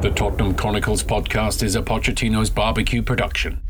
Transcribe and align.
The 0.00 0.10
Tottenham 0.10 0.54
Chronicles 0.54 1.02
podcast 1.02 1.62
is 1.62 1.76
a 1.76 1.82
Pochettino's 1.82 2.48
barbecue 2.48 3.02
production. 3.02 3.60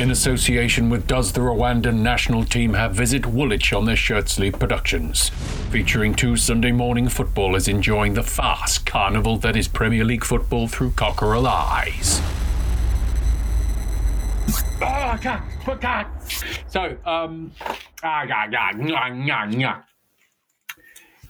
In 0.00 0.10
association 0.10 0.90
with 0.90 1.06
Does 1.06 1.32
the 1.32 1.42
Rwandan 1.42 2.00
national 2.00 2.44
team 2.44 2.74
have 2.74 2.92
Visit 2.92 3.24
Woolwich 3.24 3.72
on 3.72 3.84
their 3.84 3.94
shirt 3.94 4.28
sleeve 4.28 4.54
productions, 4.58 5.28
featuring 5.70 6.12
two 6.16 6.36
Sunday 6.36 6.72
morning 6.72 7.08
footballers 7.08 7.68
enjoying 7.68 8.14
the 8.14 8.24
fast 8.24 8.84
carnival 8.84 9.36
that 9.38 9.54
is 9.54 9.68
Premier 9.68 10.04
League 10.04 10.24
football 10.24 10.66
through 10.66 10.90
cockerel 10.90 11.46
eyes. 11.46 12.20
Oh, 14.82 15.16
God, 15.22 15.42
oh, 15.68 15.76
God. 15.76 16.06
So, 16.66 16.96
um, 17.06 17.52
ah, 18.02 18.24
yeah, 18.24 18.48
yeah, 18.50 19.14
yeah, 19.14 19.50
yeah. 19.50 19.82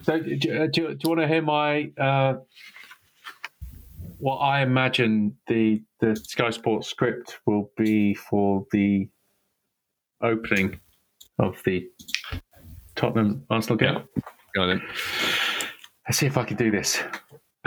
So, 0.04 0.18
do, 0.18 0.34
do, 0.38 0.68
do 0.68 0.80
you 0.80 1.08
want 1.10 1.20
to 1.20 1.28
hear 1.28 1.42
my 1.42 1.90
uh, 1.98 2.36
what 4.18 4.36
I 4.38 4.62
imagine 4.62 5.36
the 5.46 5.82
the 6.00 6.16
Sky 6.16 6.50
Sports 6.50 6.88
script 6.88 7.38
will 7.46 7.70
be 7.76 8.14
for 8.14 8.66
the 8.72 9.08
opening 10.22 10.80
of 11.38 11.60
the 11.64 11.88
Tottenham 12.94 13.44
Arsenal 13.50 13.76
game. 13.76 13.94
Yeah. 13.94 14.22
Go 14.54 14.62
on 14.62 14.68
then. 14.68 14.82
Let's 16.06 16.18
see 16.18 16.26
if 16.26 16.38
I 16.38 16.44
can 16.44 16.56
do 16.56 16.70
this. 16.70 17.02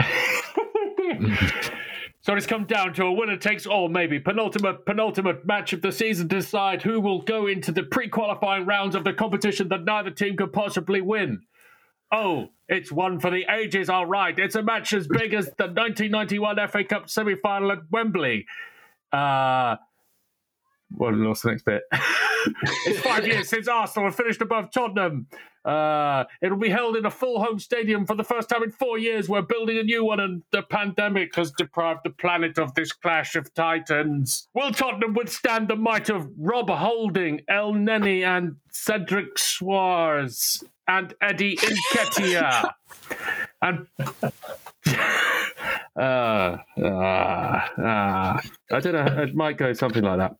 so 2.20 2.34
it's 2.34 2.46
come 2.46 2.64
down 2.64 2.94
to 2.94 3.04
a 3.04 3.12
winner 3.12 3.36
takes 3.36 3.66
all, 3.66 3.88
maybe 3.88 4.18
penultimate 4.18 4.86
penultimate 4.86 5.46
match 5.46 5.72
of 5.72 5.82
the 5.82 5.92
season 5.92 6.28
to 6.28 6.36
decide 6.36 6.82
who 6.82 7.00
will 7.00 7.22
go 7.22 7.46
into 7.46 7.70
the 7.70 7.84
pre-qualifying 7.84 8.66
rounds 8.66 8.94
of 8.94 9.04
the 9.04 9.12
competition 9.12 9.68
that 9.68 9.84
neither 9.84 10.10
team 10.10 10.36
could 10.36 10.52
possibly 10.52 11.00
win. 11.00 11.42
Oh, 12.12 12.48
it's 12.68 12.90
one 12.90 13.20
for 13.20 13.30
the 13.30 13.44
ages, 13.50 13.88
all 13.88 14.06
right. 14.06 14.36
It's 14.36 14.56
a 14.56 14.62
match 14.62 14.92
as 14.92 15.06
big 15.06 15.32
as 15.32 15.46
the 15.58 15.66
1991 15.66 16.56
FA 16.68 16.84
Cup 16.84 17.08
semi 17.08 17.36
final 17.36 17.72
at 17.72 17.78
Wembley. 17.90 18.46
Uh, 19.12 19.76
well, 20.96 21.14
lost 21.14 21.42
the 21.42 21.50
next 21.50 21.64
bit. 21.64 21.82
it's 22.86 23.00
five 23.00 23.26
years 23.26 23.48
since 23.48 23.68
Arsenal 23.68 24.08
have 24.08 24.16
finished 24.16 24.40
above 24.40 24.70
Tottenham. 24.70 25.26
Uh, 25.64 26.24
it'll 26.40 26.56
be 26.56 26.70
held 26.70 26.96
in 26.96 27.04
a 27.04 27.10
full 27.10 27.42
home 27.42 27.58
stadium 27.58 28.06
for 28.06 28.14
the 28.14 28.24
first 28.24 28.48
time 28.48 28.62
in 28.62 28.70
four 28.70 28.98
years. 28.98 29.28
We're 29.28 29.42
building 29.42 29.76
a 29.76 29.82
new 29.82 30.04
one, 30.04 30.18
and 30.18 30.42
the 30.52 30.62
pandemic 30.62 31.34
has 31.36 31.52
deprived 31.52 32.00
the 32.04 32.10
planet 32.10 32.58
of 32.58 32.74
this 32.74 32.92
clash 32.92 33.36
of 33.36 33.52
titans. 33.52 34.48
Will 34.54 34.72
Tottenham 34.72 35.12
withstand 35.14 35.68
the 35.68 35.76
might 35.76 36.08
of 36.08 36.28
Rob 36.38 36.70
Holding, 36.70 37.42
Elneny, 37.50 38.24
and 38.24 38.56
Cedric 38.70 39.36
Soares? 39.36 40.64
and 40.90 41.14
Eddie 41.20 41.56
Nketiah. 41.56 42.72
and 43.62 43.86
uh, 45.96 46.56
uh, 46.82 46.82
uh, 46.82 48.40
I 48.72 48.80
don't 48.80 48.92
know. 48.92 49.22
It 49.22 49.34
might 49.36 49.56
go 49.56 49.72
something 49.72 50.02
like 50.02 50.18
that. 50.18 50.34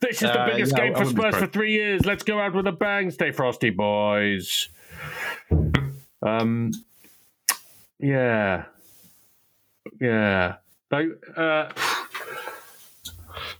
This 0.00 0.16
is 0.22 0.30
the 0.32 0.40
Uh, 0.40 0.46
biggest 0.46 0.72
yeah, 0.76 0.84
game 0.84 0.94
for 0.94 1.04
Spurs 1.04 1.36
for 1.36 1.46
three 1.46 1.72
years. 1.72 2.04
Let's 2.04 2.22
go 2.22 2.38
out 2.40 2.54
with 2.54 2.66
a 2.66 2.72
bang. 2.72 3.10
Stay 3.10 3.30
frosty, 3.30 3.70
boys. 3.70 4.68
Um, 6.22 6.72
yeah, 7.98 8.64
yeah. 10.00 10.56
So, 10.90 11.10
uh, 11.36 11.72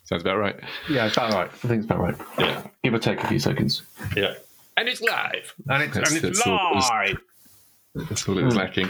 Sounds 0.05 0.23
about 0.23 0.36
right. 0.39 0.56
yeah, 0.89 1.06
it's 1.06 1.17
about 1.17 1.33
right. 1.33 1.48
I 1.48 1.69
think 1.69 1.83
it's 1.83 1.86
about 1.86 2.01
right. 2.01 2.17
Yeah. 2.39 2.62
Give 2.83 2.95
or 2.95 2.98
take 2.98 3.23
a 3.23 3.27
few 3.29 3.39
seconds. 3.39 3.83
Yeah. 4.17 4.34
And 4.77 4.89
it's 4.89 5.01
live. 5.01 5.55
And 5.69 5.83
it's, 5.83 5.95
That's- 5.95 6.12
and 6.14 6.25
it's 6.25 6.39
that's 6.39 6.47
all 6.47 6.73
it 6.73 6.75
was. 6.77 6.91
live. 6.91 7.19
That's 8.08 8.29
all 8.29 8.39
it 8.39 8.42
was 8.45 8.56
lacking. 8.56 8.89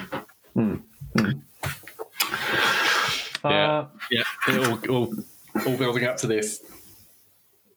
Uh, 3.45 3.51
Yeah. 3.51 3.87
Yeah. 4.11 4.23
It 4.49 4.67
all, 4.89 4.97
all, 4.97 5.15
all 5.67 5.77
building 5.77 6.05
up 6.05 6.17
to 6.19 6.27
this. 6.27 6.63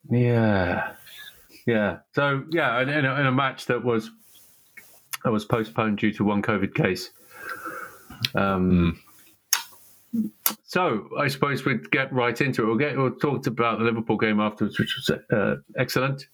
Yeah, 0.10 0.94
yeah. 1.66 1.98
So 2.14 2.44
yeah, 2.52 2.82
in, 2.82 2.90
in, 2.90 3.06
a, 3.06 3.16
in 3.20 3.26
a 3.26 3.32
match 3.32 3.66
that 3.66 3.84
was 3.84 4.10
that 5.24 5.32
was 5.32 5.46
postponed 5.46 5.98
due 5.98 6.14
to 6.14 6.24
one 6.24 6.42
COVID 6.42 6.74
case. 6.74 7.12
Um, 8.36 9.00
So 10.64 11.10
I 11.18 11.28
suppose 11.28 11.66
we'd 11.66 11.90
get 11.92 12.12
right 12.14 12.40
into 12.40 12.64
it. 12.64 12.66
We'll 12.68 12.78
get 12.78 12.98
we'll 12.98 13.12
talk 13.16 13.46
about 13.48 13.80
the 13.80 13.86
Liverpool 13.86 14.18
game 14.18 14.40
afterwards, 14.40 14.80
which 14.80 14.96
was 14.96 15.18
uh, 15.32 15.56
excellent. 15.78 16.28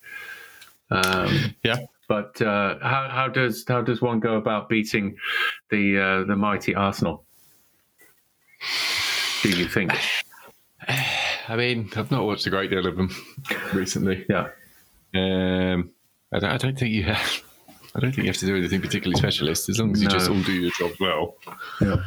Um, 0.92 1.56
Yeah. 1.64 1.78
but 2.08 2.42
uh, 2.42 2.78
how 2.82 3.10
how 3.10 3.28
does 3.28 3.66
how 3.68 3.82
does 3.82 4.02
one 4.02 4.20
go 4.20 4.36
about 4.36 4.70
beating 4.70 5.18
the 5.70 6.00
uh, 6.00 6.24
the 6.26 6.36
mighty 6.36 6.76
Arsenal? 6.76 7.26
Do 9.42 9.50
you 9.50 9.68
think? 9.68 9.92
I 11.48 11.56
mean, 11.56 11.90
I've 11.96 12.12
not 12.12 12.26
watched 12.26 12.46
a 12.48 12.50
great 12.50 12.70
deal 12.70 12.86
of 12.88 12.96
them 12.96 13.10
recently. 13.74 14.26
Yeah. 14.30 14.48
Um, 15.16 15.92
I, 16.34 16.40
don't, 16.40 16.52
I 16.52 16.58
don't 16.58 16.78
think 16.78 16.92
you 16.94 17.04
have. 17.04 17.44
I 17.96 18.00
don't 18.00 18.12
think 18.12 18.26
you 18.26 18.32
have 18.32 18.38
to 18.38 18.46
do 18.46 18.56
anything 18.56 18.82
particularly 18.82 19.20
specialist 19.20 19.70
as 19.70 19.80
long 19.80 19.92
as 19.92 20.02
you 20.02 20.10
just 20.10 20.30
all 20.30 20.42
do 20.42 20.54
your 20.54 20.72
job 20.72 20.92
well. 21.00 21.36
Yeah. 21.80 21.98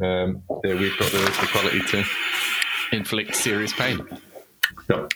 Um, 0.00 0.42
yeah, 0.64 0.74
we've 0.74 0.98
got 0.98 1.10
the, 1.10 1.18
the 1.18 1.48
quality 1.50 1.80
to 1.80 2.04
inflict 2.92 3.34
serious 3.34 3.72
pain. 3.72 4.06
Yeah. 4.90 5.06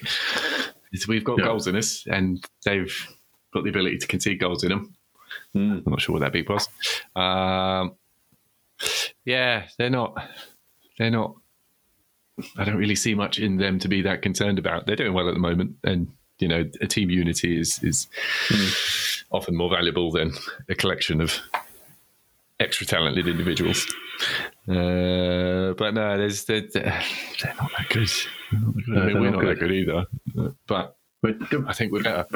We've 1.08 1.24
got 1.24 1.38
Yeah. 1.38 1.44
goals 1.46 1.66
in 1.66 1.76
us, 1.76 2.06
and 2.06 2.42
they've 2.64 2.94
got 3.52 3.64
the 3.64 3.70
ability 3.70 3.98
to 3.98 4.06
concede 4.06 4.40
goals 4.40 4.62
in 4.64 4.70
them. 4.70 4.94
Mm. 5.54 5.82
I'm 5.86 5.90
not 5.90 6.00
sure 6.00 6.14
what 6.14 6.20
that 6.20 6.32
big 6.32 6.48
was. 6.48 6.68
Um, 7.16 7.94
yeah, 9.24 9.66
they're 9.78 9.90
not. 9.90 10.16
They're 10.98 11.10
not. 11.10 11.34
I 12.56 12.64
don't 12.64 12.76
really 12.76 12.94
see 12.94 13.14
much 13.14 13.38
in 13.38 13.58
them 13.58 13.78
to 13.80 13.88
be 13.88 14.02
that 14.02 14.22
concerned 14.22 14.58
about. 14.58 14.86
They're 14.86 14.96
doing 14.96 15.12
well 15.12 15.28
at 15.28 15.34
the 15.34 15.40
moment, 15.40 15.76
and 15.84 16.08
you 16.38 16.48
know, 16.48 16.64
a 16.80 16.86
team 16.86 17.10
unity 17.10 17.58
is 17.58 17.82
is 17.82 18.08
often 19.30 19.56
more 19.56 19.70
valuable 19.70 20.10
than 20.10 20.32
a 20.68 20.74
collection 20.74 21.20
of 21.20 21.38
extra 22.58 22.86
talented 22.86 23.28
individuals. 23.28 23.86
Uh, 24.68 25.72
but 25.74 25.94
no, 25.94 26.16
there's 26.16 26.44
they're, 26.44 26.62
they're 26.72 27.54
not 27.60 27.70
that 27.76 27.88
good. 27.90 28.10
Not 28.52 28.74
that 28.74 28.84
good. 28.86 28.98
I 28.98 29.06
mean, 29.06 29.20
we're 29.20 29.30
not 29.30 29.42
not 29.42 29.48
that 29.48 29.58
good 29.58 29.72
either. 29.72 30.04
But 30.66 30.96
But 31.22 31.36
I 31.68 31.72
think 31.72 31.92
we're 31.92 32.02
better. 32.02 32.26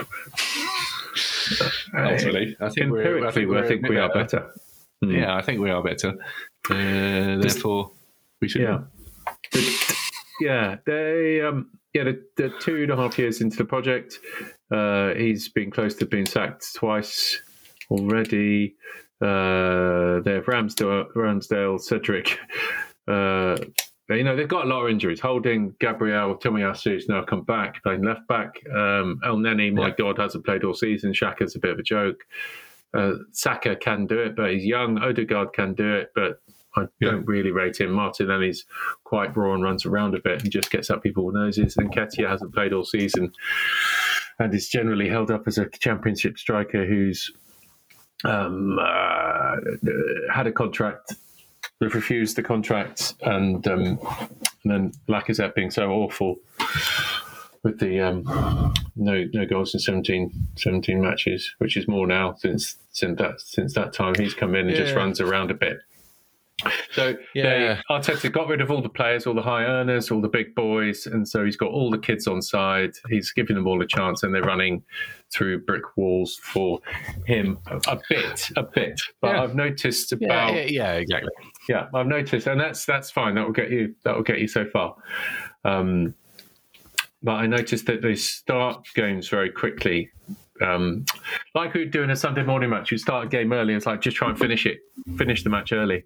Ultimately, 1.94 2.56
I 2.60 2.68
think 2.68 2.90
we're. 2.90 3.26
I 3.26 3.30
think, 3.30 3.48
we're 3.50 3.64
I 3.64 3.68
think 3.68 3.88
we 3.88 3.98
are 3.98 4.12
better. 4.12 4.52
Mm. 5.04 5.20
Yeah, 5.20 5.36
I 5.36 5.42
think 5.42 5.60
we 5.60 5.70
are 5.70 5.82
better. 5.82 6.14
Uh, 6.70 7.36
therefore, 7.38 7.90
we 8.40 8.48
should. 8.48 8.62
Yeah. 8.62 8.82
Yeah, 10.40 10.76
they 10.86 11.40
um 11.40 11.70
yeah, 11.94 12.04
the, 12.04 12.22
the 12.36 12.52
two 12.60 12.82
and 12.82 12.92
a 12.92 12.96
half 12.96 13.18
years 13.18 13.40
into 13.40 13.56
the 13.56 13.64
project, 13.64 14.18
uh, 14.70 15.14
he's 15.14 15.48
been 15.48 15.70
close 15.70 15.94
to 15.94 16.06
being 16.06 16.26
sacked 16.26 16.74
twice 16.74 17.40
already. 17.90 18.74
Uh, 19.22 20.20
they 20.20 20.34
have 20.34 20.44
Ramsdale, 20.44 21.06
Ramsdale, 21.16 21.80
Cedric. 21.80 22.38
Uh, 23.08 23.56
you 24.10 24.22
know 24.22 24.36
they've 24.36 24.46
got 24.46 24.66
a 24.66 24.68
lot 24.68 24.84
of 24.84 24.90
injuries. 24.90 25.20
Holding 25.20 25.74
Gabriel 25.80 26.36
Tomiyasu 26.36 26.92
has 26.94 27.08
now 27.08 27.24
come 27.24 27.42
back 27.42 27.82
playing 27.82 28.04
left 28.04 28.26
back. 28.28 28.50
Um, 28.70 29.18
Elneny, 29.24 29.72
my 29.72 29.88
Yeah. 29.88 29.94
God, 29.98 30.18
hasn't 30.18 30.44
played 30.44 30.64
all 30.64 30.74
season. 30.74 31.12
Xhaka's 31.12 31.56
a 31.56 31.58
bit 31.58 31.70
of 31.72 31.78
a 31.78 31.82
joke. 31.82 32.20
Uh, 32.94 33.12
Saka 33.32 33.74
can 33.76 34.06
do 34.06 34.18
it, 34.18 34.36
but 34.36 34.52
he's 34.52 34.64
young. 34.64 34.98
Odegaard 34.98 35.52
can 35.54 35.74
do 35.74 35.94
it, 35.96 36.10
but 36.14 36.40
I 36.76 36.82
Yeah. 37.00 37.12
don't 37.12 37.26
really 37.26 37.50
rate 37.50 37.80
him. 37.80 37.90
Martinelli's 37.92 38.64
quite 39.04 39.36
raw 39.36 39.54
and 39.54 39.62
runs 39.62 39.86
around 39.86 40.14
a 40.14 40.20
bit 40.20 40.42
and 40.42 40.50
just 40.52 40.70
gets 40.70 40.90
up 40.90 41.02
people's 41.02 41.34
noses. 41.34 41.76
Nketiah 41.76 42.28
hasn't 42.28 42.54
played 42.54 42.72
all 42.72 42.84
season 42.84 43.32
and 44.38 44.54
is 44.54 44.68
generally 44.68 45.08
held 45.08 45.30
up 45.30 45.46
as 45.46 45.56
a 45.58 45.66
championship 45.78 46.38
striker 46.38 46.84
who's 46.86 47.30
um, 48.24 48.78
uh, 48.80 49.56
had 50.32 50.46
a 50.46 50.52
contract, 50.52 51.14
they've 51.80 51.94
refused 51.94 52.36
the 52.36 52.42
contract, 52.42 53.14
and, 53.22 53.66
um, 53.68 53.98
and 54.64 54.72
then 54.72 54.92
Lacazette 55.08 55.54
being 55.54 55.70
so 55.70 55.90
awful 55.90 56.36
with 57.62 57.78
the 57.78 58.00
um, 58.00 58.22
no 58.96 59.24
no 59.32 59.44
goals 59.46 59.74
in 59.74 59.80
17, 59.80 60.30
17 60.56 61.00
matches, 61.00 61.54
which 61.58 61.76
is 61.76 61.86
more 61.88 62.06
now 62.06 62.34
since 62.38 62.76
since 62.90 63.18
that 63.18 63.40
since 63.40 63.74
that 63.74 63.92
time 63.92 64.14
he's 64.18 64.34
come 64.34 64.54
in 64.54 64.68
and 64.68 64.76
just 64.76 64.94
runs 64.94 65.20
around 65.20 65.50
a 65.50 65.54
bit. 65.54 65.78
So 66.92 67.14
Yeah. 67.34 67.74
they, 67.74 67.80
Arteta 67.94 68.32
got 68.32 68.48
rid 68.48 68.60
of 68.62 68.70
all 68.70 68.80
the 68.80 68.88
players, 68.88 69.26
all 69.26 69.34
the 69.34 69.42
high 69.42 69.64
earners, 69.64 70.10
all 70.10 70.22
the 70.22 70.28
big 70.28 70.54
boys, 70.54 71.06
and 71.06 71.28
so 71.28 71.44
he's 71.44 71.56
got 71.56 71.70
all 71.70 71.90
the 71.90 71.98
kids 71.98 72.26
on 72.26 72.40
side. 72.40 72.92
He's 73.10 73.30
giving 73.32 73.56
them 73.56 73.66
all 73.66 73.82
a 73.82 73.86
chance, 73.86 74.22
and 74.22 74.34
they're 74.34 74.42
running 74.42 74.82
through 75.30 75.64
brick 75.64 75.96
walls 75.96 76.36
for 76.42 76.80
him 77.26 77.58
a, 77.66 77.98
bit, 78.08 78.50
a 78.56 78.62
bit. 78.62 78.98
But 79.20 79.34
Yeah. 79.34 79.42
I've 79.42 79.54
noticed 79.54 80.12
about 80.12 80.54
yeah, 80.54 80.64
yeah, 80.68 80.92
exactly. 80.94 81.30
yeah, 81.68 81.88
I've 81.94 82.06
noticed, 82.06 82.46
and 82.46 82.58
that's 82.60 82.86
that's 82.86 83.10
fine. 83.10 83.34
That 83.34 83.44
will 83.44 83.52
get 83.52 83.70
you. 83.70 83.94
That 84.04 84.16
will 84.16 84.22
get 84.22 84.38
you 84.40 84.48
so 84.48 84.64
far. 84.64 84.96
Um, 85.64 86.14
but 87.22 87.32
I 87.34 87.46
noticed 87.46 87.86
that 87.86 88.00
they 88.02 88.14
start 88.14 88.86
games 88.94 89.28
very 89.28 89.50
quickly 89.50 90.10
Um, 90.62 91.04
like 91.54 91.74
we 91.74 91.82
are 91.82 91.86
doing 91.90 92.10
a 92.10 92.16
Sunday 92.16 92.42
morning 92.42 92.70
match, 92.70 92.90
you 92.90 92.98
start 92.98 93.26
a 93.26 93.28
game 93.28 93.52
early. 93.52 93.74
It's 93.74 93.86
like 93.86 94.00
just 94.00 94.16
try 94.16 94.28
and 94.30 94.38
finish 94.38 94.66
it, 94.66 94.78
finish 95.16 95.42
the 95.42 95.50
match 95.50 95.72
early. 95.72 96.04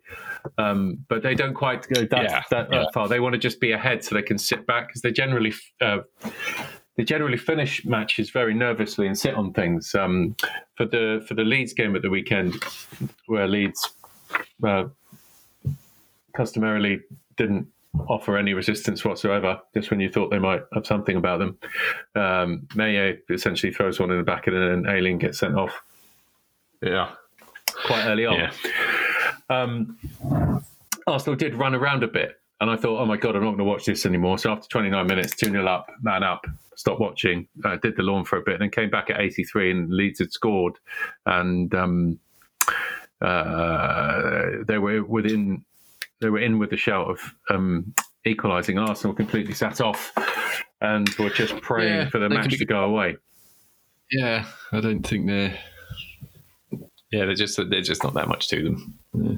Um, 0.59 1.05
but 1.09 1.23
they 1.23 1.35
don't 1.35 1.55
quite 1.55 1.87
go 1.89 2.05
that, 2.05 2.23
Yeah, 2.23 2.43
that, 2.51 2.69
yeah. 2.73 2.79
that 2.81 2.95
far. 2.95 3.09
They 3.09 3.21
want 3.21 3.35
to 3.35 3.39
just 3.39 3.61
be 3.61 3.73
ahead 3.73 4.05
so 4.05 4.15
they 4.15 4.23
can 4.23 4.39
sit 4.39 4.67
back 4.67 4.89
because 4.89 5.03
they 5.03 5.13
generally 5.13 5.53
uh, 5.81 5.99
they 6.97 7.05
generally 7.05 7.39
finish 7.39 7.85
matches 7.85 8.31
very 8.31 8.55
nervously 8.55 9.07
and 9.07 9.17
sit 9.17 9.35
on 9.35 9.53
things. 9.53 9.95
Um, 9.95 10.37
for 10.77 10.87
the 10.87 11.25
for 11.27 11.35
the 11.35 11.45
Leeds 11.45 11.73
game 11.73 11.95
at 11.97 12.03
the 12.03 12.11
weekend, 12.11 12.63
where 13.27 13.47
Leeds 13.47 13.91
uh, 14.67 14.85
customarily 16.35 17.01
didn't 17.37 17.67
offer 18.09 18.37
any 18.37 18.55
resistance 18.55 19.05
whatsoever, 19.05 19.61
just 19.75 19.91
when 19.91 20.01
you 20.01 20.09
thought 20.09 20.31
they 20.31 20.39
might 20.39 20.63
have 20.75 20.87
something 20.87 21.17
about 21.17 21.39
them. 21.39 21.59
Um, 22.15 22.67
Maye 22.75 23.19
essentially 23.31 23.73
throws 23.73 23.99
one 23.99 24.11
in 24.11 24.19
the 24.19 24.23
back 24.25 24.47
and 24.47 24.57
then 24.87 24.93
Ayling 24.95 25.19
gets 25.19 25.39
sent 25.39 25.57
off 25.57 25.83
Yeah. 26.83 27.11
quite 27.87 28.07
early 28.07 28.27
on. 28.27 28.37
Yeah. 28.39 28.51
Um, 29.49 29.99
Arsenal 31.07 31.37
did 31.37 31.55
run 31.55 31.75
around 31.75 32.05
a 32.05 32.09
bit, 32.09 32.41
and 32.61 32.71
I 32.71 32.77
thought, 32.77 33.01
oh 33.01 33.07
my 33.07 33.17
God, 33.17 33.35
I'm 33.35 33.43
not 33.43 33.51
going 33.51 33.59
to 33.59 33.65
watch 33.65 33.85
this 33.87 34.07
anymore. 34.07 34.39
So 34.39 34.53
after 34.53 34.69
29 34.69 35.07
minutes, 35.07 35.35
2 35.35 35.51
0 35.51 35.67
up, 35.67 35.91
man 36.03 36.23
up, 36.23 36.47
stopped 36.77 37.01
watching, 37.01 37.49
uh, 37.65 37.77
did 37.83 37.97
the 37.97 38.03
lawn 38.05 38.25
for 38.25 38.37
a 38.39 38.43
bit, 38.43 38.55
and 38.55 38.63
then 38.63 38.71
came 38.71 38.91
back 38.91 39.11
at 39.11 39.21
83 39.21 39.71
and 39.73 39.91
Leeds 39.93 40.21
had 40.21 40.33
scored. 40.33 40.75
And 41.27 41.75
um, 41.75 42.21
uh, 43.21 44.43
they 44.67 44.79
were 44.79 45.03
within, 45.05 45.65
they 46.21 46.29
were 46.31 46.39
in 46.41 46.59
with 46.59 46.71
the 46.71 46.77
shout 46.77 47.09
of 47.11 47.19
um, 47.51 47.95
equalising. 48.25 48.79
Arsenal 48.79 49.15
completely 49.15 49.55
sat 49.55 49.81
off 49.81 50.13
and 50.81 51.09
were 51.19 51.31
just 51.31 51.57
praying 51.61 51.93
Yeah, 51.95 52.09
for 52.11 52.19
the 52.19 52.29
match 52.29 52.51
be- 52.51 52.57
to 52.59 52.65
go 52.65 52.85
away. 52.85 53.17
Yeah. 54.11 54.45
I 54.73 54.81
don't 54.81 55.07
think 55.07 55.27
they're. 55.27 55.59
Yeah, 57.13 57.25
they're 57.25 57.35
just 57.35 57.57
they're 57.57 57.81
just 57.83 58.05
not 58.05 58.15
that 58.15 58.29
much 58.29 58.47
to 58.51 58.63
them, 58.63 58.95
yeah, 59.15 59.33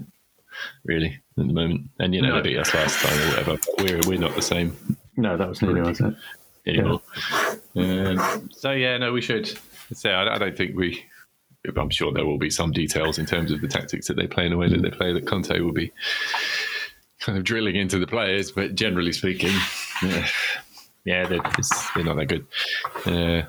really, 0.85 1.07
at 1.39 1.47
the 1.47 1.53
moment. 1.55 1.89
And 1.99 2.15
you 2.15 2.21
know, 2.21 2.29
No. 2.29 2.35
they 2.43 2.51
beat 2.51 2.59
us 2.59 2.75
last 2.75 3.03
time 3.03 3.19
or 3.19 3.31
whatever. 3.31 3.59
We're 3.79 4.01
we're 4.07 4.19
not 4.19 4.35
the 4.35 4.43
same 4.43 4.77
No, 5.17 5.39
that 5.39 5.49
was 5.49 5.63
nearly, 5.63 5.81
was 5.81 5.99
it? 6.01 6.15
anymore. 6.67 7.01
Um, 7.75 8.51
so 8.53 8.73
yeah, 8.73 8.99
no, 8.99 9.13
we 9.15 9.23
should. 9.23 9.59
So 9.95 10.11
I, 10.11 10.35
I 10.35 10.39
don't 10.39 10.55
think 10.57 10.77
we. 10.77 11.03
I'm 11.77 11.89
sure 11.89 12.13
there 12.13 12.27
will 12.27 12.37
be 12.39 12.51
some 12.51 12.73
details 12.73 13.19
in 13.19 13.25
terms 13.25 13.53
of 13.53 13.63
the 13.63 13.69
tactics 13.69 14.07
that 14.09 14.17
they 14.19 14.27
play 14.27 14.45
and 14.45 14.53
the 14.53 14.59
way 14.59 14.69
that 14.69 14.83
they 14.83 14.91
play. 14.91 15.15
That 15.15 15.27
Conte 15.27 15.59
will 15.61 15.73
be 15.73 15.93
kind 17.23 17.39
of 17.39 17.45
drilling 17.45 17.77
into 17.77 17.99
the 17.99 18.07
players, 18.07 18.53
but 18.53 18.75
generally 18.75 19.13
speaking, 19.13 19.55
yeah, 20.03 20.27
yeah 21.05 21.27
they're, 21.27 21.41
it's, 21.59 21.91
they're 21.93 22.05
not 22.05 22.17
that 22.17 22.27
good. 22.27 22.47
Uh, 23.07 23.43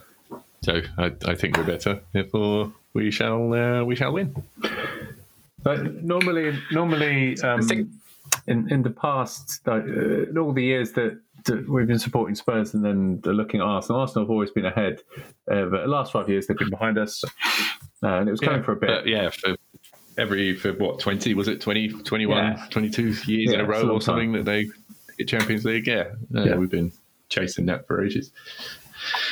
so 0.61 0.81
I, 0.97 1.11
I 1.25 1.35
think 1.35 1.57
we're 1.57 1.63
better. 1.63 1.99
Therefore, 2.13 2.71
we 2.93 3.11
shall 3.11 3.53
uh, 3.53 3.83
we 3.83 3.95
shall 3.95 4.13
win. 4.13 4.35
But 5.61 6.03
normally, 6.03 6.57
normally, 6.71 7.39
um, 7.41 7.61
think- 7.61 7.89
in 8.47 8.71
in 8.71 8.83
the 8.83 8.89
past, 8.89 9.61
like, 9.65 9.83
uh, 9.83 10.29
in 10.29 10.37
all 10.37 10.53
the 10.53 10.63
years 10.63 10.91
that, 10.93 11.19
that 11.45 11.69
we've 11.69 11.87
been 11.87 11.99
supporting 11.99 12.35
Spurs 12.35 12.73
and 12.73 12.83
then 12.83 13.21
looking 13.23 13.59
at 13.61 13.65
Arsenal, 13.65 14.01
Arsenal 14.01 14.25
have 14.25 14.31
always 14.31 14.51
been 14.51 14.65
ahead. 14.65 14.99
Uh, 15.49 15.65
but 15.65 15.81
the 15.81 15.87
last 15.87 16.11
five 16.11 16.27
years, 16.29 16.47
they've 16.47 16.57
been 16.57 16.69
behind 16.69 16.97
us, 16.97 17.23
uh, 18.03 18.07
and 18.07 18.27
it 18.27 18.31
was 18.31 18.39
going 18.39 18.63
for 18.63 18.73
a 18.73 18.75
bit. 18.75 18.89
But 18.89 19.07
yeah, 19.07 19.29
for 19.29 19.55
every 20.17 20.55
for 20.55 20.73
what 20.73 20.99
twenty 20.99 21.33
was 21.33 21.47
it 21.47 21.61
20, 21.61 21.89
21, 22.03 22.37
Yeah. 22.37 22.65
22 22.69 23.15
years 23.25 23.53
in 23.53 23.59
a 23.59 23.65
row 23.65 23.81
a 23.81 23.93
or 23.93 24.01
something 24.01 24.31
that 24.33 24.45
they 24.45 24.69
hit 25.17 25.27
Champions 25.27 25.65
League. 25.65 25.87
Yeah, 25.87 26.09
uh, 26.35 26.43
Yeah. 26.43 26.55
we've 26.55 26.69
been 26.69 26.91
chasing 27.29 27.65
that 27.67 27.87
for 27.87 28.03
ages. 28.03 28.31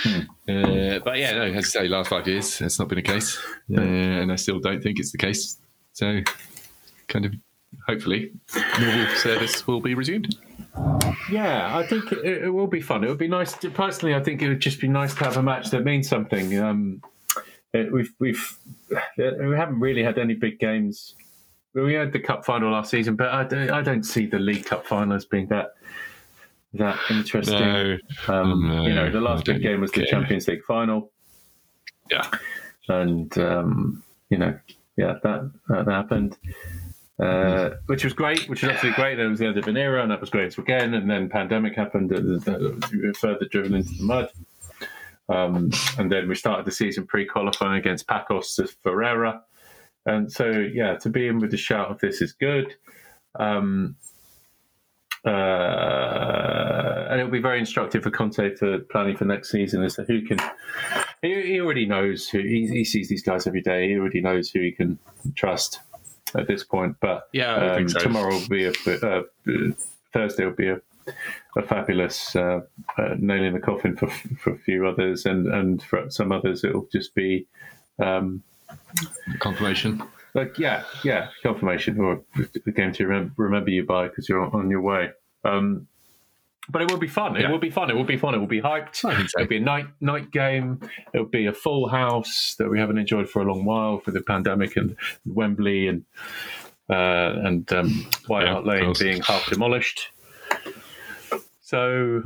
Hmm. 0.04 0.20
Uh, 0.50 1.00
but 1.00 1.18
yeah, 1.18 1.34
no, 1.34 1.44
as 1.44 1.58
I 1.76 1.82
say, 1.82 1.88
last 1.88 2.10
five 2.10 2.28
years 2.28 2.60
that's 2.60 2.78
not 2.80 2.90
been 2.90 2.98
the 2.98 3.02
case, 3.04 3.38
uh, 3.76 3.80
and 3.82 4.32
I 4.32 4.36
still 4.36 4.60
don't 4.60 4.82
think 4.84 5.00
it's 5.00 5.12
the 5.12 5.18
case. 5.18 5.58
So, 5.94 6.22
kind 7.08 7.26
of, 7.26 7.34
hopefully, 7.88 8.32
normal 8.80 9.08
service 9.16 9.66
will 9.68 9.80
be 9.80 9.94
resumed. 9.94 10.36
Yeah, 11.32 11.78
I 11.78 11.86
think 11.86 12.12
it, 12.12 12.44
it 12.44 12.50
will 12.50 12.68
be 12.68 12.82
fun. 12.82 13.04
It 13.04 13.10
would 13.10 13.18
be 13.18 13.28
nice. 13.28 13.54
To, 13.60 13.70
personally, 13.70 14.16
I 14.16 14.22
think 14.22 14.42
it 14.42 14.50
would 14.50 14.60
just 14.60 14.80
be 14.82 14.88
nice 14.88 15.14
to 15.16 15.24
have 15.24 15.38
a 15.38 15.44
match 15.44 15.70
that 15.72 15.84
means 15.84 16.08
something. 16.10 16.60
Um, 16.60 17.02
it, 17.74 17.92
we've 17.92 18.14
we've 18.20 18.58
we 19.18 19.56
haven't 19.56 19.80
really 19.80 20.04
had 20.04 20.18
any 20.18 20.34
big 20.34 20.60
games. 20.60 21.16
We 21.74 21.94
had 21.94 22.12
the 22.12 22.20
cup 22.20 22.46
final 22.46 22.72
last 22.72 22.92
season, 22.92 23.16
but 23.16 23.30
I 23.30 23.46
don't, 23.46 23.72
I 23.72 23.82
don't 23.82 24.04
see 24.04 24.26
the 24.26 24.40
League 24.40 24.66
Cup 24.66 24.86
final 24.86 25.14
as 25.14 25.24
being 25.24 25.48
that 25.48 25.76
that 26.74 27.00
interesting. 27.10 27.60
No, 27.60 27.98
Um, 28.28 28.68
No, 28.68 28.86
you 28.86 28.94
know, 28.94 29.10
the 29.10 29.22
last 29.22 29.46
big 29.46 29.62
game 29.62 29.80
was 29.80 29.92
the 29.92 30.02
care. 30.02 30.08
Champions 30.08 30.48
League 30.48 30.64
final, 30.64 31.12
yeah, 32.10 32.30
and 32.90 33.36
um, 33.38 34.04
you 34.30 34.38
know, 34.38 34.58
yeah, 34.98 35.16
that 35.24 35.52
that 35.70 35.88
happened, 35.88 36.38
uh, 37.20 37.72
which 37.86 38.04
was 38.04 38.12
great, 38.12 38.50
which 38.50 38.64
was 38.64 38.72
absolutely 38.72 39.02
great. 39.02 39.16
Then 39.16 39.28
it 39.28 39.30
was 39.30 39.40
the 39.40 39.48
end 39.48 39.58
of 39.58 39.68
an 39.68 39.78
era, 39.78 40.02
and 40.02 40.12
that 40.12 40.20
was 40.20 40.30
great 40.30 40.58
again. 40.58 40.94
And 40.94 41.10
then 41.10 41.30
pandemic 41.30 41.76
happened, 41.76 42.12
and 42.12 42.46
uh, 42.48 43.14
further 43.18 43.46
driven 43.50 43.76
into 43.76 43.94
the 43.94 44.04
mud. 44.04 44.30
Um, 45.32 45.72
and 45.98 46.12
then 46.12 46.28
we 46.28 46.36
started 46.36 46.66
the 46.66 46.72
season 46.72 47.08
pre-qualifying 47.08 47.80
against 47.80 48.08
Pacos 48.08 48.60
Ferreira, 48.84 49.42
and 50.06 50.32
so 50.32 50.50
yeah, 50.50 50.96
to 50.98 51.10
be 51.10 51.28
in 51.28 51.40
with 51.40 51.52
the 51.52 51.58
shout 51.58 51.90
of 51.90 52.00
this 52.00 52.22
is 52.22 52.34
good. 52.34 52.76
Um, 53.40 53.96
uh, 55.24 55.30
and 57.10 57.20
it'll 57.20 57.32
be 57.32 57.42
very 57.42 57.60
instructive 57.60 58.02
for 58.04 58.10
Conte 58.10 58.56
for 58.56 58.80
planning 58.80 59.16
for 59.16 59.26
next 59.26 59.52
season 59.52 59.84
as 59.84 59.96
to 59.96 60.04
who 60.04 60.22
can. 60.24 60.40
He, 61.22 61.42
he 61.44 61.60
already 61.62 61.86
knows 61.86 62.28
who 62.28 62.40
he, 62.40 62.68
he 62.68 62.84
sees 62.84 63.08
these 63.08 63.22
guys 63.22 63.46
every 63.46 63.62
day. 63.62 63.90
He 63.90 63.98
already 63.98 64.22
knows 64.22 64.50
who 64.50 64.60
he 64.60 64.72
can 64.72 64.98
trust 65.36 65.80
at 66.36 66.48
this 66.48 66.64
point. 66.64 66.96
But 67.00 67.30
Yeah, 67.34 67.54
um, 67.56 67.88
so. 67.88 68.00
tomorrow 68.00 68.34
will 68.34 68.48
be 68.48 68.66
a 68.66 68.72
uh, 68.72 69.22
Thursday 70.12 70.46
will 70.46 70.54
be 70.54 70.70
a, 70.70 70.82
a 71.58 71.62
fabulous 71.62 72.36
uh, 72.36 72.62
uh, 72.98 73.16
nail 73.18 73.44
in 73.44 73.54
the 73.54 73.60
coffin 73.60 73.96
for 73.96 74.08
for 74.40 74.54
a 74.54 74.58
few 74.60 74.88
others, 74.88 75.26
and 75.26 75.48
and 75.48 75.82
for 75.84 76.10
some 76.10 76.32
others 76.32 76.64
it'll 76.64 76.88
just 76.92 77.14
be. 77.16 77.48
Um, 78.00 78.44
confirmation. 79.40 80.02
like 80.34 80.58
yeah, 80.58 80.84
yeah, 81.04 81.28
confirmation 81.44 82.00
or 82.00 82.22
the 82.66 82.72
game 82.72 82.94
to 82.94 83.06
remember, 83.06 83.34
remember 83.38 83.70
you 83.70 83.86
by 83.86 84.08
because 84.08 84.30
you're 84.30 84.44
on 84.56 84.70
your 84.70 84.82
way. 84.82 85.10
Um, 85.44 85.88
but 86.70 86.82
it 86.84 86.90
will 86.92 86.98
be 87.00 87.08
fun. 87.08 87.36
It 87.36 87.42
Yeah. 87.42 87.52
will 87.52 87.60
be 87.60 87.70
fun. 87.70 87.90
It 87.90 87.96
will 87.96 88.06
be 88.06 88.18
fun. 88.18 88.34
It 88.34 88.38
will 88.38 88.48
be 88.48 88.62
hyped. 88.62 88.96
So. 88.96 89.10
It'll 89.10 89.48
be 89.48 89.58
a 89.58 89.60
night 89.60 89.88
night 90.00 90.32
game. 90.32 90.80
It'll 91.14 91.26
be 91.28 91.48
a 91.48 91.54
full 91.54 91.90
house 91.90 92.56
that 92.60 92.70
we 92.70 92.80
haven't 92.80 92.98
enjoyed 92.98 93.30
for 93.30 93.42
a 93.42 93.46
long 93.46 93.66
while 93.66 94.00
for 94.00 94.12
the 94.12 94.22
pandemic 94.22 94.78
and 94.78 94.96
Wembley 95.26 95.88
and 95.88 96.06
uh, 96.90 97.34
and 97.44 97.72
um, 97.74 97.90
White 98.28 98.46
Yeah, 98.46 98.54
Hart 98.54 98.66
Lane 98.66 98.94
being 99.00 99.22
half 99.22 99.48
demolished. 99.48 100.10
So 101.72 102.24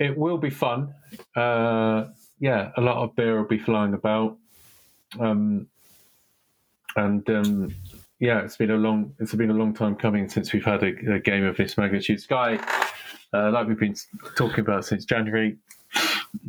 it 0.00 0.18
will 0.18 0.36
be 0.36 0.50
fun. 0.50 0.92
Uh, 1.36 2.06
yeah, 2.40 2.72
a 2.76 2.80
lot 2.80 2.96
of 2.96 3.14
beer 3.14 3.38
will 3.38 3.46
be 3.46 3.60
flying 3.60 3.94
about. 3.94 4.36
Um, 5.20 5.68
and 6.96 7.30
um, 7.30 7.72
yeah, 8.18 8.40
it's 8.40 8.56
been 8.56 8.72
a 8.72 8.76
long 8.76 9.14
it's 9.20 9.32
been 9.32 9.50
a 9.50 9.54
long 9.54 9.74
time 9.74 9.94
coming 9.94 10.28
since 10.28 10.52
we've 10.52 10.64
had 10.64 10.82
a, 10.82 10.88
a 11.14 11.20
game 11.20 11.44
of 11.44 11.56
this 11.56 11.78
magnitude. 11.78 12.20
Sky, 12.20 12.58
uh, 13.32 13.52
like 13.52 13.68
we've 13.68 13.78
been 13.78 13.94
talking 14.34 14.58
about 14.58 14.84
since 14.84 15.04
January, 15.04 15.56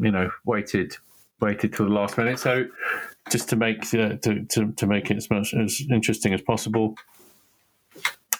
you 0.02 0.10
know, 0.10 0.32
waited 0.46 0.98
waited 1.40 1.74
till 1.74 1.86
the 1.86 1.94
last 1.94 2.18
minute. 2.18 2.40
So 2.40 2.66
just 3.30 3.50
to 3.50 3.56
make 3.56 3.84
uh, 3.94 4.16
to, 4.24 4.46
to 4.46 4.72
to 4.72 4.88
make 4.88 5.12
it 5.12 5.18
as 5.18 5.30
much 5.30 5.54
as 5.54 5.80
interesting 5.92 6.34
as 6.34 6.42
possible. 6.42 6.96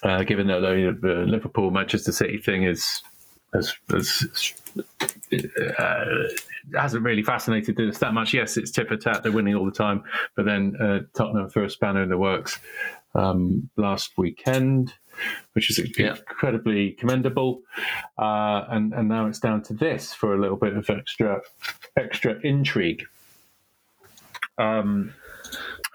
Uh, 0.02 0.24
given 0.24 0.48
that 0.48 0.60
the, 0.60 0.98
the 1.00 1.14
Liverpool 1.26 1.70
Manchester 1.70 2.10
City 2.10 2.38
thing 2.38 2.64
is 2.64 3.02
as 3.54 3.74
as 3.94 4.52
uh, 5.78 6.04
hasn't 6.74 7.02
really 7.04 7.22
fascinated 7.22 7.80
us 7.80 7.98
that 7.98 8.14
much. 8.14 8.32
Yes, 8.34 8.56
it's 8.56 8.70
tit 8.70 8.88
for 8.88 8.96
tat; 8.96 9.22
they're 9.22 9.32
winning 9.32 9.54
all 9.54 9.64
the 9.64 9.70
time. 9.70 10.02
But 10.36 10.44
then 10.44 10.76
uh, 10.80 11.00
Tottenham 11.14 11.48
threw 11.48 11.64
a 11.64 11.70
spanner 11.70 12.02
in 12.02 12.08
the 12.08 12.18
works 12.18 12.58
um, 13.14 13.68
last 13.76 14.12
weekend, 14.16 14.94
which 15.52 15.70
is 15.70 15.78
Yeah. 15.98 16.16
incredibly 16.16 16.92
commendable. 16.92 17.62
Uh, 18.18 18.64
and 18.68 18.92
and 18.92 19.08
now 19.08 19.26
it's 19.26 19.40
down 19.40 19.62
to 19.64 19.74
this 19.74 20.12
for 20.14 20.34
a 20.34 20.40
little 20.40 20.56
bit 20.56 20.76
of 20.76 20.88
extra 20.90 21.40
extra 21.96 22.38
intrigue. 22.42 23.04
Um, 24.58 25.14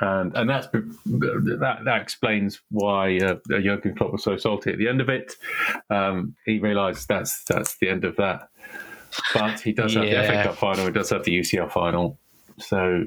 and 0.01 0.35
and 0.35 0.49
that's 0.49 0.67
that 0.67 1.77
that 1.85 2.01
explains 2.01 2.61
why 2.69 3.17
uh, 3.17 3.35
Jurgen 3.49 3.95
Klopp 3.95 4.11
was 4.11 4.23
so 4.23 4.35
salty 4.37 4.71
at 4.71 4.77
the 4.77 4.87
end 4.87 5.01
of 5.01 5.09
it. 5.09 5.33
Um, 5.89 6.35
he 6.45 6.59
realised 6.59 7.07
that's 7.07 7.43
that's 7.45 7.77
the 7.77 7.89
end 7.89 8.03
of 8.03 8.15
that. 8.17 8.49
But 9.33 9.61
he 9.61 9.71
does 9.71 9.93
have 9.93 10.03
the 10.03 10.11
FA 10.11 10.43
Cup 10.43 10.55
final. 10.55 10.85
He 10.85 10.91
does 10.91 11.09
have 11.11 11.23
the 11.23 11.39
UCL 11.39 11.71
final. 11.71 12.19
So 12.59 13.05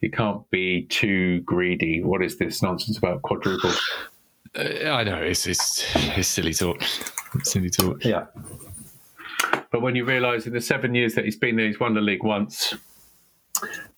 he 0.00 0.08
can't 0.08 0.48
be 0.50 0.86
too 0.86 1.40
greedy. 1.40 2.02
What 2.02 2.22
is 2.22 2.38
this 2.38 2.62
nonsense 2.62 2.98
about 2.98 3.22
quadruple? 3.22 3.72
Uh, 4.56 4.90
I 4.90 5.02
know 5.02 5.16
it's 5.20 5.46
it's 5.46 5.84
it's 6.16 6.28
silly 6.28 6.54
talk. 6.54 6.80
It's 7.34 7.50
silly 7.50 7.70
talk. 7.70 8.04
Yeah. 8.04 8.26
But 9.70 9.82
when 9.82 9.96
you 9.96 10.04
realise 10.04 10.46
in 10.46 10.52
the 10.52 10.60
seven 10.60 10.94
years 10.94 11.14
that 11.14 11.24
he's 11.24 11.36
been 11.36 11.56
there, 11.56 11.66
he's 11.66 11.80
won 11.80 11.94
the 11.94 12.00
league 12.00 12.22
once. 12.22 12.74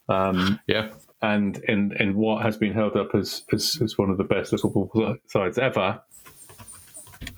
Um, 0.09 0.59
Yeah. 0.67 0.89
And 1.23 1.59
in, 1.69 1.93
in 2.01 2.17
what 2.17 2.43
has 2.43 2.57
been 2.57 2.73
held 2.73 2.97
up 2.97 3.15
as, 3.15 3.43
as, 3.53 3.79
as 3.83 3.99
one 3.99 4.11
of 4.11 4.19
the 4.19 4.25
best 4.25 4.53
Liverpool 4.53 5.17
sides 5.27 5.59
ever. 5.59 6.01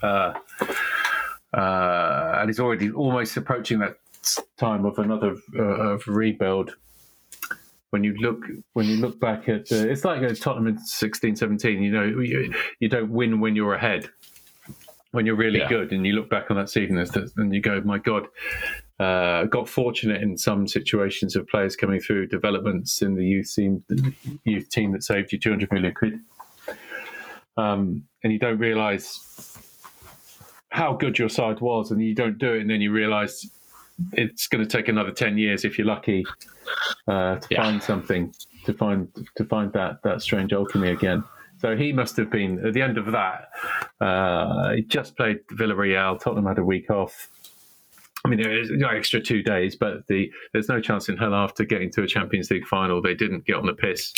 Uh, 0.01 0.33
uh, 1.53 2.37
and 2.39 2.49
he's 2.49 2.59
already 2.59 2.91
almost 2.91 3.37
approaching 3.37 3.79
that 3.79 3.95
time 4.57 4.85
of 4.85 4.97
another 4.99 5.35
uh, 5.57 5.61
of 5.63 6.07
rebuild. 6.07 6.75
When 7.91 8.03
you 8.03 8.15
look 8.15 8.41
when 8.73 8.87
you 8.87 8.97
look 8.97 9.19
back 9.19 9.47
at 9.49 9.71
uh, 9.71 9.75
it's 9.87 10.03
like 10.03 10.23
uh, 10.23 10.33
Tottenham 10.33 10.67
in 10.67 10.79
16, 10.79 11.35
17, 11.35 11.83
You 11.83 11.91
know, 11.91 12.03
you, 12.05 12.51
you 12.79 12.89
don't 12.89 13.11
win 13.11 13.39
when 13.39 13.55
you're 13.55 13.75
ahead. 13.75 14.09
When 15.11 15.27
you're 15.27 15.35
really 15.35 15.59
Yeah. 15.59 15.69
good, 15.69 15.91
and 15.91 16.03
you 16.07 16.13
look 16.13 16.27
back 16.27 16.49
on 16.49 16.57
that 16.57 16.69
season, 16.69 16.97
and 17.37 17.53
you 17.53 17.61
go, 17.61 17.81
"My 17.81 17.99
God, 17.99 18.25
uh, 18.99 19.45
got 19.45 19.67
fortunate 19.67 20.21
in 20.21 20.37
some 20.37 20.67
situations 20.67 21.35
of 21.35 21.47
players 21.47 21.75
coming 21.75 21.99
through 21.99 22.27
developments 22.27 23.01
in 23.01 23.15
the 23.15 23.25
youth 23.25 23.51
team, 23.53 23.83
the 23.89 24.13
youth 24.45 24.69
team 24.69 24.91
that 24.91 25.03
saved 25.03 25.31
you 25.33 25.39
200 25.39 25.71
million 25.71 25.93
quid. 25.93 26.19
Um, 27.57 28.03
and 28.23 28.31
you 28.33 28.39
don't 28.39 28.57
realise 28.59 29.57
how 30.69 30.93
good 30.93 31.19
your 31.19 31.29
side 31.29 31.59
was, 31.61 31.91
and 31.91 32.01
you 32.01 32.15
don't 32.15 32.37
do 32.37 32.53
it, 32.53 32.61
and 32.61 32.69
then 32.69 32.81
you 32.81 32.91
realise 32.91 33.47
it's 34.13 34.47
going 34.47 34.63
to 34.65 34.69
take 34.69 34.87
another 34.87 35.11
10 35.11 35.37
years 35.37 35.63
if 35.65 35.77
you're 35.77 35.85
lucky 35.87 36.25
uh, 37.07 37.35
to 37.37 37.47
Yeah. 37.51 37.61
find 37.63 37.83
something, 37.83 38.33
to 38.65 38.73
find 38.73 39.07
to 39.35 39.45
find 39.45 39.71
that 39.73 40.01
that 40.03 40.21
strange 40.21 40.51
alchemy 40.51 40.89
again. 40.89 41.23
So 41.59 41.77
he 41.77 41.93
must 41.93 42.17
have 42.17 42.29
been 42.31 42.65
at 42.65 42.73
the 42.73 42.81
end 42.81 42.97
of 42.97 43.05
that. 43.11 43.49
Uh, 44.01 44.71
he 44.73 44.81
just 44.81 45.15
played 45.15 45.45
Villarreal. 45.51 46.19
Tottenham 46.19 46.45
had 46.47 46.57
a 46.57 46.65
week 46.65 46.89
off. 46.89 47.29
I 48.25 48.29
mean, 48.29 48.41
there 48.41 48.57
is 48.57 48.69
no 48.71 48.87
extra 48.87 49.19
two 49.19 49.43
days, 49.43 49.75
but 49.75 50.07
the 50.07 50.31
there's 50.53 50.69
no 50.69 50.79
chance 50.79 51.09
in 51.09 51.17
hell 51.17 51.33
after 51.35 51.65
getting 51.65 51.91
to 51.91 52.03
a 52.03 52.07
Champions 52.07 52.49
League 52.49 52.65
final 52.65 53.01
they 53.01 53.13
didn't 53.15 53.45
get 53.45 53.55
on 53.57 53.65
the 53.65 53.73
piss 53.73 54.13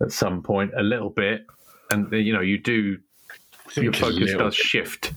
at 0.00 0.10
some 0.12 0.42
point 0.42 0.70
a 0.76 0.82
little 0.82 1.10
bit, 1.10 1.44
and 1.90 2.10
you 2.12 2.32
know 2.32 2.40
you 2.40 2.58
do 2.58 2.98
your 3.76 3.92
focus 3.92 4.32
does 4.34 4.54
shift. 4.54 5.12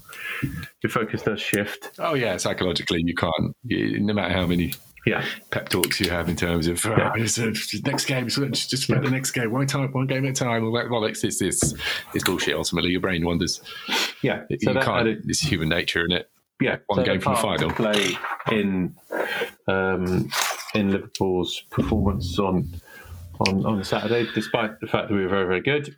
Your 0.83 0.89
focus 0.89 1.23
does 1.23 1.41
shift. 1.41 1.91
Oh 1.99 2.13
yeah, 2.13 2.37
psychologically 2.37 3.01
you 3.05 3.15
can't. 3.15 3.55
You, 3.63 3.99
no 3.99 4.13
matter 4.13 4.33
how 4.33 4.45
many 4.45 4.73
Yeah, 5.05 5.23
pep 5.51 5.69
talks 5.69 5.99
you 5.99 6.09
have 6.09 6.27
in 6.29 6.35
terms 6.35 6.67
of 6.67 6.85
"Ah, 6.85 7.13
it's, 7.15 7.37
uh, 7.39 7.53
next 7.85 8.05
game, 8.05 8.29
so 8.29 8.41
let's 8.41 8.67
just 8.67 8.87
play 8.87 8.99
the 8.99 9.09
next 9.09 9.31
game, 9.31 9.51
one 9.51 9.67
time, 9.67 9.91
one 9.93 10.07
game 10.07 10.25
at 10.25 10.31
a 10.31 10.33
time. 10.33 10.65
All 10.65 10.73
that 10.73 10.87
bollocks. 10.87 11.23
It's 11.23 11.39
this. 11.39 11.73
It's 12.13 12.23
bullshit. 12.23 12.55
Ultimately, 12.55 12.91
your 12.91 13.01
brain 13.01 13.25
wonders. 13.25 13.61
yeah. 14.21 14.43
you 14.49 14.73
that 14.73 14.83
can't. 14.83 15.01
added- 15.01 15.23
It's 15.27 15.39
human 15.41 15.69
nature, 15.69 16.01
isn't 16.01 16.11
it? 16.11 16.29
Yeah, 16.61 16.77
one 16.87 16.99
so 16.99 17.03
game 17.05 17.19
from 17.21 17.35
the 17.35 17.39
final. 17.41 17.71
Play 17.71 18.17
in 18.51 18.95
um, 19.67 20.29
in 20.73 20.91
Liverpool's 20.91 21.61
performance 21.69 22.37
on 22.39 22.69
on 23.47 23.65
on 23.65 23.83
Saturday, 23.83 24.27
despite 24.33 24.79
the 24.79 24.87
fact 24.87 25.09
that 25.09 25.15
we 25.15 25.21
were 25.23 25.29
very 25.29 25.45
very 25.45 25.61
good. 25.61 25.95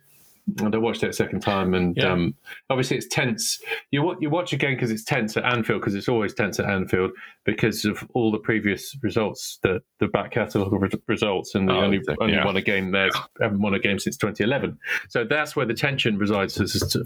And 0.60 0.74
I 0.74 0.78
watched 0.78 1.02
it 1.02 1.10
a 1.10 1.12
second 1.12 1.40
time, 1.40 1.74
and 1.74 1.94
Yeah. 1.94 2.10
um, 2.10 2.34
obviously 2.70 2.96
it's 2.96 3.06
tense. 3.06 3.60
You 3.90 4.16
you 4.18 4.30
watch 4.30 4.54
again 4.54 4.72
because 4.76 4.90
it's 4.90 5.04
tense 5.04 5.36
at 5.36 5.44
Anfield 5.44 5.82
because 5.82 5.94
it's 5.94 6.08
always 6.08 6.32
tense 6.32 6.58
at 6.58 6.64
Anfield 6.64 7.10
because 7.44 7.84
of 7.84 8.02
all 8.14 8.32
the 8.32 8.38
previous 8.38 8.96
results, 9.02 9.58
the 9.62 9.82
the 10.00 10.06
back 10.08 10.30
catalogue 10.30 10.72
of 10.72 10.80
re- 10.80 10.88
results, 11.06 11.54
and 11.54 11.68
they 11.68 11.74
Oh, 11.74 11.80
only 11.82 12.00
only 12.18 12.32
yeah. 12.32 12.46
won 12.46 12.56
a 12.56 12.62
game 12.62 12.92
there, 12.92 13.10
haven't 13.42 13.60
won 13.60 13.74
a 13.74 13.78
game 13.78 13.98
since 13.98 14.16
2011. 14.16 14.78
So 15.10 15.22
that's 15.28 15.54
where 15.54 15.66
the 15.66 15.74
tension 15.74 16.16
resides 16.16 16.54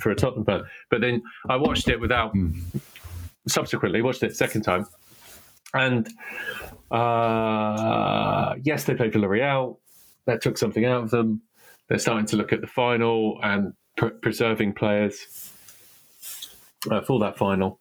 for 0.01 0.11
a 0.13 0.15
Tottenham 0.15 0.45
fan. 0.45 0.63
But 0.89 1.01
then 1.01 1.21
I 1.49 1.57
watched 1.57 1.89
it 1.89 1.99
without 2.01 2.31
Hmm. 2.31 2.53
Subsequently 3.49 4.03
watched 4.03 4.23
it 4.23 4.37
second 4.37 4.63
time, 4.63 4.87
and 5.75 6.09
uh, 6.91 8.55
yes, 8.63 8.85
they 8.85 8.95
played 8.95 9.13
Villarreal. 9.13 9.79
That 10.27 10.41
took 10.41 10.59
something 10.59 10.85
out 10.85 11.05
of 11.05 11.11
them. 11.11 11.43
They're 11.89 11.99
starting 11.99 12.27
to 12.27 12.37
look 12.37 12.53
at 12.53 12.61
the 12.61 12.67
final 12.67 13.39
and 13.43 13.73
pr- 13.97 14.09
preserving 14.09 14.75
players 14.75 15.53
uh, 16.91 17.01
for 17.01 17.19
that 17.21 17.37
final. 17.37 17.81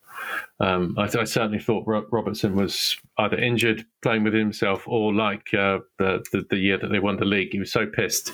Um, 0.60 0.96
I, 0.98 1.04
I 1.04 1.24
certainly 1.24 1.60
thought 1.60 1.88
Ro- 1.88 2.08
Robertson 2.12 2.56
was 2.56 2.98
either 3.18 3.38
injured, 3.38 3.86
playing 4.02 4.24
with 4.24 4.34
himself, 4.34 4.88
or 4.88 5.14
like 5.14 5.54
uh, 5.54 5.80
the, 5.98 6.24
the 6.32 6.46
the 6.50 6.58
year 6.58 6.78
that 6.78 6.92
they 6.92 7.00
won 7.00 7.18
the 7.18 7.26
league, 7.26 7.52
he 7.52 7.60
was 7.60 7.72
so 7.72 7.86
pissed 7.86 8.34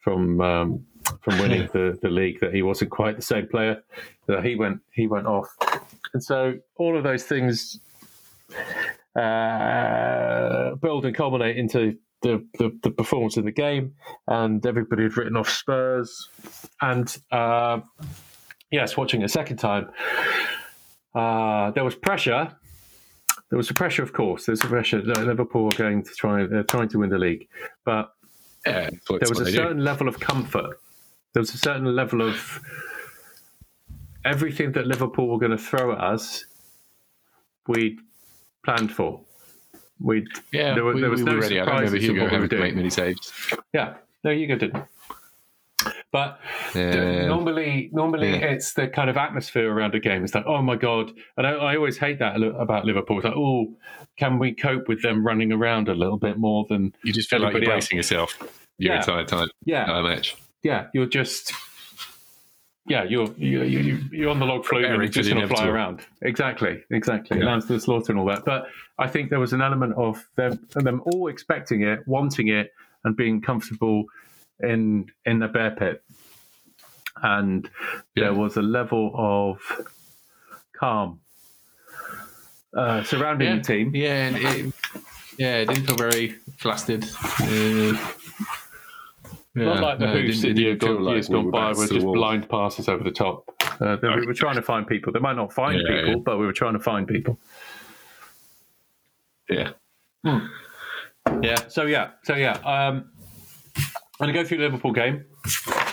from 0.00 0.40
um, 0.40 0.86
from 1.22 1.38
winning 1.38 1.68
the, 1.72 1.98
the 2.02 2.08
league 2.08 2.40
that 2.40 2.54
he 2.54 2.62
wasn't 2.62 2.90
quite 2.90 3.16
the 3.16 3.22
same 3.22 3.46
player. 3.48 3.82
That 4.26 4.44
he 4.44 4.54
went 4.56 4.80
he 4.94 5.06
went 5.06 5.26
off, 5.26 5.48
and 6.14 6.22
so 6.22 6.54
all 6.76 6.96
of 6.96 7.02
those 7.04 7.24
things 7.24 7.80
uh, 9.16 10.74
build 10.76 11.04
and 11.04 11.14
culminate 11.14 11.56
into 11.56 11.96
the, 12.22 12.44
the, 12.58 12.78
the 12.82 12.90
performance 12.90 13.36
in 13.36 13.44
the 13.44 13.52
game, 13.52 13.94
and 14.26 14.64
everybody 14.66 15.04
had 15.04 15.16
written 15.16 15.36
off 15.36 15.48
Spurs, 15.48 16.28
and 16.80 17.16
uh, 17.32 17.80
yes, 18.70 18.96
watching 18.96 19.22
it 19.22 19.24
a 19.24 19.28
second 19.28 19.56
time, 19.56 19.88
uh, 21.14 21.70
there 21.72 21.84
was 21.84 21.94
pressure. 21.94 22.54
There 23.50 23.56
was 23.56 23.68
a 23.70 23.74
pressure, 23.74 24.04
of 24.04 24.12
course. 24.12 24.46
There's 24.46 24.62
a 24.62 24.68
pressure. 24.68 25.02
that 25.02 25.26
Liverpool 25.26 25.66
are 25.66 25.76
going 25.76 26.04
to 26.04 26.10
try. 26.14 26.46
They're 26.46 26.62
trying 26.62 26.88
to 26.90 26.98
win 26.98 27.10
the 27.10 27.18
league, 27.18 27.48
but 27.84 28.12
Yeah, 28.64 28.90
there 29.08 29.18
was 29.28 29.40
a 29.40 29.44
they 29.44 29.50
do. 29.50 29.56
certain 29.56 29.82
level 29.82 30.06
of 30.06 30.20
comfort. 30.20 30.78
There 31.32 31.40
was 31.40 31.54
a 31.54 31.58
certain 31.58 31.84
level 31.94 32.22
of 32.22 32.60
everything 34.24 34.72
that 34.72 34.86
Liverpool 34.86 35.28
were 35.28 35.38
going 35.38 35.52
to 35.52 35.58
throw 35.58 35.92
at 35.92 35.98
us. 35.98 36.44
we'd 37.68 37.98
planned 38.64 38.92
for. 38.92 39.20
We 40.00 40.26
Yeah, 40.52 40.74
there, 40.74 40.84
were, 40.84 40.94
we, 40.94 41.00
there 41.02 41.10
was 41.10 41.20
we 41.20 41.26
no 41.26 41.34
were 41.34 41.40
ready. 41.40 41.60
I 41.60 41.64
don't 41.64 41.74
remember 41.76 41.98
Hugo 41.98 42.22
what 42.22 42.30
we 42.30 42.34
having 42.34 42.48
to 42.48 42.58
make 42.58 42.74
many 42.74 42.90
saves. 42.90 43.32
Yeah, 43.72 43.94
no, 44.24 44.30
Hugo 44.32 44.56
didn't. 44.56 44.84
But 46.12 46.40
Yeah. 46.74 47.26
normally, 47.26 47.90
normally 47.92 48.30
Yeah. 48.30 48.36
it's 48.52 48.72
the 48.74 48.88
kind 48.88 49.08
of 49.08 49.16
atmosphere 49.16 49.72
around 49.72 49.94
a 49.94 50.00
game. 50.00 50.24
It's 50.24 50.34
like, 50.34 50.46
oh 50.46 50.60
my 50.62 50.74
god, 50.76 51.12
and 51.36 51.46
I, 51.46 51.50
I 51.52 51.76
always 51.76 51.96
hate 51.96 52.18
that 52.18 52.36
about 52.42 52.84
Liverpool. 52.86 53.18
It's 53.18 53.24
like, 53.24 53.36
oh, 53.36 53.72
can 54.16 54.38
we 54.38 54.52
cope 54.52 54.88
with 54.88 55.00
them 55.02 55.24
running 55.24 55.52
around 55.52 55.88
a 55.88 55.94
little 55.94 56.18
bit 56.18 56.38
more 56.38 56.66
than 56.68 56.92
You 57.04 57.12
just 57.12 57.30
feel 57.30 57.38
like 57.40 57.52
you're 57.52 57.62
else. 57.62 57.84
bracing 57.86 57.96
yourself 57.98 58.36
your 58.78 58.94
Yeah. 58.94 59.00
entire 59.00 59.24
time. 59.24 59.48
yeah, 59.64 59.86
match. 60.02 60.36
Yeah, 60.62 60.88
you're 60.94 61.06
just 61.06 61.52
yeah, 62.86 63.04
you're 63.04 63.32
you 63.36 63.62
you 63.62 63.98
you're 64.10 64.30
on 64.30 64.38
the 64.40 64.46
log 64.46 64.64
flume 64.64 64.84
and 64.84 64.94
you're 65.02 65.08
just 65.08 65.28
going 65.30 65.40
to 65.46 65.48
fly 65.54 65.66
around. 65.66 66.00
Exactly, 66.22 66.82
exactly. 66.90 67.38
Yeah. 67.38 67.46
Lands 67.46 67.66
to 67.66 67.74
the 67.74 67.80
slaughter 67.80 68.12
and 68.12 68.20
all 68.20 68.26
that. 68.26 68.44
But 68.44 68.66
I 68.98 69.06
think 69.08 69.30
there 69.30 69.40
was 69.40 69.52
an 69.52 69.62
element 69.62 69.94
of 69.96 70.26
them 70.36 70.66
them 70.74 71.02
all 71.06 71.28
expecting 71.28 71.82
it, 71.82 72.00
wanting 72.06 72.48
it, 72.48 72.72
and 73.04 73.16
being 73.16 73.40
comfortable 73.40 74.04
in 74.60 75.10
in 75.24 75.38
the 75.38 75.48
bear 75.48 75.70
pit. 75.72 76.02
And 77.22 77.68
Yeah. 78.14 78.24
there 78.24 78.34
was 78.34 78.56
a 78.56 78.62
level 78.62 79.12
of 79.14 79.60
calm 80.78 81.20
uh, 82.74 83.02
surrounding 83.02 83.48
Yeah. 83.48 83.56
the 83.56 83.62
team. 83.62 83.94
Yeah, 83.94 84.26
and 84.28 84.36
it, 84.36 84.74
yeah, 85.38 85.56
it 85.58 85.68
didn't 85.68 85.86
feel 85.86 85.96
very 85.96 86.36
flustered. 86.58 87.04
Uh, 87.04 87.96
Not 89.54 89.74
yeah, 89.76 89.80
like 89.80 89.98
the 89.98 90.06
no, 90.06 90.12
it 90.14 90.22
Hoops 90.26 90.40
didn't- 90.42 90.50
in 90.50 90.56
it 90.56 90.60
year 90.60 90.72
didn't 90.74 90.80
feel 90.82 90.94
gone, 90.96 91.04
like 91.04 91.14
years 91.14 91.28
we 91.28 91.34
gone 91.34 91.50
by 91.50 91.66
backs 91.68 91.78
were 91.78 91.86
just 91.88 92.06
wall. 92.06 92.14
blind 92.14 92.48
passes 92.48 92.88
over 92.88 93.02
the 93.02 93.10
top. 93.10 93.50
Uh, 93.80 93.96
we 94.02 94.26
were 94.26 94.34
trying 94.34 94.54
to 94.54 94.62
find 94.62 94.86
people. 94.86 95.12
They 95.12 95.18
might 95.18 95.36
not 95.36 95.52
find 95.52 95.74
Yeah, 95.80 95.96
people, 95.96 96.10
yeah. 96.10 96.22
but 96.24 96.38
we 96.38 96.46
were 96.46 96.52
trying 96.52 96.74
to 96.74 96.78
find 96.80 97.08
people. 97.08 97.38
Yeah, 99.48 99.72
Yeah. 101.42 101.56
So 101.68 101.84
yeah. 101.86 102.10
So 102.24 102.34
yeah. 102.36 102.52
Um, 102.64 103.10
I'm 103.76 104.26
gonna 104.26 104.32
go 104.32 104.44
through 104.44 104.58
the 104.58 104.64
Liverpool 104.64 104.92
game, 104.92 105.24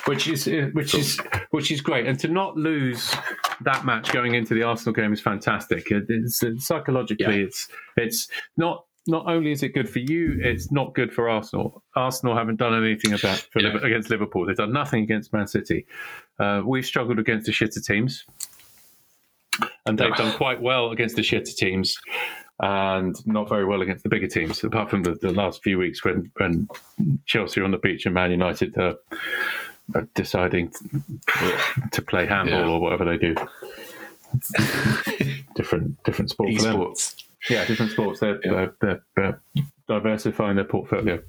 which 0.05 0.27
is 0.27 0.45
which 0.73 0.93
is 0.93 1.19
which 1.51 1.71
is 1.71 1.81
great, 1.81 2.05
and 2.05 2.19
to 2.19 2.27
not 2.27 2.57
lose 2.57 3.15
that 3.61 3.85
match 3.85 4.11
going 4.11 4.35
into 4.35 4.53
the 4.53 4.63
Arsenal 4.63 4.93
game 4.93 5.13
is 5.13 5.21
fantastic. 5.21 5.89
It- 5.91 6.05
It's, 6.09 6.43
psychologically, 6.59 7.37
Yeah. 7.39 7.45
it's 7.45 7.67
it's 7.95 8.27
not. 8.57 8.85
Not 9.07 9.27
only 9.27 9.51
is 9.51 9.63
it 9.63 9.69
good 9.73 9.89
for 9.89 9.99
you, 9.99 10.37
it's 10.41 10.71
not 10.71 10.93
good 10.93 11.13
for 11.13 11.29
Arsenal. 11.29 11.81
Arsenal 11.95 12.35
haven't 12.35 12.57
done 12.57 12.73
anything 12.73 13.13
about 13.13 13.37
for 13.51 13.61
Yeah. 13.61 13.77
Against 13.77 14.09
Liverpool. 14.09 14.45
They've 14.45 14.55
done 14.55 14.73
nothing 14.73 15.03
against 15.03 15.31
Man 15.33 15.47
City. 15.47 15.85
Uh, 16.39 16.61
we've 16.65 16.85
struggled 16.85 17.17
against 17.19 17.45
the 17.45 17.51
shitter 17.51 17.83
teams, 17.85 18.25
and 19.85 19.97
they've 19.97 20.15
done 20.15 20.35
quite 20.35 20.61
well 20.61 20.91
against 20.91 21.15
the 21.15 21.21
shitter 21.21 21.55
teams 21.55 21.97
and 22.59 23.15
not 23.27 23.47
very 23.47 23.65
well 23.65 23.81
against 23.81 24.03
the 24.03 24.09
bigger 24.09 24.27
teams, 24.27 24.63
apart 24.63 24.89
from 24.89 25.03
the, 25.03 25.13
the 25.13 25.31
last 25.31 25.61
few 25.63 25.77
weeks 25.77 26.03
when, 26.03 26.31
when 26.37 26.67
Chelsea 27.25 27.61
are 27.61 27.63
on 27.63 27.71
the 27.71 27.77
beach 27.77 28.05
and 28.05 28.15
Man 28.15 28.31
United 28.31 28.75
are, 28.77 28.95
are 29.95 30.07
deciding 30.15 30.71
to, 30.71 31.57
to 31.91 32.01
play 32.01 32.25
handball 32.25 32.59
Yeah. 32.61 32.67
or 32.69 32.79
whatever 32.81 33.05
they 33.05 33.17
do. 33.17 33.35
different 35.55 36.03
different 36.03 36.29
sport 36.29 36.53
for 36.55 36.61
them. 36.63 36.93
Yeah, 37.49 37.65
different 37.65 37.91
sports. 37.91 38.19
They're, 38.19 38.39
Yeah. 38.43 38.67
they're, 38.81 39.01
they're, 39.15 39.41
they're 39.55 39.65
diversifying 39.87 40.55
their 40.55 40.65
portfolio. 40.65 41.21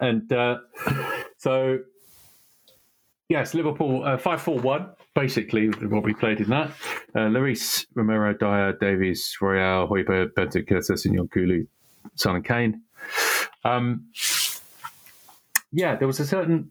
And 0.00 0.30
uh, 0.32 0.58
so, 1.38 1.78
yes, 3.28 3.54
Liverpool 3.54 4.04
uh, 4.04 4.18
5 4.18 4.42
4 4.42 4.58
1, 4.60 4.88
basically, 5.14 5.68
what 5.68 6.02
we 6.02 6.14
played 6.14 6.40
in 6.40 6.50
that. 6.50 6.70
Uh, 7.14 7.28
Lloris, 7.28 7.86
Romero, 7.94 8.34
Dier, 8.34 8.72
Davies, 8.80 9.36
Royal, 9.40 9.86
Højbjerg, 9.88 10.30
Bentancur, 10.34 10.80
Sessegnon, 10.84 11.30
Kulu, 11.30 11.64
Son 12.16 12.36
and 12.36 12.44
Kane. 12.44 12.82
Um, 13.64 14.06
yeah, 15.72 15.94
there 15.96 16.06
was 16.08 16.20
a 16.20 16.26
certain 16.26 16.70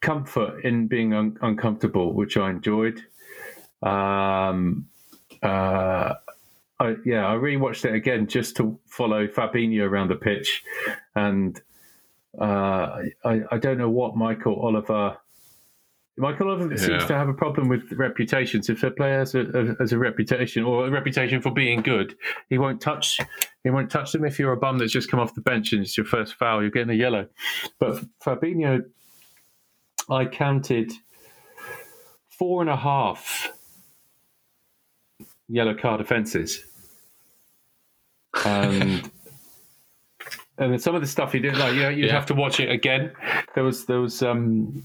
comfort 0.00 0.64
in 0.64 0.86
being 0.86 1.14
un- 1.14 1.38
uncomfortable, 1.40 2.12
which 2.12 2.36
I 2.36 2.50
enjoyed. 2.50 3.00
Um, 3.82 4.86
uh, 5.42 6.14
I, 6.80 6.96
yeah, 7.04 7.26
I 7.26 7.34
rewatched 7.34 7.84
it 7.84 7.94
again 7.94 8.26
just 8.26 8.56
to 8.56 8.78
follow 8.86 9.26
Fabinho 9.26 9.82
around 9.82 10.08
the 10.08 10.16
pitch, 10.16 10.62
and 11.14 11.60
uh, 12.40 13.02
I, 13.24 13.42
I 13.52 13.58
don't 13.58 13.76
know 13.76 13.90
what 13.90 14.16
Michael 14.16 14.56
Oliver. 14.56 15.18
Michael 16.16 16.50
Oliver 16.50 16.76
seems 16.76 17.06
to 17.06 17.14
have 17.14 17.28
a 17.28 17.34
problem 17.34 17.68
with 17.68 17.92
reputations. 17.92 18.68
If 18.68 18.82
a 18.82 18.90
player 18.90 19.20
has 19.20 19.34
a, 19.34 19.74
has 19.78 19.92
a 19.92 19.98
reputation 19.98 20.64
or 20.64 20.86
a 20.86 20.90
reputation 20.90 21.40
for 21.40 21.50
being 21.50 21.80
good, 21.80 22.14
he 22.50 22.58
won't 22.58 22.80
touch. 22.80 23.18
He 23.62 23.70
won't 23.70 23.90
touch 23.90 24.12
them. 24.12 24.24
If 24.24 24.38
you're 24.38 24.52
a 24.52 24.56
bum 24.56 24.78
that's 24.78 24.92
just 24.92 25.10
come 25.10 25.20
off 25.20 25.34
the 25.34 25.40
bench 25.40 25.72
and 25.72 25.82
it's 25.82 25.96
your 25.96 26.06
first 26.06 26.34
foul, 26.34 26.60
you're 26.60 26.70
getting 26.70 26.90
a 26.90 26.94
yellow. 26.94 27.26
But 27.78 28.04
Fabinho, 28.22 28.84
I 30.10 30.26
counted 30.26 30.92
four 32.28 32.60
and 32.60 32.70
a 32.70 32.76
half 32.76 33.52
yellow 35.48 35.74
card 35.74 36.00
offences, 36.00 36.64
and 38.46 39.10
and 40.58 40.72
then 40.72 40.78
some 40.78 40.94
of 40.94 41.00
the 41.00 41.06
stuff 41.06 41.32
he 41.32 41.38
did, 41.38 41.56
like 41.56 41.74
you 41.74 41.82
know, 41.82 41.88
you'd 41.88 42.06
Yeah. 42.06 42.12
have 42.12 42.26
to 42.26 42.34
watch 42.34 42.60
it 42.60 42.70
again. 42.70 43.12
There 43.54 43.64
was 43.64 43.86
there 43.86 44.00
was 44.00 44.22
um 44.22 44.84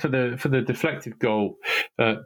for 0.00 0.08
the 0.08 0.36
for 0.38 0.48
the 0.48 0.60
deflected 0.62 1.18
goal. 1.18 1.56
Uh, 1.98 2.16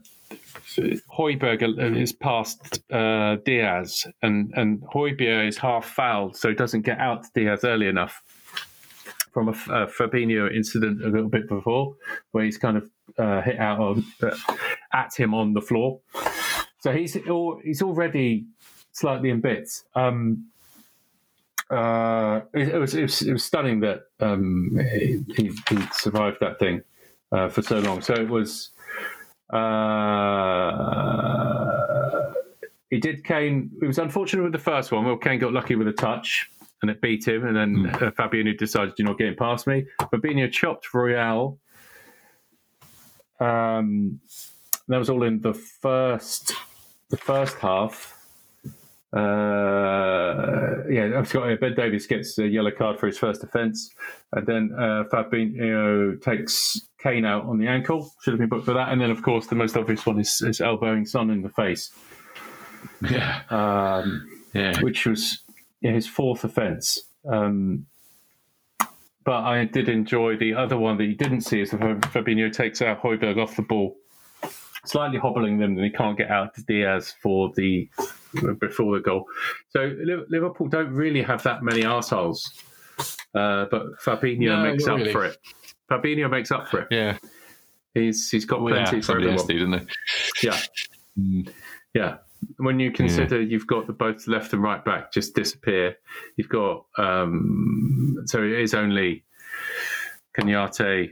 Højbjerg 1.19 1.97
is 1.97 2.13
past 2.13 2.81
uh, 2.93 3.37
Diaz, 3.45 4.07
and 4.23 4.53
and 4.57 4.81
Højbjerg 4.83 5.49
is 5.49 5.59
half 5.59 5.85
fouled, 5.87 6.37
so 6.37 6.49
he 6.49 6.55
doesn't 6.55 6.83
get 6.83 6.99
out 6.99 7.25
to 7.25 7.29
Diaz 7.35 7.65
early 7.65 7.87
enough. 7.89 8.23
From 9.33 9.49
a, 9.49 9.53
a 9.53 9.87
Fabinho 9.87 10.53
incident 10.53 11.05
a 11.05 11.09
little 11.09 11.29
bit 11.29 11.49
before, 11.49 11.95
where 12.33 12.45
he's 12.45 12.59
kind 12.59 12.77
of 12.77 12.91
uh, 13.17 13.41
hit 13.43 13.59
out 13.61 13.79
on, 13.79 14.05
uh, 14.23 14.35
at 14.93 15.15
him 15.17 15.35
on 15.35 15.53
the 15.53 15.61
floor, 15.61 16.01
so 16.81 16.91
he's 16.93 17.17
al- 17.29 17.61
he's 17.63 17.81
already 17.83 18.47
slightly 19.01 19.31
in 19.31 19.41
bits. 19.41 19.85
Um, 19.95 20.47
uh, 21.71 22.41
it, 22.53 22.69
it 22.69 22.79
was, 22.79 22.95
it 22.95 23.03
was 23.03 23.23
it 23.23 23.33
was 23.33 23.45
stunning 23.45 23.81
that 23.81 24.03
um, 24.21 24.79
he, 24.93 25.25
he 25.37 25.51
he 25.69 25.79
survived 25.93 26.39
that 26.41 26.59
thing 26.59 26.83
uh, 27.33 27.49
for 27.49 27.63
so 27.63 27.79
long. 27.79 28.03
So 28.03 28.15
it 28.15 28.29
was. 28.29 28.71
Uh, 29.51 30.71
he 32.91 32.99
did 32.99 33.25
Kane. 33.25 33.71
It 33.81 33.87
was 33.87 33.99
unfortunate 33.99 34.43
with 34.43 34.53
the 34.53 34.59
first 34.59 34.93
one. 34.93 35.05
Well, 35.05 35.17
Kane 35.17 35.39
got 35.39 35.53
lucky 35.53 35.77
with 35.77 35.89
a 35.89 35.93
touch 35.93 36.51
and 36.83 36.91
it 36.91 37.01
beat 37.01 37.27
him, 37.27 37.47
and 37.47 37.57
then 37.57 37.87
uh, 37.95 38.11
Fabinho 38.11 38.57
decided 38.57 38.95
you're 38.97 39.07
not 39.07 39.19
getting 39.19 39.37
past 39.37 39.67
me. 39.67 39.87
Fabinho 40.01 40.51
chopped 40.51 40.93
Royal. 40.95 41.59
Um, 43.39 44.21
that 44.89 44.99
was 44.99 45.11
all 45.11 45.23
in 45.23 45.41
the 45.41 45.55
first, 45.55 46.53
the 47.11 47.17
first 47.17 47.57
half. 47.59 48.20
Uh, 49.13 50.85
yeah, 50.89 51.19
I've 51.19 51.31
got 51.33 51.61
Ben 51.61 51.75
Davies 51.75 52.07
gets 52.07 52.39
a 52.39 52.47
yellow 52.47 52.71
card 52.71 52.99
for 52.99 53.07
his 53.07 53.19
first 53.19 53.43
offence, 53.43 53.91
and 54.33 54.47
then 54.47 54.71
uh, 54.79 55.05
Fabinho 55.13 56.21
takes 56.23 56.89
Kane 57.03 57.25
out 57.25 57.45
on 57.45 57.59
the 57.59 57.67
ankle. 57.67 58.13
Should 58.23 58.33
have 58.33 58.39
been 58.39 58.49
booked 58.49 58.67
for 58.67 58.75
that. 58.75 58.91
And 58.91 59.01
then, 59.01 59.11
of 59.11 59.23
course, 59.23 59.49
the 59.49 59.57
most 59.57 59.77
obvious 59.77 60.07
one 60.07 60.21
is, 60.21 60.41
is 60.43 60.61
elbowing 60.61 61.07
Son 61.07 61.31
in 61.31 61.43
the 61.43 61.49
face, 61.49 61.91
Yeah, 63.11 63.43
um, 63.51 64.29
yeah, 64.55 64.81
which 64.81 65.07
was 65.07 65.41
yeah, 65.81 65.93
his 65.93 66.07
fourth 66.07 66.45
offence. 66.45 67.03
Um, 67.29 67.87
but 69.25 69.43
I 69.45 69.65
did 69.65 69.89
enjoy 69.89 70.37
the 70.37 70.55
other 70.55 70.79
one 70.79 70.97
that 70.99 71.05
you 71.05 71.15
didn't 71.15 71.43
see 71.43 71.61
is 71.61 71.73
when 71.73 72.01
Fabinho 72.01 72.53
takes 72.53 72.81
out 72.81 73.03
Højbjerg 73.03 73.43
off 73.43 73.57
the 73.57 73.63
ball, 73.63 73.97
slightly 74.85 75.19
hobbling 75.19 75.59
them, 75.59 75.77
and 75.77 75.85
he 75.85 75.91
can't 75.91 76.17
get 76.19 76.31
out 76.31 76.55
to 76.55 76.63
Diaz 76.65 77.15
for 77.23 77.53
the 77.57 77.89
before 78.61 78.97
the 78.97 79.03
goal. 79.03 79.27
So 79.71 79.93
Liverpool 80.29 80.69
don't 80.69 80.93
really 80.93 81.23
have 81.23 81.43
that 81.45 81.63
many 81.63 81.83
arseholes, 81.83 82.41
uh, 83.35 83.67
but 83.71 83.99
Fabinho 84.05 84.41
No, 84.41 84.63
makes 84.63 84.87
up 84.87 84.99
really. 84.99 85.13
for 85.13 85.25
it. 85.25 85.37
Fabinho 85.91 86.31
makes 86.31 86.51
up 86.51 86.69
for 86.69 86.81
it. 86.83 86.89
yeah. 86.91 87.19
He's 87.95 88.31
he's 88.31 88.45
got 88.45 88.63
Well, 88.63 88.75
plenty 88.75 88.97
yeah, 88.99 89.03
for 89.03 89.13
everyone. 89.13 89.33
has 89.37 89.47
to, 89.47 89.53
didn't? 89.53 89.89
Yeah, 90.43 90.59
Mm. 91.19 91.53
yeah. 91.95 92.19
When 92.57 92.79
you 92.81 92.91
consider 92.93 93.43
you've 93.43 93.67
got 93.67 93.87
the 93.87 93.93
both 93.93 94.27
left 94.27 94.53
and 94.55 94.63
right 94.63 94.83
back 94.85 95.13
just 95.13 95.35
disappear, 95.35 95.97
you've 96.37 96.49
got 96.49 96.87
um, 96.97 98.17
so 98.27 98.43
it 98.43 98.53
is 98.53 98.73
only 98.75 99.25
Konaté, 100.39 101.11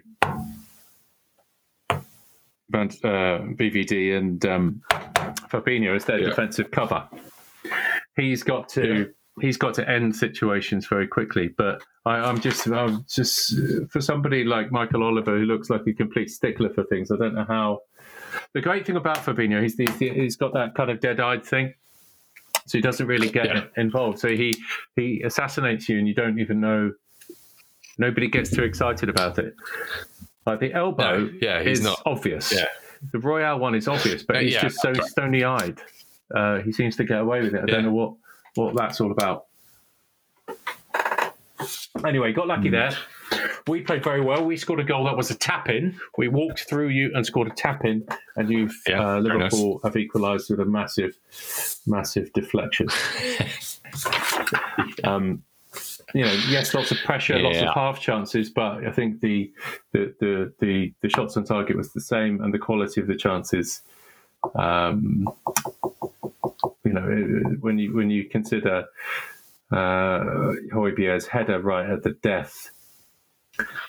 VVD, 2.72 4.16
and 4.16 4.44
um, 4.46 4.82
Fabinho 5.50 5.96
as 5.96 6.04
their 6.04 6.20
Yeah. 6.20 6.28
defensive 6.30 6.70
cover. 6.70 7.08
He's 8.16 8.42
got 8.42 8.68
to 8.70 9.10
he's 9.40 9.56
got 9.56 9.72
to 9.74 9.88
end 9.88 10.14
situations 10.16 10.86
very 10.86 11.06
quickly. 11.06 11.48
But 11.56 11.82
I, 12.04 12.16
I'm 12.16 12.40
just 12.40 12.66
I'm 12.66 13.04
just 13.08 13.54
for 13.90 14.00
somebody 14.00 14.44
like 14.44 14.70
Michael 14.72 15.02
Oliver 15.04 15.38
who 15.38 15.44
looks 15.44 15.70
like 15.70 15.86
a 15.86 15.92
complete 15.92 16.30
stickler 16.30 16.70
for 16.70 16.84
things. 16.84 17.10
I 17.10 17.16
don't 17.16 17.34
know 17.34 17.44
how. 17.46 17.80
The 18.52 18.60
great 18.60 18.86
thing 18.86 18.96
about 18.96 19.18
Fabinho, 19.18 19.62
he's 19.62 19.76
he's, 19.76 19.96
he's 19.98 20.36
got 20.36 20.52
that 20.54 20.74
kind 20.74 20.90
of 20.90 21.00
dead-eyed 21.00 21.44
thing, 21.44 21.72
so 22.66 22.78
he 22.78 22.82
doesn't 22.82 23.06
really 23.06 23.28
get 23.30 23.46
Yeah. 23.46 23.64
involved. 23.76 24.18
So 24.18 24.28
he 24.28 24.54
he 24.96 25.22
assassinates 25.24 25.88
you, 25.88 25.98
and 25.98 26.06
you 26.08 26.14
don't 26.14 26.38
even 26.38 26.60
know. 26.60 26.92
Nobody 28.00 28.28
gets 28.28 28.50
too 28.50 28.62
excited 28.62 29.08
about 29.08 29.38
it. 29.38 29.54
Like 30.48 30.60
the 30.60 30.72
elbow, 30.72 31.18
No, 31.26 31.30
yeah, 31.42 31.62
he's 31.62 31.80
is 31.80 31.84
not. 31.84 32.00
obvious. 32.06 32.50
Yeah. 32.54 32.64
The 33.12 33.18
Royal 33.18 33.58
one 33.58 33.74
is 33.74 33.86
obvious, 33.86 34.22
but 34.22 34.36
Uh, 34.36 34.40
he's 34.40 34.54
yeah, 34.54 34.62
just 34.62 34.80
so 34.80 34.90
right. 34.92 35.04
stony-eyed. 35.04 35.78
Uh, 36.34 36.58
he 36.60 36.72
seems 36.72 36.96
to 36.96 37.04
get 37.04 37.20
away 37.20 37.42
with 37.42 37.54
it. 37.54 37.58
I 37.58 37.60
Yeah. 37.68 37.74
don't 37.74 37.84
know 37.84 37.92
what 37.92 38.14
what 38.54 38.74
that's 38.74 38.98
all 39.00 39.12
about. 39.12 39.44
Anyway, 42.06 42.32
got 42.32 42.44
Hmm. 42.44 42.48
lucky 42.48 42.70
there. 42.70 42.90
We 43.66 43.82
played 43.82 44.02
very 44.02 44.22
well. 44.22 44.42
We 44.44 44.56
scored 44.56 44.80
a 44.80 44.84
goal 44.84 45.04
that 45.04 45.16
was 45.16 45.30
a 45.30 45.34
tap 45.36 45.68
in. 45.68 46.00
We 46.16 46.28
walked 46.28 46.60
through 46.60 46.88
you 46.88 47.10
and 47.14 47.26
scored 47.26 47.48
a 47.48 47.54
tap 47.54 47.84
in, 47.84 48.06
and 48.36 48.48
you've 48.48 48.74
Yeah, 48.88 49.16
uh, 49.16 49.20
Liverpool 49.20 49.80
have 49.84 49.96
equalised 49.96 50.48
with 50.50 50.60
a 50.60 50.64
massive, 50.64 51.14
massive 51.86 52.32
deflection. 52.32 52.88
um, 55.04 55.42
you 56.14 56.24
know, 56.24 56.32
yes, 56.48 56.72
lots 56.74 56.90
of 56.90 56.98
pressure, 57.04 57.38
lots 57.38 57.58
of 57.68 57.74
half 57.74 58.00
chances, 58.00 58.50
but 58.50 58.86
I 58.86 58.90
think 58.92 59.20
the 59.20 59.52
the, 59.92 60.14
the 60.20 60.52
the 60.60 60.92
the 61.02 61.08
shots 61.08 61.36
on 61.36 61.44
target 61.44 61.76
was 61.76 61.92
the 61.92 62.00
same, 62.00 62.40
and 62.42 62.52
the 62.52 62.58
quality 62.58 63.00
of 63.00 63.06
the 63.06 63.16
chances. 63.16 63.82
Um, 64.54 65.28
you 66.84 66.92
know, 66.92 67.56
when 67.60 67.78
you 67.78 67.94
when 67.94 68.10
you 68.10 68.24
consider 68.28 68.84
uh, 69.70 70.20
Højbjerg's 70.72 71.26
header 71.26 71.60
right 71.60 71.88
at 71.90 72.02
the 72.02 72.12
death, 72.22 72.70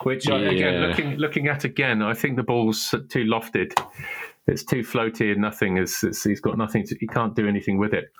which 0.03 0.27
I- 0.29 0.39
again 0.39 0.81
looking 0.89 1.15
looking 1.17 1.47
at 1.47 1.63
again, 1.63 2.01
I 2.01 2.13
think 2.13 2.35
the 2.35 2.43
ball's 2.43 2.93
too 3.09 3.23
lofted. 3.25 3.71
It's 4.47 4.63
too 4.63 4.81
floaty 4.81 5.31
and 5.31 5.41
nothing 5.41 5.77
is. 5.77 6.03
It's, 6.03 6.23
he's 6.23 6.41
got 6.41 6.57
nothing. 6.57 6.83
To, 6.87 6.95
he 6.99 7.07
can't 7.07 7.35
do 7.35 7.47
anything 7.47 7.77
with 7.77 7.93
it. 7.93 8.11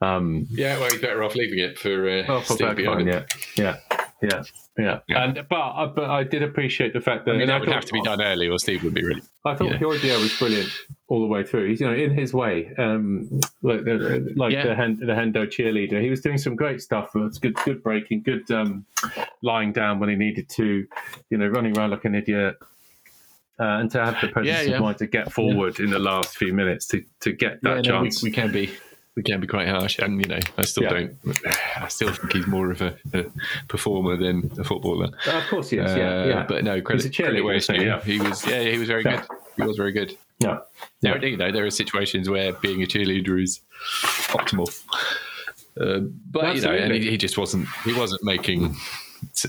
Um, 0.00 0.46
Yeah, 0.50 0.78
well, 0.78 0.90
he's 0.90 1.00
better 1.00 1.22
off 1.22 1.34
leaving 1.34 1.58
it 1.58 1.78
for 1.78 2.08
uh, 2.08 2.24
well, 2.26 2.40
for 2.40 2.54
Steve 2.54 2.76
behind. 2.76 3.06
yeah, 3.06 3.24
yeah, 3.56 3.76
yeah, 4.22 4.42
yeah. 4.78 5.00
Yeah. 5.08 5.24
And 5.24 5.46
but 5.48 5.56
I- 5.60 5.86
but 5.94 6.08
I 6.08 6.24
did 6.24 6.42
appreciate 6.42 6.92
the 6.94 7.00
fact 7.02 7.26
that 7.26 7.32
I 7.32 7.34
mean, 7.34 7.42
and 7.42 7.50
that 7.50 7.60
would 7.60 7.66
thought- 7.68 7.74
have 7.76 7.84
to 7.84 7.92
be 7.92 8.00
done 8.02 8.22
early, 8.22 8.48
or 8.48 8.58
Steve 8.58 8.82
would 8.84 8.94
be 8.94 9.04
really. 9.04 9.20
I 9.44 9.54
thought 9.54 9.72
Yeah. 9.72 9.78
Højbjerg 9.78 10.20
was 10.22 10.38
brilliant 10.38 10.70
all 11.08 11.20
the 11.20 11.26
way 11.26 11.42
through. 11.42 11.68
He's 11.68 11.80
you 11.82 11.86
know 11.88 11.94
in 11.94 12.12
his 12.12 12.32
way, 12.32 12.72
um, 12.78 13.28
like 13.62 13.84
the 13.84 14.32
like 14.36 14.52
Yeah. 14.54 14.66
the, 14.68 14.74
Hen- 14.74 14.98
the 15.00 15.12
Hendo 15.12 15.44
cheerleader. 15.46 16.00
He 16.00 16.08
was 16.08 16.22
doing 16.22 16.38
some 16.38 16.56
great 16.56 16.80
stuff. 16.80 17.10
It's 17.14 17.38
good, 17.38 17.54
good 17.66 17.82
breaking, 17.82 18.22
good 18.22 18.50
um, 18.50 18.86
lying 19.42 19.72
down 19.72 20.00
when 20.00 20.08
he 20.08 20.16
needed 20.16 20.48
to, 20.50 20.86
you 21.28 21.36
know, 21.38 21.48
running 21.48 21.76
around 21.76 21.90
like 21.90 22.04
an 22.06 22.14
idiot. 22.14 22.56
Uh, 23.58 23.80
and 23.80 23.90
to 23.90 24.02
have 24.02 24.18
the 24.22 24.28
presence 24.28 24.46
Yeah, 24.64 24.70
yeah. 24.70 24.76
of 24.76 24.80
mind 24.80 24.96
to 24.98 25.06
get 25.06 25.30
forward 25.30 25.80
in 25.80 25.90
the 25.90 25.98
last 25.98 26.38
few 26.38 26.54
minutes 26.54 26.86
to, 26.86 27.04
to 27.20 27.32
get 27.32 27.60
that 27.60 27.84
Yeah, 27.84 27.92
no, 27.92 28.00
we, 28.00 28.08
chance. 28.08 28.22
we 28.22 28.30
can 28.30 28.50
be. 28.50 28.70
We 29.16 29.24
can 29.24 29.40
be 29.40 29.46
quite 29.48 29.66
harsh, 29.68 29.98
and 29.98 30.20
you 30.20 30.28
know, 30.28 30.38
I 30.56 30.62
still 30.64 30.84
Yeah. 30.84 30.90
don't. 30.90 31.16
I 31.76 31.88
still 31.88 32.12
think 32.12 32.32
he's 32.32 32.46
more 32.46 32.70
of 32.70 32.80
a, 32.80 32.96
a 33.12 33.24
performer 33.68 34.16
than 34.16 34.50
a 34.58 34.64
footballer. 34.64 35.08
Uh, 35.26 35.30
of 35.38 35.46
course, 35.48 35.72
yes, 35.72 35.96
yeah, 35.96 36.20
Uh, 36.22 36.26
yeah. 36.26 36.46
But 36.48 36.62
no, 36.64 36.80
credit, 36.80 37.02
He's 37.04 37.18
a 37.18 37.22
credit 37.22 37.42
where 37.42 37.58
due. 37.58 37.74
Yeah. 37.84 38.00
He 38.02 38.20
was, 38.20 38.46
yeah, 38.46 38.62
he 38.62 38.78
was 38.78 38.86
very 38.88 39.02
Yeah. 39.04 39.16
good. 39.28 39.36
He 39.56 39.62
was 39.64 39.76
very 39.76 39.92
good. 39.92 40.16
yeah. 40.38 40.58
There, 41.02 41.22
you 41.24 41.36
know, 41.36 41.50
there 41.50 41.66
are 41.66 41.70
situations 41.70 42.30
where 42.30 42.52
being 42.52 42.82
a 42.82 42.86
cheerleader 42.86 43.42
is 43.42 43.60
optimal. 44.28 44.68
Uh, 45.80 46.00
but 46.30 46.54
you 46.56 46.62
know, 46.62 46.72
and 46.72 46.92
he, 46.94 47.10
he 47.10 47.16
just 47.16 47.36
wasn't. 47.36 47.66
He 47.84 47.92
wasn't 47.92 48.22
making 48.22 48.76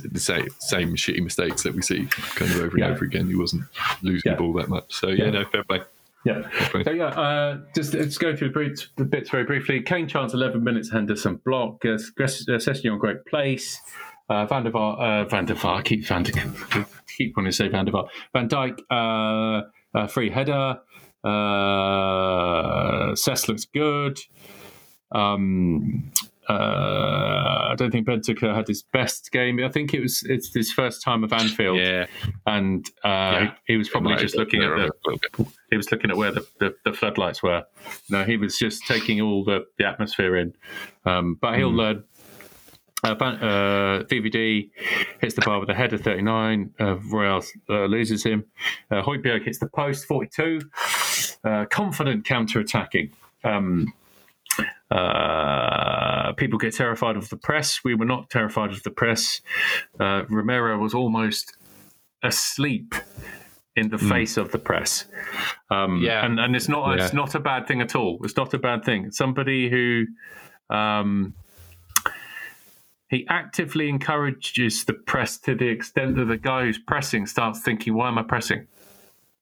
the 0.03 0.19
same 0.19 0.47
same 0.59 0.95
shitty 0.95 1.23
mistakes 1.23 1.63
that 1.63 1.73
we 1.75 1.81
see 1.81 2.05
kind 2.35 2.51
of 2.51 2.61
over 2.61 2.77
Yeah. 2.77 2.85
and 2.87 2.95
over 2.95 3.05
again. 3.05 3.27
He 3.27 3.35
wasn't 3.35 3.63
losing 4.01 4.23
Yeah. 4.31 4.35
the 4.37 4.41
ball 4.41 4.53
that 4.53 4.69
much. 4.69 4.93
So 4.93 5.07
yeah, 5.09 5.25
Yeah. 5.25 5.31
no, 5.31 5.45
fair 5.45 5.63
play. 5.63 5.81
Yeah. 6.23 6.41
So 6.83 6.91
yeah, 6.91 7.05
uh, 7.05 7.57
just 7.75 7.93
let's 7.93 8.17
go 8.17 8.35
through 8.35 8.51
the 8.97 9.05
bits, 9.05 9.29
very 9.29 9.43
briefly. 9.43 9.81
Kane 9.81 10.07
chance 10.07 10.33
11 10.33 10.63
minutes, 10.63 10.91
Henderson 10.91 11.39
block. 11.43 11.83
Uh, 11.83 11.97
Sessegnon 11.97 12.99
great 12.99 13.25
place. 13.25 13.79
Uh, 14.29 14.45
Van 14.45 14.63
der 14.63 14.71
Vaart, 14.71 14.99
uh, 14.99 15.29
Van 15.29 15.45
der 15.45 15.55
Vaart, 15.55 15.83
keep 15.83 16.05
Van 16.05 16.23
der, 16.23 16.31
keep 17.17 17.35
wanting 17.35 17.51
to 17.51 17.55
say 17.55 17.67
Van 17.69 17.85
der 17.85 17.91
Vaart. 17.91 18.09
Van 18.33 18.47
Dijk, 18.47 18.79
uh, 18.89 19.61
uh, 19.93 20.07
free 20.07 20.29
header. 20.29 20.79
Uh, 21.23 23.13
Cess 23.15 23.47
looks 23.47 23.65
good. 23.65 24.19
Um, 25.13 26.11
uh, 26.49 27.69
I 27.71 27.75
don't 27.77 27.91
think 27.91 28.07
Bentancur 28.07 28.53
had 28.55 28.67
his 28.67 28.81
best 28.83 29.31
game. 29.31 29.63
I 29.63 29.69
think 29.69 29.93
it 29.93 30.01
was 30.01 30.23
it's 30.23 30.53
his 30.53 30.71
first 30.71 31.01
time 31.03 31.23
of 31.23 31.31
Anfield, 31.33 31.77
Yeah, 31.77 32.05
and 32.45 32.85
uh, 33.03 33.07
Yeah. 33.09 33.53
he 33.67 33.77
was 33.77 33.89
probably 33.89 34.15
just 34.17 34.35
looking 34.35 34.61
at 34.63 34.69
the, 34.69 34.75
a 34.75 34.91
little 35.05 35.19
bit. 35.37 35.47
he 35.69 35.77
was 35.77 35.91
looking 35.91 36.09
at 36.11 36.17
where 36.17 36.31
the, 36.31 36.45
the, 36.59 36.75
the 36.85 36.93
floodlights 36.93 37.41
were. 37.43 37.63
No, 38.09 38.23
he 38.23 38.37
was 38.37 38.57
just 38.57 38.85
taking 38.87 39.21
all 39.21 39.43
the, 39.43 39.65
the 39.77 39.85
atmosphere 39.85 40.37
in. 40.37 40.53
Um, 41.05 41.37
but 41.41 41.57
he'll 41.57 41.73
learn. 41.73 42.03
Uh, 43.03 43.15
Ban- 43.15 43.37
uh, 43.41 44.03
VVD 44.11 44.69
hits 45.21 45.33
the 45.33 45.41
bar 45.41 45.59
with 45.59 45.69
a 45.71 45.73
header 45.73 45.97
39. 45.97 46.71
Uh, 46.79 46.97
Royal 46.97 47.43
uh, 47.67 47.85
loses 47.85 48.23
him. 48.23 48.45
Uh, 48.91 49.01
Højbjerg 49.01 49.43
hits 49.43 49.57
the 49.57 49.65
post 49.67 50.05
42. 50.05 50.61
Uh, 51.43 51.65
confident 51.71 52.23
counter 52.25 52.59
attacking. 52.59 53.11
Um, 53.43 53.91
uh, 54.91 56.33
people 56.33 56.59
get 56.59 56.73
terrified 56.75 57.15
of 57.17 57.29
the 57.29 57.37
press. 57.37 57.79
We 57.83 57.95
were 57.95 58.05
not 58.05 58.29
terrified 58.29 58.71
of 58.71 58.83
the 58.83 58.91
press. 58.91 59.41
Uh, 59.99 60.23
Romero 60.29 60.77
was 60.77 60.93
almost 60.93 61.55
asleep 62.23 62.93
in 63.75 63.89
the 63.89 63.97
face 63.97 64.35
of 64.37 64.51
the 64.51 64.59
press. 64.59 65.05
Um, 65.69 66.01
Yeah. 66.01 66.25
and 66.25 66.39
and 66.39 66.55
it's 66.55 66.67
not 66.67 66.99
it's 66.99 67.13
not 67.13 67.35
a 67.35 67.39
bad 67.39 67.67
thing 67.67 67.81
at 67.81 67.95
all. 67.95 68.19
It's 68.23 68.35
not 68.35 68.53
a 68.53 68.59
bad 68.59 68.83
thing. 68.83 69.11
Somebody 69.11 69.69
who 69.69 70.05
um, 70.69 71.33
he 73.09 73.25
actively 73.29 73.89
encourages 73.89 74.85
the 74.85 74.93
press 74.93 75.37
to 75.39 75.55
the 75.55 75.67
extent 75.67 76.15
that 76.17 76.25
the 76.25 76.37
guy 76.37 76.63
who's 76.65 76.77
pressing 76.79 77.25
starts 77.27 77.61
thinking, 77.61 77.93
"Why 77.93 78.07
am 78.09 78.17
I 78.17 78.23
pressing?" 78.23 78.67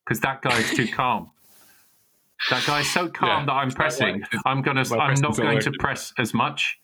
Because 0.06 0.20
that 0.22 0.42
guy 0.42 0.58
is 0.60 0.72
too 0.72 0.88
calm. 1.00 1.32
That 2.50 2.66
guy's 2.66 2.90
so 2.90 3.08
calm 3.10 3.30
Yeah. 3.42 3.46
that 3.46 3.52
I'm 3.52 3.72
pressing. 3.72 4.24
I'm 4.46 4.62
gonna. 4.62 4.84
my 4.90 4.98
I'm 4.98 5.20
not 5.22 5.36
going 5.38 5.60
to 5.62 5.72
press 5.80 6.14
as 6.18 6.34
much. 6.34 6.80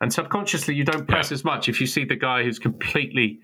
And 0.00 0.12
subconsciously, 0.12 0.74
you 0.74 0.84
don't 0.84 1.06
press 1.08 1.30
Yeah. 1.30 1.34
as 1.34 1.44
much 1.44 1.68
if 1.68 1.80
you 1.80 1.86
see 1.86 2.04
the 2.04 2.16
guy 2.16 2.44
who's 2.44 2.58
completely, 2.58 3.40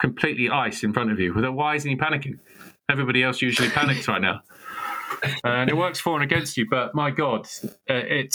completely 0.00 0.48
ice 0.48 0.82
in 0.82 0.92
front 0.92 1.12
of 1.12 1.20
you. 1.20 1.34
Well, 1.34 1.52
Why 1.52 1.74
isn't 1.74 1.88
he 1.90 1.96
panicking? 1.96 2.38
Everybody 2.90 3.22
else 3.22 3.40
usually 3.42 3.68
panics 3.80 4.08
right 4.08 4.20
now, 4.20 4.40
and 5.44 5.70
it 5.70 5.76
works 5.76 6.00
for 6.00 6.14
and 6.14 6.24
against 6.24 6.56
you. 6.56 6.66
But 6.68 6.94
my 6.94 7.10
God, 7.10 7.46
uh, 7.88 7.94
it 7.94 8.34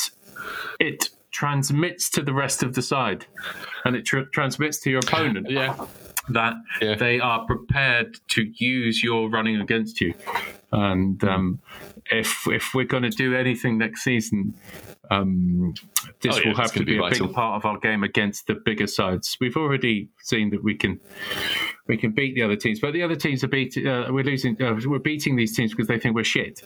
it 0.80 1.10
transmits 1.32 2.10
to 2.12 2.22
the 2.24 2.34
rest 2.34 2.64
of 2.64 2.74
the 2.76 2.82
side, 2.82 3.26
and 3.86 3.96
it 3.96 4.06
tr- 4.06 4.22
transmits 4.34 4.80
to 4.82 4.90
your 4.90 5.00
opponent 5.00 5.50
yeah, 5.50 5.76
that 6.30 6.56
Yeah. 6.82 6.96
they 6.96 7.20
are 7.20 7.46
prepared 7.46 8.18
to 8.30 8.52
use 8.56 9.04
your 9.04 9.30
running 9.30 9.60
against 9.62 10.02
you. 10.02 10.13
And 10.72 11.24
um, 11.24 11.60
if 12.12 12.46
if 12.48 12.74
we're 12.74 12.86
going 12.86 13.04
to 13.04 13.10
do 13.10 13.36
anything 13.36 13.78
next 13.78 14.04
season, 14.04 14.54
um, 15.10 15.74
this 16.22 16.36
Oh, 16.36 16.40
yeah, 16.42 16.50
will 16.50 16.58
have 16.58 16.74
to 16.74 16.80
be, 16.80 16.86
be 16.86 16.98
a 16.98 17.02
vital. 17.02 17.28
big 17.28 17.36
part 17.36 17.56
of 17.56 17.66
our 17.66 17.80
game 17.80 18.04
against 18.04 18.48
the 18.48 18.56
bigger 18.56 18.88
sides. 18.88 19.38
We've 19.40 19.56
already 19.56 20.10
seen 20.22 20.50
that 20.50 20.63
we 20.63 20.76
can 20.76 21.00
we 21.88 21.96
can 21.96 22.12
beat 22.12 22.36
the 22.36 22.42
other 22.42 22.58
teams, 22.58 22.82
but 22.82 22.92
the 22.92 23.02
other 23.02 23.16
teams 23.16 23.46
are 23.46 23.48
beating. 23.48 23.88
Uh, 23.88 24.08
we're 24.12 24.26
losing. 24.26 24.62
Uh, 24.62 24.78
we're 24.86 25.00
beating 25.00 25.38
these 25.38 25.56
teams 25.56 25.72
because 25.72 25.88
they 25.88 25.98
think 26.00 26.16
we're 26.16 26.26
shit. 26.26 26.62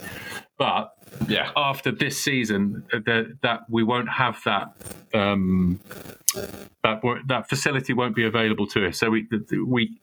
But 0.62 0.94
yeah. 1.28 1.50
after 1.56 1.92
this 1.92 2.24
season, 2.24 2.84
uh, 2.94 3.00
that 3.08 3.38
that 3.42 3.62
we 3.68 3.82
won't 3.82 4.10
have 4.10 4.40
that 4.46 4.76
um, 5.12 5.80
that 6.84 7.02
that 7.28 7.50
facility 7.50 7.94
won't 7.94 8.16
be 8.16 8.26
available 8.26 8.68
to 8.68 8.86
us. 8.86 9.00
So 9.00 9.10
we 9.10 9.28
we 9.66 9.98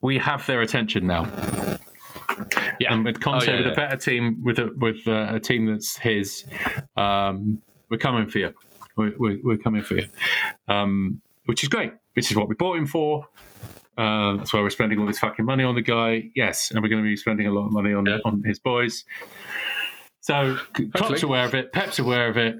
we 0.00 0.18
have 0.18 0.46
their 0.46 0.60
attention 0.60 1.08
now. 1.08 1.26
Yeah. 2.78 2.94
And 2.94 3.04
with 3.04 3.20
Conte, 3.20 3.48
Oh, 3.48 3.50
yeah, 3.50 3.56
with 3.58 3.66
yeah. 3.66 3.72
a 3.72 3.74
better 3.74 3.96
team, 3.96 4.44
with 4.44 4.60
a 4.60 4.70
with 4.76 5.08
uh, 5.08 5.34
a 5.34 5.40
team 5.40 5.66
that's 5.66 5.96
his, 5.96 6.44
um, 6.96 7.60
we're 7.88 7.98
coming 7.98 8.28
for 8.28 8.38
you. 8.38 8.54
We're, 8.96 9.12
we're, 9.18 9.38
we're 9.42 9.58
coming 9.58 9.82
for 9.82 9.96
you, 9.96 10.06
um, 10.68 11.20
which 11.46 11.64
is 11.64 11.68
great. 11.68 11.94
Which 12.14 12.30
is 12.30 12.36
what 12.36 12.48
we 12.48 12.54
bought 12.54 12.78
him 12.78 12.86
for. 12.86 13.26
Uh, 14.00 14.36
that's 14.38 14.52
why 14.54 14.60
we're 14.60 14.70
spending 14.70 14.98
all 14.98 15.06
this 15.06 15.18
fucking 15.18 15.44
money 15.44 15.62
on 15.62 15.74
the 15.74 15.82
guy. 15.82 16.30
Yes, 16.34 16.70
and 16.70 16.80
we're 16.82 16.88
going 16.88 17.02
to 17.02 17.08
be 17.08 17.16
spending 17.16 17.46
a 17.46 17.52
lot 17.52 17.66
of 17.66 17.72
money 17.72 17.92
on 17.92 18.06
Yeah. 18.06 18.18
on 18.24 18.42
his 18.44 18.58
boys. 18.58 19.04
So 20.20 20.56
Klopp's 20.94 21.22
aware 21.22 21.44
of 21.44 21.54
it. 21.54 21.72
Pep's 21.72 21.98
aware 21.98 22.28
of 22.28 22.36
it. 22.36 22.56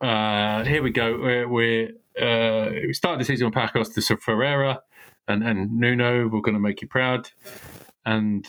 Uh, 0.00 0.62
here 0.64 0.82
we 0.82 0.90
go. 0.90 1.18
We're, 1.18 1.48
we're 1.48 1.88
uh, 2.20 2.70
we 2.86 2.92
started 2.92 3.20
the 3.20 3.24
season 3.24 3.46
with 3.46 3.54
Pacos 3.54 3.92
de 3.92 4.16
Ferreira 4.16 4.82
and, 5.26 5.42
and 5.42 5.80
Nuno. 5.80 6.28
We're 6.28 6.40
going 6.42 6.54
to 6.54 6.60
make 6.60 6.80
you 6.80 6.88
proud. 6.88 7.30
And 8.04 8.46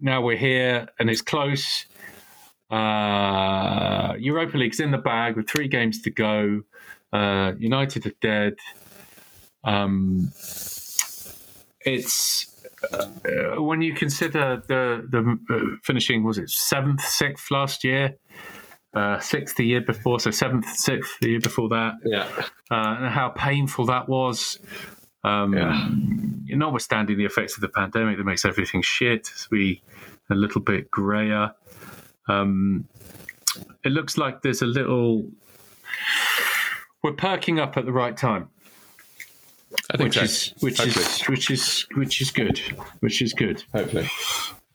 now 0.00 0.22
we're 0.22 0.36
here, 0.36 0.88
and 0.98 1.08
it's 1.08 1.22
close. 1.22 1.86
Uh, 2.70 4.14
Europa 4.18 4.56
League's 4.56 4.80
in 4.80 4.90
the 4.90 4.98
bag 4.98 5.36
with 5.36 5.48
three 5.48 5.68
games 5.68 6.02
to 6.02 6.10
go. 6.10 6.62
Uh, 7.12 7.52
United 7.58 8.06
are 8.06 8.12
dead. 8.20 8.54
Um, 9.64 10.30
it's 11.84 12.46
uh, 12.92 13.60
when 13.62 13.82
you 13.82 13.94
consider 13.94 14.62
the 14.66 15.06
the 15.08 15.38
uh, 15.54 15.76
finishing 15.82 16.22
was 16.24 16.38
it 16.38 16.50
seventh, 16.50 17.00
sixth 17.02 17.50
last 17.50 17.84
year, 17.84 18.16
uh, 18.94 19.18
sixth 19.20 19.56
the 19.56 19.64
year 19.66 19.80
before, 19.80 20.20
so 20.20 20.30
seventh, 20.30 20.68
sixth 20.68 21.18
the 21.20 21.30
year 21.30 21.40
before 21.40 21.68
that, 21.68 21.94
Yeah. 22.04 22.26
uh, 22.70 22.96
and 22.98 23.08
how 23.08 23.28
painful 23.30 23.86
that 23.86 24.08
was. 24.08 24.58
Um, 25.22 25.54
Yeah. 25.54 25.88
Notwithstanding 26.56 27.16
the 27.16 27.24
effects 27.26 27.54
of 27.56 27.60
the 27.60 27.68
pandemic 27.68 28.16
that 28.16 28.24
makes 28.24 28.44
everything 28.44 28.82
shit, 28.82 29.30
we 29.50 29.82
a 30.30 30.34
little 30.34 30.60
bit 30.60 30.90
grayer. 30.90 31.54
Um, 32.28 32.88
it 33.84 33.92
looks 33.92 34.16
like 34.18 34.42
there's 34.42 34.62
a 34.62 34.66
little. 34.66 35.30
We're 37.02 37.12
perking 37.12 37.58
up 37.60 37.76
at 37.76 37.84
the 37.86 37.92
right 37.92 38.16
time 38.16 38.48
I 39.92 39.96
think 39.96 40.08
which 40.08 40.14
so. 40.14 40.22
is 40.22 40.54
which 40.60 40.78
Hopefully. 40.78 41.04
is 41.04 41.20
which 41.28 41.50
is 41.50 41.86
which 41.94 42.20
is 42.20 42.30
good, 42.30 42.60
which 43.00 43.22
is 43.22 43.32
good. 43.32 43.62
Hopefully. 43.74 44.08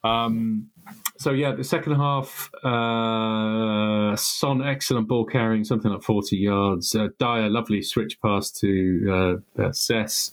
Um, 0.03 0.69
so 1.17 1.31
yeah, 1.31 1.53
the 1.53 1.63
second 1.63 1.95
half, 1.95 2.49
uh, 2.63 4.15
Son 4.15 4.61
excellent 4.61 5.07
ball 5.07 5.25
carrying, 5.25 5.63
something 5.63 5.91
like 5.91 6.03
forty 6.03 6.37
yards. 6.37 6.93
Uh, 6.95 7.07
Dier 7.19 7.49
lovely 7.49 7.81
switch 7.81 8.19
pass 8.21 8.51
to 8.51 9.39
uh, 9.57 9.61
uh, 9.63 9.71
Cess. 9.71 10.31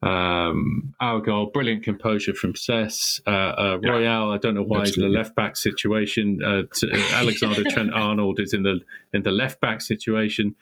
Um, 0.00 0.94
our 1.00 1.20
goal, 1.20 1.46
brilliant 1.46 1.82
composure 1.82 2.34
from 2.34 2.54
Cess. 2.54 3.20
Uh, 3.26 3.30
uh, 3.30 3.78
Royal, 3.82 4.30
I 4.30 4.38
don't 4.38 4.54
know 4.54 4.62
why 4.62 4.86
he's 4.86 4.96
in 4.96 5.02
the 5.02 5.08
left 5.08 5.34
back 5.34 5.56
situation. 5.56 6.40
Uh, 6.44 6.62
t- 6.72 6.90
Alexander 7.12 7.64
Trent 7.68 7.92
Arnold 7.92 8.38
is 8.38 8.52
in 8.52 8.62
the 8.62 8.80
in 9.12 9.22
the 9.22 9.32
left 9.32 9.60
back 9.60 9.80
situation, 9.80 10.54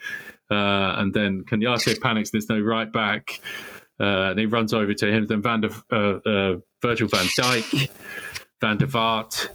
uh, 0.50 0.96
and 0.96 1.12
then 1.12 1.44
Konaté 1.44 2.00
panics. 2.00 2.30
There's 2.30 2.48
no 2.48 2.60
right 2.60 2.90
back. 2.90 3.40
Uh, 3.98 4.30
and 4.30 4.38
he 4.38 4.44
runs 4.44 4.74
over 4.74 4.92
to 4.92 5.10
him. 5.10 5.26
Then 5.26 5.40
Van 5.40 5.62
der, 5.62 5.70
uh, 5.90 6.18
uh, 6.28 6.56
Virgil 6.82 7.08
van 7.08 7.24
Dijk, 7.38 7.90
Van 8.60 8.76
der 8.76 8.86
Vaart 8.86 9.48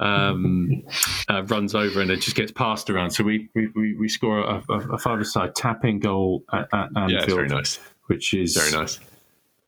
um, 0.00 0.82
uh, 1.28 1.42
runs 1.44 1.74
over 1.74 2.00
and 2.00 2.10
it 2.10 2.20
just 2.20 2.36
gets 2.36 2.50
passed 2.50 2.90
around. 2.90 3.10
So 3.10 3.22
we 3.22 3.48
we, 3.54 3.94
we, 3.96 4.08
score 4.08 4.40
a, 4.40 4.62
a, 4.68 4.78
a 4.94 4.98
five-a-side 4.98 5.54
tapping 5.54 6.00
goal 6.00 6.42
at, 6.52 6.68
at 6.72 6.88
Anfield, 6.96 7.10
Yeah, 7.10 7.22
it's 7.22 7.34
very 7.34 7.48
nice. 7.48 7.78
Which 8.10 8.34
is 8.34 8.56
Very 8.56 8.72
nice. 8.72 8.98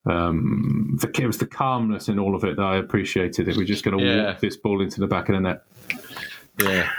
um, 0.05 0.99
the, 1.01 1.09
it 1.23 1.27
was 1.29 1.39
the 1.39 1.47
calmness 1.47 2.09
in 2.09 2.19
all 2.19 2.35
of 2.35 2.43
it 2.43 2.57
that 2.57 2.63
I 2.63 2.77
appreciated. 2.77 3.47
That 3.47 3.57
we're 3.57 3.65
just 3.65 3.85
going 3.85 3.97
to 3.97 4.05
Yeah. 4.05 4.25
walk 4.27 4.41
this 4.41 4.57
ball 4.57 4.83
into 4.83 4.99
the 5.01 5.07
back 5.07 5.29
of 5.29 5.37
the 5.37 5.41
net. 5.41 5.63
Yeah. 6.59 6.91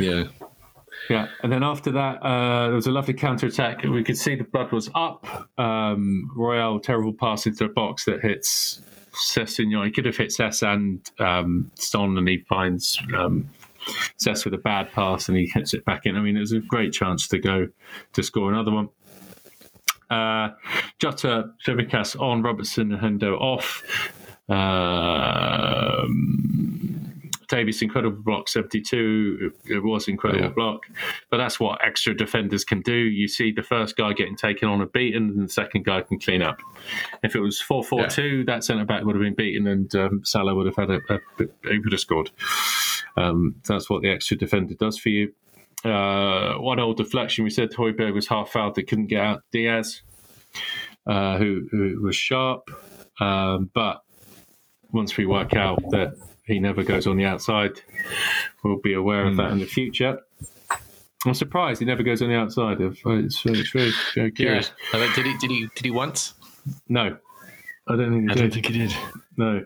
Yeah. 0.00 0.24
Yeah, 1.08 1.28
and 1.42 1.50
then 1.50 1.62
after 1.62 1.90
that, 1.92 2.16
uh, 2.22 2.66
there 2.66 2.74
was 2.74 2.86
a 2.86 2.90
lovely 2.90 3.14
counter 3.14 3.46
attack. 3.46 3.82
We 3.84 4.04
could 4.04 4.18
see 4.18 4.34
the 4.34 4.44
blood 4.44 4.72
was 4.72 4.90
up. 4.94 5.24
Um, 5.56 6.30
Royal 6.36 6.78
terrible 6.80 7.14
pass 7.14 7.46
into 7.46 7.64
a 7.64 7.68
box 7.70 8.04
that 8.04 8.20
hits 8.20 8.82
Sessegnon. 9.32 9.86
He 9.86 9.90
could 9.90 10.04
have 10.04 10.18
hit 10.18 10.32
Cess 10.32 10.62
and 10.62 11.00
um, 11.18 11.70
Son, 11.76 12.18
and 12.18 12.28
he 12.28 12.38
finds 12.46 13.00
um, 13.16 13.48
Cess 14.18 14.44
with 14.44 14.52
a 14.52 14.58
bad 14.58 14.92
pass 14.92 15.28
and 15.28 15.38
he 15.38 15.46
hits 15.46 15.72
it 15.72 15.82
back 15.86 16.04
in. 16.04 16.14
I 16.16 16.20
mean, 16.20 16.36
it 16.36 16.40
was 16.40 16.52
a 16.52 16.58
great 16.60 16.92
chance 16.92 17.26
to 17.28 17.38
go 17.38 17.68
to 18.12 18.22
score 18.22 18.52
another 18.52 18.72
one. 18.72 18.90
Uh, 20.10 20.50
Jota, 20.98 21.50
on, 22.18 22.42
Robertson, 22.42 22.92
and 22.92 23.20
Hendo 23.20 23.38
off. 23.40 23.82
Um, 25.78 27.04
Davies 27.48 27.80
incredible 27.80 28.20
block 28.22 28.46
72 28.48 29.52
it 29.64 29.82
was 29.82 30.06
incredible 30.06 30.44
Yeah. 30.44 30.50
block. 30.50 30.82
But 31.30 31.38
that's 31.38 31.58
what 31.58 31.80
extra 31.82 32.14
defenders 32.14 32.62
can 32.62 32.82
do. 32.82 32.94
You 32.94 33.26
see 33.26 33.52
the 33.52 33.62
first 33.62 33.96
guy 33.96 34.12
getting 34.12 34.36
taken 34.36 34.68
on 34.68 34.82
and 34.82 34.92
beaten 34.92 35.30
and 35.30 35.44
the 35.44 35.52
second 35.52 35.84
guy 35.86 36.02
can 36.02 36.18
clean 36.18 36.42
up. 36.42 36.58
If 37.22 37.34
it 37.34 37.40
was 37.40 37.58
4-4-2 37.60 38.44
that 38.46 38.64
centre 38.64 38.84
back 38.84 39.04
would 39.04 39.14
have 39.16 39.22
been 39.22 39.34
beaten 39.34 39.66
and 39.66 39.94
um, 39.94 40.20
Salah 40.24 40.54
would 40.54 40.66
have 40.66 40.76
had 40.76 40.90
a, 40.90 41.00
a, 41.08 41.20
he 41.70 41.78
would 41.78 41.92
have 41.92 42.00
scored. 42.00 42.30
Um, 43.16 43.54
that's 43.66 43.88
what 43.88 44.02
the 44.02 44.10
extra 44.10 44.36
defender 44.36 44.74
does 44.74 44.98
for 44.98 45.08
you 45.08 45.32
uh, 45.84 46.54
one 46.54 46.80
old 46.80 46.96
deflection. 46.96 47.44
We 47.44 47.50
said 47.50 47.70
Højbjerg 47.72 48.14
was 48.14 48.28
half 48.28 48.50
fouled. 48.50 48.74
They 48.74 48.82
couldn't 48.82 49.06
get 49.06 49.20
out 49.20 49.42
Diaz, 49.52 50.02
uh, 51.06 51.38
who, 51.38 51.68
who 51.70 52.00
was 52.02 52.16
sharp. 52.16 52.70
Um, 53.20 53.70
but 53.74 54.02
once 54.92 55.16
we 55.16 55.26
work 55.26 55.54
out 55.54 55.78
that 55.90 56.14
he 56.44 56.58
never 56.58 56.82
goes 56.82 57.06
on 57.06 57.16
the 57.16 57.24
outside, 57.24 57.80
we'll 58.64 58.80
be 58.80 58.94
aware 58.94 59.26
of 59.26 59.36
that 59.36 59.50
in 59.50 59.58
the 59.58 59.66
future. 59.66 60.18
I'm 61.26 61.34
surprised 61.34 61.80
he 61.80 61.84
never 61.84 62.02
goes 62.02 62.22
on 62.22 62.28
the 62.28 62.36
outside. 62.36 62.80
Of 62.80 62.96
it's, 63.04 63.44
it's 63.44 63.70
very, 63.70 63.92
very 64.14 64.30
curious. 64.30 64.70
I 64.92 64.98
mean, 65.00 65.12
did 65.14 65.26
he? 65.26 65.36
Did 65.38 65.50
he? 65.50 65.68
Did 65.74 65.84
he 65.84 65.90
once? 65.90 66.34
No, 66.88 67.16
I 67.88 67.96
don't 67.96 68.12
think 68.12 68.22
he 68.22 68.30
I 68.30 68.34
did. 68.34 68.40
don't 68.40 68.52
think 68.54 68.66
he 68.66 68.78
did. 68.78 68.94
No, 69.36 69.64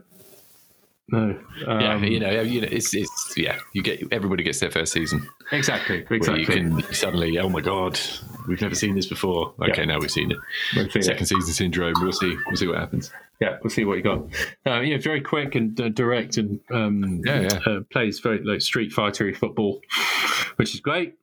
no. 1.12 1.38
yeah, 1.66 1.94
Um, 1.94 2.04
you 2.04 2.18
know, 2.18 2.40
you 2.40 2.62
know, 2.62 2.68
it's 2.70 2.94
it's 2.94 3.34
yeah. 3.36 3.58
You 3.72 3.82
get 3.82 4.02
everybody 4.10 4.42
gets 4.42 4.58
their 4.60 4.70
first 4.70 4.92
season. 4.92 5.28
exactly, 5.52 6.04
exactly. 6.10 6.40
you 6.40 6.46
can 6.46 6.82
suddenly, 6.94 7.38
oh 7.38 7.48
my 7.48 7.60
god, 7.60 8.00
we've 8.48 8.60
never 8.60 8.74
seen 8.74 8.94
this 8.96 9.06
before. 9.06 9.54
Okay, 9.60 9.82
Yeah. 9.82 9.84
now 9.84 9.98
we've 10.00 10.10
seen 10.10 10.30
it. 10.32 10.38
We'll 10.74 10.88
see 10.90 10.98
it. 11.00 11.04
Second 11.04 11.26
season 11.26 11.52
syndrome. 11.54 11.94
We'll 12.00 12.12
see. 12.12 12.36
We'll 12.46 12.56
see 12.56 12.66
what 12.66 12.78
happens. 12.78 13.12
Yeah, 13.40 13.58
we'll 13.62 13.70
see 13.70 13.84
what 13.84 13.96
you 13.98 14.02
got. 14.02 14.22
Uh, 14.66 14.80
yeah, 14.80 14.98
very 14.98 15.20
quick 15.20 15.54
and 15.54 15.78
uh, 15.80 15.88
direct, 15.90 16.36
and 16.38 16.60
um, 16.70 17.22
Yeah, 17.24 17.40
yeah. 17.42 17.58
Uh, 17.66 17.80
plays 17.90 18.18
very 18.20 18.42
like 18.42 18.60
street 18.60 18.92
fightery 18.92 19.36
football, 19.36 19.80
which 20.56 20.74
is 20.74 20.80
great. 20.80 21.14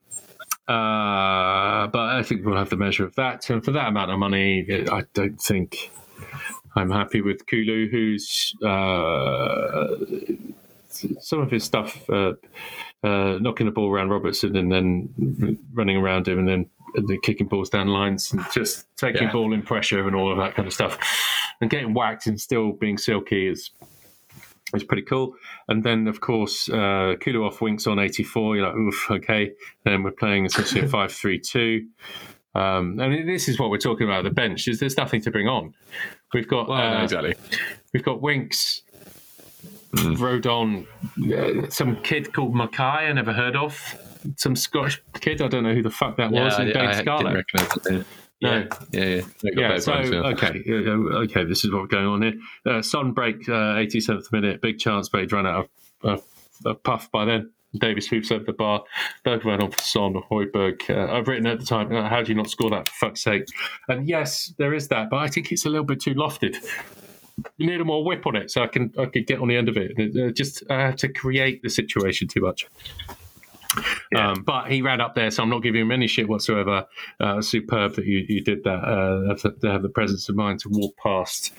Uh, 0.68 1.88
but 1.88 1.98
I 2.14 2.22
think 2.22 2.44
we'll 2.44 2.56
have 2.56 2.70
the 2.70 2.76
measure 2.76 3.04
of 3.04 3.14
that. 3.16 3.50
And 3.50 3.64
for 3.64 3.72
that 3.72 3.88
amount 3.88 4.10
of 4.12 4.18
money, 4.20 4.64
I 4.90 5.02
don't 5.14 5.40
think 5.40 5.90
I'm 6.76 6.90
happy 6.90 7.20
with 7.20 7.46
Kulu, 7.46 7.88
who's 7.90 8.54
uh, 8.64 9.96
some 10.88 11.40
of 11.40 11.50
his 11.50 11.64
stuff, 11.64 12.08
uh, 12.10 12.32
uh, 13.02 13.38
knocking 13.40 13.66
the 13.66 13.72
ball 13.72 13.90
around 13.90 14.10
Robertson 14.10 14.56
and 14.56 14.70
then 14.70 15.58
running 15.72 15.96
around 15.96 16.28
him 16.28 16.38
and 16.38 16.48
then 16.48 16.66
and 16.96 17.06
then 17.08 17.18
kicking 17.22 17.46
balls 17.46 17.70
down 17.70 17.86
lines 17.86 18.32
and 18.32 18.44
just 18.52 18.86
taking 18.96 19.22
Yeah. 19.22 19.32
ball 19.32 19.52
in 19.52 19.62
pressure 19.62 20.06
and 20.08 20.16
all 20.16 20.30
of 20.32 20.38
that 20.38 20.56
kind 20.56 20.66
of 20.66 20.74
stuff. 20.74 20.98
And 21.60 21.70
getting 21.70 21.94
whacked 21.94 22.26
and 22.26 22.40
still 22.40 22.72
being 22.72 22.98
silky 22.98 23.46
is 23.46 23.70
is 24.74 24.84
pretty 24.84 25.02
cool. 25.02 25.34
And 25.68 25.82
then, 25.84 26.06
of 26.08 26.20
course, 26.20 26.68
uh, 26.68 27.14
Kulu 27.20 27.44
off 27.44 27.60
Winks 27.60 27.86
on 27.88 27.98
84. 27.98 28.56
You're 28.56 28.66
like, 28.66 28.76
oof, 28.76 29.10
okay. 29.10 29.52
Then 29.84 30.02
we're 30.04 30.10
playing 30.12 30.46
essentially 30.46 30.82
a 30.84 30.88
5 30.98 31.12
3 31.12 31.38
2. 31.40 31.86
Um, 32.54 32.98
and 32.98 33.28
this 33.28 33.48
is 33.48 33.58
what 33.60 33.70
we're 33.70 33.78
talking 33.78 34.06
about 34.08 34.24
the 34.24 34.30
bench. 34.30 34.66
Is 34.68 34.80
there's 34.80 34.96
nothing 34.96 35.20
to 35.22 35.30
bring 35.30 35.46
on. 35.48 35.74
We've 36.32 36.48
got 36.48 36.68
uh, 36.68 37.02
exactly. 37.02 37.34
we've 37.92 38.04
got 38.04 38.22
Winks, 38.22 38.82
Rodon, 39.94 40.86
uh, 41.32 41.68
some 41.70 41.96
kid 42.02 42.32
called 42.32 42.54
Mackay 42.54 42.82
I 43.08 43.12
never 43.12 43.32
heard 43.32 43.56
of, 43.56 43.76
some 44.36 44.54
Scottish 44.54 45.02
kid 45.14 45.42
I 45.42 45.48
don't 45.48 45.64
know 45.64 45.74
who 45.74 45.82
the 45.82 45.90
fuck 45.90 46.16
that 46.16 46.30
was, 46.30 46.54
I, 46.54 46.62
and 46.62 46.76
I, 46.76 46.86
didn't 46.86 47.02
Scarlett. 47.02 47.46
it. 47.86 48.06
No. 48.42 48.66
Yeah, 48.90 49.04
yeah, 49.04 49.04
yeah. 49.04 49.22
Yeah, 49.42 49.78
so 49.78 49.92
ones, 49.92 50.10
yeah. 50.10 50.20
okay, 50.20 50.62
okay, 50.66 51.44
this 51.44 51.64
is 51.64 51.72
what's 51.72 51.92
going 51.92 52.06
on 52.06 52.22
here. 52.22 52.34
Uh, 52.64 52.80
Son 52.80 53.12
break, 53.12 53.46
uh, 53.48 53.76
87th 53.76 54.32
minute, 54.32 54.62
big 54.62 54.78
chance, 54.78 55.10
but 55.10 55.20
he'd 55.20 55.32
run 55.32 55.46
out 55.46 55.68
of, 56.02 56.10
of, 56.10 56.24
of 56.64 56.82
puff 56.82 57.10
by 57.10 57.26
then. 57.26 57.50
Davis 57.78 58.08
hoops 58.08 58.30
over 58.30 58.44
the 58.44 58.52
bar. 58.52 58.82
Bergwijn 59.24 59.62
on 59.62 59.70
for 59.70 59.80
Son, 59.80 60.14
Højbjerg. 60.30 60.90
Uh, 60.90 61.12
I've 61.12 61.28
written 61.28 61.46
at 61.46 61.60
the 61.60 61.66
time, 61.66 61.94
uh, 61.94 62.08
how 62.08 62.22
do 62.22 62.32
you 62.32 62.36
not 62.36 62.50
score 62.50 62.70
that 62.70 62.88
for 62.88 63.06
fuck's 63.06 63.22
sake? 63.22 63.44
And 63.88 64.08
yes, 64.08 64.52
there 64.58 64.74
is 64.74 64.88
that, 64.88 65.10
but 65.10 65.18
I 65.18 65.28
think 65.28 65.52
it's 65.52 65.64
a 65.64 65.68
little 65.68 65.84
bit 65.84 66.00
too 66.00 66.14
lofted. 66.14 66.56
You 67.56 67.66
need 67.66 67.80
a 67.80 67.84
more 67.84 68.04
whip 68.04 68.26
on 68.26 68.36
it 68.36 68.50
so 68.50 68.62
I 68.62 68.66
can 68.66 68.92
I 68.98 69.06
could 69.06 69.26
get 69.26 69.40
on 69.40 69.48
the 69.48 69.56
end 69.56 69.68
of 69.68 69.76
it. 69.76 69.92
Uh, 69.98 70.30
just 70.30 70.62
I 70.68 70.80
have 70.82 70.96
to 70.96 71.08
create 71.08 71.62
the 71.62 71.70
situation 71.70 72.28
too 72.28 72.40
much. 72.40 72.66
Um, 74.16 74.42
but 74.42 74.70
he 74.70 74.82
ran 74.82 75.00
up 75.00 75.14
there, 75.14 75.30
so 75.30 75.42
I'm 75.42 75.48
not 75.48 75.62
giving 75.62 75.80
him 75.80 75.92
any 75.92 76.08
shit 76.08 76.28
whatsoever. 76.28 76.86
Uh, 77.20 77.40
superb 77.40 77.94
that 77.94 78.04
you, 78.04 78.26
you 78.28 78.42
did 78.42 78.64
that. 78.64 78.70
Uh, 78.70 79.34
to 79.36 79.70
have 79.70 79.82
the 79.82 79.88
presence 79.88 80.28
of 80.28 80.34
mind 80.34 80.58
to 80.60 80.68
walk 80.68 80.94
past 81.02 81.54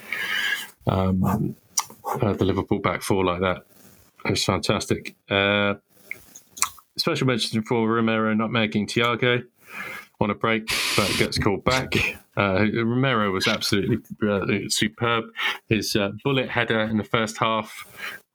um, 0.88 1.56
uh, 2.21 2.34
the 2.34 2.45
Liverpool 2.45 2.80
back 2.80 3.02
four 3.02 3.24
like 3.24 3.39
that. 3.39 3.63
It's 4.26 4.43
fantastic. 4.43 5.15
Special 6.97 7.25
mention 7.27 7.63
for 7.63 7.88
Romero 7.88 8.34
not 8.34 8.51
making 8.51 8.88
Thiago 8.88 9.43
on 10.19 10.30
a 10.30 10.36
break, 10.36 10.67
but 10.95 11.10
gets 11.17 11.38
called 11.38 11.63
back. 11.63 11.93
Uh, 12.38 12.65
Romero 12.73 13.32
was 13.32 13.47
absolutely 13.47 13.97
uh, 14.27 14.45
superb. 14.69 15.25
His 15.67 15.95
uh, 15.95 16.12
bullet 16.23 16.49
header 16.49 16.82
in 16.82 16.97
the 16.97 17.04
first 17.04 17.38
half, 17.38 17.86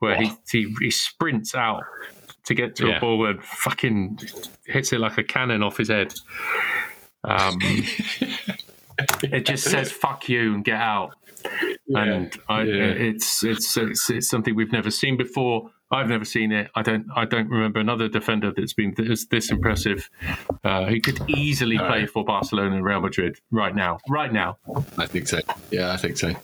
where 0.00 0.16
he, 0.20 0.32
he, 0.50 0.74
he 0.80 0.90
sprints 0.90 1.54
out 1.54 1.84
to 2.46 2.54
get 2.54 2.76
to 2.76 2.88
Yeah. 2.88 2.96
a 2.96 3.00
ball 3.00 3.26
and 3.26 3.42
fucking 3.44 4.18
hits 4.66 4.92
it 4.92 5.00
like 5.00 5.18
a 5.18 5.24
cannon 5.24 5.62
off 5.62 5.76
his 5.76 5.88
head. 5.88 6.12
Um, 7.24 7.58
it 9.22 9.44
just 9.46 9.64
says 9.64 9.90
"fuck 9.92 10.28
you" 10.28 10.54
and 10.54 10.64
get 10.64 10.80
out. 10.80 11.14
And 11.88 12.34
I, 12.48 12.62
Yeah. 12.62 12.84
it's, 12.84 13.44
it's 13.44 13.76
it's 13.76 14.10
it's 14.10 14.28
something 14.28 14.54
we've 14.54 14.72
never 14.72 14.90
seen 14.90 15.16
before. 15.16 15.70
I've 15.90 16.08
never 16.08 16.24
seen 16.24 16.50
it. 16.50 16.68
I 16.74 16.82
don't. 16.82 17.06
I 17.14 17.24
don't 17.24 17.48
remember 17.48 17.78
another 17.78 18.08
defender 18.08 18.52
that's 18.54 18.72
been 18.72 18.94
this, 18.96 19.26
this 19.26 19.50
impressive. 19.50 20.10
Uh, 20.64 20.86
he 20.86 21.00
could 21.00 21.20
easily 21.28 21.78
play 21.78 22.00
right. 22.00 22.10
for 22.10 22.24
Barcelona 22.24 22.76
and 22.76 22.84
Real 22.84 23.00
Madrid 23.00 23.38
right 23.52 23.74
now. 23.74 23.98
Right 24.08 24.32
now, 24.32 24.58
I 24.98 25.06
think 25.06 25.28
so. 25.28 25.38
Yeah, 25.70 25.92
I 25.92 25.96
think 25.96 26.16
so. 26.16 26.34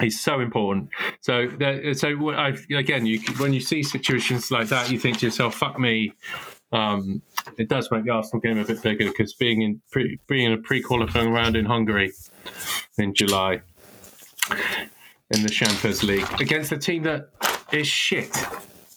he's 0.00 0.20
so 0.20 0.40
important. 0.40 0.90
So, 1.20 1.46
there, 1.46 1.94
so 1.94 2.30
I, 2.30 2.56
again, 2.70 3.06
you 3.06 3.20
when 3.38 3.52
you 3.52 3.60
see 3.60 3.84
situations 3.84 4.50
like 4.50 4.68
that, 4.68 4.90
you 4.90 4.98
think 4.98 5.18
to 5.18 5.26
yourself, 5.26 5.54
"Fuck 5.54 5.78
me." 5.78 6.12
Um, 6.72 7.22
it 7.56 7.68
does 7.68 7.88
make 7.90 8.04
the 8.04 8.10
Arsenal 8.10 8.40
game 8.40 8.58
a 8.58 8.64
bit 8.64 8.82
bigger 8.82 9.06
because 9.06 9.34
being 9.34 9.62
in 9.62 9.80
pre, 9.92 10.18
being 10.26 10.46
in 10.46 10.52
a 10.52 10.58
pre-qualifying 10.58 11.30
round 11.30 11.56
in 11.56 11.64
Hungary 11.64 12.12
in 12.98 13.14
July 13.14 13.60
in 15.30 15.42
the 15.42 15.48
Champions 15.48 16.02
League 16.02 16.26
against 16.40 16.72
a 16.72 16.78
team 16.78 17.02
that 17.04 17.28
is 17.72 17.86
shit. 17.86 18.36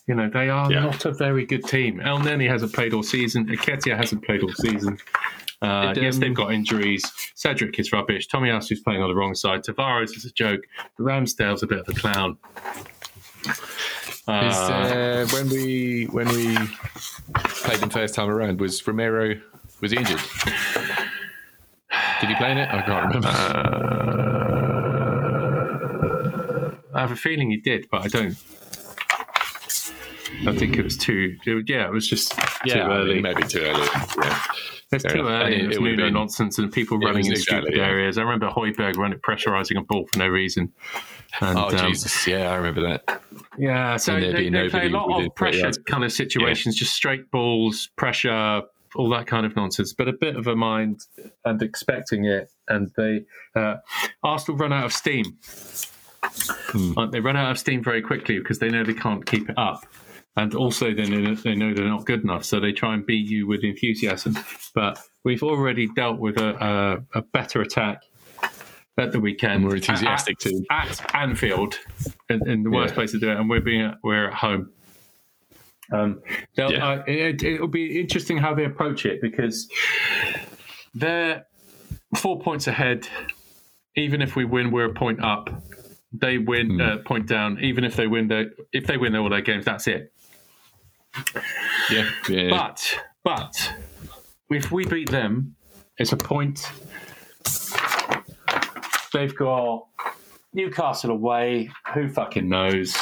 You 0.07 0.15
know, 0.15 0.29
they 0.29 0.49
are 0.49 0.71
Yeah. 0.71 0.81
not 0.81 1.05
a 1.05 1.11
very 1.13 1.45
good 1.45 1.63
team. 1.65 1.99
Elneny 1.99 2.47
hasn't 2.49 2.73
played 2.73 2.93
all 2.93 3.03
season. 3.03 3.45
Nketiah 3.47 3.95
hasn't 3.95 4.23
played 4.25 4.43
all 4.43 4.51
season. 4.53 4.97
Uh, 5.61 5.93
It, 5.95 6.01
yes, 6.03 6.17
they've 6.17 6.33
got 6.33 6.51
injuries. 6.53 7.03
Cedric 7.35 7.79
is 7.79 7.93
rubbish. 7.93 8.27
Tommy 8.27 8.49
is 8.49 8.79
playing 8.81 9.01
on 9.01 9.07
the 9.09 9.15
wrong 9.15 9.33
side. 9.33 9.63
Tavares 9.63 10.15
is 10.17 10.25
a 10.25 10.31
joke. 10.33 10.61
Ramsdale's 10.99 11.63
a 11.63 11.67
bit 11.67 11.79
of 11.79 11.87
a 11.87 11.93
clown. 11.93 12.37
Is, 13.47 13.59
Uh, 14.27 14.31
uh, 14.33 15.25
when 15.27 15.49
we 15.49 16.05
when 16.11 16.27
we 16.29 16.57
played 17.35 17.79
them 17.79 17.89
first 17.89 18.13
time 18.15 18.29
around, 18.29 18.59
was 18.59 18.85
Romero 18.87 19.35
was 19.81 19.91
he 19.91 19.97
injured? 19.97 20.19
Did 22.21 22.29
he 22.29 22.35
play 22.35 22.51
in 22.51 22.57
it? 22.57 22.69
I 22.73 22.81
can't 22.81 23.05
remember. 23.07 23.27
I 26.95 26.99
have 27.01 27.11
a 27.11 27.15
feeling 27.15 27.49
he 27.51 27.57
did, 27.57 27.87
but 27.91 28.03
I 28.03 28.07
don't. 28.07 28.35
I 30.47 30.55
think 30.55 30.77
it 30.77 30.83
was 30.83 30.97
too. 30.97 31.35
It, 31.45 31.69
yeah, 31.69 31.85
it 31.85 31.91
was 31.91 32.07
just 32.07 32.31
too 32.31 32.41
I 32.73 32.75
mean, 32.75 32.91
early. 32.91 33.21
maybe 33.21 33.43
too 33.43 33.61
early. 33.61 33.87
Yeah. 34.23 34.43
It's 34.91 35.03
too 35.03 35.27
early. 35.27 35.55
it- 35.55 35.61
It, 35.61 35.67
was 35.67 35.77
it 35.77 35.81
would've 35.81 35.97
Nuno 35.97 36.09
nonsense 36.11 36.59
and 36.59 36.71
people 36.71 36.99
running 36.99 37.25
in 37.25 37.31
exactly, 37.31 37.61
stupid 37.71 37.77
yeah. 37.77 37.85
areas. 37.87 38.17
I 38.17 38.21
remember 38.21 38.49
Højbjerg 38.49 38.95
running 38.97 39.19
pressurising 39.19 39.77
a 39.79 39.81
ball 39.83 40.05
for 40.11 40.19
no 40.19 40.27
reason. 40.27 40.71
And, 41.41 41.57
Oh 41.57 41.69
um, 41.69 41.77
Jesus! 41.77 42.27
Yeah, 42.27 42.51
I 42.51 42.55
remember 42.57 42.81
that. 42.81 43.21
Yeah, 43.57 43.97
so 43.97 44.19
they, 44.19 44.49
there'd 44.49 44.53
they 44.53 44.69
play 44.69 44.85
a 44.87 44.89
lot 44.89 45.23
of 45.25 45.33
pressure 45.35 45.53
30 45.57 45.61
yards. 45.63 45.77
kind 45.79 46.03
of 46.03 46.11
situations, 46.11 46.75
just 46.75 46.93
straight 46.93 47.31
balls, 47.31 47.89
pressure, 47.95 48.61
all 48.95 49.09
that 49.09 49.25
kind 49.25 49.45
of 49.47 49.55
nonsense, 49.55 49.93
but 49.93 50.07
a 50.07 50.13
bit 50.13 50.35
of 50.35 50.45
a 50.45 50.55
mind 50.55 51.01
and 51.45 51.61
expecting 51.63 52.25
it. 52.25 52.51
And 52.67 52.91
they 52.95 53.23
uh, 53.55 53.77
Arsenal 54.23 54.57
run 54.59 54.71
out 54.73 54.85
of 54.85 54.93
steam. 54.93 55.25
Hmm. 56.21 56.97
Uh, 56.97 57.07
They 57.07 57.19
run 57.19 57.35
out 57.35 57.49
of 57.51 57.57
steam 57.57 57.83
very 57.83 58.01
quickly 58.01 58.37
because 58.37 58.59
they 58.59 58.69
know 58.69 58.83
they 58.83 58.93
can't 58.93 59.25
keep 59.25 59.49
it 59.49 59.57
up. 59.57 59.85
And 60.35 60.55
also, 60.55 60.93
they 60.93 61.05
know, 61.07 61.35
they 61.35 61.53
know 61.53 61.73
they're 61.75 61.87
not 61.87 62.05
good 62.05 62.23
enough, 62.23 62.43
so 62.43 62.59
they 62.59 62.71
try 62.71 62.95
and 62.95 63.05
beat 63.05 63.29
you 63.29 63.45
with 63.45 63.63
enthusiasm. 63.63 64.35
But 64.73 64.99
we've 65.23 65.43
already 65.43 65.87
dealt 65.95 66.19
with 66.19 66.37
a, 66.39 67.03
a, 67.13 67.19
a 67.19 67.21
better 67.21 67.61
attack 67.61 68.01
at 68.97 69.11
the 69.11 69.19
weekend. 69.19 69.61
More 69.63 69.75
enthusiastic 69.75 70.37
at, 70.43 70.51
team. 70.51 70.65
at 70.71 71.15
Anfield, 71.15 71.75
in, 72.29 72.47
in 72.49 72.63
the 72.63 72.71
worst 72.71 72.91
Yeah. 72.91 72.95
place 72.95 73.11
to 73.11 73.19
do 73.19 73.29
it, 73.29 73.37
and 73.37 73.47
we're 73.49 73.61
being 73.61 73.81
at, 73.81 73.97
we're 74.03 74.29
at 74.29 74.33
home. 74.33 74.71
Um, 75.91 76.21
Yeah. 76.57 76.65
uh, 76.67 77.03
it, 77.05 77.43
it'll 77.43 77.67
be 77.67 77.99
interesting 78.01 78.37
how 78.37 78.55
they 78.55 78.65
approach 78.65 79.05
it 79.05 79.21
because 79.21 79.69
they're 80.95 81.45
four 82.17 82.39
points 82.39 82.65
ahead. 82.67 83.07
Even 83.95 84.21
if 84.23 84.35
we 84.35 84.45
win, 84.45 84.71
we're 84.71 84.85
a 84.85 84.93
point 84.93 85.23
up. 85.23 85.49
They 86.11 86.37
win, 86.39 86.75
Hmm. 86.75 86.81
uh, 86.81 86.97
point 87.05 87.27
down. 87.27 87.59
Even 87.61 87.83
if 87.83 87.95
they 87.95 88.07
win, 88.07 88.31
if 88.71 88.87
they 88.87 88.97
win 88.97 89.15
all 89.15 89.29
their 89.29 89.41
games, 89.41 89.65
that's 89.65 89.85
it. 89.87 90.11
Yeah, 91.91 92.09
yeah. 92.29 92.49
But 92.49 92.99
but 93.23 93.73
if 94.49 94.71
we 94.71 94.85
beat 94.85 95.09
them, 95.09 95.55
it's 95.97 96.11
a 96.11 96.17
point. 96.17 96.71
They've 99.13 99.35
got 99.35 99.85
Newcastle 100.53 101.11
away. 101.11 101.69
Who 101.93 102.09
fucking 102.09 102.49
knows? 102.49 102.97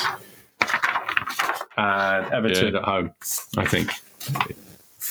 And 1.78 2.34
Everton 2.34 2.74
Yeah. 2.74 2.80
at 2.80 2.86
home. 2.86 3.12
I 3.58 3.66
think. 3.66 3.92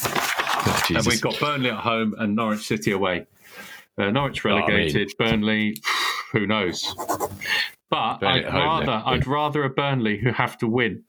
Oh, 0.06 0.96
and 0.96 1.06
we've 1.06 1.20
got 1.20 1.38
Burnley 1.40 1.70
at 1.70 1.78
home 1.80 2.14
and 2.18 2.36
Norwich 2.36 2.66
City 2.66 2.92
away. 2.92 3.26
Uh, 3.98 4.10
Norwich 4.10 4.44
relegated, 4.44 5.10
Burnley, 5.18 5.76
who 6.32 6.46
knows? 6.46 6.94
But 7.90 8.18
Burnley 8.18 8.44
I'd 8.44 8.52
home, 8.52 8.86
rather. 8.86 9.02
I'd 9.06 9.26
rather 9.26 9.64
a 9.64 9.70
Burnley 9.70 10.18
who 10.18 10.32
have 10.32 10.58
to 10.58 10.66
win 10.68 11.02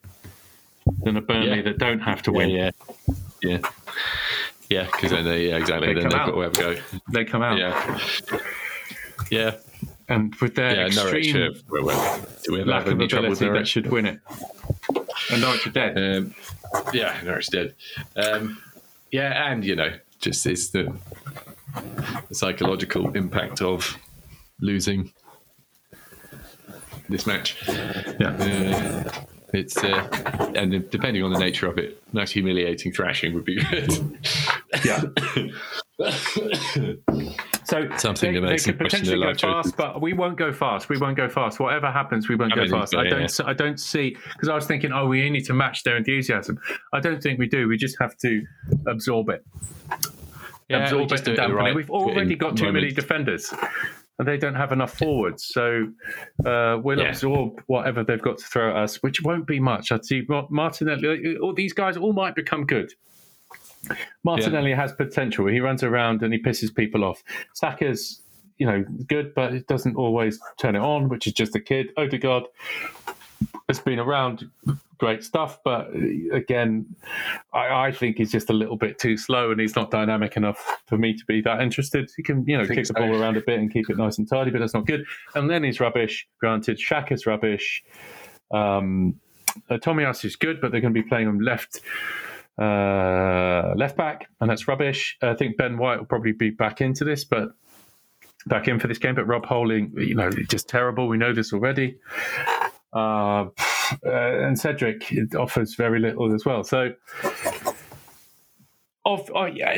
than 1.04 1.18
a 1.18 1.22
Burnley 1.22 1.58
Yeah. 1.58 1.62
that 1.64 1.78
don't 1.78 2.00
have 2.00 2.22
to 2.24 2.32
win. 2.32 2.50
yeah, 2.50 2.72
yeah, 3.42 3.60
yeah. 4.70 4.86
Because 4.86 5.12
then 5.12 5.26
they, 5.26 5.48
yeah, 5.50 5.58
exactly. 5.58 5.88
They 5.94 6.02
then 6.02 6.12
come 6.12 6.12
they've 6.12 6.36
out. 6.36 6.54
got 6.54 6.54
to 6.54 6.76
go. 6.76 7.00
They 7.12 7.26
come 7.26 7.42
out, 7.42 7.58
Yeah, 7.58 8.00
yeah, 9.30 9.56
and 10.10 10.34
with 10.36 10.56
their 10.56 10.88
yeah. 10.90 10.96
Norwich. 10.96 11.26
extreme 11.28 11.52
Uh, 11.52 11.56
well, 11.70 11.86
well, 11.86 12.26
do 12.44 12.52
we 12.54 12.60
have 12.60 12.68
lack 12.68 12.86
of 12.88 12.94
any 12.94 13.08
trouble 13.08 13.30
with 13.30 13.42
ability, 13.42 13.60
that 13.60 13.68
should 13.68 13.88
win 13.92 14.06
it. 14.06 14.20
And 15.32 15.42
Norwich 15.42 15.68
are 15.68 15.72
dead. 15.72 15.98
Um, 15.98 16.36
yeah, 16.94 17.20
Norwich 17.24 17.48
did. 17.48 17.76
Um, 18.16 18.62
yeah, 19.12 19.52
and 19.52 19.64
you 19.64 19.76
know, 19.76 19.94
just 20.20 20.46
it's 20.46 20.70
the, 20.70 20.94
the 22.30 22.36
psychological 22.36 23.16
impact 23.16 23.62
of 23.62 23.98
losing 24.60 25.12
this 27.10 27.26
match. 27.28 27.58
yeah. 27.68 28.30
Uh, 29.10 29.12
it's 29.54 29.78
uh, 29.78 30.52
and 30.56 30.90
depending 30.90 31.24
on 31.24 31.32
the 31.32 31.40
nature 31.40 31.68
of 31.68 31.78
it, 31.78 32.02
nice 32.14 32.32
humiliating 32.32 32.92
thrashing 32.92 33.34
would 33.34 33.46
be 33.46 33.62
good. 33.64 34.18
Yeah. 34.86 35.02
So 37.64 37.88
Something 37.98 38.34
they, 38.34 38.40
that 38.40 38.48
makes 38.48 38.66
they 38.66 38.74
could 38.74 38.80
potentially 38.80 39.22
go 39.22 39.34
fast, 39.34 39.78
but 39.78 40.02
we 40.02 40.12
won't 40.12 40.38
go 40.38 40.52
fast. 40.52 40.90
We 40.90 40.98
won't 40.98 41.16
go 41.16 41.30
fast. 41.30 41.60
Whatever 41.60 41.90
happens, 41.90 42.28
we 42.28 42.36
won't 42.36 42.52
I 42.52 42.66
go 42.66 42.68
fast. 42.68 42.92
so, 42.92 43.00
I 43.00 43.08
don't. 43.08 43.42
I 43.46 43.54
don't 43.54 43.80
see 43.80 44.18
because 44.34 44.50
I 44.50 44.56
was 44.56 44.66
thinking, 44.66 44.92
oh, 44.92 45.08
we 45.08 45.30
need 45.30 45.46
to 45.46 45.54
match 45.54 45.84
their 45.84 45.96
enthusiasm. 45.96 46.60
I 46.92 47.00
don't 47.00 47.24
think 47.24 47.40
we 47.40 47.48
do. 47.48 47.70
We 47.70 47.78
just 47.78 47.98
have 48.02 48.18
to 48.18 48.42
absorb 48.88 49.30
it, 49.30 49.46
Yeah, 50.70 50.84
absorb 50.84 51.14
it 51.14 51.28
and 51.28 51.38
dampen 51.38 51.56
right 51.56 51.70
it. 51.70 51.76
We've 51.76 51.90
already 51.90 52.36
got 52.36 52.58
too 52.58 52.74
many 52.74 52.92
defenders. 52.92 53.54
And 54.20 54.28
they 54.28 54.38
don't 54.38 54.54
have 54.56 54.72
enough 54.72 54.96
forwards, 54.98 55.46
so 55.46 55.88
uh, 56.46 56.78
we'll 56.84 57.00
Yeah. 57.00 57.10
absorb 57.10 57.62
whatever 57.66 58.04
they've 58.04 58.22
got 58.22 58.38
to 58.38 58.46
throw 58.46 58.70
at 58.70 58.76
us, 58.76 58.98
which 59.02 59.24
won't 59.24 59.48
be 59.48 59.60
much. 59.60 59.92
I'd 59.92 60.06
see 60.06 60.24
Martinelli. 60.50 61.38
All 61.38 61.54
these 61.54 61.74
guys 61.74 61.98
all 61.98 62.14
might 62.14 62.36
become 62.36 62.66
good. 62.66 62.94
Martinelli 64.24 64.74
has 64.74 64.92
potential. 64.94 65.48
He 65.48 65.60
runs 65.60 65.82
around 65.82 66.22
and 66.22 66.34
he 66.34 66.40
pisses 66.42 66.74
people 66.74 67.04
off. 67.04 67.24
Saka's, 67.56 68.22
you 68.58 68.66
know, 68.68 68.84
good, 69.08 69.34
but 69.34 69.54
it 69.54 69.66
doesn't 69.68 69.96
always 69.96 70.40
turn 70.60 70.76
it 70.76 70.82
on, 70.82 71.10
which 71.10 71.26
is 71.26 71.34
just 71.34 71.56
a 71.56 71.60
kid. 71.60 71.88
Odegaard 71.98 72.44
has 73.68 73.80
been 73.80 73.98
around, 73.98 74.50
great 75.02 75.24
stuff, 75.24 75.58
but 75.66 75.88
uh, 75.88 76.36
again, 76.36 76.86
I, 77.54 77.88
I 77.88 77.92
think 77.92 78.18
he's 78.18 78.32
just 78.32 78.52
a 78.52 78.54
little 78.54 78.78
bit 78.78 79.00
too 79.00 79.18
slow 79.18 79.50
and 79.50 79.60
he's 79.60 79.76
not 79.76 79.90
dynamic 79.90 80.38
enough 80.38 80.80
for 80.86 80.96
me 80.96 81.18
to 81.18 81.26
be 81.26 81.42
that 81.42 81.60
interested. 81.60 82.08
He 82.16 82.22
can, 82.22 82.46
you 82.46 82.56
know, 82.56 82.68
kick 82.68 82.86
the 82.86 82.94
ball 82.94 83.20
around 83.20 83.36
a 83.36 83.42
bit 83.42 83.58
and 83.60 83.74
keep 83.74 83.90
it 83.90 83.98
nice 83.98 84.20
and 84.20 84.30
tidy, 84.30 84.52
but 84.52 84.60
that's 84.60 84.76
not 84.76 84.86
good. 84.86 85.04
And 85.34 85.50
then 85.50 85.64
he's 85.64 85.80
rubbish. 85.80 86.28
Granit, 86.40 86.78
Xhaka's 86.78 87.26
rubbish. 87.26 87.84
Um, 88.54 89.16
uh, 89.72 89.78
Tomiyasu's 89.78 90.36
good, 90.36 90.62
but 90.62 90.72
they're 90.72 90.82
going 90.82 90.94
to 90.94 91.02
be 91.02 91.10
playing 91.10 91.28
him 91.28 91.40
left 91.40 91.82
uh, 92.60 93.74
left 93.76 93.98
back, 93.98 94.28
and 94.40 94.52
that's 94.52 94.68
rubbish. 94.68 95.18
I 95.24 95.34
think 95.34 95.58
Ben 95.58 95.80
White 95.80 95.98
will 95.98 96.06
probably 96.06 96.34
be 96.34 96.52
back 96.52 96.80
into 96.80 97.04
this, 97.04 97.26
but 97.26 97.50
back 98.46 98.68
in 98.68 98.80
for 98.80 98.88
this 98.88 99.00
game. 99.00 99.16
But 99.16 99.26
Rob 99.26 99.48
Holding, 99.48 99.94
you 99.98 100.14
know, 100.14 100.30
just 100.30 100.70
terrible. 100.70 101.08
We 101.08 101.18
know 101.18 101.34
this 101.34 101.54
already. 101.54 101.98
Uh, 102.94 103.46
Uh, 104.06 104.46
and 104.46 104.60
Cedric 104.60 105.12
it 105.12 105.36
offers 105.36 105.76
very 105.76 106.00
little 106.00 106.34
as 106.34 106.46
well. 106.46 106.64
So, 106.64 106.94
of 109.06 109.30
oh 109.34 109.46
yeah, 109.46 109.78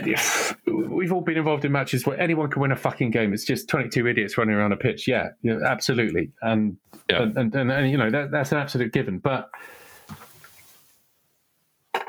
we've 0.67 1.13
all 1.13 1.21
been 1.21 1.37
involved 1.37 1.63
in 1.65 1.71
matches 1.71 2.05
where 2.05 2.19
anyone 2.19 2.49
can 2.49 2.61
win 2.61 2.71
a 2.71 2.75
fucking 2.75 3.11
game. 3.11 3.33
It's 3.33 3.45
just 3.45 3.69
twenty-two 3.69 4.05
idiots 4.07 4.37
running 4.37 4.55
around 4.55 4.73
a 4.73 4.77
pitch. 4.77 5.07
Yeah, 5.07 5.29
yeah 5.41 5.59
absolutely, 5.65 6.31
and 6.41 6.77
Yeah. 7.09 7.23
and, 7.23 7.37
and, 7.37 7.55
and, 7.55 7.71
and 7.71 7.89
you 7.91 7.97
know 7.97 8.09
that, 8.09 8.31
that's 8.31 8.51
an 8.51 8.57
absolute 8.57 8.91
given. 8.91 9.19
But 9.19 9.49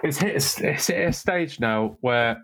it's 0.02 0.18
hit, 0.18 0.32
a- 0.60 0.68
it's 0.70 0.86
hit 0.88 1.08
a 1.08 1.12
stage 1.12 1.60
now 1.60 1.96
where 2.00 2.42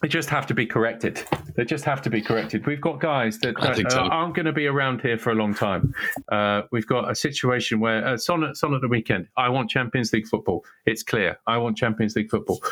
they 0.00 0.08
just 0.08 0.30
have 0.30 0.46
to 0.46 0.54
be 0.54 0.64
corrected. 0.66 1.22
They 1.56 1.64
just 1.64 1.84
have 1.84 2.00
to 2.02 2.10
be 2.10 2.20
corrected. 2.22 2.66
We've 2.66 2.80
got 2.80 3.00
guys 3.00 3.38
that, 3.40 3.56
that 3.60 3.90
so. 3.90 3.98
uh, 4.00 4.08
aren't 4.08 4.34
going 4.34 4.46
to 4.46 4.52
be 4.52 4.66
around 4.66 5.00
here 5.00 5.18
for 5.18 5.30
a 5.32 5.34
long 5.34 5.54
time. 5.54 5.92
Uh, 6.28 6.62
we've 6.70 6.86
got 6.86 7.10
a 7.10 7.14
situation 7.14 7.80
where 7.80 8.06
uh, 8.06 8.16
Son, 8.16 8.44
at- 8.44 8.56
Son 8.56 8.74
at 8.74 8.80
the 8.80 8.88
weekend. 8.88 9.26
I 9.36 9.48
want 9.48 9.70
Champions 9.70 10.12
League 10.12 10.28
football. 10.28 10.64
It's 10.86 11.02
clear. 11.02 11.38
I 11.46 11.58
want 11.58 11.76
Champions 11.76 12.14
League 12.14 12.30
football, 12.30 12.62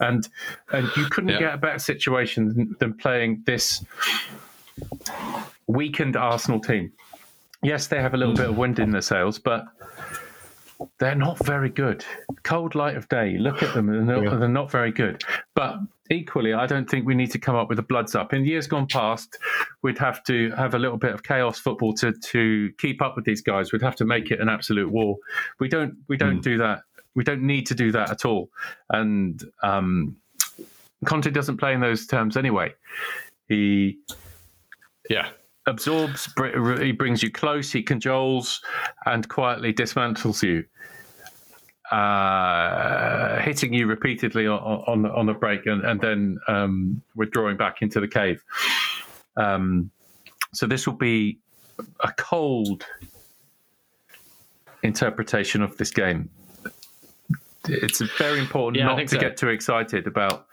and 0.00 0.28
and 0.72 0.88
you 0.96 1.06
couldn't 1.06 1.30
Yeah. 1.30 1.38
get 1.40 1.54
a 1.54 1.58
better 1.58 1.78
situation 1.80 2.48
than, 2.54 2.76
than 2.78 2.94
playing 2.94 3.42
this 3.46 3.84
weakened 5.66 6.16
Arsenal 6.16 6.60
team. 6.60 6.92
Yes, 7.62 7.88
they 7.88 8.00
have 8.00 8.14
a 8.14 8.16
little 8.16 8.34
bit 8.34 8.48
of 8.48 8.56
wind 8.56 8.78
in 8.78 8.90
their 8.90 9.00
sails, 9.00 9.38
but 9.38 9.64
they're 10.98 11.14
not 11.14 11.44
very 11.44 11.68
good. 11.68 12.04
Cold 12.42 12.74
light 12.74 12.96
of 12.96 13.08
day, 13.08 13.36
look 13.38 13.62
at 13.62 13.74
them, 13.74 13.88
and 13.88 14.08
they're, 14.08 14.24
Yeah. 14.24 14.36
they're 14.36 14.48
not 14.48 14.70
very 14.70 14.92
good. 14.92 15.22
But 15.54 15.78
equally, 16.10 16.52
I 16.52 16.66
don't 16.66 16.88
think 16.88 17.06
we 17.06 17.14
need 17.14 17.30
to 17.32 17.38
come 17.38 17.56
up 17.56 17.68
with 17.68 17.76
the 17.76 17.82
bloods 17.82 18.14
up. 18.14 18.32
In 18.32 18.44
years 18.44 18.66
gone 18.66 18.86
past, 18.86 19.38
we'd 19.82 19.98
have 19.98 20.22
to 20.24 20.50
have 20.52 20.74
a 20.74 20.78
little 20.78 20.96
bit 20.98 21.12
of 21.12 21.22
chaos 21.22 21.58
football 21.58 21.92
to 21.94 22.12
to 22.12 22.72
keep 22.78 23.02
up 23.02 23.16
with 23.16 23.24
these 23.24 23.40
guys. 23.42 23.72
We'd 23.72 23.82
have 23.82 23.96
to 23.96 24.04
make 24.04 24.30
it 24.30 24.40
an 24.40 24.48
absolute 24.48 24.90
war. 24.90 25.16
We 25.58 25.68
don't 25.68 25.94
we 26.08 26.16
don't 26.16 26.40
do 26.42 26.58
that. 26.58 26.82
We 27.14 27.24
don't 27.24 27.42
need 27.42 27.66
to 27.68 27.74
do 27.74 27.92
that 27.92 28.10
at 28.10 28.24
all. 28.24 28.50
And 28.90 29.42
um, 29.62 30.16
Conte 31.06 31.30
doesn't 31.30 31.56
play 31.56 31.72
in 31.72 31.80
those 31.80 32.06
terms 32.06 32.36
anyway. 32.36 32.74
He 33.48 33.98
Yeah, 35.08 35.28
absorbs, 35.66 36.28
br- 36.28 36.80
he 36.82 36.92
brings 36.92 37.22
you 37.22 37.30
close, 37.30 37.72
he 37.72 37.82
cajoles 37.82 38.60
and 39.04 39.28
quietly 39.28 39.72
dismantles 39.72 40.42
you, 40.42 40.64
uh, 41.96 43.40
hitting 43.40 43.72
you 43.72 43.86
repeatedly 43.86 44.46
on 44.46 44.58
on, 44.58 45.06
on 45.06 45.26
the 45.26 45.34
break 45.34 45.66
and, 45.66 45.84
and 45.84 46.00
then 46.00 46.38
um, 46.48 47.02
withdrawing 47.14 47.56
back 47.56 47.82
into 47.82 48.00
the 48.00 48.08
cave. 48.08 48.42
Um, 49.36 49.90
so 50.52 50.66
this 50.66 50.86
will 50.86 50.94
be 50.96 51.38
a 52.00 52.12
cold 52.16 52.84
interpretation 54.82 55.62
of 55.62 55.76
this 55.76 55.90
game. 55.90 56.30
It's 57.68 58.00
very 58.18 58.38
important 58.38 58.78
Yeah, 58.78 58.86
not 58.86 58.98
to 59.00 59.08
so. 59.08 59.18
get 59.18 59.36
too 59.36 59.48
excited 59.48 60.06
about 60.06 60.46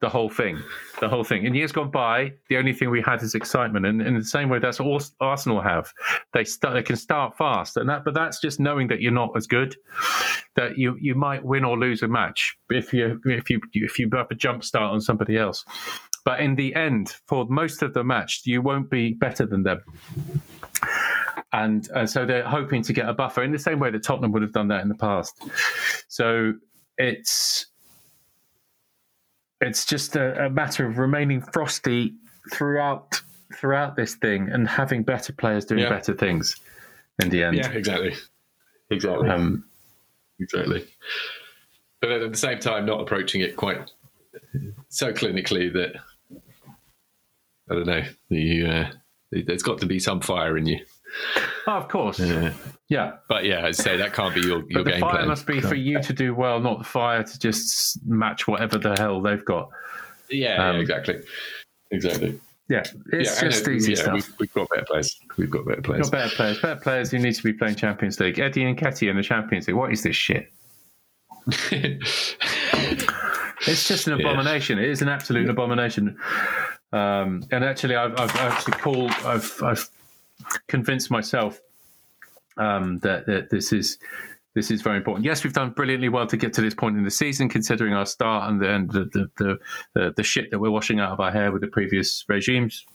the 0.00 0.08
whole 0.08 0.28
thing. 0.28 0.62
The 1.00 1.08
whole 1.08 1.24
thing. 1.24 1.44
In 1.44 1.54
years 1.54 1.72
gone 1.72 1.90
by, 1.90 2.32
the 2.48 2.58
only 2.58 2.72
thing 2.72 2.90
we 2.90 3.02
had 3.02 3.22
is 3.22 3.34
excitement, 3.34 3.86
and 3.86 4.02
in 4.02 4.14
the 4.14 4.24
same 4.24 4.48
way, 4.48 4.58
that's 4.58 4.80
all 4.80 5.00
Arsenal 5.20 5.60
have. 5.60 5.92
They 6.32 6.44
start, 6.44 6.74
they 6.74 6.82
can 6.82 6.96
start 6.96 7.36
fast, 7.36 7.76
and 7.76 7.88
that, 7.88 8.04
but 8.04 8.14
that's 8.14 8.40
just 8.40 8.60
knowing 8.60 8.88
that 8.88 9.00
you're 9.00 9.12
not 9.12 9.30
as 9.36 9.46
good. 9.46 9.76
That 10.54 10.78
you 10.78 10.96
you 11.00 11.14
might 11.14 11.44
win 11.44 11.64
or 11.64 11.78
lose 11.78 12.02
a 12.02 12.08
match 12.08 12.56
if 12.70 12.92
you 12.92 13.20
if 13.24 13.50
you 13.50 13.60
if 13.72 13.98
you 13.98 14.10
have 14.14 14.30
a 14.30 14.34
jump 14.34 14.64
start 14.64 14.92
on 14.92 15.00
somebody 15.00 15.36
else. 15.36 15.64
But 16.24 16.40
in 16.40 16.56
the 16.56 16.74
end, 16.74 17.14
for 17.26 17.46
most 17.48 17.82
of 17.82 17.94
the 17.94 18.02
match, 18.02 18.42
you 18.44 18.60
won't 18.60 18.90
be 18.90 19.14
better 19.14 19.46
than 19.46 19.62
them. 19.62 19.80
And 21.52 21.88
uh, 21.92 22.04
so 22.04 22.26
they're 22.26 22.42
hoping 22.42 22.82
to 22.82 22.92
get 22.92 23.08
a 23.08 23.14
buffer 23.14 23.44
in 23.44 23.52
the 23.52 23.58
same 23.58 23.78
way 23.78 23.90
that 23.92 24.02
Tottenham 24.02 24.32
would 24.32 24.42
have 24.42 24.52
done 24.52 24.68
that 24.68 24.82
in 24.82 24.88
the 24.88 24.96
past. 24.96 25.40
So 26.08 26.54
it's 26.98 27.66
it's 29.60 29.84
just 29.84 30.16
a, 30.16 30.46
a 30.46 30.50
matter 30.50 30.86
of 30.86 30.98
remaining 30.98 31.40
frosty 31.40 32.14
throughout 32.52 33.20
throughout 33.56 33.96
this 33.96 34.14
thing 34.16 34.48
and 34.50 34.68
having 34.68 35.02
better 35.02 35.32
players 35.32 35.64
doing 35.64 35.82
Yeah. 35.82 35.88
better 35.88 36.12
things 36.14 36.56
in 37.22 37.30
the 37.30 37.44
end. 37.44 37.56
yeah, 37.56 37.70
exactly, 37.70 38.14
exactly, 38.90 39.28
Um, 39.28 39.64
exactly. 40.40 40.84
But 42.00 42.10
at 42.10 42.30
the 42.32 42.36
same 42.36 42.58
time, 42.58 42.84
not 42.86 43.00
approaching 43.00 43.40
it 43.40 43.56
quite 43.56 43.90
so 44.88 45.12
clinically 45.12 45.72
that 45.72 45.94
I 47.70 47.74
don't 47.74 47.86
know. 47.86 48.02
You, 48.28 48.66
uh, 48.66 48.90
there's 49.30 49.62
got 49.62 49.78
to 49.80 49.86
be 49.86 49.98
some 49.98 50.20
fire 50.20 50.56
in 50.58 50.66
you. 50.66 50.84
Oh, 51.66 51.72
of 51.72 51.88
course, 51.88 52.20
Uh, 52.20 52.52
yeah. 52.88 53.12
but 53.28 53.44
yeah, 53.44 53.66
I'd 53.66 53.74
say 53.76 53.96
that 53.96 54.12
can't 54.12 54.34
be 54.34 54.40
your, 54.42 54.58
your 54.68 54.82
But 54.82 54.84
the 54.84 54.90
game 54.92 55.00
fire 55.00 55.14
plan. 55.16 55.28
must 55.28 55.46
be 55.46 55.60
for 55.60 55.74
you 55.74 56.00
to 56.00 56.12
do 56.12 56.34
well, 56.34 56.60
not 56.60 56.78
the 56.78 56.84
fire 56.84 57.22
to 57.22 57.38
just 57.38 57.98
match 58.06 58.46
whatever 58.46 58.78
the 58.78 58.94
hell 58.98 59.20
they've 59.20 59.44
got. 59.44 59.70
Yeah, 60.30 60.68
Um, 60.68 60.76
yeah, 60.76 60.82
exactly, 60.82 61.20
exactly. 61.90 62.40
Yeah, 62.68 62.80
it's 63.12 63.40
yeah, 63.42 63.48
just 63.48 63.66
and, 63.66 63.74
uh, 63.74 63.76
easy 63.76 63.92
yeah, 63.92 63.98
stuff. 64.02 64.14
We've, 64.14 64.32
we've 64.40 64.52
got 64.54 64.68
better 64.70 64.84
players. 64.86 65.20
We've 65.36 65.50
got 65.50 65.64
better 65.66 65.82
players. 65.82 66.00
Not 66.06 66.12
better 66.12 66.34
players. 66.34 66.60
Better 66.60 66.80
players 66.80 67.10
who 67.12 67.18
need 67.18 67.34
to 67.34 67.42
be 67.44 67.52
playing 67.52 67.76
Champions 67.76 68.18
League. 68.18 68.38
Eddie 68.40 68.62
Nketiah 68.64 69.10
in 69.10 69.16
the 69.16 69.22
Champions 69.22 69.68
League. 69.68 69.76
What 69.76 69.92
is 69.92 70.02
this 70.02 70.16
shit? 70.16 70.52
It's 73.66 73.88
just 73.88 74.06
an 74.06 74.18
Yeah. 74.18 74.26
abomination. 74.30 74.78
It 74.78 74.88
is 74.88 75.02
an 75.02 75.08
absolute 75.08 75.48
abomination. 75.48 76.16
Um, 76.92 77.42
and 77.50 77.64
actually, 77.64 77.96
I've, 77.96 78.18
I've 78.18 78.36
actually 78.36 78.74
called. 78.74 79.10
I've, 79.24 79.60
I've 79.62 79.88
convinced 80.68 81.10
myself 81.10 81.60
um, 82.56 82.98
that, 83.00 83.26
that 83.26 83.50
this 83.50 83.72
is 83.72 83.98
This 84.54 84.70
is 84.70 84.80
very 84.80 84.96
important. 84.96 85.22
Yes, 85.26 85.44
we've 85.44 85.52
done 85.52 85.72
brilliantly 85.72 86.08
well 86.08 86.26
to 86.26 86.36
get 86.38 86.54
to 86.54 86.62
this 86.62 86.72
point 86.72 86.96
in 86.96 87.04
the 87.04 87.10
season, 87.10 87.46
considering 87.50 87.92
our 87.92 88.06
start 88.06 88.48
and 88.48 88.58
the 88.58 88.70
and 88.74 88.90
the 88.90 89.04
the, 89.12 89.30
the, 89.36 89.58
the, 89.92 90.14
the 90.16 90.22
shit 90.22 90.50
that 90.50 90.58
we're 90.58 90.70
washing 90.70 90.98
out 90.98 91.12
of 91.12 91.20
our 91.20 91.30
hair 91.30 91.52
with 91.52 91.60
the 91.60 91.68
previous 91.68 92.24
regimes. 92.26 92.86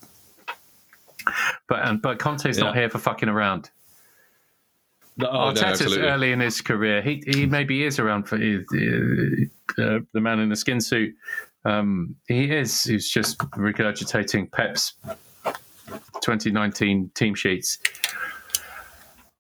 But 1.67 1.85
um, 1.85 1.99
but 1.99 2.17
Conte's 2.17 2.57
not 2.57 2.75
here 2.75 2.89
for 2.89 2.97
fucking 2.97 3.29
around. 3.29 3.69
Oh, 5.19 5.25
no, 5.25 5.29
Arteta's 5.29 5.81
absolutely. 5.81 6.07
early 6.07 6.31
in 6.31 6.39
his 6.39 6.61
career. 6.61 7.03
He 7.03 7.21
he 7.27 7.45
maybe 7.45 7.83
is 7.83 7.99
around 7.99 8.27
for 8.27 8.37
uh, 8.37 8.39
the 9.77 10.19
man 10.19 10.39
in 10.39 10.49
the 10.49 10.55
skin 10.55 10.81
suit. 10.81 11.13
Um, 11.63 12.15
he 12.27 12.45
is. 12.45 12.85
He's 12.85 13.07
just 13.07 13.37
regurgitating 13.37 14.51
Pep's 14.51 14.95
2019 16.21 17.11
team 17.15 17.35
sheets. 17.35 17.79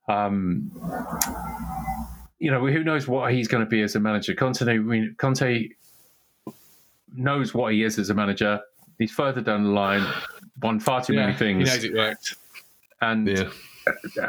Um, 0.07 0.71
you 2.39 2.51
know, 2.51 2.65
who 2.65 2.83
knows 2.83 3.07
what 3.07 3.31
he's 3.31 3.47
going 3.47 3.63
to 3.63 3.69
be 3.69 3.81
as 3.81 3.95
a 3.95 3.99
manager? 3.99 4.33
Conte, 4.33 4.61
I 4.67 4.77
mean, 4.77 5.15
Conte 5.17 5.69
knows 7.15 7.53
what 7.53 7.73
he 7.73 7.83
is 7.83 7.99
as 7.99 8.09
a 8.09 8.13
manager. 8.13 8.59
He's 8.97 9.11
further 9.11 9.41
down 9.41 9.63
the 9.63 9.69
line, 9.69 10.05
won 10.61 10.79
far 10.79 11.03
too 11.03 11.13
many 11.13 11.33
things. 11.33 11.69
He 11.69 11.75
knows 11.75 11.83
it 11.83 11.93
worked. 11.93 12.35
and 13.01 13.27
Yeah. 13.27 13.49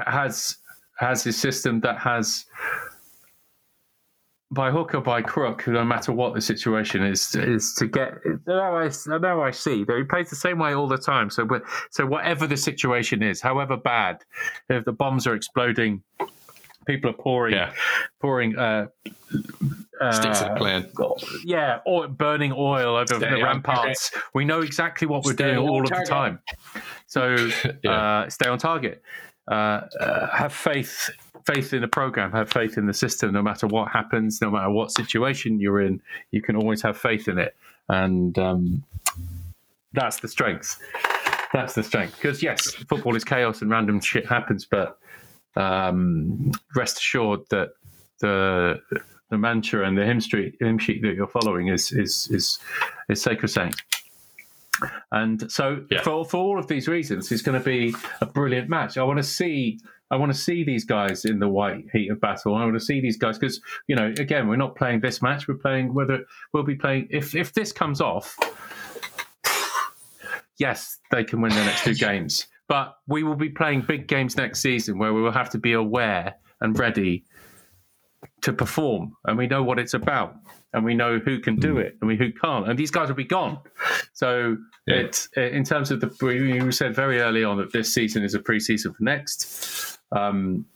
has 0.07 0.57
has 0.99 1.25
his 1.25 1.37
system 1.37 1.81
that 1.81 1.99
has 1.99 2.45
by 4.53 4.71
hook 4.71 4.95
or 4.95 5.01
by 5.01 5.23
crook, 5.23 5.67
no 5.67 5.85
matter 5.85 6.13
what 6.13 6.35
the 6.35 6.41
situation 6.41 7.03
is, 7.03 7.35
is 7.35 7.75
to 7.75 7.87
get. 7.87 8.13
Now 8.47 8.77
I, 8.77 8.91
I 9.11 9.19
know 9.19 9.43
I 9.43 9.51
see 9.51 9.85
that 9.85 9.97
he 9.97 10.05
plays 10.05 10.31
the 10.31 10.37
same 10.37 10.59
way 10.59 10.75
all 10.75 10.87
the 10.89 10.99
time. 10.99 11.31
So, 11.31 11.45
but 11.45 11.63
so 11.91 12.05
whatever 12.07 12.47
the 12.47 12.57
situation 12.57 13.23
is, 13.23 13.41
however 13.41 13.77
bad, 13.77 14.19
if 14.69 14.85
the 14.85 14.93
bombs 14.93 15.27
are 15.27 15.35
exploding, 15.35 16.03
people 16.87 17.11
are 17.11 17.15
pouring, 17.15 17.55
Yeah. 17.55 17.73
pouring. 18.21 18.57
Uh, 18.59 18.87
Sticks 20.11 20.41
to 20.41 20.47
uh, 20.47 20.49
the 20.55 20.57
plan. 20.59 20.91
yeah, 21.45 21.79
or 21.87 22.09
burning 22.09 22.53
oil 22.55 22.97
over 22.97 23.07
Stay 23.15 23.19
the 23.21 23.37
on 23.37 23.43
ramparts. 23.43 24.11
We 24.35 24.45
know 24.45 24.61
exactly 24.61 25.07
what 25.07 25.25
we're 25.25 25.33
Stay 25.35 25.45
doing 25.55 25.59
on 25.59 25.69
all 25.69 25.83
of 25.83 25.89
the 25.91 26.05
time. 26.09 26.41
So 27.07 27.37
Yeah. 27.85 27.91
uh, 28.25 28.29
stay 28.29 28.49
on 28.49 28.59
target. 28.59 29.03
Uh, 29.51 29.55
uh, 30.01 30.27
have 30.37 30.53
faith, 30.53 31.09
faith 31.47 31.73
in 31.73 31.81
the 31.83 31.89
program. 31.89 32.33
Have 32.33 32.51
faith 32.51 32.77
in 32.79 32.87
the 32.87 32.95
system. 32.95 33.33
No 33.33 33.43
matter 33.43 33.67
what 33.67 33.91
happens, 33.91 34.41
no 34.41 34.51
matter 34.51 34.71
what 34.71 34.91
situation 34.91 35.61
you're 35.61 35.81
in, 35.81 36.01
you 36.31 36.43
can 36.43 36.57
always 36.57 36.83
have 36.83 36.97
faith 36.97 37.29
in 37.29 37.39
it, 37.39 37.57
and 37.89 38.39
um, 38.39 38.85
that's 39.93 40.21
the 40.21 40.29
strength. 40.29 40.79
That's 41.53 41.75
the 41.75 41.83
strength. 41.83 42.17
Because 42.17 42.43
yes, 42.43 42.71
football 42.89 43.15
is 43.17 43.25
chaos 43.25 43.61
and 43.63 43.71
random 43.71 44.01
shit 44.01 44.27
happens, 44.27 44.65
but 44.65 44.99
um, 45.57 46.53
rest 46.75 46.99
assured 46.99 47.41
that 47.51 47.73
the 48.21 48.81
the 49.31 49.39
mantra 49.39 49.87
and 49.87 49.97
the 49.97 50.05
hymn 50.05 50.21
street 50.21 50.57
hymn 50.61 50.79
sheet 50.79 51.03
that 51.03 51.15
you're 51.15 51.27
following 51.27 51.69
is 51.69 51.93
is 51.93 52.29
is 52.31 52.59
is 53.09 53.21
sacrosanct. 53.23 53.83
And 55.13 55.51
so, 55.53 55.85
Yeah. 55.91 56.03
for 56.03 56.25
for 56.25 56.39
all 56.39 56.59
of 56.59 56.67
these 56.67 56.89
reasons, 56.89 57.31
it's 57.31 57.43
going 57.43 57.59
to 57.59 57.65
be 57.65 57.95
a 58.21 58.27
brilliant 58.27 58.69
match. 58.69 58.97
I 58.97 59.03
want 59.03 59.19
to 59.19 59.23
see. 59.23 59.79
I 60.13 60.17
want 60.17 60.31
to 60.31 60.39
see 60.39 60.63
these 60.63 60.85
guys 60.85 61.25
in 61.25 61.39
the 61.39 61.49
white 61.49 61.87
heat 61.91 62.11
of 62.11 62.21
battle. 62.21 62.55
I 62.55 62.65
want 62.65 62.75
to 62.75 62.85
see 62.85 63.01
these 63.01 63.17
guys 63.17 63.39
because 63.39 63.61
you 63.89 63.97
know, 63.97 64.13
again, 64.19 64.47
we're 64.47 64.57
not 64.57 64.77
playing 64.77 65.01
this 65.01 65.23
match. 65.23 65.49
We're 65.49 65.55
playing 65.55 65.95
whether 65.95 66.25
we'll 66.53 66.63
be 66.65 66.77
playing 66.77 67.09
if 67.11 67.35
if 67.35 67.55
this 67.55 67.73
comes 67.73 68.01
off. 68.01 68.37
Yes, 70.59 70.99
they 71.11 71.25
can 71.25 71.41
win 71.41 71.51
the 71.51 71.65
next 71.65 71.83
two 71.83 71.95
games, 71.95 72.47
but 72.69 72.99
we 73.09 73.23
will 73.23 73.37
be 73.37 73.49
playing 73.49 73.81
big 73.81 74.07
games 74.07 74.37
next 74.37 74.61
season 74.61 74.99
where 74.99 75.15
we 75.15 75.23
will 75.23 75.33
have 75.33 75.51
to 75.51 75.59
be 75.59 75.73
aware 75.73 76.35
and 76.61 76.79
ready 76.79 77.25
to 78.43 78.53
perform, 78.53 79.17
and 79.25 79.39
we 79.39 79.47
know 79.47 79.63
what 79.63 79.79
it's 79.79 79.95
about, 79.95 80.37
and 80.75 80.85
we 80.85 80.95
know 80.95 81.19
who 81.19 81.41
can 81.41 81.57
do 81.57 81.77
mm. 81.77 81.85
it 81.85 81.97
and 82.01 82.09
we 82.09 82.17
who 82.17 82.31
can't, 82.33 82.69
and 82.69 82.79
these 82.79 82.91
guys 82.91 83.09
will 83.09 83.17
be 83.17 83.25
gone. 83.25 83.59
So 84.13 84.59
Yeah. 84.87 84.97
it's 84.97 85.29
in 85.37 85.65
terms 85.65 85.91
of 85.91 86.01
the 86.01 86.15
we 86.21 86.71
said 86.71 86.95
very 86.95 87.21
early 87.21 87.45
on 87.45 87.57
that 87.57 87.73
this 87.73 87.93
season 87.93 88.23
is 88.23 88.35
a 88.35 88.41
pre-season 88.41 88.93
for 88.93 89.03
next. 89.03 89.99
Um, 90.13 90.67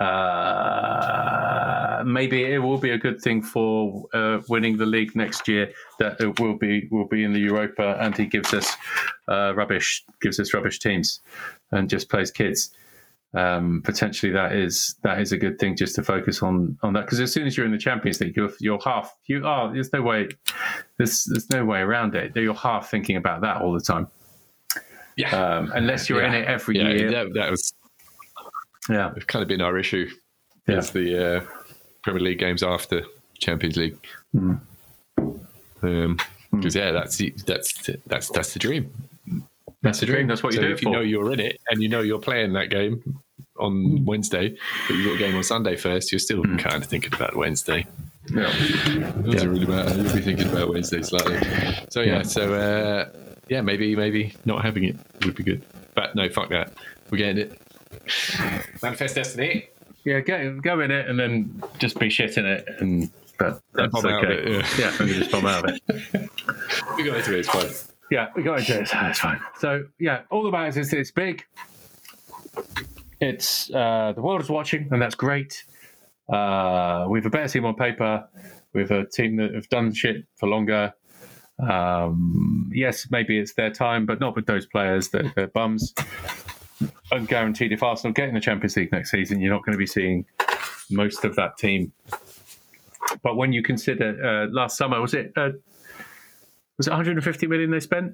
uh, 0.00 2.02
maybe 2.06 2.44
it 2.44 2.58
will 2.58 2.78
be 2.78 2.90
a 2.90 2.98
good 2.98 3.20
thing 3.20 3.42
for 3.42 4.06
uh, 4.14 4.40
winning 4.48 4.76
the 4.76 4.86
league 4.86 5.14
next 5.16 5.48
year 5.48 5.72
that 5.98 6.20
it 6.20 6.38
will 6.38 6.56
be 6.56 6.88
will 6.90 7.08
be 7.08 7.24
in 7.24 7.32
the 7.32 7.40
Europa, 7.40 7.96
and 8.00 8.16
he 8.16 8.26
gives 8.26 8.54
us 8.54 8.76
uh, 9.28 9.54
rubbish 9.54 10.04
gives 10.20 10.38
us 10.38 10.54
rubbish 10.54 10.78
teams, 10.78 11.20
and 11.72 11.90
just 11.90 12.08
plays 12.08 12.30
kids. 12.30 12.70
Um, 13.34 13.82
potentially, 13.84 14.32
that 14.32 14.52
is 14.52 14.94
that 15.02 15.20
is 15.20 15.32
a 15.32 15.36
good 15.36 15.58
thing 15.58 15.76
just 15.76 15.94
to 15.96 16.02
focus 16.02 16.42
on 16.42 16.78
on 16.82 16.92
that 16.94 17.04
because 17.04 17.20
as 17.20 17.32
soon 17.32 17.46
as 17.46 17.56
you're 17.56 17.66
in 17.66 17.72
the 17.72 17.78
Champions 17.78 18.20
League, 18.20 18.36
you're 18.36 18.50
you're 18.60 18.80
half 18.84 19.14
you 19.26 19.44
are. 19.44 19.72
There's 19.72 19.92
no 19.92 20.02
way 20.02 20.28
there's 20.96 21.24
there's 21.24 21.50
no 21.50 21.64
way 21.64 21.80
around 21.80 22.14
it. 22.14 22.34
You're 22.36 22.54
half 22.54 22.90
thinking 22.90 23.16
about 23.16 23.40
that 23.42 23.60
all 23.60 23.72
the 23.72 23.80
time, 23.80 24.06
Yeah. 25.16 25.30
um, 25.36 25.72
unless 25.74 26.08
you're 26.08 26.22
in 26.22 26.34
it 26.34 26.46
every 26.46 26.78
yeah, 26.78 26.88
year. 26.88 27.10
that, 27.10 27.34
that 27.34 27.50
was 27.50 27.74
Yeah, 28.88 29.12
it's 29.16 29.24
kind 29.26 29.42
of 29.42 29.48
been 29.48 29.60
our 29.60 29.78
issue. 29.78 30.08
Yeah. 30.66 30.78
Is 30.78 30.90
the 30.90 31.36
uh, 31.38 31.40
Premier 32.02 32.20
League 32.22 32.38
games 32.38 32.62
after 32.62 33.04
Champions 33.38 33.76
League. 33.76 33.98
Mm. 34.34 34.60
Um, 35.82 36.18
because 36.52 36.74
yeah, 36.74 36.92
that's 36.92 37.16
the, 37.16 37.34
that's 37.46 37.90
that's 38.06 38.28
that's 38.30 38.52
the 38.54 38.58
dream. 38.58 38.90
that's 39.82 40.00
the 40.00 40.06
dream. 40.06 40.26
That's 40.26 40.42
what 40.42 40.54
you 40.54 40.60
so 40.60 40.66
do 40.66 40.72
if 40.72 40.82
you 40.82 40.86
for. 40.86 40.92
know 40.94 41.00
you're 41.00 41.32
in 41.32 41.40
it 41.40 41.58
and 41.70 41.82
you 41.82 41.88
know 41.88 42.00
you're 42.00 42.18
playing 42.18 42.52
that 42.54 42.70
game 42.70 43.02
on 43.58 43.72
Mm. 43.72 44.04
Wednesday, 44.04 44.56
but 44.86 44.94
you've 44.94 45.06
got 45.06 45.14
a 45.16 45.18
game 45.18 45.34
on 45.36 45.42
Sunday 45.42 45.74
first, 45.76 46.12
you're 46.12 46.18
still 46.20 46.42
kind 46.58 46.76
of 46.76 46.86
thinking 46.86 47.12
about 47.12 47.34
Wednesday. 47.36 47.84
yeah. 48.32 48.50
It 48.54 49.30
doesn't 49.32 49.50
really 49.50 49.66
matter. 49.66 49.94
You'll 50.00 50.12
be 50.14 50.20
thinking 50.20 50.48
about 50.48 50.68
Wednesday 50.68 51.02
slightly. 51.02 51.38
So 51.90 52.00
yeah, 52.02 52.18
Yeah. 52.18 52.22
so 52.22 52.54
uh, 52.54 53.10
yeah, 53.48 53.60
maybe 53.60 53.96
maybe 53.96 54.34
not 54.44 54.64
having 54.64 54.84
it 54.84 54.96
would 55.24 55.34
be 55.34 55.42
good. 55.42 55.64
But 55.94 56.14
no, 56.14 56.28
fuck 56.28 56.50
that. 56.50 56.72
We're 57.10 57.18
getting 57.18 57.38
it. 57.38 57.60
Manifest 58.82 59.14
destiny. 59.14 59.68
Yeah, 60.04 60.20
go, 60.20 60.58
go 60.60 60.80
in 60.80 60.90
it 60.90 61.08
and 61.08 61.18
then 61.18 61.62
just 61.78 61.98
be 61.98 62.08
shit 62.08 62.36
in 62.36 62.46
it, 62.46 62.66
and 62.78 63.10
but 63.38 63.60
that's 63.74 63.92
bomb 63.92 64.06
out 64.06 64.24
of 64.24 64.30
okay. 64.30 64.58
it, 64.58 64.78
yeah. 64.78 64.96
and 64.98 65.08
you 65.08 65.14
just 65.16 65.30
bomb 65.30 65.46
out 65.46 65.68
of 65.68 65.74
it. 65.74 66.30
We 66.96 67.04
got 67.04 67.18
into 67.18 67.34
it. 67.34 67.40
It's 67.40 67.48
fine. 67.48 67.70
Yeah, 68.10 68.28
we 68.34 68.42
got 68.42 68.58
into 68.58 68.80
it. 68.80 68.88
so 68.88 68.98
It's 69.02 69.18
fine. 69.20 69.40
So 69.58 69.84
yeah, 70.00 70.22
all 70.30 70.42
that 70.44 70.50
matters 70.50 70.76
is 70.76 70.92
it's 70.92 71.10
big. 71.10 71.44
It's 73.20 73.70
uh, 73.70 74.12
the 74.14 74.22
world 74.22 74.40
is 74.40 74.48
watching, 74.48 74.88
and 74.90 75.00
that's 75.00 75.14
great. 75.14 75.64
Uh, 76.32 77.06
we 77.08 77.18
have 77.18 77.26
a 77.26 77.30
better 77.30 77.48
team 77.48 77.64
on 77.64 77.74
paper. 77.74 78.28
We 78.72 78.82
have 78.82 78.90
a 78.90 79.06
team 79.06 79.36
that 79.36 79.54
have 79.54 79.68
done 79.68 79.92
shit 79.92 80.24
for 80.36 80.48
longer. 80.48 80.92
Um, 81.58 82.70
yes, 82.72 83.08
maybe 83.10 83.38
it's 83.38 83.54
their 83.54 83.70
time, 83.70 84.06
but 84.06 84.20
not 84.20 84.36
with 84.36 84.46
those 84.46 84.66
players. 84.66 85.08
They're, 85.08 85.32
they're 85.34 85.48
bums. 85.48 85.94
I'm 87.12 87.24
guaranteed 87.24 87.72
if 87.72 87.82
Arsenal 87.82 88.12
get 88.12 88.28
in 88.28 88.34
the 88.34 88.40
Champions 88.40 88.76
League 88.76 88.92
next 88.92 89.10
season, 89.10 89.40
you're 89.40 89.52
not 89.52 89.64
going 89.64 89.72
to 89.72 89.78
be 89.78 89.86
seeing 89.86 90.24
most 90.90 91.24
of 91.24 91.34
that 91.36 91.56
team. 91.58 91.92
But 93.22 93.36
when 93.36 93.52
you 93.52 93.62
consider 93.62 94.16
uh, 94.24 94.46
last 94.52 94.76
summer, 94.76 95.00
was 95.00 95.14
it 95.14 95.32
uh, 95.36 95.50
was 96.76 96.86
it 96.86 96.90
150 96.90 97.46
million 97.46 97.70
they 97.70 97.80
spent 97.80 98.12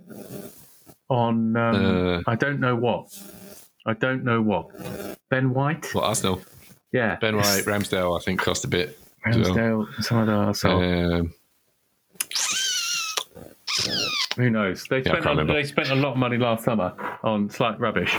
on? 1.08 1.56
Um, 1.56 1.74
Uh, 2.16 2.22
I 2.26 2.34
don't 2.36 2.60
know 2.60 2.76
what. 2.76 3.08
I 3.86 3.92
don't 3.94 4.24
know 4.24 4.40
what. 4.40 4.68
Ben 5.30 5.52
White. 5.52 5.92
Well, 5.94 6.04
Arsenal, 6.04 6.40
Yeah. 6.92 7.16
Ben 7.16 7.36
White, 7.36 7.64
Ramsdale, 7.66 8.18
I 8.18 8.22
think 8.24 8.40
cost 8.40 8.64
a 8.64 8.68
bit. 8.68 8.98
well. 9.26 9.34
Ramsdale. 9.34 10.02
Some 10.04 10.18
other 10.18 10.32
arsehole. 10.32 11.20
Um, 11.20 11.34
Who 14.36 14.50
knows? 14.50 14.84
They 14.84 15.02
spent 15.02 15.46
they 15.46 15.64
spent 15.64 15.90
a 15.90 15.94
lot 15.94 16.12
of 16.12 16.16
money 16.18 16.38
last 16.38 16.64
summer 16.64 16.94
on 17.22 17.48
slight 17.50 17.78
rubbish, 17.78 18.16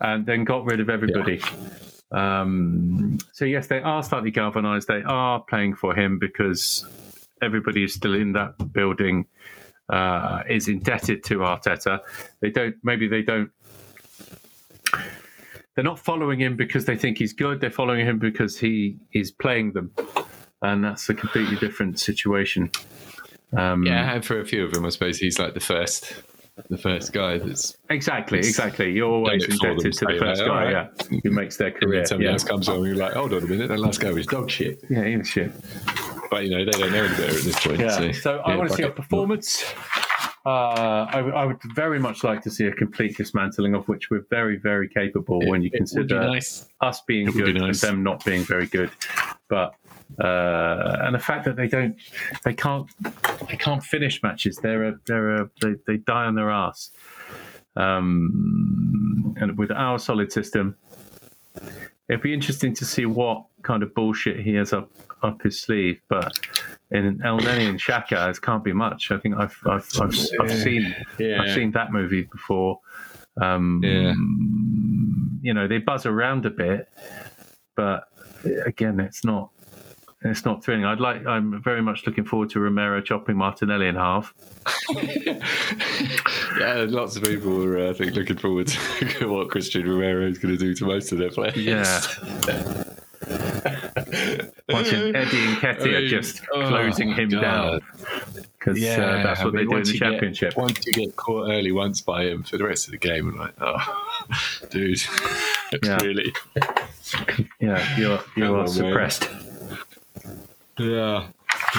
and 0.00 0.26
then 0.26 0.44
got 0.44 0.64
rid 0.64 0.80
of 0.80 0.90
everybody. 0.90 1.40
Um, 2.10 3.18
so 3.32 3.44
yes, 3.44 3.68
they 3.68 3.80
are 3.80 4.02
slightly 4.02 4.30
galvanised. 4.30 4.88
They 4.88 5.02
are 5.04 5.40
playing 5.48 5.76
for 5.76 5.94
him 5.94 6.18
because 6.18 6.86
everybody 7.42 7.84
is 7.84 7.94
still 7.94 8.14
in 8.14 8.32
that 8.32 8.72
building. 8.72 9.26
Uh, 9.90 10.42
is 10.48 10.66
indebted 10.66 11.22
to 11.24 11.40
Arteta. 11.40 12.00
They 12.40 12.50
don't. 12.50 12.74
Maybe 12.82 13.06
they 13.06 13.22
don't. 13.22 13.50
They're 15.74 15.84
not 15.84 15.98
following 15.98 16.40
him 16.40 16.56
because 16.56 16.86
they 16.86 16.96
think 16.96 17.18
he's 17.18 17.32
good. 17.34 17.60
They're 17.60 17.70
following 17.70 18.06
him 18.06 18.18
because 18.18 18.58
he 18.58 18.96
is 19.12 19.30
playing 19.30 19.72
them, 19.72 19.92
and 20.62 20.82
that's 20.82 21.08
a 21.10 21.14
completely 21.14 21.56
different 21.56 22.00
situation. 22.00 22.70
Um, 23.56 23.84
yeah, 23.84 24.14
and 24.14 24.24
for 24.24 24.40
a 24.40 24.44
few 24.44 24.64
of 24.64 24.72
them, 24.72 24.84
I 24.84 24.88
suppose 24.90 25.18
he's 25.18 25.38
like 25.38 25.54
the 25.54 25.60
first, 25.60 26.14
the 26.70 26.78
first 26.78 27.12
guy 27.12 27.38
that's. 27.38 27.76
Exactly, 27.90 28.38
exactly. 28.38 28.92
You're 28.92 29.10
always 29.10 29.44
indebted 29.44 29.92
to 29.92 30.04
the 30.06 30.16
first 30.18 30.40
you're 30.40 30.48
guy, 30.48 30.72
like, 30.72 30.90
yeah, 31.10 31.18
who 31.22 31.30
makes 31.30 31.56
their 31.56 31.68
And 31.72 31.76
career. 31.80 32.00
then 32.00 32.06
somebody 32.06 32.26
Yeah, 32.26 32.32
else 32.32 32.44
comes 32.44 32.68
on, 32.68 32.76
and 32.76 32.86
you're 32.86 32.96
like, 32.96 33.12
hold 33.14 33.32
on 33.34 33.42
a 33.42 33.46
minute, 33.46 33.68
the 33.68 33.76
last 33.76 34.00
guy 34.00 34.10
was 34.12 34.26
dog 34.26 34.50
shit. 34.50 34.82
yeah, 34.90 35.04
he 35.04 35.16
was 35.16 35.28
shit. 35.28 35.52
But 36.30 36.44
you 36.44 36.50
know, 36.50 36.64
they 36.64 36.70
don't 36.72 36.90
know 36.92 37.04
any 37.04 37.08
better 37.16 37.36
at 37.38 37.42
this 37.44 37.64
point. 37.64 37.80
Yeah. 37.80 37.90
So, 37.98 38.12
So 38.12 38.38
I 38.38 38.50
yeah, 38.52 38.56
want 38.56 38.70
to 38.70 38.76
see 38.76 38.82
a 38.82 38.90
performance. 38.90 39.64
Uh, 40.46 41.06
I, 41.10 41.20
I 41.20 41.44
would 41.46 41.56
very 41.74 41.98
much 41.98 42.22
like 42.22 42.42
to 42.42 42.50
see 42.50 42.66
a 42.66 42.72
complete 42.72 43.16
dismantling 43.16 43.74
of 43.74 43.88
which 43.88 44.10
we're 44.10 44.26
very, 44.28 44.56
very 44.58 44.88
capable 44.90 45.40
when 45.48 45.62
you 45.62 45.68
It 45.68 45.72
be 45.72 45.78
consider 45.78 46.20
nice. 46.20 46.66
us 46.82 47.00
being 47.06 47.28
It 47.28 47.34
would 47.34 47.44
be 47.46 47.52
good 47.52 47.60
nice. 47.62 47.82
and 47.82 47.92
them 47.94 48.02
not 48.02 48.22
being 48.26 48.42
very 48.42 48.66
good. 48.66 48.90
But 49.48 49.74
uh, 50.20 50.96
and 51.00 51.14
the 51.14 51.18
fact 51.18 51.44
that 51.44 51.56
they 51.56 51.68
don't, 51.68 51.96
they 52.44 52.54
can't, 52.54 52.88
they 53.48 53.56
can't 53.56 53.82
finish 53.82 54.22
matches. 54.22 54.56
They're 54.62 54.84
a, 54.84 54.98
they're 55.06 55.42
a, 55.42 55.50
they, 55.60 55.74
they 55.86 55.96
die 55.98 56.24
on 56.24 56.34
their 56.34 56.50
ass. 56.50 56.90
Um, 57.76 59.34
and 59.40 59.58
with 59.58 59.70
our 59.72 59.98
solid 59.98 60.32
system, 60.32 60.76
it'd 62.08 62.22
be 62.22 62.32
interesting 62.32 62.74
to 62.74 62.84
see 62.84 63.06
what 63.06 63.44
kind 63.62 63.82
of 63.82 63.94
bullshit 63.94 64.40
he 64.40 64.54
has 64.54 64.72
up 64.72 64.90
up 65.22 65.42
his 65.42 65.60
sleeve. 65.60 66.00
But 66.08 66.38
in 66.90 67.18
Elneny 67.18 67.68
and 67.68 67.80
Xhaka, 67.80 68.30
it 68.30 68.40
can't 68.42 68.62
be 68.62 68.72
much. 68.72 69.10
I 69.10 69.18
think 69.18 69.36
I've 69.36 69.58
I've, 69.66 69.88
I've, 70.00 70.14
I've 70.40 70.52
seen 70.52 70.94
Yeah. 71.18 71.42
I've 71.42 71.54
seen 71.54 71.72
that 71.72 71.92
movie 71.92 72.22
before. 72.22 72.78
Um, 73.40 73.80
Yeah. 73.82 74.14
You 75.42 75.52
know, 75.52 75.66
they 75.66 75.78
buzz 75.78 76.06
around 76.06 76.46
a 76.46 76.50
bit, 76.50 76.88
but 77.74 78.08
again, 78.64 79.00
it's 79.00 79.24
not. 79.24 79.50
It's 80.26 80.44
not 80.46 80.64
thrilling. 80.64 80.86
I'd 80.86 81.00
like. 81.00 81.26
I'm 81.26 81.60
very 81.62 81.82
much 81.82 82.06
looking 82.06 82.24
forward 82.24 82.48
to 82.50 82.60
Romero 82.60 83.00
chopping 83.02 83.36
Martinelli 83.36 83.88
in 83.88 83.94
half. 83.96 84.32
Yeah, 86.58 86.86
lots 86.88 87.16
of 87.16 87.24
people 87.24 87.64
are, 87.64 87.78
uh, 87.88 87.90
I 87.90 87.92
think, 87.94 88.14
looking 88.14 88.36
forward 88.36 88.68
to 88.68 89.28
what 89.28 89.50
Christian 89.50 89.88
Romero 89.88 90.24
is 90.28 90.38
going 90.38 90.56
to 90.56 90.58
do 90.58 90.72
to 90.74 90.84
most 90.86 91.10
of 91.10 91.18
their 91.18 91.30
players. 91.30 91.56
Yeah. 91.56 92.00
Watching 94.68 95.14
Eddie 95.16 95.54
Nketiah 95.56 95.80
I 95.80 95.96
are 95.96 96.00
mean, 96.00 96.08
just 96.08 96.42
oh, 96.52 96.68
closing 96.68 97.12
him 97.12 97.28
God. 97.30 97.40
down 97.40 97.80
because 98.58 98.78
Yeah, 98.78 99.00
uh, 99.04 99.22
that's 99.24 99.40
I 99.40 99.44
what 99.44 99.54
mean, 99.54 99.66
they 99.66 99.70
do 99.70 99.76
in 99.78 99.82
the 99.82 99.92
you 99.92 99.98
get- 99.98 100.10
championship. 100.10 100.56
once 100.56 100.86
you 100.86 100.92
get 100.92 101.16
caught 101.16 101.50
early 101.50 101.72
once 101.72 102.00
by 102.00 102.24
him 102.26 102.42
for 102.44 102.56
the 102.56 102.64
rest 102.64 102.86
of 102.86 102.92
the 102.92 102.98
game, 102.98 103.28
I'm 103.30 103.36
like, 103.38 103.54
oh, 103.60 104.04
dude, 104.70 105.00
Yeah. 105.82 105.98
really? 106.02 106.32
Yeah, 107.60 107.98
you're 107.98 108.20
you 108.36 108.54
are 108.54 108.66
man. 108.68 109.43
Yeah, 110.78 111.28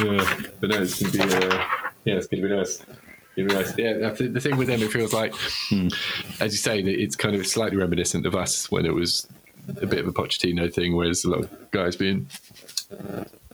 yeah. 0.02 0.40
But 0.60 0.70
no, 0.70 0.82
it's 0.82 1.00
to 1.00 1.12
be, 1.12 1.20
uh, 1.20 1.66
yeah, 2.06 2.16
it's 2.16 2.28
to 2.28 2.36
be 2.36 2.50
nice. 2.50 2.82
Be 3.36 3.44
nice. 3.44 3.78
Yeah, 3.78 4.10
the 4.12 4.40
thing 4.40 4.56
with 4.58 4.68
them, 4.70 4.82
it 4.82 4.92
feels 4.92 5.12
like, 5.14 5.34
as 6.40 6.54
you 6.54 6.58
say, 6.58 6.82
that 6.82 7.02
it's 7.02 7.16
kind 7.18 7.36
of 7.36 7.46
slightly 7.46 7.78
reminiscent 7.78 8.26
of 8.26 8.36
us 8.36 8.72
when 8.72 8.86
it 8.86 8.94
was 8.94 9.28
a 9.82 9.86
bit 9.86 10.00
of 10.00 10.08
a 10.08 10.14
Pochettino 10.14 10.74
thing, 10.74 10.96
whereas 10.96 11.26
a 11.26 11.30
lot 11.30 11.42
of 11.42 11.72
guys 11.72 11.96
being 11.98 12.28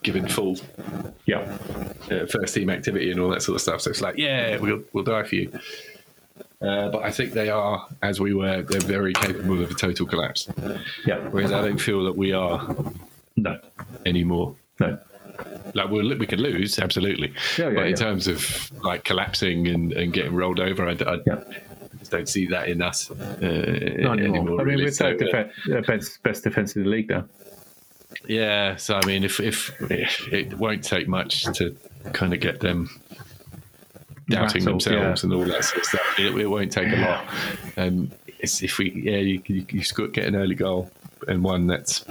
given 0.04 0.28
full 0.28 0.58
Yeah, 1.26 1.58
uh, 2.12 2.26
first 2.28 2.54
team 2.54 2.70
activity 2.70 3.10
and 3.12 3.20
all 3.20 3.30
that 3.30 3.42
sort 3.42 3.56
of 3.56 3.62
stuff. 3.62 3.82
So 3.82 3.90
it's 3.90 4.02
like, 4.02 4.18
yeah, 4.18 4.58
we'll 4.58 4.84
we'll 4.94 5.04
die 5.04 5.24
for 5.24 5.36
you. 5.36 5.52
Uh, 6.62 6.90
but 6.90 7.02
I 7.02 7.10
think 7.10 7.34
they 7.34 7.50
are, 7.50 7.88
as 8.04 8.20
we 8.20 8.36
were, 8.36 8.62
they're 8.62 8.80
very 8.82 9.14
capable 9.14 9.64
of 9.64 9.72
a 9.72 9.74
total 9.74 10.06
collapse. 10.06 10.48
yeah. 11.08 11.18
Whereas 11.30 11.52
I 11.52 11.62
don't 11.62 11.80
feel 11.82 12.04
that 12.04 12.16
we 12.16 12.34
are 12.34 12.76
No, 13.36 13.60
anymore. 14.06 14.56
no. 14.80 15.00
Like 15.74 15.90
we'll, 15.90 16.18
we 16.18 16.28
could 16.28 16.40
lose, 16.40 16.80
absolutely. 16.80 17.34
Yeah, 17.58 17.70
yeah, 17.70 17.76
but 17.76 17.84
in 17.84 17.90
yeah. 17.92 17.96
terms 17.96 18.28
of 18.28 18.72
like 18.84 19.04
collapsing 19.04 19.68
and, 19.68 19.94
and 19.94 20.14
getting 20.14 20.34
rolled 20.36 20.60
over, 20.60 20.88
I, 20.88 20.92
I 20.92 21.20
don't 22.10 22.28
see 22.28 22.48
that 22.48 22.68
in 22.68 22.82
us 22.82 23.10
uh, 23.12 23.16
Not 24.00 24.20
anymore. 24.20 24.62
I 24.62 24.64
mean, 24.64 24.66
really. 24.66 24.84
we're 24.86 24.92
So, 24.92 25.08
uh, 25.08 25.14
defen- 25.14 25.78
uh, 25.78 25.82
best, 25.82 26.22
best 26.24 26.44
defense 26.44 26.76
in 26.76 26.84
the 26.84 26.90
league 26.90 27.10
now. 27.10 27.26
Yeah, 28.28 28.76
so 28.76 28.96
I 28.96 29.06
mean, 29.06 29.24
if 29.24 29.40
if 29.40 29.72
it 30.32 30.58
won't 30.58 30.84
take 30.84 31.08
much 31.08 31.44
to 31.58 31.76
kind 32.14 32.34
of 32.34 32.40
get 32.40 32.60
them 32.60 32.90
doubting 34.30 34.66
Rattled, 34.66 34.84
themselves 34.84 35.24
and 35.24 35.34
all 35.34 35.46
that 35.46 35.64
sort 35.64 35.80
of 35.80 35.86
stuff, 35.86 36.20
it, 36.20 36.36
it 36.36 36.48
won't 36.48 36.72
take 36.72 36.92
a 36.92 36.98
lot. 36.98 37.26
Um, 37.78 38.12
it's 38.40 38.62
if 38.62 38.78
we 38.78 38.92
yeah, 38.92 39.18
you, 39.18 39.42
you, 39.46 39.66
you 39.70 40.08
get 40.10 40.26
an 40.26 40.36
early 40.36 40.56
goal 40.56 40.92
and 41.28 41.44
one 41.44 41.68
that's 41.68 42.04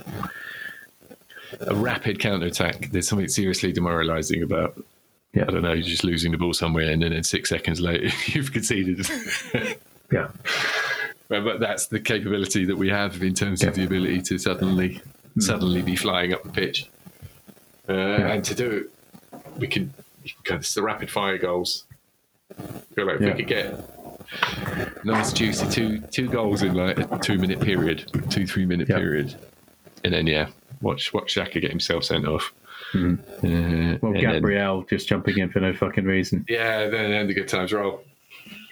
a 1.61 1.74
rapid 1.74 2.18
counter 2.18 2.46
attack. 2.46 2.90
There's 2.90 3.09
something 3.09 3.28
seriously 3.28 3.72
demoralising 3.72 4.42
about. 4.42 4.82
Yeah. 5.32 5.42
I 5.46 5.53
don't 5.53 5.62
know, 5.62 5.72
you're 5.72 5.82
just 5.84 6.03
losing 6.03 6.32
the 6.32 6.38
ball 6.38 6.53
somewhere, 6.53 6.90
and 6.90 7.01
then 7.03 7.12
in 7.12 7.22
six 7.22 7.48
seconds 7.51 7.80
later, 7.80 8.09
you've 8.26 8.53
conceded. 8.53 9.07
Yeah, 10.12 10.26
But, 11.28 11.44
but 11.44 11.61
that's 11.61 11.86
the 11.86 12.01
capability 12.01 12.64
that 12.64 12.74
we 12.76 12.88
have 12.88 13.22
in 13.22 13.32
terms 13.32 13.62
of 13.62 13.76
the 13.76 13.84
ability 13.84 14.22
to 14.22 14.38
suddenly 14.38 15.01
suddenly 15.38 15.82
be 15.82 15.94
flying 15.94 16.32
up 16.34 16.42
the 16.42 16.48
pitch, 16.51 16.90
uh, 17.88 17.92
and 17.92 18.44
to 18.44 18.55
do 18.57 18.70
it, 19.32 19.40
we 19.57 19.68
can. 19.68 19.94
It's 20.46 20.74
the 20.74 20.82
rapid 20.82 21.09
fire 21.12 21.38
goals. 21.38 21.84
I 22.59 22.64
feel 22.96 23.07
like 23.07 23.20
Yeah. 23.20 23.26
we 23.28 23.44
could 23.44 23.46
get 23.46 25.05
nice 25.05 25.32
juicy 25.32 25.68
two 25.70 26.01
two 26.11 26.28
goals 26.28 26.62
in 26.64 26.74
like 26.74 26.98
a 26.98 27.18
two 27.20 27.38
minute 27.38 27.61
period, 27.61 28.11
two 28.30 28.48
three 28.48 28.66
minute 28.66 28.88
Yeah. 28.88 28.96
period, 28.98 29.36
and 30.03 30.12
then 30.12 30.26
yeah, 30.26 30.48
watch 30.81 31.12
watch 31.12 31.35
Xhaka 31.35 31.61
get 31.61 31.70
himself 31.70 32.05
sent 32.05 32.26
off. 32.26 32.53
Mhm. 32.93 33.18
Uh, 33.18 33.99
well, 34.03 34.12
and 34.12 34.22
then- 34.22 34.33
Gabriel 34.33 34.85
just 34.89 35.09
jumping 35.09 35.39
in 35.39 35.51
for 35.51 35.61
no 35.61 35.72
fucking 35.74 36.05
reason. 36.05 36.45
yeah, 36.49 36.89
then, 36.89 37.11
then 37.11 37.26
the 37.26 37.35
good 37.35 37.49
times 37.49 37.72
roll. 37.72 38.03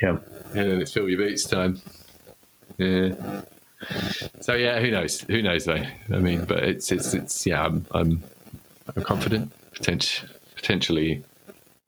Yeah, 0.02 0.18
and 0.54 0.70
then 0.70 0.80
it's 0.80 0.92
fill 0.92 1.08
your 1.08 1.18
beats 1.18 1.44
time. 1.44 1.80
Yeah. 2.78 3.42
So 4.40 4.54
yeah, 4.54 4.80
who 4.80 4.90
knows? 4.90 5.20
Who 5.22 5.40
knows 5.42 5.64
though? 5.64 5.84
I 6.12 6.18
mean, 6.18 6.44
but 6.44 6.64
it's 6.64 6.90
it's 6.90 7.14
it's 7.14 7.46
yeah. 7.46 7.64
I'm 7.64 7.86
I'm, 7.92 8.22
I'm 8.96 9.02
confident, 9.04 9.52
potentially 9.72 10.28
potentially 10.56 11.24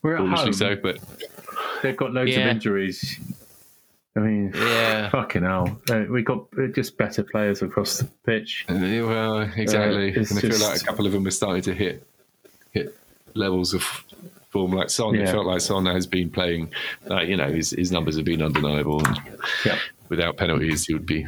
we're 0.02 0.14
at 0.14 0.18
foolishly 0.20 0.44
home. 0.44 0.52
so, 0.52 0.76
but 0.76 0.98
They've 1.82 1.96
got 1.96 2.12
loads 2.12 2.30
Yeah. 2.32 2.40
of 2.50 2.56
injuries. 2.56 3.18
I 4.16 4.20
mean, 4.20 4.52
yeah. 4.54 5.08
fucking 5.10 5.42
hell. 5.42 5.80
Uh, 5.88 6.04
we 6.10 6.22
got 6.22 6.46
uh, 6.58 6.66
just 6.68 6.96
better 6.96 7.22
players 7.22 7.62
across 7.62 7.98
the 7.98 8.04
pitch. 8.24 8.64
Well, 8.68 9.40
exactly. 9.40 10.12
Uh, 10.12 10.18
and 10.18 10.38
I 10.38 10.40
feel 10.40 10.58
like 10.58 10.82
a 10.82 10.84
couple 10.84 11.06
of 11.06 11.12
them 11.12 11.26
are 11.26 11.30
starting 11.30 11.62
to 11.62 11.74
hit 11.74 12.06
hit 12.72 12.96
levels 13.34 13.72
of 13.74 13.82
form 14.50 14.72
like 14.72 14.90
Son. 14.90 15.14
It 15.14 15.28
felt 15.28 15.46
like 15.46 15.60
Son 15.60 15.86
has 15.86 16.06
been 16.06 16.30
playing. 16.30 16.72
Like, 17.06 17.28
you 17.28 17.36
know, 17.36 17.50
his 17.50 17.70
his 17.70 17.92
numbers 17.92 18.16
have 18.16 18.24
been 18.24 18.42
undeniable. 18.42 19.04
And 19.06 19.20
Yeah, 19.64 19.78
without 20.08 20.36
penalties, 20.36 20.86
he 20.86 20.94
would 20.94 21.06
be 21.06 21.26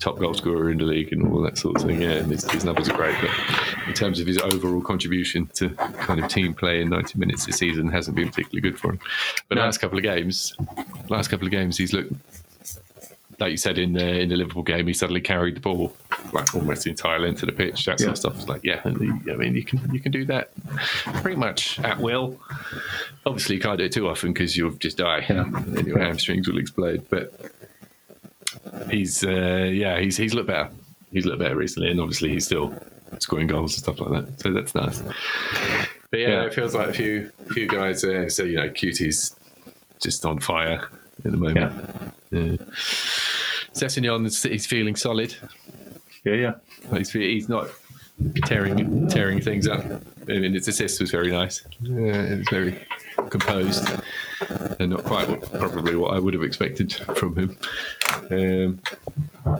top 0.00 0.18
goal 0.18 0.34
scorer 0.34 0.70
in 0.70 0.78
the 0.78 0.84
league 0.84 1.12
and 1.12 1.26
all 1.32 1.40
that 1.42 1.58
sort 1.58 1.76
of 1.76 1.82
thing. 1.82 2.00
Yeah, 2.02 2.12
and 2.12 2.30
his, 2.30 2.48
his 2.50 2.64
numbers 2.64 2.88
are 2.88 2.96
great, 2.96 3.16
but 3.20 3.30
in 3.88 3.94
terms 3.94 4.20
of 4.20 4.26
his 4.26 4.38
overall 4.38 4.80
contribution 4.80 5.46
to 5.54 5.70
kind 5.70 6.22
of 6.22 6.28
team 6.30 6.54
play 6.54 6.80
in 6.80 6.90
90 6.90 7.18
minutes 7.18 7.46
this 7.46 7.56
season, 7.56 7.88
hasn't 7.88 8.16
been 8.16 8.28
particularly 8.28 8.60
good 8.60 8.78
for 8.78 8.92
him. 8.92 9.00
But 9.48 9.56
No. 9.56 9.62
last 9.64 9.78
couple 9.78 9.98
of 9.98 10.04
games, 10.04 10.54
last 11.08 11.28
couple 11.28 11.46
of 11.46 11.50
games, 11.52 11.76
he's 11.78 11.92
looked. 11.92 12.12
Like 13.40 13.50
you 13.50 13.56
said 13.56 13.78
in 13.78 13.94
the 13.94 14.20
in 14.20 14.28
the 14.28 14.36
Liverpool 14.36 14.62
game, 14.62 14.86
he 14.86 14.92
suddenly 14.92 15.20
carried 15.20 15.56
the 15.56 15.60
ball 15.60 15.92
like 16.32 16.54
almost 16.54 16.84
the 16.84 16.90
entire 16.90 17.18
length 17.18 17.42
of 17.42 17.48
the 17.48 17.52
pitch. 17.52 17.84
That 17.84 17.98
sort 17.98 18.06
Yeah. 18.06 18.12
of 18.12 18.18
stuff. 18.18 18.36
It's 18.36 18.48
like, 18.48 18.60
yeah, 18.62 18.80
I 18.84 18.90
mean, 18.90 19.54
you 19.56 19.64
can 19.64 19.92
you 19.92 19.98
can 19.98 20.12
do 20.12 20.24
that 20.26 20.52
pretty 21.20 21.36
much 21.36 21.80
at 21.80 21.98
will. 21.98 22.38
Obviously, 23.26 23.56
you 23.56 23.60
can't 23.60 23.78
do 23.78 23.84
it 23.86 23.92
too 23.92 24.08
often 24.08 24.32
because 24.32 24.56
you'll 24.56 24.70
just 24.74 24.98
die 24.98 25.26
Yeah. 25.28 25.46
and 25.52 25.84
your 25.84 25.98
hamstrings 25.98 26.46
will 26.48 26.58
explode. 26.58 27.06
But 27.10 27.50
he's 28.90 29.24
uh, 29.24 29.68
yeah, 29.72 29.98
he's 30.00 30.16
he's 30.16 30.34
looked 30.34 30.48
better. 30.48 30.70
He's 31.12 31.24
looked 31.26 31.38
better 31.38 31.56
recently, 31.56 31.90
and 31.90 32.00
obviously 32.00 32.30
he's 32.30 32.44
still 32.46 32.74
scoring 33.20 33.46
goals 33.46 33.74
and 33.74 33.82
stuff 33.82 34.00
like 34.00 34.26
that. 34.26 34.40
So 34.40 34.52
that's 34.52 34.74
nice. 34.74 35.00
But 36.10 36.20
yeah, 36.20 36.28
Yeah. 36.28 36.44
it 36.44 36.54
feels 36.54 36.74
like 36.74 36.88
a 36.88 36.92
few 36.92 37.30
few 37.52 37.66
guys. 37.68 38.02
Uh, 38.04 38.28
so 38.28 38.42
you 38.44 38.56
know, 38.56 38.68
Cutie's 38.70 39.34
just 40.00 40.24
on 40.24 40.38
fire 40.40 40.88
at 41.24 41.30
the 41.30 41.36
moment. 41.36 41.72
Yeah. 42.30 42.56
Sessegnon 43.74 44.26
is 44.26 44.42
he's 44.42 44.66
feeling 44.66 44.96
solid. 44.96 45.34
yeah, 46.24 46.34
yeah. 46.34 46.52
He's 46.96 47.10
he's 47.12 47.48
not 47.48 47.68
tearing 48.44 49.08
tearing 49.08 49.40
things 49.40 49.66
up. 49.66 49.84
I 50.28 50.38
mean, 50.38 50.54
his 50.54 50.68
assist 50.68 51.00
was 51.00 51.10
very 51.10 51.30
nice. 51.30 51.64
Yeah, 51.82 52.22
it 52.22 52.38
was 52.38 52.48
very 52.50 52.86
composed, 53.30 53.88
and 54.78 54.90
not 54.90 55.04
quite 55.04 55.42
probably 55.52 55.96
what 55.96 56.14
I 56.14 56.18
would 56.18 56.34
have 56.34 56.42
expected 56.42 56.92
from 56.92 57.36
him. 57.36 57.58
Um, 58.30 58.80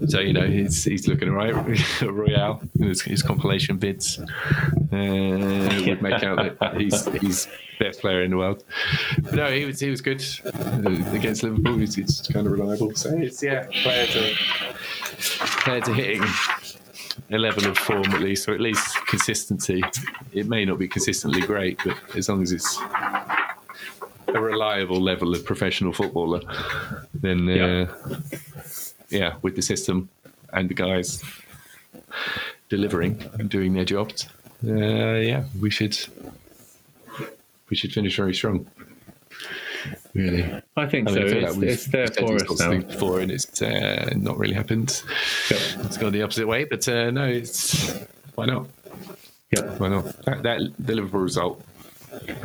so 0.09 0.21
you 0.21 0.33
know, 0.33 0.47
he's 0.47 0.85
he's 0.85 1.07
looking 1.07 1.31
right 1.31 1.55
Royal, 2.03 2.63
his, 2.79 3.03
his 3.03 3.23
compilation 3.23 3.77
bids 3.77 4.19
uh, 4.19 4.25
would 4.93 6.03
make 6.03 6.23
out 6.23 6.59
that 6.59 6.81
he's 6.81 7.05
he's 7.21 7.49
best 7.79 8.01
player 8.01 8.23
in 8.23 8.31
the 8.31 8.37
world. 8.37 8.65
But 9.23 9.35
no, 9.35 9.51
he 9.51 9.65
was 9.65 9.81
he 9.81 9.91
was 9.91 10.01
good 10.01 10.25
uh, 10.45 11.13
against 11.13 11.43
Liverpool. 11.43 11.79
He's, 11.79 11.95
he's 11.95 12.21
kind 12.33 12.47
of 12.47 12.53
reliable. 12.53 12.95
So 12.95 13.11
it's 13.17 13.43
yeah, 13.43 13.67
player 13.83 14.07
to 14.07 14.35
player 15.65 15.81
to 15.81 15.93
hitting 15.93 16.23
a 17.31 17.39
level 17.39 17.67
of 17.67 17.79
form 17.79 18.07
at 18.07 18.21
least, 18.21 18.49
or 18.49 18.55
at 18.55 18.61
least 18.61 19.07
consistency. 19.07 19.83
It 20.33 20.49
may 20.49 20.65
not 20.65 20.79
be 20.79 20.89
consistently 20.89 21.41
great, 21.41 21.79
but 21.85 21.97
as 22.17 22.29
long 22.29 22.43
as 22.43 22.53
it's 22.53 22.79
a 24.35 24.41
reliable 24.41 25.01
level 25.01 25.35
of 25.35 25.45
professional 25.45 25.93
footballer, 25.93 26.41
then 27.15 27.49
uh, 27.49 27.87
yeah. 29.09 29.35
with 29.43 29.57
the 29.57 29.63
system 29.63 30.09
and 30.53 30.69
the 30.69 30.75
guys 30.75 31.23
delivering 32.69 33.23
and 33.39 33.49
doing 33.49 33.73
their 33.75 33.85
jobs, 33.85 34.29
uh, 34.67 34.73
yeah, 34.73 35.45
we 35.61 35.71
should 35.71 35.97
we 37.71 37.77
should 37.77 37.93
finish 37.93 38.17
very 38.17 38.35
strong. 38.35 38.67
really. 40.15 40.63
I 40.77 40.87
think 40.87 41.09
I 41.09 41.15
so. 41.15 41.21
mean, 41.21 41.27
I 41.27 41.31
feel 41.31 41.45
it's, 41.45 41.57
like 41.57 41.69
it's 41.69 41.87
there 41.87 42.09
for 42.09 42.35
us 42.35 42.61
now. 42.61 42.79
before, 42.79 43.21
and 43.21 43.31
it's 43.31 43.63
uh, 43.63 44.11
not 44.17 44.39
really 44.39 44.55
happened. 44.55 45.03
Yep. 45.51 45.61
It's 45.87 45.97
gone 45.97 46.13
the 46.13 46.23
opposite 46.23 46.47
way, 46.47 46.65
but 46.65 46.87
uh, 46.89 47.11
no, 47.11 47.25
it's 47.25 47.93
why 48.35 48.47
not? 48.47 48.67
Yeah, 49.53 49.63
Why 49.79 49.89
not? 49.89 50.05
That, 50.25 50.43
that 50.43 50.61
the 50.79 50.95
Liverpool 50.95 51.21
result, 51.21 51.63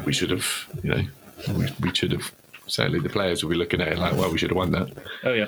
we 0.06 0.14
should 0.14 0.30
have, 0.30 0.46
you 0.84 0.90
know, 0.92 1.04
we, 1.48 1.68
we 1.82 1.94
should 1.94 2.12
have. 2.12 2.32
Certainly, 2.68 3.00
the 3.00 3.10
players 3.10 3.44
will 3.44 3.50
be 3.50 3.56
looking 3.56 3.82
at 3.82 3.88
it 3.88 3.98
like, 3.98 4.14
well, 4.16 4.32
we 4.32 4.38
should 4.38 4.52
have 4.52 4.58
won 4.58 4.72
that. 4.72 4.92
Oh 5.24 5.34
yeah, 5.34 5.48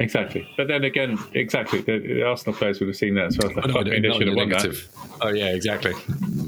exactly. 0.00 0.52
But 0.56 0.66
then 0.66 0.82
again, 0.82 1.16
exactly, 1.32 1.80
the, 1.80 1.98
the 1.98 2.22
Arsenal 2.24 2.58
players 2.58 2.80
would 2.80 2.88
have 2.88 2.96
seen 2.96 3.14
that 3.14 3.26
as 3.26 3.38
well. 3.38 3.52
Oh, 3.56 3.60
no, 3.68 3.80
no, 3.82 3.84
they 3.84 4.18
should 4.18 4.26
have 4.26 4.36
won 4.36 4.48
that. 4.48 4.84
Oh 5.20 5.28
yeah, 5.28 5.54
exactly. 5.54 5.92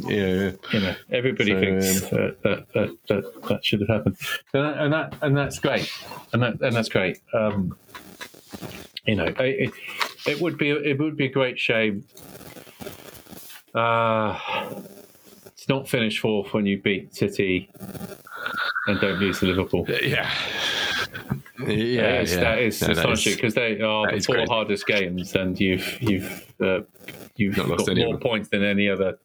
Yeah, 0.09 0.17
yeah. 0.17 0.53
You 0.73 0.81
know, 0.81 0.97
everybody 1.13 1.53
So, 1.53 1.61
thinks 1.61 2.03
um, 2.03 2.09
that, 2.11 2.43
that, 2.43 2.73
that, 2.75 2.97
that 3.09 3.43
that 3.49 3.65
should 3.65 3.81
have 3.81 3.89
happened, 3.89 4.17
and 4.53 4.65
that, 4.65 4.79
and 4.79 4.93
that 4.93 5.15
and 5.23 5.37
that's 5.37 5.61
great, 5.61 5.93
and 6.33 6.43
that 6.43 6.61
and 6.61 6.75
that's 6.75 6.89
great. 6.89 7.21
Um, 7.33 7.77
you 9.07 9.15
know, 9.17 9.33
it, 9.39 9.73
it, 10.27 10.41
would 10.41 10.59
be 10.59 10.71
it 10.71 10.99
would 10.99 11.17
be 11.17 11.27
a 11.27 11.31
great 11.31 11.59
shame. 11.59 12.05
Uh, 13.75 14.39
it's 15.47 15.69
not 15.69 15.89
finish 15.89 16.19
fourth 16.19 16.53
when 16.53 16.67
you 16.67 16.81
beat 16.81 17.15
City 17.15 17.71
and 18.91 19.01
don't 19.01 19.19
lose 19.19 19.39
to 19.41 19.47
Liverpool. 19.47 19.87
yeah. 20.03 20.31
Yeah, 21.67 22.23
yeah. 22.23 22.23
that 22.23 22.59
is 22.61 22.81
No, 22.81 22.89
astonishing 22.93 23.35
because 23.35 23.55
they 23.55 23.81
are 23.81 24.11
the 24.11 24.21
four 24.21 24.37
crazy. 24.37 24.49
hardest 24.51 24.87
games, 24.87 25.35
and 25.35 25.59
you've 25.61 26.01
you've 26.01 26.53
uh, 26.61 26.81
you've 27.37 27.57
Not 27.57 27.69
lost 27.69 27.87
got 27.87 27.97
more 27.97 28.19
points 28.19 28.49
than 28.49 28.63
any 28.65 28.89
other 28.89 29.19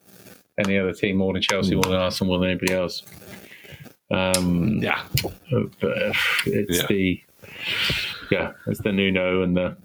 any 0.58 0.78
other 0.78 0.92
team, 0.94 1.18
more 1.18 1.32
than 1.34 1.42
Chelsea, 1.42 1.70
Hmm. 1.72 1.76
more 1.78 1.84
than 1.92 1.94
Arsenal, 2.02 2.34
more 2.34 2.40
than 2.42 2.50
anybody 2.52 2.74
else. 2.74 3.04
Um, 4.12 4.80
yeah. 4.82 5.02
but 5.52 5.84
uh, 5.84 6.14
it's 6.46 6.80
Yeah. 6.82 6.86
the 6.88 7.22
yeah, 8.32 8.52
it's 8.68 8.82
the 8.82 8.92
Nuno 8.92 9.42
and 9.44 9.56
the. 9.56 9.78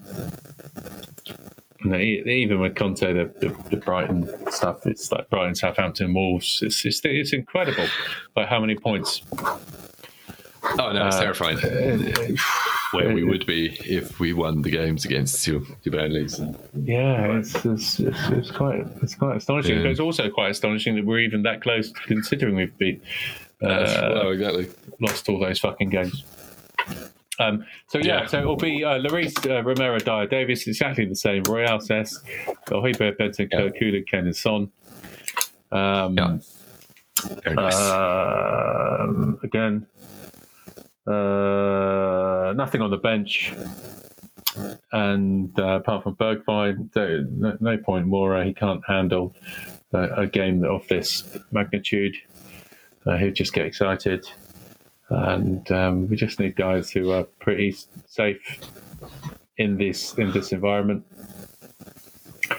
And 1.83 1.93
the- 1.93 1.97
even 1.97 2.59
with 2.59 2.75
Conte, 2.75 3.01
the, 3.13 3.31
the, 3.39 3.55
the 3.69 3.77
Brighton 3.77 4.29
stuff, 4.51 4.85
it's 4.85 5.11
like 5.11 5.29
Brighton, 5.29 5.55
Southampton, 5.55 6.13
Wolves. 6.13 6.61
It's, 6.61 6.83
it's 6.85 7.01
it's 7.03 7.33
incredible, 7.33 7.87
like 8.35 8.47
how 8.47 8.59
many 8.59 8.75
points 8.75 9.21
Oh 10.63 10.91
no, 10.93 11.07
it's 11.07 11.15
Uh, 11.15 11.21
terrifying. 11.21 11.57
Where 12.91 13.13
we 13.13 13.23
would 13.23 13.45
be 13.45 13.69
if 13.85 14.19
we 14.19 14.33
won 14.33 14.61
the 14.61 14.69
games 14.69 15.05
against 15.05 15.47
your, 15.47 15.61
your 15.83 15.93
Burnleys. 15.93 16.39
And, 16.39 16.57
Yeah, 16.83 17.37
it's, 17.37 17.55
it's, 17.65 17.99
it's, 17.99 18.29
it's 18.29 18.51
quite 18.51 18.85
it's 19.01 19.15
quite 19.15 19.37
astonishing. 19.37 19.77
Yeah. 19.77 19.83
But 19.83 19.91
it's 19.91 19.99
also 19.99 20.29
quite 20.29 20.51
astonishing 20.51 20.95
that 20.97 21.05
we're 21.05 21.19
even 21.19 21.43
that 21.43 21.61
close, 21.61 21.91
considering 22.05 22.55
we've 22.55 22.77
been 22.77 23.01
uh, 23.61 24.11
well, 24.13 24.31
exactly. 24.31 24.69
lost 24.99 25.29
all 25.29 25.39
those 25.39 25.59
fucking 25.59 25.89
games. 25.89 26.23
Um, 27.41 27.65
so 27.87 27.97
yeah, 27.97 28.21
Yeah. 28.21 28.25
so 28.27 28.39
it'll 28.39 28.55
be 28.55 28.83
uh, 28.83 28.99
Lloris, 28.99 29.33
uh, 29.49 29.63
Romero, 29.63 29.97
Dier, 29.99 30.27
Davies, 30.27 30.67
exactly 30.67 31.05
the 31.05 31.15
same. 31.15 31.43
Royal 31.43 31.79
says, 31.79 32.19
Højbjerg, 32.67 33.17
Benton, 33.17 33.47
Yeah. 33.51 33.69
Kuda, 33.69 34.05
Kane, 34.09 34.25
and 34.27 34.35
Son. 34.35 34.71
Um, 35.71 36.15
Yeah. 36.17 36.37
Very 37.43 37.55
nice. 37.55 37.75
um, 37.91 39.39
again, 39.43 39.85
uh, 41.07 42.53
nothing 42.55 42.81
on 42.81 42.89
the 42.91 42.97
bench. 42.97 43.53
And 44.91 45.57
uh, 45.59 45.77
apart 45.81 46.03
from 46.03 46.15
Bergwijn, 46.15 46.89
no, 47.37 47.57
no 47.59 47.77
point 47.77 48.05
Moura. 48.07 48.45
He 48.45 48.53
can't 48.53 48.81
handle 48.87 49.33
uh, 49.93 50.09
a 50.17 50.27
game 50.27 50.63
of 50.65 50.85
this 50.89 51.23
magnitude. 51.51 52.15
Uh, 53.05 53.17
he'll 53.17 53.31
just 53.31 53.53
get 53.53 53.65
excited. 53.65 54.27
And 55.13 55.69
um, 55.71 56.07
we 56.09 56.15
just 56.15 56.39
need 56.39 56.55
guys 56.55 56.89
who 56.89 57.11
are 57.11 57.23
pretty 57.39 57.75
safe 58.07 58.59
in 59.57 59.77
this 59.77 60.13
in 60.17 60.31
this 60.31 60.51
environment. 60.53 61.05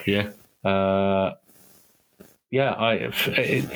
yeah. 0.05 0.29
Uh, 0.63 1.33
yeah, 2.51 2.71
I 2.73 2.93
it, 2.93 3.13
it, 3.27 3.69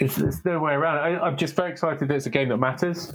it's, 0.00 0.18
it's 0.18 0.44
no 0.44 0.58
way 0.60 0.74
around. 0.74 0.98
I, 0.98 1.18
I'm 1.18 1.36
just 1.38 1.56
very 1.56 1.70
excited 1.72 2.06
that 2.08 2.14
it's 2.14 2.26
a 2.26 2.30
game 2.30 2.50
that 2.50 2.58
matters. 2.58 3.10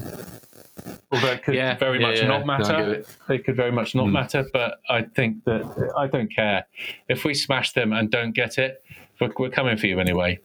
Although 1.11 1.27
it 1.33 1.43
could 1.43 1.53
Yeah, 1.53 1.77
very 1.77 2.01
yeah, 2.01 2.07
much 2.07 2.17
yeah. 2.17 2.27
not 2.27 2.39
No, 2.39 2.45
matter. 2.47 2.93
it. 2.95 3.07
it 3.29 3.45
could 3.45 3.55
very 3.55 3.71
much 3.71 3.93
not 3.93 4.07
Mm. 4.07 4.13
matter. 4.13 4.45
But 4.51 4.79
I 4.89 5.03
think 5.03 5.43
that 5.43 5.91
I 5.95 6.07
don't 6.07 6.33
care 6.33 6.65
if 7.07 7.23
we 7.23 7.35
smash 7.35 7.73
them 7.73 7.93
and 7.93 8.09
don't 8.09 8.31
get 8.31 8.57
it. 8.57 8.83
We're, 9.19 9.31
we're 9.37 9.49
coming 9.51 9.77
for 9.77 9.85
you 9.85 9.99
anyway. 9.99 10.39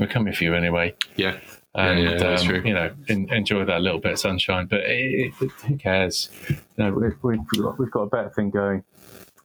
We're 0.00 0.08
coming 0.08 0.32
for 0.34 0.42
you 0.42 0.54
anyway. 0.54 0.94
Yeah. 1.14 1.38
And 1.76 2.02
yeah, 2.02 2.16
that's 2.16 2.42
um, 2.42 2.48
true. 2.48 2.62
you 2.64 2.74
know, 2.74 2.90
en- 3.08 3.28
enjoy 3.30 3.64
that 3.66 3.80
little 3.82 4.00
bit 4.00 4.12
of 4.12 4.18
sunshine. 4.18 4.66
But 4.66 4.80
it, 4.80 5.32
it, 5.40 5.50
who 5.66 5.76
cares? 5.76 6.30
You 6.48 6.56
know, 6.78 6.92
we, 7.22 7.36
we, 7.36 7.40
we've 7.78 7.90
got 7.90 8.02
a 8.02 8.06
better 8.06 8.30
thing 8.30 8.50
going. 8.50 8.82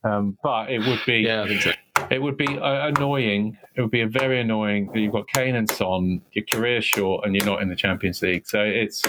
Um, 0.03 0.37
but 0.41 0.71
it 0.71 0.79
would 0.79 0.99
be 1.05 1.19
Yeah, 1.19 1.43
I 1.43 1.47
think 1.47 1.61
so. 1.61 1.71
it 2.09 2.21
would 2.21 2.35
be 2.37 2.47
uh, 2.57 2.87
annoying. 2.87 3.57
It 3.75 3.81
would 3.81 3.91
be 3.91 4.01
a 4.01 4.07
very 4.07 4.39
annoying 4.41 4.87
that 4.93 4.99
you've 4.99 5.11
got 5.13 5.27
Kane 5.27 5.55
and 5.55 5.69
Son, 5.69 6.21
your 6.31 6.43
career's 6.45 6.85
short, 6.85 7.25
and 7.25 7.35
you're 7.35 7.45
not 7.45 7.61
in 7.61 7.69
the 7.69 7.75
Champions 7.75 8.21
League. 8.23 8.47
So 8.47 8.61
it's 8.61 9.03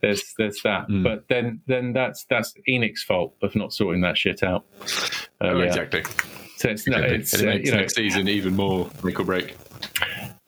there's 0.00 0.34
there's 0.38 0.60
that. 0.62 0.86
Mm. 0.88 1.02
But 1.02 1.24
then 1.28 1.60
then 1.66 1.92
that's 1.92 2.24
that's 2.30 2.54
ENIC's 2.68 3.02
fault 3.02 3.34
of 3.42 3.56
not 3.56 3.72
sorting 3.72 4.00
that 4.02 4.16
shit 4.16 4.42
out. 4.44 4.64
Oh, 5.40 5.48
earlier. 5.48 5.66
exactly. 5.66 6.02
So 6.56 6.68
it's 6.70 6.86
no, 6.86 6.98
Exactly. 6.98 7.16
it's 7.18 7.34
it 7.34 7.42
uh, 7.42 7.50
makes 7.50 7.66
you 7.66 7.72
know, 7.72 7.80
next 7.80 7.94
season 7.96 8.28
even 8.28 8.54
more 8.54 8.88
make 9.02 9.18
or 9.18 9.24
break. 9.24 9.56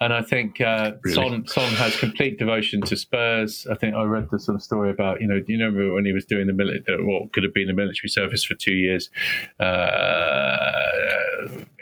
And 0.00 0.14
I 0.14 0.22
think 0.22 0.60
uh, 0.60 0.92
Really? 1.02 1.14
Son 1.14 1.46
Son 1.46 1.72
has 1.74 1.94
complete 1.96 2.38
devotion 2.38 2.80
to 2.82 2.96
Spurs. 2.96 3.66
I 3.70 3.74
think 3.74 3.94
I 3.94 4.04
read 4.04 4.28
the 4.30 4.38
sort 4.38 4.56
of 4.56 4.62
story 4.62 4.90
about 4.90 5.20
you 5.20 5.26
know 5.26 5.40
do 5.40 5.52
you 5.52 5.58
remember 5.58 5.92
when 5.94 6.06
he 6.06 6.12
was 6.12 6.24
doing 6.24 6.46
the 6.46 6.54
military 6.54 7.04
what 7.04 7.32
could 7.32 7.44
have 7.44 7.52
been 7.52 7.66
the 7.66 7.74
military 7.74 8.08
service 8.08 8.42
for 8.42 8.54
two 8.54 8.72
years? 8.72 9.10
Uh, 9.58 10.56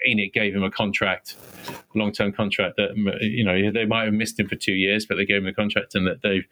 ENIC 0.07 0.33
gave 0.33 0.55
him 0.55 0.63
a 0.63 0.71
contract, 0.71 1.37
long 1.95 2.13
term 2.13 2.33
contract 2.33 2.77
that 2.77 2.91
you 3.21 3.45
know 3.45 3.71
they 3.71 3.85
might 3.85 4.05
have 4.05 4.15
missed 4.15 4.39
him 4.41 4.49
for 4.49 4.57
two 4.57 4.73
years, 4.73 5.07
but 5.07 5.17
they 5.17 5.25
gave 5.25 5.43
him 5.43 5.47
a 5.47 5.55
contract 5.55 5.95
and 5.95 6.07
that 6.07 6.23
they 6.23 6.45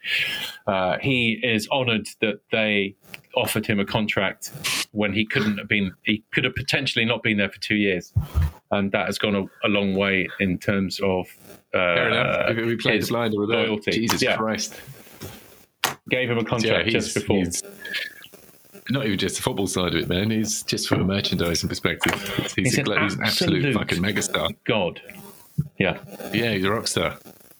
uh, 0.71 0.97
he 1.01 1.39
is 1.43 1.67
honoured 1.69 2.07
that 2.21 2.39
they 2.51 2.95
offered 3.35 3.65
him 3.65 3.79
a 3.79 3.85
contract 3.85 4.51
when 4.91 5.13
he 5.13 5.25
couldn't 5.25 5.57
have 5.57 5.67
been 5.67 5.91
he 6.03 6.23
could 6.33 6.43
have 6.43 6.55
potentially 6.55 7.05
not 7.05 7.21
been 7.23 7.37
there 7.37 7.49
for 7.49 7.59
two 7.59 7.75
years 7.75 8.13
and 8.71 8.91
that 8.91 9.05
has 9.05 9.17
gone 9.17 9.35
a, 9.35 9.43
a 9.65 9.69
long 9.69 9.95
way 9.95 10.27
in 10.39 10.57
terms 10.57 10.99
of 11.03 11.27
Fair 11.77 12.07
enough. 12.09 12.49
If 12.57 12.65
we 12.65 12.75
played 12.75 13.07
blind 13.07 13.33
that, 13.33 13.37
loyalty. 13.39 13.91
Jesus 13.91 14.21
Yeah. 14.21 14.37
Christ. 14.37 14.79
gave 16.09 16.29
him 16.29 16.37
a 16.37 16.41
Yeah, 16.41 16.47
contract 16.47 16.89
just 16.89 17.13
before. 17.15 17.43
not 18.89 19.05
even 19.05 19.17
just 19.17 19.35
the 19.37 19.41
football 19.41 19.67
side 19.67 19.93
of 19.93 20.01
it, 20.01 20.07
man. 20.09 20.29
He's 20.31 20.63
just 20.63 20.87
from 20.87 21.01
a 21.01 21.03
merchandising 21.03 21.67
perspective. 21.67 22.13
He's, 22.55 22.75
He's 22.75 22.77
a, 22.77 22.91
an 22.91 23.03
he's 23.03 23.13
an 23.15 23.23
absolute 23.25 23.65
absolute- 23.65 23.73
fucking 23.75 24.01
megastar. 24.01 24.55
God, 24.65 25.01
yeah, 25.79 25.97
Yeah, 26.33 26.53
he's 26.53 26.63
a 26.65 26.71
rock 26.71 26.87
star. 26.87 27.17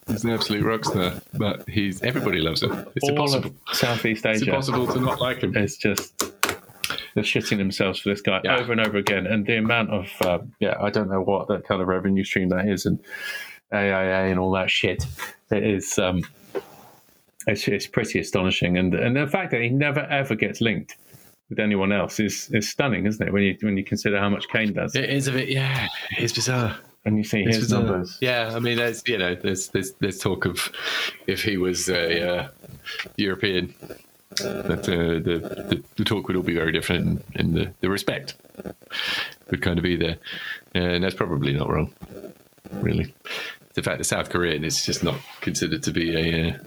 He's 0.07 0.23
an 0.23 0.29
absolute 0.31 0.63
rock 0.63 0.85
star, 0.85 1.15
but 1.33 1.67
he's 1.67 2.01
everybody 2.01 2.39
loves 2.39 2.63
him. 2.63 2.71
It's 2.95 3.03
all 3.03 3.09
impossible. 3.09 3.51
Southeast 3.73 4.25
It's 4.25 4.41
Asia 4.43 4.51
impossible 4.51 4.87
to 4.87 5.01
not 5.01 5.19
like 5.19 5.43
him. 5.43 5.57
is 5.57 5.75
just 5.77 6.17
they're 7.13 7.23
shitting 7.25 7.57
themselves 7.57 7.99
for 7.99 8.09
this 8.09 8.21
guy 8.21 8.39
Yeah. 8.45 8.57
over 8.59 8.71
and 8.71 8.79
over 8.79 8.97
again, 8.97 9.27
and 9.27 9.45
the 9.45 9.57
amount 9.57 9.89
of 9.89 10.07
uh, 10.21 10.39
yeah, 10.61 10.75
I 10.79 10.89
don't 10.91 11.09
know 11.09 11.19
what 11.21 11.49
that 11.49 11.67
kind 11.67 11.81
of 11.81 11.89
revenue 11.89 12.23
stream 12.23 12.47
that 12.49 12.69
is, 12.69 12.85
and 12.85 12.99
AIA 13.73 14.29
and 14.31 14.39
all 14.39 14.51
that 14.51 14.69
shit. 14.69 15.05
It 15.51 15.63
is. 15.63 15.97
Um, 15.99 16.21
it's, 17.47 17.67
it's 17.67 17.87
pretty 17.87 18.19
astonishing, 18.19 18.77
and 18.77 18.93
and 18.93 19.15
the 19.15 19.27
fact 19.27 19.51
that 19.51 19.61
he 19.61 19.69
never 19.69 20.01
ever 20.01 20.35
gets 20.35 20.59
linked 20.61 20.95
with 21.49 21.59
anyone 21.59 21.91
else 21.93 22.19
is 22.19 22.49
is 22.51 22.69
stunning, 22.69 23.05
isn't 23.05 23.25
it? 23.25 23.31
When 23.31 23.43
you 23.43 23.57
when 23.61 23.77
you 23.77 23.83
consider 23.83 24.19
how 24.19 24.29
much 24.29 24.49
Kane 24.49 24.73
does, 24.73 24.95
It 24.95 25.09
is 25.09 25.27
a 25.27 25.31
bit, 25.31 25.47
yeah. 25.49 25.87
It's 26.17 26.33
bizarre. 26.33 26.77
and 27.05 27.17
you 27.17 27.23
see 27.23 27.43
It's 27.43 27.55
his 27.55 27.65
bizarre. 27.67 27.83
numbers. 27.83 28.17
Yeah, 28.19 28.51
I 28.53 28.59
mean, 28.59 28.77
there's 28.77 29.01
you 29.07 29.17
know, 29.17 29.33
there's 29.35 29.69
there's 29.69 29.93
there's 29.93 30.19
talk 30.19 30.45
of 30.45 30.69
if 31.25 31.41
he 31.43 31.55
was 31.55 31.87
a 31.89 32.29
uh, 32.29 32.47
European, 33.15 33.73
that 34.37 34.89
uh, 34.89 35.23
the, 35.23 35.65
the 35.69 35.83
the 35.95 36.03
talk 36.03 36.27
would 36.27 36.35
all 36.35 36.43
be 36.43 36.53
very 36.53 36.73
different, 36.73 37.23
and 37.35 37.53
the 37.53 37.73
the 37.79 37.89
respect 37.89 38.35
would 39.49 39.61
kind 39.61 39.79
of 39.79 39.83
be 39.83 39.95
there, 39.95 40.17
and 40.73 41.01
that's 41.01 41.15
probably 41.15 41.53
not 41.53 41.69
wrong, 41.69 41.93
really. 42.73 43.13
The 43.77 43.83
fact 43.83 43.99
that 43.99 44.05
South 44.05 44.31
Korean 44.31 44.63
is 44.63 44.83
just 44.83 45.03
not 45.03 45.19
considered 45.41 45.83
to 45.83 45.91
be 45.91 46.15
a, 46.15 46.49
uh, 46.49 46.57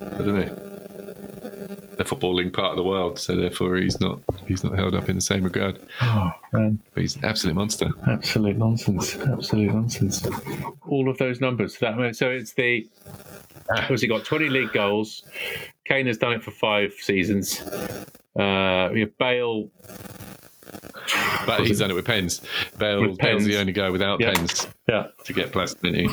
I 0.00 0.18
don't 0.18 0.34
know, 0.34 0.58
a 2.00 2.04
footballing 2.04 2.52
part 2.52 2.70
of 2.72 2.76
the 2.76 2.82
world, 2.82 3.16
so 3.20 3.36
therefore 3.36 3.76
he's 3.76 4.00
not 4.00 4.18
he's 4.48 4.64
not 4.64 4.74
held 4.74 4.96
up 4.96 5.08
in 5.08 5.14
the 5.14 5.22
same 5.22 5.44
regard. 5.44 5.78
Oh 6.02 6.32
man, 6.52 6.80
But 6.94 7.02
he's 7.02 7.14
an 7.14 7.24
absolute 7.24 7.54
monster. 7.54 7.90
absolute 8.08 8.56
nonsense! 8.56 9.16
Absolute 9.18 9.72
nonsense! 9.72 10.26
All 10.84 11.08
of 11.08 11.16
those 11.18 11.40
numbers. 11.40 11.78
That 11.78 12.16
so 12.16 12.28
it's 12.28 12.54
the. 12.54 12.88
Has 13.76 14.00
he 14.02 14.08
got 14.08 14.24
twenty 14.24 14.48
league 14.48 14.72
goals? 14.72 15.22
Kane 15.84 16.08
has 16.08 16.18
done 16.18 16.32
it 16.32 16.42
for 16.42 16.50
five 16.50 16.92
seasons. 16.94 17.60
Uh, 18.34 18.88
Bale 19.20 19.70
but 21.46 21.66
he's 21.66 21.78
done 21.78 21.90
it 21.90 21.94
with 21.94 22.04
pens. 22.04 22.40
Bale, 22.78 23.00
With 23.00 23.18
Bale's 23.18 23.42
pens. 23.42 23.46
the 23.46 23.56
only 23.58 23.72
guy 23.72 23.88
without 23.90 24.20
Yeah. 24.20 24.32
pens 24.34 24.66
Yeah, 24.88 25.06
to 25.24 25.32
get 25.32 25.52
he? 25.82 26.08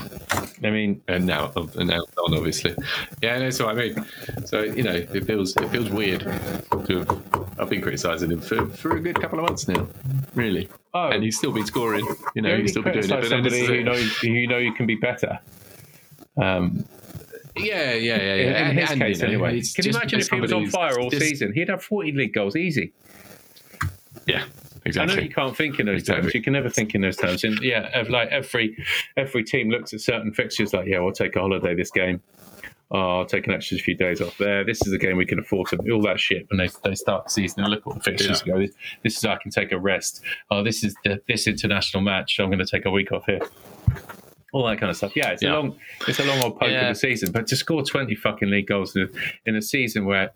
I 0.63 0.69
mean, 0.71 1.01
and 1.07 1.25
now 1.25 1.51
and 1.55 1.87
now 1.87 2.01
on 2.17 2.33
obviously. 2.33 2.75
Yeah, 3.21 3.39
that's 3.39 3.59
what 3.59 3.69
I 3.69 3.73
mean. 3.79 4.05
So 4.45 4.61
you 4.63 4.83
know, 4.83 4.93
it 4.95 5.25
feels 5.25 5.55
it 5.57 5.69
feels 5.69 5.89
weird. 5.89 6.21
To 6.21 6.99
have, 6.99 7.49
I've 7.59 7.69
been 7.69 7.81
criticising 7.81 8.31
him 8.31 8.41
for, 8.41 8.65
for 8.67 8.95
a 8.97 8.99
good 9.01 9.19
couple 9.19 9.39
of 9.39 9.45
months 9.45 9.67
now, 9.67 9.87
really. 10.33 10.69
Oh. 10.93 11.09
and 11.09 11.23
he's 11.23 11.37
still 11.37 11.51
been 11.51 11.65
scoring. 11.65 12.07
You 12.35 12.41
know, 12.41 12.57
he's 12.57 12.71
still 12.71 12.83
been 12.83 12.93
doing 12.93 13.05
it. 13.05 13.09
But 13.09 13.25
somebody 13.25 13.65
who 13.65 13.83
knows 13.83 14.17
who 14.17 14.27
you 14.29 14.47
know 14.47 14.57
you 14.57 14.73
can 14.73 14.85
be 14.85 14.95
better. 14.95 15.39
Um, 16.41 16.85
yeah, 17.57 17.93
yeah, 17.93 17.93
yeah, 17.93 18.15
in, 18.15 18.19
yeah. 18.21 18.35
in 18.35 18.55
And- 18.55 18.79
his 18.79 18.91
and, 18.91 19.01
case, 19.01 19.17
you 19.21 19.23
know, 19.23 19.45
anyway. 19.45 19.61
Can 19.75 19.85
you 19.85 19.91
imagine 19.91 20.19
if 20.19 20.29
he 20.29 20.39
was 20.41 20.51
on 20.53 20.67
fire 20.69 20.99
all 20.99 21.09
season? 21.11 21.53
He'd 21.53 21.69
have 21.69 21.83
40 21.83 22.11
league 22.13 22.33
goals 22.33 22.55
easy. 22.55 22.93
Yeah, 24.27 24.43
Exactly. 24.87 25.13
I 25.13 25.15
know 25.17 25.23
you 25.23 25.29
can't 25.29 25.55
think 25.57 25.79
in 25.79 25.87
those 25.87 26.01
Exactly. 26.01 26.23
terms. 26.23 26.33
You 26.35 26.41
can 26.43 26.53
never 26.53 26.69
think 26.69 26.93
in 26.95 27.01
those 27.01 27.17
terms. 27.17 27.43
And 27.43 27.59
yeah, 27.61 28.03
like 28.09 28.29
every 28.29 28.77
every 29.17 29.43
team 29.43 29.69
looks 29.69 29.93
at 29.93 30.01
certain 30.01 30.31
fixtures 30.33 30.73
like, 30.73 30.87
yeah, 30.87 30.99
we'll 30.99 31.11
take 31.11 31.35
a 31.35 31.39
holiday 31.39 31.73
this 31.75 31.89
game. 31.91 32.21
Oh, 32.91 33.19
I'll 33.19 33.25
take 33.25 33.47
an 33.47 33.53
extra 33.53 33.79
few 33.79 33.95
days 33.95 34.21
off 34.21 34.37
there. 34.37 34.63
This 34.63 34.85
is 34.85 34.93
a 34.93 34.99
game 34.99 35.17
we 35.17 35.25
can 35.25 35.39
afford 35.39 35.69
to 35.69 35.77
all 35.91 36.03
that 36.03 36.19
shit. 36.19 36.45
And 36.51 36.59
they, 36.59 36.69
they 36.83 36.93
start 36.93 37.25
the 37.25 37.31
season, 37.31 37.63
they 37.63 37.69
look 37.69 37.85
at 37.87 37.95
the 37.95 37.99
fixtures 37.99 38.41
and 38.43 38.51
go, 38.51 38.59
this, 38.59 38.71
this 39.03 39.17
is 39.17 39.25
I 39.25 39.37
can 39.37 39.49
take 39.49 39.71
a 39.71 39.79
rest. 39.79 40.21
Oh, 40.51 40.63
this 40.63 40.83
is 40.83 40.95
the, 41.03 41.19
this 41.27 41.47
international 41.47 42.03
match. 42.03 42.39
I'm 42.39 42.47
going 42.49 42.59
to 42.59 42.65
take 42.65 42.85
a 42.85 42.91
week 42.91 43.11
off 43.11 43.25
here. 43.25 43.39
All 44.53 44.67
that 44.67 44.77
kind 44.79 44.91
of 44.91 44.95
stuff. 44.95 45.15
Yeah, 45.15 45.31
it's 45.31 45.41
a 45.41 45.47
long, 45.49 45.77
it's 46.07 46.19
a 46.19 46.25
long 46.25 46.39
old 46.43 46.59
poke 46.59 46.69
Yeah. 46.69 46.89
of 46.89 46.95
the 46.95 46.99
season. 46.99 47.31
But 47.31 47.47
to 47.47 47.55
score 47.55 47.81
20 47.83 48.13
fucking 48.13 48.49
league 48.51 48.67
goals 48.67 48.95
in 48.95 49.01
a, 49.01 49.49
in 49.49 49.55
a 49.55 49.61
season 49.63 50.05
where 50.05 50.29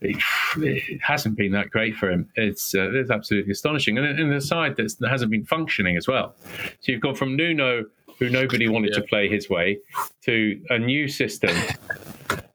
it, 0.00 0.16
it 0.58 1.00
hasn't 1.02 1.36
been 1.36 1.52
that 1.52 1.70
great 1.70 1.96
for 1.96 2.10
him. 2.10 2.28
It's 2.34 2.74
uh, 2.74 2.90
it's 2.92 3.10
absolutely 3.10 3.52
astonishing, 3.52 3.98
and 3.98 4.18
in 4.18 4.30
the 4.30 4.40
side 4.40 4.76
that's, 4.76 4.94
that 4.96 5.10
hasn't 5.10 5.30
been 5.30 5.44
functioning 5.44 5.96
as 5.96 6.06
well. 6.08 6.34
So 6.80 6.92
you've 6.92 7.00
gone 7.00 7.14
from 7.14 7.36
Nuno, 7.36 7.84
who 8.18 8.28
nobody 8.28 8.68
wanted 8.68 8.92
to 8.94 9.02
play 9.02 9.28
his 9.28 9.48
way, 9.50 9.78
to 10.24 10.60
a 10.70 10.78
new 10.78 11.08
system 11.08 11.54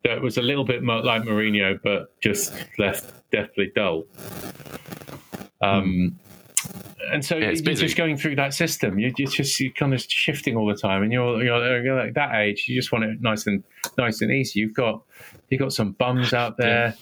that 0.04 0.22
was 0.22 0.38
a 0.38 0.42
little 0.42 0.66
bit 0.66 0.84
like 0.84 1.24
Mourinho, 1.24 1.80
but 1.84 2.20
just 2.22 2.54
left 2.78 3.14
deathly 3.32 3.72
dull. 3.76 4.04
Um, 5.62 6.20
and 7.12 7.24
so 7.24 7.38
Yeah, 7.38 7.52
you're 7.52 7.64
busy. 7.64 7.86
just 7.86 7.96
going 7.98 8.18
through 8.18 8.36
that 8.38 8.54
system. 8.54 8.98
You're 9.00 9.12
just, 9.12 9.36
just 9.36 9.60
you're 9.60 9.72
kind 9.74 9.94
of 9.94 10.02
shifting 10.02 10.56
all 10.58 10.66
the 10.66 10.76
time, 10.76 11.04
and 11.04 11.12
you're 11.12 11.44
you're, 11.44 11.84
you're 11.84 11.96
like 11.96 12.14
that 12.16 12.34
age. 12.36 12.66
You 12.68 12.76
just 12.76 12.92
want 12.92 13.06
it 13.06 13.22
nice 13.22 13.46
and 13.48 13.64
nice 13.98 14.22
and 14.22 14.32
easy. 14.32 14.60
You've 14.60 14.74
got 14.74 15.04
you've 15.50 15.60
got 15.60 15.74
some 15.74 15.92
bums 15.92 16.34
out 16.34 16.58
there. 16.58 16.96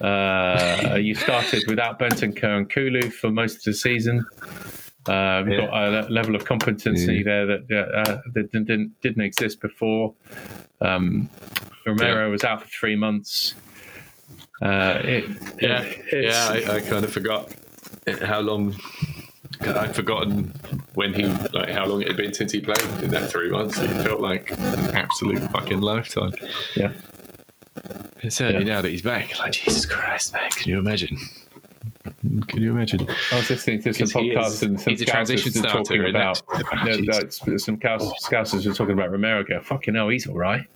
Uh, 0.00 0.98
you 1.00 1.14
started 1.14 1.64
without 1.68 1.98
Bentancur 1.98 2.56
and 2.58 2.70
Kulu 2.70 3.10
for 3.10 3.30
most 3.30 3.56
of 3.58 3.64
the 3.64 3.72
season. 3.74 4.24
Uh, 5.06 5.42
we've 5.46 5.54
Yeah. 5.58 5.66
got 5.66 5.74
a 5.74 5.90
le- 6.02 6.08
level 6.10 6.34
of 6.34 6.44
competency 6.44 7.16
Yeah. 7.16 7.22
there 7.24 7.46
that 7.46 7.60
uh, 8.06 8.18
that 8.34 8.52
didn't, 8.52 8.66
didn't 8.66 9.00
didn't 9.02 9.22
exist 9.22 9.60
before. 9.60 10.14
Um, 10.80 11.30
Romero 11.86 12.30
was 12.30 12.42
out 12.44 12.62
for 12.62 12.68
three 12.68 12.96
months. 12.96 13.54
Uh, 14.60 15.00
it, 15.04 15.24
Yeah, 15.60 15.82
it- 15.82 16.24
yeah. 16.24 16.48
I, 16.72 16.76
I 16.76 16.80
kind 16.80 17.04
of 17.04 17.12
forgot 17.12 17.52
how 18.22 18.40
long. 18.40 18.74
I'd 19.60 19.94
forgotten 19.96 20.52
when 20.94 21.14
he 21.14 21.24
like 21.54 21.70
how 21.70 21.86
long 21.86 22.02
it 22.02 22.08
had 22.08 22.16
been 22.16 22.34
since 22.34 22.52
he 22.52 22.60
played 22.60 22.78
in 23.02 23.10
that 23.10 23.30
three 23.30 23.48
months. 23.48 23.78
It 23.78 23.88
felt 24.02 24.20
like 24.20 24.50
an 24.50 24.94
absolute 24.94 25.40
fucking 25.50 25.80
lifetime. 25.80 26.32
yeah. 26.74 26.92
And 28.22 28.32
certainly 28.32 28.64
now 28.64 28.80
that 28.82 28.90
he's 28.90 29.02
back, 29.02 29.38
like 29.38 29.52
Jesus 29.52 29.86
Christ, 29.86 30.32
man, 30.32 30.50
can 30.50 30.70
you 30.70 30.78
imagine? 30.78 31.18
Can 32.48 32.62
you 32.62 32.70
imagine? 32.72 33.06
I 33.32 33.36
was 33.36 33.50
listening 33.50 33.82
to 33.82 33.92
some 33.92 34.08
podcasts 34.08 34.46
is- 34.46 34.62
and 34.62 34.80
some 34.80 34.90
he's 34.92 35.02
a 35.02 35.04
transition 35.04 35.52
scousers 35.52 35.62
were 35.62 35.84
talking 35.84 36.08
about 36.08 36.42
no, 36.84 37.58
some 37.58 37.58
Scouse, 37.78 38.12
scousers 38.24 38.66
were 38.66 38.74
talking 38.74 38.94
about 38.94 39.10
Romero. 39.10 39.44
Go, 39.44 39.60
fucking 39.60 39.94
hell, 39.94 40.08
he's 40.08 40.26
all 40.26 40.36
right. 40.36 40.66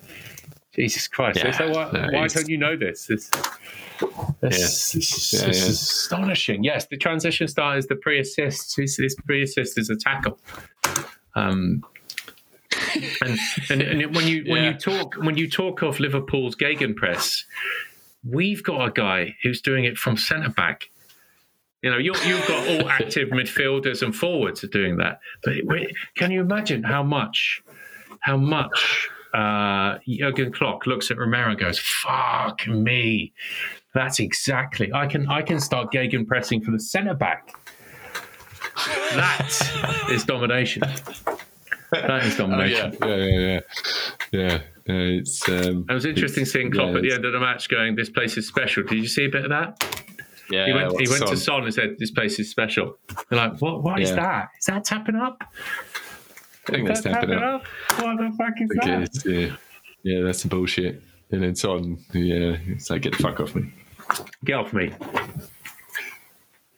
Jesus 0.73 1.09
Christ! 1.09 1.39
Yeah, 1.43 1.51
so 1.51 1.71
why, 1.71 1.91
no, 1.93 2.09
why 2.13 2.29
don't 2.29 2.49
you 2.49 2.57
know 2.57 2.77
this? 2.77 3.07
This, 3.07 3.29
this, 4.41 4.93
this, 4.93 5.33
Yeah, 5.33 5.47
this 5.47 5.59
yeah. 5.59 5.69
is 5.69 5.69
astonishing. 5.81 6.63
Yes, 6.63 6.87
the 6.87 6.97
transition 6.97 7.49
start 7.49 7.79
is 7.79 7.87
the 7.89 7.97
pre-assist. 7.97 8.77
His, 8.77 8.97
his 8.97 9.17
pre-assist 9.27 9.77
is 9.79 9.91
a 9.91 9.97
tackle. 9.97 10.39
Um, 11.35 11.83
and, 13.23 13.39
and, 13.71 13.83
and 13.83 14.15
when 14.15 14.27
you 14.27 14.45
when 14.49 14.63
Yeah. 14.65 14.71
you 14.71 14.75
talk 14.79 15.15
when 15.17 15.37
you 15.37 15.49
talk 15.49 15.83
of 15.83 15.99
Liverpool's 16.01 16.57
gegenpress, 16.57 17.45
we've 18.25 18.63
got 18.63 18.87
a 18.89 18.91
guy 18.93 19.37
who's 19.43 19.61
doing 19.61 19.85
it 19.85 19.97
from 19.99 20.17
centre 20.17 20.51
back. 20.51 20.91
You 21.83 21.91
know, 21.91 21.97
you 21.99 22.15
you've 22.27 22.47
got 22.47 22.69
all 22.69 22.89
active 22.91 23.29
midfielders 23.31 24.03
and 24.03 24.15
forwards 24.15 24.63
are 24.65 24.69
doing 24.69 24.97
that. 24.99 25.21
But 25.43 25.55
wait, 25.65 25.95
can 26.17 26.31
you 26.31 26.41
imagine 26.41 26.83
how 26.83 27.03
much, 27.03 27.63
how 28.21 28.37
much 28.37 29.09
uh, 29.33 29.99
Jurgen 30.07 30.53
Klopp 30.53 30.87
looks 30.87 31.11
at 31.11 31.17
Romero 31.19 31.51
and 31.51 31.59
goes, 31.59 31.79
"Fuck 31.79 32.67
me, 32.69 33.33
that's 33.95 34.19
exactly. 34.21 34.93
I 34.93 35.07
can 35.07 35.27
I 35.29 35.41
can 35.43 35.59
start 35.61 35.91
gegen 35.93 36.27
pressing 36.27 36.61
for 36.63 36.71
the 36.71 36.81
centre 36.81 37.15
back. 37.15 37.55
That 39.15 40.07
is 40.11 40.25
domination. 40.25 40.83
That 41.93 42.25
is 42.25 42.35
Oh, 42.41 42.47
domination. 42.47 42.97
yeah, 43.01 43.09
yeah, 43.09 43.17
yeah, 43.17 43.61
yeah. 44.33 44.59
yeah 44.87 44.95
it's 44.95 45.49
um, 45.49 45.87
It 45.89 45.93
was 45.93 46.05
interesting 46.07 46.45
seeing 46.45 46.71
Klopp 46.71 46.91
yeah, 46.91 46.97
at 46.97 47.03
the 47.03 47.13
end 47.13 47.25
of 47.25 47.33
the 47.33 47.41
match 47.41 47.69
going, 47.69 47.97
"This 47.97 48.11
place 48.11 48.37
is 48.37 48.47
special." 48.47 48.83
Did 48.85 48.99
you 48.99 49.09
see 49.09 49.25
a 49.25 49.29
bit 49.29 49.45
of 49.45 49.51
that? 49.51 50.03
yeah. 50.51 50.67
He 50.67 50.73
went, 50.73 50.89
he 50.93 50.95
what's 51.09 51.11
went 51.11 51.23
to 51.25 51.31
on? 51.31 51.37
Son 51.37 51.65
and 51.65 51.75
said, 51.75 51.97
"This 51.99 52.11
place 52.11 52.39
is 52.39 52.51
special." 52.51 52.97
They're 53.29 53.39
like, 53.39 53.61
"What? 53.61 53.83
What 53.83 54.01
is 54.01 54.11
Yeah. 54.11 54.17
that? 54.17 54.49
Is 54.59 54.67
that 54.67 54.85
tapping 54.85 55.17
up? 55.17 55.43
I 56.69 56.73
think 56.73 56.87
that's 56.89 57.03
that 57.03 57.13
tapping 57.15 57.33
up. 57.39 57.65
What 57.99 58.17
the 58.19 58.33
fuck 58.39 58.55
is 58.61 58.71
Okay, 58.79 59.05
that?" 59.05 59.25
yeah, 59.25 59.57
yeah, 60.03 60.23
that's 60.25 60.43
some 60.43 60.49
bullshit. 60.49 61.03
And 61.33 61.43
then 61.43 61.55
Son, 61.55 61.97
yeah, 62.13 62.57
it's 62.67 62.91
like 62.91 63.03
get 63.03 63.17
the 63.17 63.23
fuck 63.23 63.39
off 63.41 63.55
me. 63.55 63.73
Get 64.45 64.55
off 64.57 64.73
me! 64.73 64.93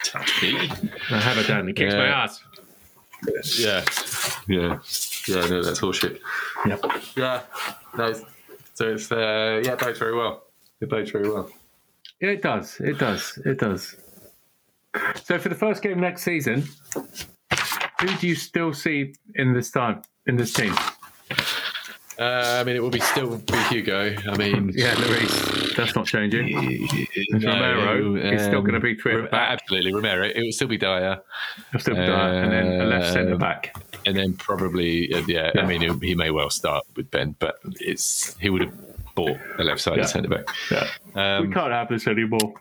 Touch 0.04 0.42
me. 0.42 0.58
I 1.10 1.20
have 1.20 1.38
a 1.38 1.46
down. 1.46 1.66
He 1.68 1.72
kicks 1.72 1.94
my 1.94 2.06
Yeah. 2.06 2.24
Ass. 3.38 3.58
Yeah, 3.58 3.84
yeah, 4.48 4.78
yeah. 5.28 5.48
No, 5.48 5.62
that's 5.62 5.80
bullshit. 5.80 6.20
Yep. 6.66 6.84
Yeah, 7.16 7.42
no. 7.96 8.12
So 8.74 8.92
it's 8.94 9.10
uh, 9.12 9.62
yeah, 9.64 9.72
it 9.72 9.78
bodes 9.78 9.98
very 9.98 10.16
well. 10.16 10.44
It 10.80 10.88
bodes 10.88 11.10
very 11.10 11.28
well. 11.28 11.50
Yeah, 12.20 12.30
it 12.30 12.42
does. 12.42 12.80
It 12.80 12.98
does. 12.98 13.38
It 13.44 13.58
does. 13.58 13.96
So 15.24 15.38
for 15.38 15.48
the 15.48 15.54
first 15.54 15.82
game 15.82 16.00
next 16.00 16.22
season, 16.22 16.64
who 18.00 18.08
do 18.18 18.28
you 18.28 18.34
still 18.34 18.72
see 18.72 19.14
in 19.34 19.52
this 19.54 19.70
time 19.70 20.02
in 20.26 20.36
this 20.36 20.52
team? 20.52 20.74
Uh, 22.22 22.58
I 22.60 22.64
mean, 22.64 22.76
it 22.76 22.82
will 22.82 22.90
be 22.90 23.00
still 23.00 23.36
be 23.38 23.56
Hugo. 23.70 24.14
I 24.28 24.36
mean, 24.36 24.70
Yeah, 24.74 24.94
Lloris. 24.94 25.74
That's 25.76 25.94
not 25.96 26.06
changing. 26.06 26.52
no, 27.30 27.48
Romero 27.50 28.16
is 28.16 28.42
still 28.42 28.58
um, 28.58 28.64
gonna 28.64 28.80
be 28.80 28.94
three 28.94 29.12
at 29.12 29.16
the 29.16 29.22
Ro- 29.24 29.30
back. 29.30 29.60
Absolutely, 29.62 29.92
Romero. 29.94 30.26
It 30.26 30.36
will 30.36 30.52
still 30.52 30.68
be 30.68 30.76
Dier, 30.78 31.20
I'll 31.72 31.80
still 31.80 31.94
be 31.94 32.00
there. 32.00 32.12
and 32.44 32.52
then 32.52 32.80
a 32.80 32.84
left 32.84 33.06
Uh, 33.06 33.12
centre 33.12 33.36
back. 33.38 33.74
and 34.06 34.16
then 34.16 34.34
probably 34.34 35.12
uh, 35.14 35.22
yeah. 35.26 35.50
Yeah. 35.54 35.62
I 35.62 35.66
mean, 35.66 35.80
he, 36.00 36.08
he 36.08 36.14
may 36.14 36.30
well 36.30 36.50
start 36.50 36.84
with 36.96 37.10
Ben, 37.10 37.34
but 37.38 37.58
it's 37.80 38.36
he 38.38 38.50
would 38.50 38.60
have 38.62 38.74
bought 39.14 39.36
a 39.58 39.64
left-sided 39.64 40.00
Yeah. 40.00 40.06
centre 40.06 40.28
back. 40.28 40.44
Yeah. 40.70 40.88
Um, 41.14 41.48
we 41.48 41.52
can't 41.54 41.72
have 41.72 41.88
this 41.88 42.06
anymore. 42.06 42.54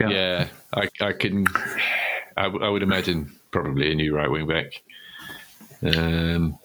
Yeah. 0.00 0.08
Yeah, 0.10 0.48
I, 0.74 0.88
I 1.00 1.12
can. 1.12 1.46
I 2.36 2.46
would 2.68 2.82
imagine 2.84 3.32
probably 3.50 3.90
a 3.90 3.94
new 3.94 4.14
right 4.14 4.30
wing 4.30 4.46
back, 4.46 4.80
um, 5.82 6.56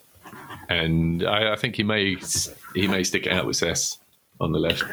and 0.73 1.23
I, 1.25 1.53
I 1.53 1.55
think 1.55 1.75
he 1.75 1.83
may 1.83 2.15
he 2.75 2.87
may 2.87 3.03
stick 3.03 3.25
it 3.25 3.31
out 3.33 3.45
with 3.45 3.55
Cess 3.57 3.99
on 4.39 4.51
the 4.51 4.59
left. 4.59 4.83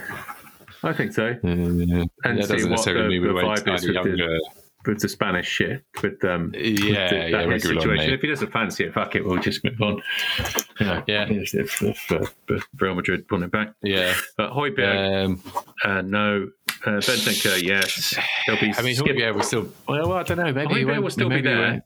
I 0.82 0.92
think 0.92 1.12
so. 1.12 1.26
Uh, 1.44 1.46
and 1.46 2.10
that 2.24 2.48
doesn't 2.48 2.70
necessarily 2.70 3.18
the- 3.18 3.24
mean 3.26 3.34
we 3.34 3.42
won't 3.42 3.58
sign 3.58 3.74
a 3.74 3.78
the- 3.78 3.92
younger. 3.92 4.38
With 4.86 5.00
the 5.00 5.10
Spanish 5.10 5.46
shit, 5.46 5.84
with 6.02 6.24
um, 6.24 6.52
Yeah, 6.54 6.62
with 6.62 7.10
the, 7.20 7.28
yeah, 7.30 7.58
situation. 7.58 8.14
If 8.14 8.22
he 8.22 8.28
doesn't 8.28 8.50
fancy 8.50 8.84
it, 8.84 8.94
fuck 8.94 9.14
it, 9.14 9.22
we'll 9.22 9.38
just 9.38 9.62
move 9.62 9.78
on. 9.82 10.00
You 10.80 10.86
know, 10.86 11.02
Yeah. 11.06 11.26
If, 11.28 11.52
if, 11.54 11.82
if, 11.82 12.10
uh, 12.10 12.58
Real 12.78 12.94
Madrid 12.94 13.28
put 13.28 13.42
it 13.42 13.50
back, 13.52 13.74
Yeah, 13.82 14.14
but 14.38 14.52
Højbjerg, 14.52 15.24
um, 15.26 15.42
uh, 15.84 16.00
no. 16.00 16.48
Uh, 16.86 16.92
Bentancur, 16.92 17.62
yes. 17.62 18.16
He'll 18.46 18.58
be. 18.58 18.72
I 18.74 18.80
mean, 18.80 18.94
skip- 18.94 19.14
Højbjerg 19.18 19.34
will 19.34 19.42
still. 19.42 19.68
Well, 19.86 20.14
I 20.14 20.22
don't 20.22 20.38
know. 20.38 20.50
Maybe 20.50 20.76
he 20.76 20.84
won't- 20.86 21.02
will 21.02 21.10
still 21.10 21.28
be 21.28 21.42
there. 21.42 21.82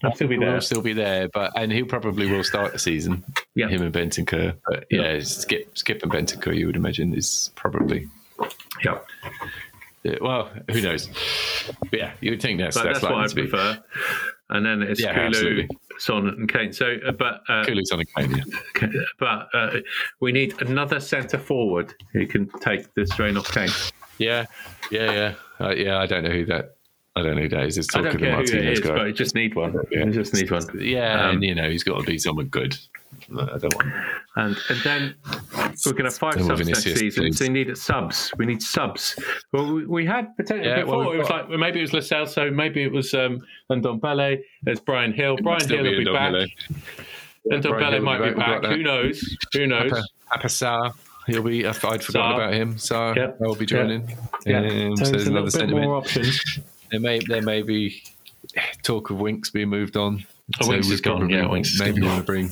He'll 0.00 0.14
still 0.14 0.28
be 0.28 0.36
He 0.36 0.40
there. 0.40 0.54
will 0.54 0.60
still 0.60 0.82
be 0.82 0.92
there, 0.92 1.28
but 1.28 1.52
and 1.56 1.72
he'll 1.72 1.86
probably 1.86 2.30
will 2.30 2.44
start 2.44 2.72
the 2.72 2.78
season. 2.78 3.24
Yeah. 3.54 3.68
him 3.68 3.82
and 3.82 3.92
Bentancur. 3.92 4.56
But 4.66 4.86
yeah, 4.90 5.18
Skip, 5.20 5.76
Skip 5.76 6.02
and 6.02 6.12
Bentancur, 6.12 6.56
you 6.56 6.66
would 6.66 6.76
imagine, 6.76 7.14
is 7.14 7.50
probably 7.56 8.08
Yeah, 8.84 8.98
Yeah, 10.04 10.16
well, 10.20 10.50
who 10.70 10.80
knows? 10.80 11.08
But 11.90 11.98
yeah, 11.98 12.12
you 12.20 12.30
would 12.30 12.40
think 12.40 12.60
that's 12.60 12.76
but 12.76 12.84
that's, 12.84 13.00
that's, 13.00 13.12
what 13.12 13.30
I 13.30 13.32
prefer. 13.32 13.82
And 14.50 14.64
then 14.64 14.82
it's 14.82 15.00
Yeah, 15.00 15.14
Kulu, 15.14 15.26
absolutely. 15.26 15.68
Son, 15.98 16.28
and 16.28 16.50
Kane. 16.50 16.72
So, 16.72 16.96
uh, 17.04 17.12
but 17.12 17.42
uh, 17.48 17.64
Cooley's 17.64 17.90
on 17.90 17.98
the 17.98 18.04
cane, 18.04 18.36
yeah. 18.80 18.88
but 19.18 19.48
uh, 19.52 19.80
we 20.20 20.30
need 20.30 20.60
another 20.62 21.00
centre 21.00 21.38
forward 21.38 21.92
who 22.12 22.26
can 22.26 22.48
take 22.60 22.94
the 22.94 23.04
strain 23.06 23.36
off 23.36 23.52
Kane. 23.52 23.68
Yeah, 24.18 24.46
yeah, 24.90 25.12
yeah, 25.12 25.34
uh, 25.66 25.70
yeah. 25.70 25.98
I 25.98 26.06
don't 26.06 26.22
know 26.22 26.30
who 26.30 26.44
that 26.46 26.76
I 27.16 27.22
don't 27.22 27.34
know 27.36 27.42
who 27.42 27.48
that 27.48 27.64
is. 27.64 27.78
It's 27.78 27.88
talking 27.88 28.18
who 28.20 28.30
Martinez 28.30 28.78
guy. 28.80 28.88
but 28.90 29.00
I 29.00 29.10
just 29.10 29.34
need 29.34 29.54
one. 29.56 29.74
Yeah. 29.90 30.02
I 30.04 30.10
just 30.10 30.32
need 30.34 30.50
one. 30.50 30.62
Yeah, 30.78 31.24
Um, 31.28 31.34
and 31.36 31.42
you 31.42 31.54
know 31.54 31.68
he's 31.68 31.82
got 31.82 31.98
to 31.98 32.04
be 32.06 32.16
someone 32.18 32.46
good. 32.46 32.76
I 33.36 33.58
don't 33.58 33.74
want. 33.74 33.92
And 34.36 34.56
and 34.68 34.80
then 34.84 35.14
we're 35.84 35.92
going 35.92 35.96
to 35.96 36.02
have 36.04 36.16
five 36.18 36.34
Don't 36.36 36.46
subs 36.46 36.66
next 36.68 36.82
season. 36.84 37.24
please. 37.24 37.38
So 37.38 37.44
we 37.46 37.48
need 37.50 37.76
subs. 37.76 38.32
We 38.36 38.46
need 38.46 38.62
subs. 38.62 39.18
Well, 39.52 39.72
we, 39.72 39.86
we 39.86 40.06
had 40.06 40.36
potentially 40.36 40.68
Yeah, 40.68 40.82
before. 40.82 40.98
well, 40.98 41.12
it 41.12 41.18
was 41.18 41.28
got- 41.28 41.50
like 41.50 41.58
maybe 41.58 41.80
it 41.80 41.82
was 41.82 41.92
Lo 41.92 42.00
Celso, 42.00 42.52
maybe 42.54 42.82
it 42.84 42.92
was 42.92 43.12
um, 43.14 43.40
Ndombele. 43.70 44.38
There's 44.62 44.78
Bryan 44.80 45.12
Gil. 45.12 45.36
Bryan 45.38 45.66
Gil 45.66 45.82
will 45.82 45.98
be 45.98 46.04
back. 46.04 46.32
Ndombele 47.50 47.62
Brian 47.68 47.92
Hill 47.94 48.02
might 48.02 48.18
be 48.18 48.24
back. 48.34 48.36
back. 48.36 48.48
We've 48.48 48.62
got 48.62 48.76
Who 48.76 48.82
knows? 48.84 49.36
Who 49.54 49.66
knows? 49.66 49.92
Papa 50.30 50.92
he'll 51.26 51.42
be. 51.42 51.66
I'd 51.66 51.74
forgotten 51.76 52.12
about 52.12 52.52
him. 52.54 52.78
So 52.78 53.12
Yep. 53.16 53.40
will 53.40 53.54
be 53.56 53.66
joining. 53.66 54.14
Yeah. 54.46 54.60
Um, 54.60 54.96
So 54.96 55.10
there's 55.10 55.26
another 55.26 55.46
bit 55.46 55.52
sentiment. 55.52 55.86
more 55.86 55.96
options. 55.96 56.40
There 56.90 57.00
may 57.00 57.18
there 57.20 57.42
may 57.42 57.62
be 57.62 58.02
talk 58.82 59.10
of 59.10 59.18
Winks 59.18 59.50
being 59.50 59.68
moved 59.68 59.96
on. 59.96 60.24
Oh, 60.62 60.68
Winks 60.68 60.88
is 60.88 61.02
gone, 61.02 61.28
yeah, 61.28 61.46
Winks 61.46 61.74
is 61.74 61.80
maybe 61.80 62.00
want 62.02 62.20
to 62.20 62.24
bring. 62.24 62.50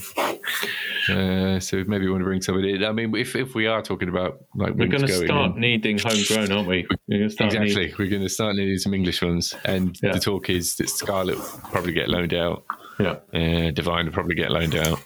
Uh, 1.08 1.58
so 1.60 1.82
maybe 1.86 2.04
we 2.04 2.10
want 2.10 2.20
to 2.20 2.24
bring 2.26 2.42
somebody. 2.42 2.84
I 2.84 2.92
mean, 2.92 3.14
if 3.16 3.34
if 3.36 3.54
we 3.54 3.66
are 3.66 3.80
talking 3.80 4.08
about 4.08 4.44
like 4.54 4.74
We're 4.74 4.88
going 4.88 5.06
to 5.06 5.24
start 5.24 5.54
in, 5.54 5.60
needing 5.60 5.98
homegrown, 5.98 6.52
aren't 6.52 6.68
we? 6.68 6.86
We're 7.08 7.18
going 7.18 7.28
to 7.28 7.34
start 7.34 7.54
exactly, 7.54 7.86
Need, 7.86 7.98
we're 7.98 8.10
going 8.10 8.22
to 8.22 8.28
start 8.28 8.56
needing 8.56 8.78
some 8.78 8.92
English 8.92 9.22
ones, 9.22 9.54
and 9.64 9.98
Yeah. 10.02 10.12
the 10.12 10.20
talk 10.20 10.50
is 10.50 10.76
that 10.76 10.90
Scarlett 10.90 11.38
will 11.38 11.44
probably 11.70 11.92
get 11.92 12.08
loaned 12.08 12.34
out. 12.34 12.64
yeah. 12.98 13.16
Uh, 13.32 13.70
Devine 13.70 14.06
will 14.06 14.12
probably 14.12 14.34
get 14.34 14.50
loaned 14.50 14.74
out. 14.74 15.00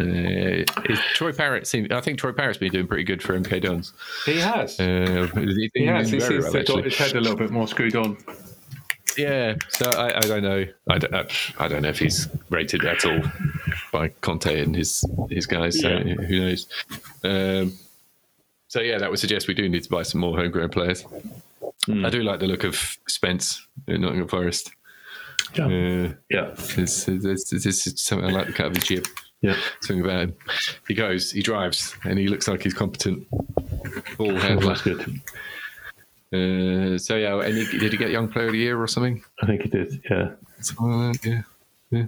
Uh, 0.00 0.64
is 0.88 0.98
Troy 1.14 1.32
Parrott 1.32 1.66
seem, 1.68 1.86
I 1.92 2.00
think 2.00 2.18
Troy 2.18 2.32
Parrott's 2.32 2.58
been 2.58 2.72
doing 2.72 2.86
pretty 2.88 3.04
good 3.04 3.22
for 3.22 3.38
MK 3.38 3.62
Dons. 3.62 3.92
He 4.24 4.40
has. 4.40 4.80
Uh, 4.80 5.28
he, 5.34 5.70
he 5.74 5.86
has. 5.86 6.10
He 6.10 6.20
seems 6.20 6.44
well, 6.44 6.52
to 6.52 6.64
got 6.64 6.84
his 6.84 6.96
head 6.96 7.14
a 7.14 7.20
little 7.20 7.36
bit 7.36 7.50
more 7.50 7.68
screwed 7.68 7.94
on. 7.96 8.16
Yeah, 9.16 9.54
so 9.68 9.90
I, 9.90 10.16
I 10.16 10.20
don't 10.20 10.42
know. 10.42 10.64
I 10.88 10.98
don't, 10.98 11.14
I, 11.14 11.26
I 11.58 11.68
don't 11.68 11.82
know 11.82 11.88
if 11.88 11.98
he's 11.98 12.28
rated 12.50 12.84
at 12.84 13.04
all 13.04 13.20
by 13.92 14.08
Conte 14.08 14.60
and 14.60 14.74
his 14.74 15.04
his 15.30 15.46
guys. 15.46 15.80
So 15.80 15.88
Yeah. 15.88 16.14
who 16.14 16.40
knows? 16.40 16.66
Um, 17.22 17.72
so 18.68 18.80
yeah, 18.80 18.98
that 18.98 19.10
would 19.10 19.20
suggest 19.20 19.46
we 19.48 19.54
do 19.54 19.68
need 19.68 19.84
to 19.84 19.88
buy 19.90 20.02
some 20.02 20.20
more 20.20 20.36
homegrown 20.36 20.70
players. 20.70 21.04
Hmm. 21.86 22.04
I 22.04 22.10
do 22.10 22.22
like 22.22 22.40
the 22.40 22.46
look 22.46 22.64
of 22.64 22.76
Spence 23.08 23.66
in 23.86 24.00
Nottingham 24.00 24.28
Forest. 24.28 24.72
Yeah. 25.54 25.66
Uh, 25.66 26.12
Yeah. 26.30 26.50
this, 26.76 27.04
this, 27.04 27.44
this 27.50 27.86
is 27.86 28.00
something 28.02 28.28
I 28.28 28.32
like 28.32 28.46
the 28.48 28.52
cut 28.52 28.66
of 28.66 28.74
his 28.76 28.84
jib. 28.84 29.06
Yeah. 29.42 29.56
Something 29.82 30.04
about 30.04 30.20
him. 30.22 30.34
He 30.88 30.94
goes, 30.94 31.30
he 31.30 31.42
drives, 31.42 31.94
and 32.04 32.18
he 32.18 32.28
looks 32.28 32.48
like 32.48 32.62
he's 32.62 32.72
competent. 32.74 33.28
Ball 34.16 34.34
handler. 34.40 34.68
That's 34.68 34.82
good. 34.82 35.20
Uh, 36.34 36.98
so 36.98 37.16
yeah, 37.16 37.38
any, 37.40 37.64
did 37.66 37.92
he 37.92 37.98
get 37.98 38.10
Young 38.10 38.28
Player 38.28 38.46
of 38.46 38.52
the 38.52 38.58
Year 38.58 38.80
or 38.80 38.86
something? 38.86 39.22
I 39.42 39.46
think 39.46 39.62
he 39.62 39.68
did. 39.68 40.00
Yeah. 40.10 40.30
Like 40.80 41.24
yeah. 41.24 41.42
yeah. 41.90 42.04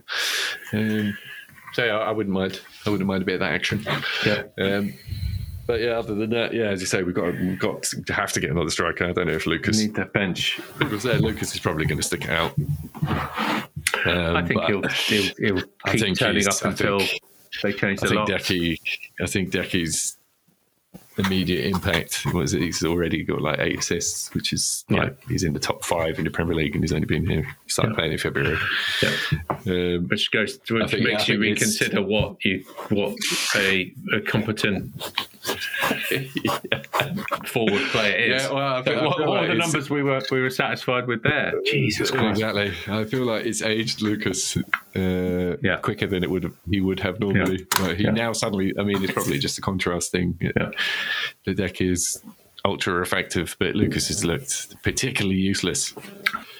Um, 0.72 1.16
so 1.74 1.84
yeah, 1.84 1.98
I 1.98 2.10
wouldn't 2.10 2.34
mind. 2.34 2.60
I 2.86 2.90
wouldn't 2.90 3.06
mind 3.06 3.22
a 3.22 3.26
bit 3.26 3.34
of 3.34 3.40
that 3.40 3.52
action. 3.52 3.84
Yeah. 4.24 4.42
Um, 4.58 4.94
but 5.66 5.80
yeah, 5.80 5.98
other 5.98 6.14
than 6.14 6.30
that, 6.30 6.54
yeah, 6.54 6.66
as 6.70 6.80
you 6.80 6.86
say, 6.86 7.02
we've 7.02 7.14
got 7.14 7.32
we've 7.34 7.58
got 7.58 7.82
to 7.82 8.12
have 8.12 8.32
to 8.32 8.40
get 8.40 8.50
another 8.50 8.70
striker. 8.70 9.04
I 9.04 9.12
don't 9.12 9.26
know 9.26 9.32
if 9.34 9.46
We 9.46 9.52
Lucas. 9.54 9.78
need 9.80 9.94
that 9.96 10.12
bench. 10.12 10.58
Lucas, 10.80 11.02
there, 11.02 11.18
Lucas 11.18 11.52
is 11.54 11.60
probably 11.60 11.84
going 11.86 11.98
to 11.98 12.04
stick 12.06 12.24
it 12.24 12.30
out. 12.30 12.54
Um, 14.04 14.36
I 14.36 14.44
think 14.46 14.62
he'll, 14.64 14.82
he'll, 14.88 15.32
he'll 15.38 15.62
I 15.84 15.92
keep 15.92 16.00
think 16.00 16.18
turning 16.18 16.46
up 16.46 16.54
I 16.64 16.68
until 16.68 16.98
think- 17.00 17.20
they 17.62 17.72
change 17.72 17.98
I 18.02 18.02
the 18.02 18.08
think 18.08 18.18
lock. 18.18 18.28
Decky. 18.28 18.78
I 19.20 19.26
think 19.26 19.50
Decky's 19.50 20.16
immediate 21.18 21.66
impact 21.66 22.26
was 22.34 22.52
he's 22.52 22.84
already 22.84 23.22
got 23.24 23.40
like 23.40 23.58
eight 23.58 23.78
assists, 23.78 24.32
which 24.34 24.52
is 24.52 24.84
Yeah. 24.88 25.04
like 25.04 25.18
he's 25.28 25.44
in 25.44 25.52
the 25.54 25.58
top 25.60 25.84
five 25.84 26.18
in 26.18 26.24
the 26.24 26.30
Premier 26.30 26.54
League, 26.54 26.74
and 26.74 26.84
he's 26.84 26.92
only 26.92 27.06
been 27.06 27.26
here. 27.26 27.42
He 27.64 27.70
started 27.70 27.94
playing 27.94 28.12
in 28.12 28.18
February. 28.18 28.58
Yeah. 29.02 29.10
Um, 29.66 30.08
Which 30.08 30.30
goes 30.30 30.58
to, 30.58 30.74
which 30.74 30.90
think- 30.90 31.06
yeah, 31.06 31.12
makes 31.14 31.28
you 31.28 31.38
reconsider 31.38 32.02
what 32.02 32.36
you 32.44 32.64
what 32.90 33.16
a, 33.56 33.92
a 34.14 34.20
competent 34.20 34.92
forward 37.46 37.82
player 37.90 38.16
is. 38.16 38.42
Yeah, 38.42 38.52
well, 38.52 38.58
I 38.58 38.78
I 38.90 39.04
what, 39.04 39.18
what 39.20 39.28
like 39.28 39.48
the 39.48 39.54
numbers 39.54 39.90
we 39.90 40.02
were 40.02 40.20
we 40.30 40.40
were 40.40 40.50
satisfied 40.50 41.06
with 41.06 41.22
there? 41.22 41.52
Jesus 41.64 42.10
Christ! 42.10 42.40
Exactly. 42.40 42.72
I 42.88 43.04
feel 43.04 43.24
like 43.24 43.46
it's 43.46 43.62
aged 43.62 44.02
Lucas 44.02 44.56
uh, 44.56 45.56
Yeah. 45.62 45.76
quicker 45.82 46.06
than 46.06 46.22
it 46.22 46.30
would 46.30 46.44
have, 46.44 46.54
he 46.70 46.80
would 46.80 47.00
have 47.00 47.20
normally. 47.20 47.66
Like, 47.80 47.96
he 47.98 48.04
Yeah. 48.04 48.10
now 48.10 48.32
suddenly, 48.32 48.72
I 48.78 48.82
mean, 48.82 49.02
it's 49.02 49.12
probably 49.12 49.38
just 49.38 49.58
a 49.58 49.60
contrast 49.60 50.10
thing. 50.12 50.38
Yeah. 50.40 50.70
The 51.44 51.54
deck 51.54 51.80
is 51.80 52.20
ultra 52.64 53.00
effective, 53.00 53.54
but 53.60 53.76
Lucas 53.76 54.08
has 54.08 54.24
looked 54.24 54.82
particularly 54.82 55.36
useless. 55.38 55.94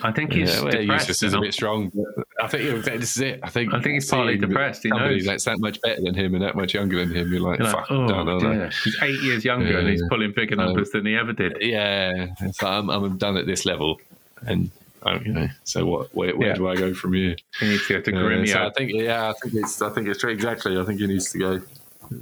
I 0.02 0.12
think 0.12 0.32
he's 0.34 0.54
Yeah, 0.54 0.62
well, 0.62 0.70
depressed. 0.70 1.08
useless 1.08 1.22
is 1.24 1.34
a 1.34 1.40
bit 1.40 1.52
strong. 1.52 1.90
but 1.92 2.24
I 2.40 2.46
think 2.46 2.84
this 2.84 3.16
is 3.16 3.22
it. 3.22 3.40
I 3.42 3.48
think 3.50 3.74
I 3.74 3.80
think 3.80 3.94
he's 3.94 4.08
partly 4.08 4.36
depressed, 4.36 4.84
he 4.84 4.90
somebody 4.90 5.16
knows. 5.16 5.24
that's 5.26 5.44
that 5.46 5.58
much 5.58 5.80
better 5.80 6.00
than 6.02 6.14
him 6.14 6.34
and 6.34 6.44
that 6.44 6.54
much 6.54 6.74
younger 6.74 7.04
than 7.04 7.12
him, 7.16 7.32
you're 7.32 7.40
like, 7.40 7.58
You're 7.58 7.66
like, 7.68 7.76
fuck, 7.76 7.90
oh, 7.90 8.06
no, 8.06 8.22
no, 8.22 8.38
no. 8.38 8.68
He's 8.84 8.96
eight 9.02 9.20
years 9.22 9.44
younger 9.44 9.78
and 9.78 9.88
he's 9.88 10.02
pulling 10.08 10.32
bigger 10.32 10.54
numbers 10.54 10.90
than 10.90 11.06
he 11.06 11.16
ever 11.16 11.32
did. 11.32 11.56
Yeah, 11.60 12.28
so 12.52 12.68
I'm, 12.68 12.88
I'm 12.88 13.16
done 13.18 13.36
at 13.36 13.46
this 13.46 13.64
level, 13.66 14.00
and 14.46 14.70
I, 15.02 15.16
you 15.18 15.32
know, 15.32 15.48
so 15.64 15.86
what? 15.86 16.14
Where, 16.14 16.36
where 16.36 16.48
Yeah. 16.50 16.54
do 16.54 16.68
I 16.68 16.76
go 16.76 16.94
from 16.94 17.14
here? 17.14 17.34
He 17.58 17.68
needs 17.68 17.86
to 17.88 17.94
go 17.94 18.00
to 18.02 18.16
Uh, 18.16 18.20
Gremio. 18.20 18.48
so 18.52 18.64
I 18.66 18.70
think, 18.76 18.92
yeah, 18.92 19.28
I 19.30 19.32
think 19.42 19.54
it's, 19.54 19.82
I 19.82 19.90
think 19.90 20.06
it's 20.06 20.20
true. 20.20 20.30
Exactly. 20.30 20.78
I 20.78 20.84
think 20.84 21.00
he 21.00 21.06
needs 21.08 21.32
to 21.32 21.38
go 21.38 21.60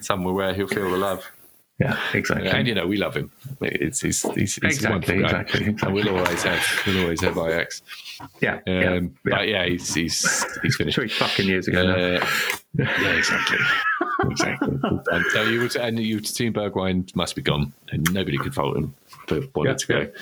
somewhere 0.01 0.33
where 0.33 0.55
he'll 0.55 0.69
feel 0.69 0.91
the 0.91 0.97
love. 0.97 1.23
Yeah, 1.81 1.99
exactly. 2.15 2.49
And 2.49 2.69
you 2.69 2.75
know, 2.75 2.87
we 2.87 2.97
love 2.97 3.17
him. 3.17 3.31
It's 3.61 4.01
he's 4.01 4.23
he's, 4.23 4.55
he's 4.55 4.59
Exactly, 4.59 5.21
exactly, 5.21 5.61
exactly. 5.67 5.87
And 5.87 5.95
we'll 5.95 6.09
always 6.17 6.43
have 6.45 6.65
we'll 6.87 7.03
always 7.03 7.21
have 7.23 7.37
Ajax. 7.37 7.83
yeah, 8.41 8.55
Um, 8.55 8.61
yeah, 8.67 8.93
yeah. 8.95 9.01
But 9.25 9.49
yeah, 9.49 9.67
he's 9.67 9.93
he's 9.95 10.47
he's 10.63 10.77
finished. 10.77 10.95
Three 10.95 11.09
fucking 11.09 11.47
years 11.47 11.67
ago. 11.69 11.83
Uh, 11.87 12.27
yeah, 12.79 13.13
exactly. 13.17 13.59
exactly. 14.31 14.79
And 15.11 15.25
so 15.33 15.43
you 15.43 15.61
would, 15.61 15.77
and 15.77 15.99
you 15.99 16.21
team 16.21 16.53
Bergwijn 16.53 17.15
must 17.17 17.35
be 17.37 17.43
gone, 17.43 17.73
and 17.91 18.13
nobody 18.15 18.39
could 18.39 18.55
fault 18.55 18.77
him 18.77 18.95
for 19.27 19.41
wanting 19.55 19.73
Yeah, 19.73 19.77
to 19.77 19.87
go. 19.87 20.13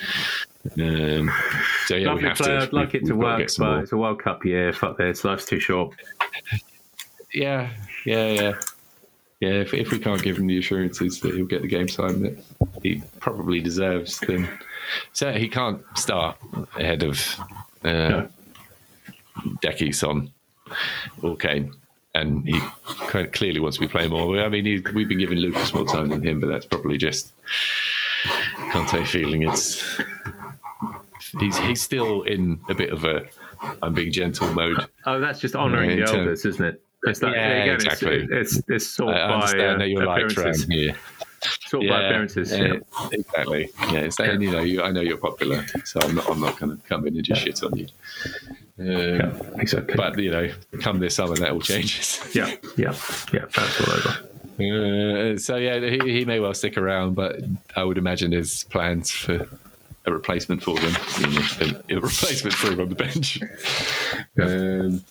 Um, 0.80 1.30
so 1.86 1.96
yeah, 1.96 2.14
we 2.14 2.22
have 2.22 2.36
player. 2.38 2.60
to. 2.60 2.62
I'd 2.66 2.72
like 2.72 2.92
we've- 2.92 3.04
it 3.04 3.08
to 3.08 3.14
work, 3.16 3.50
some 3.50 3.66
but 3.66 3.70
more. 3.72 3.82
it's 3.82 3.92
a 3.92 3.96
World 3.96 4.22
Cup 4.22 4.44
year. 4.44 4.72
Fuck 4.72 4.96
this. 4.96 5.24
Life's 5.24 5.44
too 5.44 5.60
short. 5.60 5.94
Yeah, 7.34 7.70
yeah, 8.06 8.26
yeah. 8.28 8.52
Yeah, 9.42 9.54
if, 9.54 9.74
if 9.74 9.90
we 9.90 9.98
can't 9.98 10.22
give 10.22 10.38
him 10.38 10.46
the 10.46 10.58
assurances 10.58 11.18
that 11.18 11.34
he'll 11.34 11.46
get 11.46 11.62
the 11.62 11.66
game 11.68 11.88
time 11.88 12.22
that 12.22 12.38
he 12.80 13.02
probably 13.18 13.58
deserves, 13.58 14.20
then 14.20 14.48
so 15.12 15.32
he 15.32 15.48
can't 15.48 15.82
start 15.96 16.36
ahead 16.76 17.02
of 17.02 17.20
uh, 17.82 17.88
No. 17.88 18.28
Decky, 19.60 19.92
Son, 19.92 20.30
or 21.22 21.36
Kane. 21.36 21.74
And 22.14 22.46
he 22.46 22.60
kind 23.08 23.26
of 23.26 23.32
clearly 23.32 23.58
wants 23.58 23.78
to 23.78 23.80
be 23.80 23.88
playing 23.88 24.10
more. 24.10 24.38
I 24.38 24.48
mean, 24.48 24.64
he, 24.64 24.80
we've 24.94 25.08
been 25.08 25.18
giving 25.18 25.38
Lucas 25.38 25.74
more 25.74 25.86
time 25.86 26.10
than 26.10 26.22
him, 26.22 26.38
but 26.38 26.46
that's 26.46 26.66
probably 26.66 26.96
just 26.96 27.32
Conte 28.70 29.04
feeling 29.06 29.42
it's 29.42 30.00
he's 31.40 31.58
he's 31.58 31.82
still 31.82 32.22
in 32.22 32.60
a 32.68 32.74
bit 32.74 32.90
of 32.90 33.04
a 33.04 33.24
I'm 33.82 33.92
being 33.92 34.12
gentle 34.12 34.52
mode. 34.52 34.86
Oh, 35.04 35.18
that's 35.18 35.40
just 35.40 35.56
honouring 35.56 35.90
in 35.90 36.04
the 36.04 36.06
elders, 36.06 36.44
isn't 36.44 36.64
it? 36.64 36.80
It's 37.04 37.18
that, 37.20 37.32
Yeah, 37.32 37.48
again, 37.62 37.74
exactly. 37.74 38.28
It's, 38.30 38.56
it's, 38.58 38.68
it's 38.68 38.86
sort 38.86 39.14
I 39.16 39.26
by 39.28 39.34
understand 39.34 39.74
uh, 39.74 39.78
that 39.78 39.88
you're 39.88 40.04
liked 40.06 40.20
around 40.22 40.30
appearances. 40.32 40.68
here. 40.68 40.96
Sort 41.66 41.88
by 41.88 42.02
appearances. 42.02 42.52
yeah, 42.52 42.58
Yeah. 42.74 43.08
exactly. 43.12 43.70
Yeah, 43.90 43.98
it's 44.00 44.16
saying 44.16 44.40
you 44.42 44.52
know 44.52 44.60
you, 44.60 44.82
I 44.82 44.92
know 44.92 45.00
you're 45.00 45.16
popular, 45.16 45.64
so 45.84 45.98
I'm 46.00 46.14
not 46.14 46.30
I'm 46.30 46.40
not 46.40 46.58
going 46.60 46.76
to 46.76 46.82
come 46.88 47.06
in 47.06 47.16
and 47.16 47.24
just 47.24 47.42
shit 47.42 47.62
on 47.64 47.76
you. 47.76 47.86
Um, 48.78 48.86
Yeah, 48.86 49.32
exactly. 49.56 49.94
But 49.96 50.16
you 50.18 50.30
know, 50.30 50.52
come 50.80 51.00
this 51.00 51.16
summer, 51.16 51.34
that 51.36 51.50
all 51.50 51.60
changes. 51.60 52.20
yeah, 52.34 52.54
yeah, 52.76 52.94
yeah. 53.32 53.46
That's 53.56 53.80
all 53.80 53.94
over. 53.94 54.28
Uh, 54.60 55.36
so 55.38 55.56
yeah, 55.56 55.80
he, 55.80 55.98
he 56.18 56.24
may 56.24 56.38
well 56.38 56.54
stick 56.54 56.76
around, 56.78 57.14
but 57.14 57.40
I 57.74 57.82
would 57.82 57.98
imagine 57.98 58.30
there's 58.30 58.62
plans 58.64 59.10
for 59.10 59.48
a 60.06 60.12
replacement 60.12 60.62
for 60.62 60.78
him. 60.78 60.94
A, 61.60 61.94
a 61.96 62.00
replacement 62.00 62.54
for 62.60 62.70
him 62.72 62.80
on 62.80 62.88
the 62.90 62.94
bench. 62.94 63.40
Um, 64.40 65.02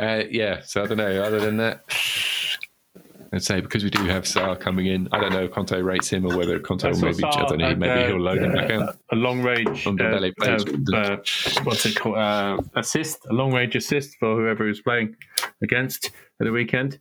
uh, 0.00 0.24
yeah, 0.30 0.60
so 0.64 0.82
I 0.82 0.86
don't 0.86 0.98
know. 0.98 1.22
Other 1.22 1.40
than 1.40 1.56
that, 1.58 1.84
I'd 3.32 3.44
say 3.44 3.60
because 3.60 3.84
we 3.84 3.90
do 3.90 4.04
have 4.06 4.24
Sarr 4.24 4.58
coming 4.58 4.86
in, 4.86 5.08
I 5.12 5.20
don't 5.20 5.32
know 5.32 5.44
if 5.44 5.52
Conte 5.52 5.80
rates 5.80 6.08
him 6.10 6.26
or 6.26 6.36
whether 6.36 6.58
Conte 6.58 6.90
will 6.90 7.00
maybe, 7.00 7.22
I 7.22 7.30
don't 7.46 7.58
know, 7.58 7.74
maybe 7.76 8.08
he'll 8.08 8.20
load 8.20 8.38
him 8.38 8.52
back 8.52 8.70
out. 8.70 8.96
A 9.12 9.16
long 9.16 9.40
range. 9.42 9.86
Uh, 9.86 9.92
belly 9.92 10.32
plays 10.32 10.64
with 10.64 10.84
the- 10.86 10.96
uh, 10.96 11.00
uh, 11.00 11.62
what's 11.64 11.86
it 11.86 11.94
called? 11.94 12.16
Uh, 12.18 12.58
assist. 12.74 13.24
A 13.30 13.32
long 13.32 13.52
range 13.52 13.76
assist 13.76 14.16
for 14.18 14.34
whoever 14.34 14.64
was 14.64 14.80
playing 14.80 15.14
against 15.62 16.06
at 16.06 16.44
the 16.46 16.50
weekend. 16.50 16.98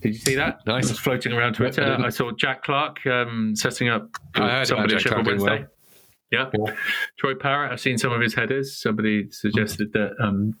Did 0.00 0.12
you 0.12 0.18
see 0.20 0.34
that? 0.36 0.58
Nice. 0.66 0.84
It 0.84 0.90
was 0.90 0.98
floating 1.00 1.32
around 1.32 1.54
Twitter. 1.54 1.82
I. 1.82 2.06
I 2.06 2.08
saw 2.10 2.30
Jack 2.30 2.62
Clarke 2.62 3.04
um, 3.06 3.56
setting 3.56 3.88
up 3.88 4.10
I 4.34 4.50
heard 4.50 4.66
somebody 4.68 4.96
Jack 4.96 5.12
Clarke 5.14 5.26
Wednesday. 5.26 5.66
Yeah. 6.34 6.50
Yeah. 6.66 6.74
Troy 7.18 7.34
Parrott, 7.34 7.72
I've 7.72 7.80
seen 7.80 7.98
some 7.98 8.12
of 8.12 8.20
his 8.20 8.34
headers. 8.34 8.76
Somebody 8.76 9.30
suggested 9.30 9.92
that 9.92 10.12
um, 10.20 10.56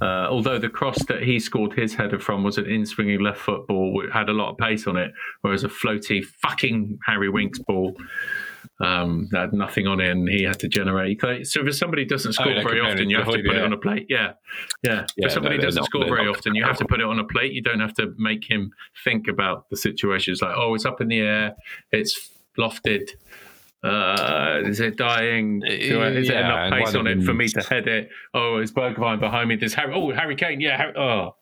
uh, 0.00 0.28
although 0.30 0.58
the 0.58 0.68
cross 0.68 1.04
that 1.06 1.22
he 1.22 1.38
scored 1.38 1.72
his 1.74 1.94
header 1.94 2.18
from 2.18 2.44
was 2.44 2.58
an 2.58 2.66
in 2.66 2.86
swinging 2.86 3.20
left 3.20 3.38
foot 3.38 3.66
ball, 3.66 3.92
which 3.94 4.10
had 4.12 4.28
a 4.28 4.32
lot 4.32 4.50
of 4.50 4.58
pace 4.58 4.86
on 4.86 4.96
it, 4.96 5.12
whereas 5.42 5.64
a 5.64 5.68
floaty 5.68 6.24
fucking 6.24 6.98
Harry 7.06 7.28
Winks 7.28 7.58
ball 7.58 7.96
um, 8.80 9.28
that 9.30 9.40
had 9.40 9.52
nothing 9.52 9.86
on 9.86 10.00
it, 10.00 10.10
and 10.10 10.28
he 10.28 10.42
had 10.42 10.58
to 10.60 10.68
generate. 10.68 11.20
So 11.46 11.66
if 11.66 11.76
somebody 11.76 12.04
doesn't 12.04 12.32
score 12.32 12.54
they're 12.54 12.62
very 12.62 12.80
often, 12.80 13.10
you 13.10 13.16
have 13.16 13.26
to 13.26 13.42
put 13.42 13.56
it 13.56 13.62
on 13.62 13.72
a 13.72 13.76
plate. 13.78 14.06
Yeah, 14.08 14.32
yeah. 14.82 15.06
Yeah, 15.16 15.26
if 15.26 15.32
somebody 15.32 15.56
no, 15.58 15.64
doesn't 15.64 15.80
not- 15.80 15.86
score 15.86 16.04
very 16.06 16.24
not 16.24 16.36
often, 16.36 16.54
you 16.54 16.64
have 16.64 16.78
to 16.78 16.86
put 16.86 17.00
it 17.00 17.06
on 17.06 17.18
a 17.18 17.24
plate. 17.24 17.52
You 17.52 17.62
don't 17.62 17.80
have 17.80 17.94
to 17.94 18.14
make 18.16 18.44
him 18.48 18.72
think 19.04 19.28
about 19.28 19.68
the 19.70 19.76
situation. 19.76 20.32
It's 20.32 20.42
like, 20.42 20.56
oh, 20.56 20.74
it's 20.74 20.86
up 20.86 21.00
in 21.00 21.08
the 21.08 21.20
air, 21.20 21.54
it's 21.92 22.30
lofted. 22.60 23.08
Uh, 23.82 24.60
is 24.64 24.78
it 24.80 24.96
dying? 24.98 25.60
Do 25.60 25.66
I, 26.02 26.08
is 26.08 26.28
there 26.28 26.40
Yeah, 26.40 26.66
enough 26.66 26.78
pace 26.86 26.94
on 26.94 27.06
it 27.06 27.22
for 27.22 27.32
me 27.32 27.48
to 27.48 27.60
head 27.62 27.88
it? 27.88 28.10
Oh, 28.34 28.58
is 28.58 28.70
Bergwijn 28.72 29.18
behind 29.20 29.48
me? 29.48 29.56
There's 29.56 29.72
Harry. 29.74 29.94
Oh, 29.94 30.12
Harry 30.12 30.36
Kane. 30.36 30.60
Yeah. 30.60 30.76
Harry, 30.76 30.94
oh, 30.96 31.34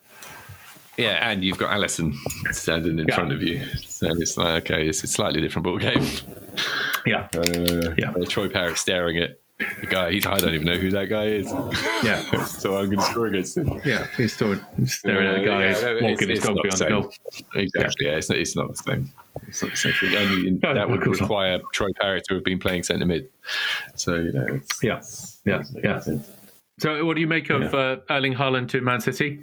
Yeah, 0.96 1.30
and 1.30 1.42
you've 1.44 1.58
got 1.58 1.70
Alisson 1.76 2.14
standing 2.52 2.98
in 3.00 3.08
Yeah. 3.08 3.14
front 3.16 3.32
of 3.32 3.42
you. 3.42 3.64
So 3.86 4.06
it's 4.12 4.36
like, 4.36 4.64
okay, 4.70 4.86
it's 4.88 5.02
a 5.02 5.08
slightly 5.08 5.40
different 5.40 5.64
ball 5.64 5.78
game. 5.78 6.04
yeah, 7.06 7.28
Uh, 7.36 7.94
Yeah. 7.98 8.10
uh, 8.12 8.24
Troy 8.28 8.48
Parrott 8.48 8.78
staring 8.78 9.18
at 9.18 9.38
the 9.58 9.86
guy. 9.86 10.12
He's, 10.12 10.26
I 10.26 10.36
don't 10.38 10.54
even 10.54 10.66
know 10.66 10.76
who 10.76 10.90
that 10.90 11.06
guy 11.08 11.24
is. 11.26 11.46
yeah, 12.04 12.22
so 12.44 12.76
I'm 12.78 12.86
going 12.86 12.98
to 12.98 13.04
score 13.04 13.26
against 13.26 13.56
him. 13.56 13.80
yeah. 13.84 14.06
He's 14.16 14.32
still 14.34 14.58
staring 14.86 15.26
at 15.26 15.42
a 15.42 15.44
guy 15.46 15.64
Yeah, 15.70 15.80
no, 15.80 15.94
walking 15.94 16.30
it's- 16.30 16.38
his 16.38 16.40
dog 16.44 16.56
behind 16.62 16.78
the 16.80 16.84
the 16.84 16.90
goal. 16.90 17.12
Exactly. 17.54 18.06
Yeah, 18.06 18.12
it's 18.16 18.28
not, 18.28 18.38
it's 18.38 18.56
not 18.56 18.68
the 18.68 18.76
same. 18.76 19.12
It's 19.46 19.62
not 19.62 19.70
the 19.72 19.76
same 19.76 19.92
thing. 19.94 20.16
Only 20.16 20.50
No, 20.62 20.74
that 20.74 20.88
would 20.88 21.00
of 21.02 21.06
not. 21.08 21.20
require 21.20 21.60
Troy 21.72 21.88
Parrott 22.00 22.24
to 22.28 22.34
have 22.34 22.44
been 22.44 22.58
playing 22.58 22.82
centre 22.84 23.06
mid. 23.06 23.28
So 23.96 24.14
you 24.16 24.32
know, 24.32 24.46
it's, 24.48 24.82
Yeah, 24.82 25.00
yeah, 25.44 25.62
yeah. 25.82 26.00
So, 26.80 27.04
what 27.04 27.14
do 27.16 27.20
you 27.20 27.26
make 27.26 27.50
of 27.50 27.74
uh, 27.74 27.96
Erling 28.08 28.34
Haaland 28.34 28.68
to 28.68 28.80
Man 28.80 29.00
City? 29.00 29.42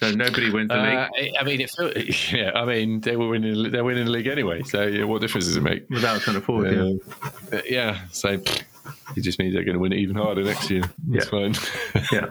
So 0.00 0.12
nobody 0.12 0.50
wins 0.50 0.68
the 0.68 0.78
Uh, 0.80 1.08
league 1.18 1.34
I 1.38 1.44
mean, 1.44 1.60
it 1.60 2.32
yeah. 2.32 2.52
I 2.54 2.64
mean, 2.64 3.02
they 3.02 3.16
were 3.16 3.28
winning. 3.28 3.70
They're 3.70 3.84
winning 3.84 4.06
the 4.06 4.10
league 4.10 4.26
anyway. 4.26 4.62
So 4.62 4.84
yeah, 4.86 5.04
what 5.04 5.20
difference 5.20 5.44
does 5.46 5.56
it 5.58 5.62
make? 5.62 5.88
without 5.90 6.22
trying 6.22 6.36
to 6.36 6.40
forward. 6.40 6.72
yeah. 6.74 7.18
Uh, 7.52 7.56
uh, 7.58 7.62
yeah. 7.68 7.98
So 8.12 8.40
it 9.16 9.20
just 9.22 9.38
means 9.38 9.54
they're 9.54 9.64
going 9.64 9.74
to 9.74 9.80
win 9.80 9.92
it 9.92 9.98
even 9.98 10.16
harder 10.16 10.42
next 10.42 10.70
year. 10.70 10.82
That's 11.08 11.28
fine. 11.28 11.54
Yeah. 12.12 12.26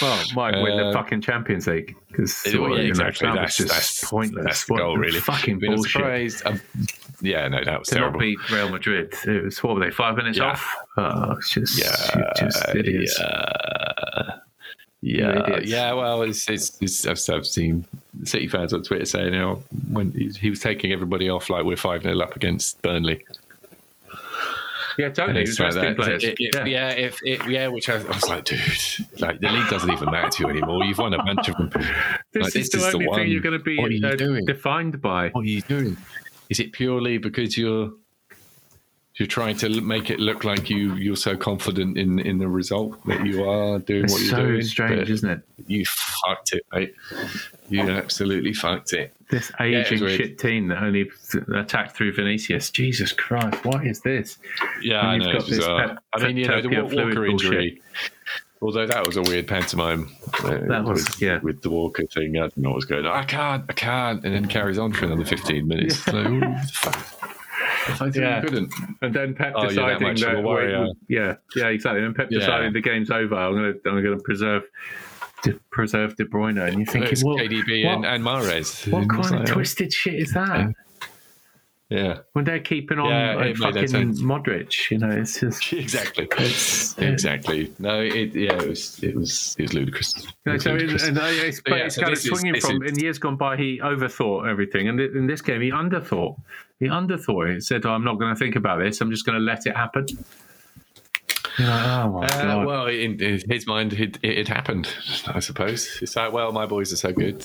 Well, 0.00 0.24
might 0.34 0.54
win 0.62 0.76
the 0.76 0.86
Uh, 0.86 0.92
fucking 0.92 1.20
Champions 1.20 1.66
League 1.66 1.96
because 2.08 2.40
Yeah, 2.46 2.60
yeah, 2.68 2.76
exactly. 2.82 3.28
That's, 3.28 3.56
just 3.56 3.68
that's 3.72 4.04
pointless. 4.08 4.44
That's 4.44 4.64
the 4.66 4.76
goal, 4.76 4.96
really. 4.96 5.18
Fucking 5.18 5.54
I 5.54 5.58
mean, 5.58 5.70
I'm 5.72 5.76
bullshit. 5.78 5.90
surprised. 5.92 6.46
Um, 6.46 6.60
yeah, 7.20 7.48
no, 7.48 7.64
that 7.64 7.80
was 7.80 7.88
To 7.88 7.98
not 7.98 8.16
beat 8.16 8.38
Real 8.52 8.68
Madrid, 8.68 9.12
it 9.26 9.42
was 9.44 9.60
what 9.64 9.74
were 9.74 9.80
they? 9.80 9.90
Five 9.90 10.14
minutes 10.16 10.38
Yeah. 10.38 10.44
off. 10.52 10.76
Oh, 10.96 11.32
it's 11.32 11.50
just, 11.50 11.76
Yeah, 11.76 12.32
just 12.38 12.68
idiots. 12.72 13.18
Yeah, 13.20 14.30
yeah, 15.02 15.42
idiots. 15.42 15.68
yeah. 15.70 15.92
Well, 15.92 16.22
it's, 16.22 16.48
it's, 16.48 16.80
it's 16.80 17.06
I've, 17.06 17.34
I've 17.34 17.46
seen 17.46 17.84
City 18.24 18.46
fans 18.48 18.72
on 18.72 18.82
Twitter 18.84 19.06
saying, 19.06 19.32
you 19.34 19.40
know, 19.40 19.62
when 19.90 20.12
he, 20.12 20.28
he 20.28 20.50
was 20.50 20.60
taking 20.60 20.92
everybody 20.92 21.28
off 21.28 21.48
like 21.50 21.64
we're 21.64 21.76
five 21.76 22.02
0 22.02 22.18
up 22.20 22.36
against 22.36 22.80
Burnley. 22.82 23.24
Yeah, 25.00 25.08
totally. 25.10 25.40
Was 25.40 25.58
like 25.60 25.74
that. 25.74 25.96
players. 25.96 26.24
It- 26.24 26.36
it- 26.38 26.54
yeah. 26.54 26.64
yeah, 26.64 26.88
if 26.90 27.18
it, 27.22 27.48
yeah, 27.48 27.68
which 27.68 27.88
I, 27.88 27.94
I 27.94 28.02
was 28.06 28.28
like, 28.28 28.44
dude, 28.44 28.60
like 29.18 29.40
the 29.40 29.48
league 29.50 29.68
doesn't 29.68 29.90
even 29.90 30.10
matter 30.10 30.28
to 30.30 30.42
you 30.44 30.50
anymore. 30.50 30.84
You've 30.84 30.98
won 30.98 31.14
a 31.14 31.18
bunch 31.22 31.48
of 31.48 31.56
them. 31.56 31.70
This 32.32 32.44
Like, 32.44 32.56
is 32.56 32.70
the 32.70 32.90
only 32.92 33.06
one. 33.08 33.18
thing 33.18 33.28
you're 33.30 33.40
going 33.40 33.58
to 33.58 33.64
be 33.64 33.74
you 33.74 34.06
uh, 34.06 34.40
defined 34.46 35.00
by. 35.00 35.30
What 35.30 35.42
are 35.42 35.48
you 35.48 35.62
doing? 35.62 35.96
Is 36.48 36.60
it 36.60 36.72
purely 36.72 37.18
because 37.18 37.56
you're 37.56 37.92
you're 39.20 39.26
trying 39.26 39.56
to 39.58 39.80
make 39.82 40.10
it 40.10 40.18
look 40.18 40.42
like 40.44 40.68
you 40.70 40.94
you're 40.96 41.14
so 41.16 41.36
confident 41.36 41.96
in 41.98 42.18
in 42.18 42.38
the 42.38 42.48
result 42.48 43.04
that 43.06 43.24
you 43.24 43.48
are 43.48 43.78
doing 43.78 44.04
It's 44.04 44.12
what 44.14 44.22
you're 44.22 44.30
so 44.30 44.46
doing? 44.46 44.62
strange, 44.62 45.10
isn't 45.10 45.30
it? 45.30 45.40
You 45.66 45.84
fucked 45.86 46.52
it, 46.54 46.64
mate. 46.72 46.94
You 47.68 47.82
absolutely 47.82 48.52
fucked 48.54 48.92
it. 48.94 49.14
This 49.30 49.52
was 49.52 49.60
aging 49.60 50.00
weird. 50.00 50.16
shit 50.20 50.38
team 50.40 50.66
that 50.68 50.82
only 50.82 51.08
attacked 51.54 51.96
through 51.96 52.14
Vinicius. 52.14 52.70
Jesus 52.70 53.12
Christ, 53.12 53.64
what 53.64 53.86
is 53.86 54.00
this? 54.00 54.38
Yeah, 54.82 55.00
I 55.02 55.18
know. 55.18 55.30
it's 55.36 55.48
pep- 55.64 55.98
I 56.12 56.26
mean, 56.26 56.36
you 56.36 56.48
know, 56.48 56.56
the 56.56 56.62
tapia 56.68 56.82
Wa- 56.82 56.88
fluid 56.90 57.06
Walker 57.16 57.26
injury. 57.26 57.80
Although 58.62 58.86
that 58.88 59.06
was 59.06 59.16
a 59.16 59.22
weird 59.22 59.46
pantomime. 59.46 60.08
uh, 60.44 60.58
That 60.66 60.84
was- 60.84 61.04
with, 61.04 61.22
yeah. 61.22 61.38
with 61.42 61.62
the 61.62 61.70
Walker 61.70 62.04
thing. 62.06 62.36
I 62.36 62.40
don't 62.40 62.56
know 62.58 62.70
what's 62.72 62.84
going 62.86 63.06
on. 63.06 63.16
I 63.16 63.24
can't, 63.24 63.64
I 63.68 63.72
can't, 63.72 64.24
and 64.24 64.34
then 64.34 64.46
carries 64.46 64.76
on 64.78 64.92
for 64.92 65.04
another 65.06 65.24
fifteen 65.24 65.68
minutes. 65.68 66.04
Like, 66.08 66.28
what 66.28 67.36
the? 67.86 67.92
I 67.92 67.96
thought 67.96 68.16
Yeah. 68.16 68.36
you 68.42 68.48
couldn't. 68.48 68.74
And 69.02 69.14
then 69.14 69.34
Pep 69.34 69.52
Oh, 69.56 69.62
you're 69.70 69.72
that 69.86 69.98
deciding 69.98 70.20
that, 70.20 70.34
a 70.36 70.40
warrior. 70.42 70.82
wait, 70.84 70.92
yeah, 71.08 71.34
yeah, 71.56 71.66
exactly. 71.68 72.02
And 72.04 72.14
Pep 72.14 72.28
Yeah. 72.30 72.40
deciding 72.40 72.72
the 72.72 72.80
game's 72.80 73.10
over. 73.10 73.34
I'm 73.34 73.54
gonna, 73.54 73.72
I'm 73.86 74.02
gonna 74.02 74.18
preserve, 74.20 74.62
to 75.44 75.58
preserve 75.70 76.16
De 76.16 76.24
Bruyne. 76.24 76.60
And 76.66 76.76
you're 76.78 76.86
thinking, 76.86 77.12
It's 77.12 77.22
KDB 77.24 77.86
and, 77.86 78.02
what, 78.02 78.08
and 78.10 78.24
Mahrez. 78.24 78.90
what 78.92 79.08
kind 79.08 79.24
of 79.24 79.30
like, 79.40 79.46
twisted 79.46 79.92
shit 79.92 80.14
is 80.14 80.32
that? 80.34 80.72
Yeah, 81.90 82.18
When 82.34 82.44
they're 82.44 82.60
keeping 82.60 83.00
on 83.00 83.10
Yeah, 83.10 83.34
like, 83.34 83.46
it 83.46 83.58
made 83.58 83.74
no 83.74 83.80
fucking. 83.82 84.14
Modric, 84.18 84.90
you 84.92 84.98
know, 84.98 85.10
it's 85.10 85.40
just. 85.40 85.72
exactly. 85.72 86.28
It's, 86.38 86.96
Exactly. 86.98 87.72
No, 87.80 88.00
it 88.00 88.32
yeah, 88.32 88.52
it 88.62 88.68
was 88.68 89.02
it 89.02 89.16
was 89.16 89.56
it 89.58 89.62
was 89.62 89.74
ludicrous. 89.74 90.16
It 90.16 90.32
No, 90.46 90.56
so 90.58 90.70
ludicrous. 90.74 91.08
and 91.08 91.18
uh, 91.18 91.22
it's, 91.24 91.60
But 91.60 91.70
yeah, 91.78 91.84
it's 91.86 91.96
so 91.96 92.02
kind 92.02 92.12
of 92.12 92.18
is- 92.18 92.24
swinging 92.28 92.60
from 92.60 92.82
is- 92.84 92.92
in 92.92 92.98
years 93.00 93.18
gone 93.18 93.34
by. 93.36 93.56
He 93.56 93.80
overthought 93.82 94.48
everything, 94.48 94.88
and 94.88 95.00
in 95.00 95.26
this 95.26 95.42
game, 95.42 95.60
he 95.62 95.72
underthought. 95.72 96.36
He 96.78 96.86
underthought 96.86 97.50
it. 97.50 97.54
He 97.54 97.60
said, 97.60 97.84
oh, 97.84 97.90
"I'm 97.90 98.04
not 98.04 98.20
going 98.20 98.32
to 98.32 98.38
think 98.38 98.54
about 98.54 98.78
this. 98.78 99.00
I'm 99.00 99.10
just 99.10 99.26
going 99.26 99.38
to 99.38 99.44
let 99.44 99.66
it 99.66 99.76
happen." 99.76 100.06
Oh 101.58 101.62
my 102.20 102.26
Uh, 102.26 102.42
god! 102.42 102.66
well, 102.66 102.86
in, 102.86 103.20
in 103.20 103.40
his 103.50 103.66
mind, 103.66 103.92
it, 103.94 104.16
it, 104.22 104.38
it 104.38 104.48
happened. 104.48 104.88
I 105.26 105.40
suppose 105.40 105.98
it's 106.00 106.14
like, 106.16 106.32
well, 106.32 106.52
my 106.52 106.66
boys 106.66 106.92
are 106.92 106.96
so 106.96 107.12
good, 107.12 107.44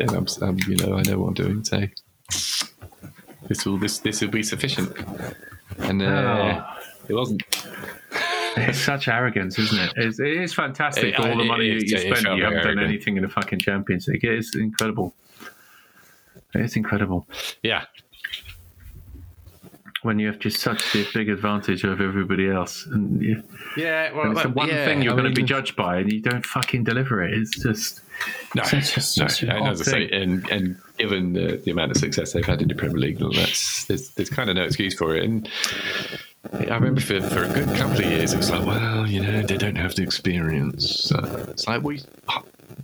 and 0.00 0.10
I'm, 0.10 0.26
I'm, 0.42 0.58
you 0.66 0.76
know, 0.76 0.94
I 0.96 1.02
know 1.02 1.18
what 1.20 1.28
I'm 1.28 1.34
doing. 1.34 1.64
So 1.64 1.84
this 3.48 3.64
will 3.66 3.78
this 3.78 3.98
this 3.98 4.20
will 4.20 4.28
be 4.30 4.42
sufficient. 4.42 4.92
And 5.78 6.02
uh, 6.02 6.06
Oh. 6.06 6.78
it 7.08 7.14
wasn't. 7.14 7.42
It's 8.56 8.78
such 8.78 9.08
arrogance, 9.08 9.58
isn't 9.58 9.78
it? 9.80 9.92
It's, 9.96 10.20
it 10.20 10.28
is 10.28 10.54
fantastic. 10.54 11.14
It- 11.14 11.18
all 11.18 11.36
the 11.36 11.44
money 11.44 11.68
it- 11.70 11.82
you, 11.82 11.96
you 11.96 11.96
it 11.96 12.16
spend, 12.18 12.36
you 12.38 12.44
haven't 12.44 12.62
very 12.62 12.74
done 12.76 12.84
anything 12.84 13.16
in 13.16 13.22
the 13.24 13.28
fucking 13.28 13.58
Champions 13.58 14.06
League. 14.06 14.22
It 14.24 14.32
is 14.38 14.54
incredible. 14.54 15.12
It's 16.54 16.76
incredible 16.76 17.26
Yeah, 17.64 17.84
when 20.02 20.20
you 20.20 20.28
have 20.28 20.38
just 20.38 20.60
such 20.60 20.94
a 20.94 21.04
big 21.12 21.28
advantage 21.28 21.84
over 21.84 22.06
everybody 22.06 22.48
else, 22.48 22.86
and, 22.86 23.20
you, 23.20 23.42
yeah. 23.76 24.12
Well, 24.12 24.26
and 24.26 24.32
it's 24.34 24.42
the 24.42 24.50
one 24.50 24.68
yeah, 24.68 24.84
thing 24.84 25.02
you're 25.02 25.14
I 25.14 25.16
going 25.16 25.34
to 25.34 25.40
be 25.40 25.42
judged 25.46 25.74
by, 25.74 25.96
and 25.96 26.12
you 26.12 26.20
don't 26.20 26.46
fucking 26.46 26.84
deliver 26.84 27.24
it. 27.24 27.34
It's 27.34 27.60
just 27.60 28.02
No, 28.54 28.62
Such 28.62 28.72
a- 28.96 29.00
no. 29.00 29.02
such 29.28 29.42
an 29.42 29.50
as 29.50 29.80
I 29.80 29.84
say, 29.84 30.10
and 30.10 30.48
and 30.50 30.76
given 30.98 31.32
the, 31.32 31.60
the 31.64 31.70
amount 31.72 31.90
of 31.90 31.96
success 31.96 32.32
they've 32.32 32.44
had 32.44 32.62
in 32.62 32.68
the 32.68 32.74
Premier 32.74 32.98
League, 32.98 33.18
that's 33.18 33.84
there's, 33.86 34.10
there's 34.10 34.30
kind 34.30 34.48
of 34.48 34.56
no 34.56 34.62
excuse 34.64 34.94
for 34.94 35.16
it. 35.16 35.24
And 35.24 35.48
I 36.52 36.74
remember 36.74 37.00
for, 37.00 37.20
for 37.20 37.42
a 37.44 37.48
good 37.52 37.68
couple 37.76 37.98
of 37.98 38.04
years, 38.04 38.32
it 38.32 38.36
was 38.36 38.50
like, 38.50 38.64
well, 38.66 39.06
you 39.06 39.20
know, 39.22 39.42
they 39.42 39.56
don't 39.56 39.76
have 39.76 39.94
the 39.96 40.02
experience. 40.02 41.10
Uh, 41.10 41.46
it's 41.50 41.66
like 41.66 41.82
we 41.82 42.00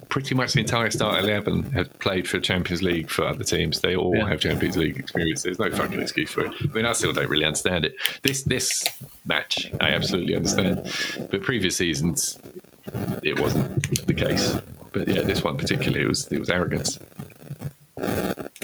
pretty 0.09 0.35
much 0.35 0.55
the 0.55 0.61
entire 0.61 0.91
start 0.91 1.22
eleven 1.22 1.70
have 1.70 1.97
played 2.01 2.28
for 2.28 2.41
Champions 2.41 2.83
League 2.83 3.09
for 3.09 3.24
other 3.24 3.45
teams. 3.45 3.81
They 3.81 3.95
all 3.95 4.16
Yeah. 4.16 4.28
have 4.28 4.41
Champions 4.41 4.76
League 4.76 4.99
experience. 4.99 5.43
There's 5.43 5.59
no 5.61 5.70
fucking 5.70 6.01
excuse 6.01 6.31
for 6.33 6.47
it. 6.47 6.53
I 6.62 6.66
mean, 6.74 6.85
I 6.85 6.93
still 6.95 7.12
don't 7.12 7.28
really 7.31 7.45
understand 7.45 7.85
it. 7.85 7.95
This 8.22 8.43
this 8.43 8.83
match, 9.24 9.70
I 9.81 9.91
absolutely 9.91 10.35
understand, 10.35 10.91
but 11.31 11.43
previous 11.43 11.76
seasons, 11.76 12.39
it 13.22 13.39
wasn't 13.39 14.07
the 14.07 14.14
case. 14.14 14.59
But 14.93 15.09
yeah, 15.09 15.22
this 15.22 15.43
one 15.45 15.57
particularly, 15.57 16.05
it 16.05 16.09
was 16.09 16.26
it 16.32 16.38
was 16.38 16.51
arrogance. 16.51 16.99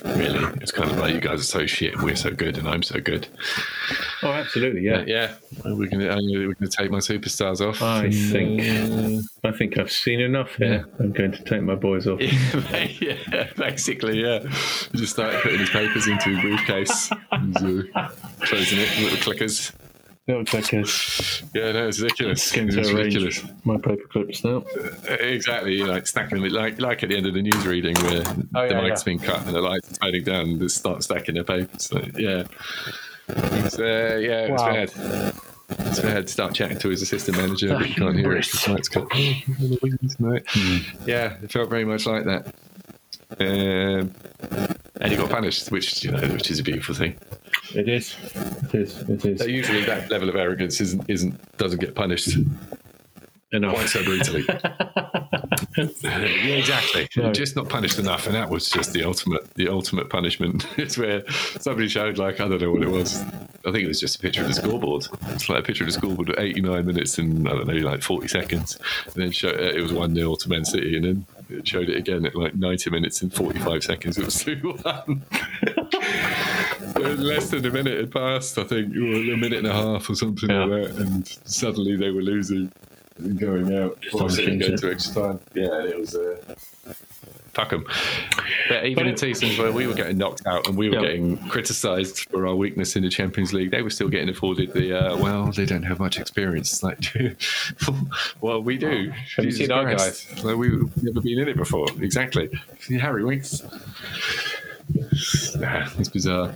Really, 0.04 0.44
it's 0.62 0.72
kind 0.72 0.90
of 0.90 0.98
like 0.98 1.12
you 1.14 1.20
guys 1.20 1.40
are 1.40 1.44
so 1.44 1.66
shit, 1.66 1.94
and 1.94 2.02
we're 2.02 2.16
so 2.16 2.30
good, 2.30 2.56
and 2.56 2.66
I'm 2.68 2.82
so 2.82 3.00
good. 3.00 3.26
oh, 4.22 4.30
absolutely, 4.32 4.82
Yeah, 4.82 5.04
yeah. 5.06 5.34
We're 5.64 5.88
gonna 5.88 6.16
we're 6.16 6.54
gonna 6.54 6.70
take 6.70 6.90
my 6.90 6.98
superstars 6.98 7.60
off. 7.66 7.82
I 7.82 8.10
think- 8.30 9.24
I 9.44 9.52
think 9.52 9.78
I've 9.78 9.92
seen 9.92 10.20
enough 10.20 10.54
here. 10.56 10.86
I'm 10.98 11.12
going 11.12 11.32
to 11.32 11.42
take 11.44 11.62
my 11.62 11.74
boys 11.76 12.06
off. 12.08 12.20
yeah, 13.00 13.48
basically, 13.56 14.20
yeah. 14.22 14.40
He 14.92 14.98
just 14.98 15.12
started 15.12 15.40
putting 15.42 15.60
his 15.60 15.70
papers 15.70 16.06
into 16.08 16.36
a 16.36 16.40
briefcase, 16.40 17.10
and, 17.32 17.56
uh, 17.94 18.08
closing 18.40 18.78
it 18.80 18.88
with 19.02 19.12
the 19.12 19.72
clickers. 20.28 20.36
Looks 20.38 20.52
like 20.54 20.72
it's 20.72 21.42
Yeah, 21.54 21.72
no, 21.72 21.88
it's 21.88 22.00
ridiculous. 22.00 22.52
going 22.52 22.68
It's 22.68 22.92
ridiculous. 22.92 23.42
my 23.64 23.76
paper 23.76 24.06
clips 24.08 24.44
now. 24.44 24.64
Exactly, 25.08 25.74
you 25.76 25.86
know, 25.86 25.92
like 25.92 26.06
stacking 26.06 26.40
them, 26.42 26.50
like 26.52 26.80
like 26.80 27.02
at 27.02 27.10
the 27.10 27.16
end 27.16 27.26
of 27.26 27.34
the 27.34 27.42
news 27.42 27.66
reading 27.66 27.94
where 28.02 28.22
Oh, 28.54 28.66
the 28.68 28.74
yeah, 28.74 28.80
mic's 28.82 29.06
yeah. 29.06 29.12
been 29.12 29.18
cut 29.20 29.46
and 29.46 29.54
the 29.54 29.60
lights 29.60 29.92
are 29.92 30.06
fading 30.06 30.24
down, 30.24 30.40
and 30.50 30.60
they 30.60 30.68
start 30.68 31.02
stacking 31.04 31.34
their 31.36 31.44
papers. 31.44 31.84
So, 31.86 32.00
yeah, 32.16 32.44
it's, 33.28 33.78
uh, 33.78 34.18
yeah, 34.20 34.48
it's 34.48 34.62
Wow. 34.62 34.72
bad. 34.72 35.34
It's 35.88 36.00
bad. 36.00 36.28
Start 36.28 36.54
chatting 36.54 36.78
to 36.78 36.88
his 36.88 37.02
assistant 37.02 37.36
manager, 37.38 37.76
but 37.76 37.88
you 37.88 37.94
can't 37.94 38.16
hear 38.16 38.32
it. 38.36 38.46
The 38.46 38.72
lights 38.72 38.88
cut. 38.88 39.08
Yeah, 41.06 41.36
it 41.42 41.50
felt 41.52 41.70
very 41.70 41.84
much 41.84 42.06
like 42.06 42.24
that. 42.24 42.54
Um, 43.38 44.14
and 45.00 45.10
he 45.10 45.16
got 45.16 45.30
punished, 45.30 45.70
which 45.70 46.04
you 46.04 46.12
know, 46.12 46.20
which 46.28 46.50
is 46.50 46.60
a 46.60 46.62
beautiful 46.62 46.94
thing. 46.94 47.16
It 47.74 47.88
is. 47.88 48.16
It 48.34 48.74
is. 48.74 49.00
It 49.08 49.24
is. 49.24 49.40
So 49.40 49.46
usually, 49.46 49.84
that 49.84 50.10
level 50.10 50.28
of 50.28 50.36
arrogance 50.36 50.80
isn't 50.80 51.04
isn't 51.08 51.56
doesn't 51.58 51.80
get 51.80 51.94
punished 51.94 52.36
Enough. 53.52 53.74
quite 53.74 53.88
so 53.88 54.04
brutally. 54.04 54.44
yeah, 56.02 56.56
exactly. 56.56 57.08
No. 57.16 57.32
Just 57.32 57.56
not 57.56 57.68
punished 57.68 57.98
enough, 57.98 58.26
and 58.26 58.34
that 58.34 58.50
was 58.50 58.68
just 58.68 58.92
the 58.92 59.04
ultimate, 59.04 59.52
the 59.54 59.68
ultimate 59.68 60.10
punishment. 60.10 60.66
it's 60.78 60.98
where 60.98 61.22
somebody 61.60 61.88
showed, 61.88 62.18
like, 62.18 62.40
I 62.40 62.48
don't 62.48 62.60
know 62.60 62.72
what 62.72 62.82
it 62.82 62.90
was, 62.90 63.22
I 63.66 63.72
think 63.72 63.84
it 63.84 63.88
was 63.88 64.00
just 64.00 64.16
a 64.16 64.18
picture 64.20 64.42
of 64.42 64.48
the 64.48 64.54
scoreboard. 64.54 65.06
It's 65.28 65.48
like 65.48 65.60
a 65.60 65.62
picture 65.62 65.84
of 65.84 65.88
the 65.88 65.92
scoreboard 65.92 66.30
at 66.30 66.38
89 66.38 66.86
minutes 66.86 67.18
and 67.18 67.48
I 67.48 67.52
don't 67.52 67.66
know, 67.66 67.74
like 67.74 68.02
40 68.02 68.28
seconds. 68.28 68.78
And 69.06 69.14
then 69.14 69.30
show, 69.32 69.48
uh, 69.48 69.52
it 69.52 69.80
was 69.80 69.92
1 69.92 70.14
0 70.14 70.36
to 70.36 70.48
Man 70.48 70.64
City. 70.64 70.96
And 70.96 71.04
then 71.04 71.26
it 71.48 71.66
showed 71.68 71.88
it 71.88 71.96
again 71.96 72.26
at 72.26 72.34
like 72.34 72.54
90 72.54 72.90
minutes 72.90 73.22
and 73.22 73.32
45 73.32 73.84
seconds. 73.84 74.18
It 74.18 74.24
was 74.24 74.42
2 74.42 74.56
1. 74.82 75.24
Less 77.18 77.50
than 77.50 77.64
a 77.64 77.70
minute 77.70 77.98
had 77.98 78.10
passed, 78.10 78.58
I 78.58 78.64
think, 78.64 78.94
or 78.96 78.98
a 79.00 79.36
minute 79.36 79.58
and 79.58 79.66
a 79.66 79.72
half 79.72 80.08
or 80.10 80.14
something 80.14 80.48
Yeah. 80.50 80.64
like 80.64 80.94
that. 80.94 81.00
And 81.06 81.26
suddenly 81.44 81.96
they 81.96 82.10
were 82.10 82.22
losing 82.22 82.72
and 83.18 83.38
going 83.38 83.72
out. 83.76 84.02
Forcing 84.10 84.60
it 84.60 84.66
change 84.66 84.80
to 84.80 84.90
extra 84.90 85.22
time. 85.22 85.40
Yeah, 85.54 85.82
it 85.84 85.98
was. 85.98 86.14
Uh, 86.14 86.36
Fuck 87.56 87.72
'em. 87.72 87.86
But 88.68 88.84
even 88.84 88.94
But 89.04 89.06
in 89.06 89.16
seasons 89.16 89.58
where 89.58 89.72
we 89.72 89.86
were 89.86 89.94
getting 89.94 90.18
knocked 90.18 90.46
out 90.46 90.68
and 90.68 90.76
we 90.76 90.90
were 90.90 90.96
Yeah. 90.96 91.00
getting 91.00 91.38
criticised 91.48 92.28
for 92.28 92.46
our 92.46 92.54
weakness 92.54 92.96
in 92.96 93.02
the 93.02 93.08
Champions 93.08 93.54
League, 93.54 93.70
they 93.70 93.80
were 93.80 93.88
still 93.88 94.08
getting 94.10 94.28
afforded 94.28 94.74
the, 94.74 94.92
uh, 94.92 95.16
well, 95.16 95.50
they 95.52 95.64
don't 95.64 95.84
have 95.84 95.98
much 95.98 96.18
experience. 96.18 96.70
It's 96.70 96.82
Like, 97.88 97.96
well, 98.42 98.62
we 98.62 98.76
do. 98.76 99.10
Have 99.36 99.46
you 99.46 99.52
seen 99.52 99.72
our 99.72 99.84
Christ. 99.84 100.44
Like, 100.44 100.56
we've 100.58 101.02
never 101.02 101.22
been 101.22 101.38
in 101.38 101.48
it 101.48 101.56
before. 101.56 101.86
Exactly. 101.98 102.50
Harry 103.00 103.24
Winks. 103.24 103.62
Nah, 105.58 105.88
it's 105.98 106.10
bizarre. 106.10 106.54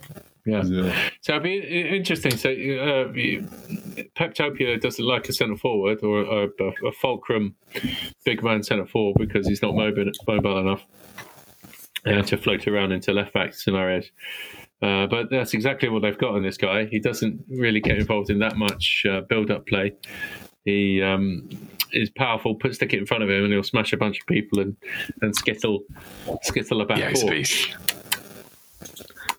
Yeah. 0.51 1.11
So 1.23 1.33
it'd 1.33 1.43
be 1.43 1.59
interesting. 1.59 2.37
So 2.37 2.51
uh, 2.51 3.13
Peptopia 4.17 4.81
doesn't 4.81 5.05
like 5.05 5.29
a 5.29 5.33
centre 5.33 5.57
forward 5.57 6.03
or 6.03 6.23
a, 6.23 6.47
a, 6.47 6.89
a 6.89 6.93
fulcrum 6.93 7.55
big 8.25 8.43
man 8.43 8.63
centre 8.63 8.87
forward 8.87 9.17
because 9.19 9.47
he's 9.47 9.63
not 9.63 9.75
mobile, 9.75 10.11
mobile 10.27 10.59
enough 10.59 10.85
uh, 12.07 12.23
to 12.23 12.37
float 12.37 12.67
around 12.67 12.93
into 12.93 13.13
left 13.13 13.33
back 13.33 13.55
scenarios. 13.55 14.11
Uh, 14.83 15.07
but 15.07 15.29
that's 15.31 15.53
exactly 15.53 15.89
what 15.89 16.01
they've 16.01 16.17
got 16.17 16.37
in 16.37 16.43
this 16.43 16.57
guy. 16.57 16.87
He 16.87 16.99
doesn't 16.99 17.45
really 17.49 17.81
get 17.81 17.99
involved 17.99 18.31
in 18.31 18.39
that 18.39 18.57
much 18.57 19.05
uh, 19.11 19.21
build-up 19.29 19.67
play. 19.67 19.93
He 20.65 21.03
um, 21.03 21.49
is 21.93 22.11
powerful. 22.11 22.55
Put 22.55 22.75
stick 22.75 22.95
it 22.95 22.99
in 22.99 23.07
front 23.07 23.23
of 23.23 23.29
him, 23.29 23.45
and 23.45 23.53
he'll 23.53 23.63
smash 23.63 23.93
a 23.93 23.97
bunch 23.99 24.21
of 24.21 24.27
people 24.27 24.61
and, 24.61 24.77
and 25.21 25.35
skittle 25.37 25.81
skittle 26.43 26.81
about 26.81 26.99
Yeah, 26.99 27.11
he's 27.11 27.23
a 27.23 27.27
beast. 27.27 27.77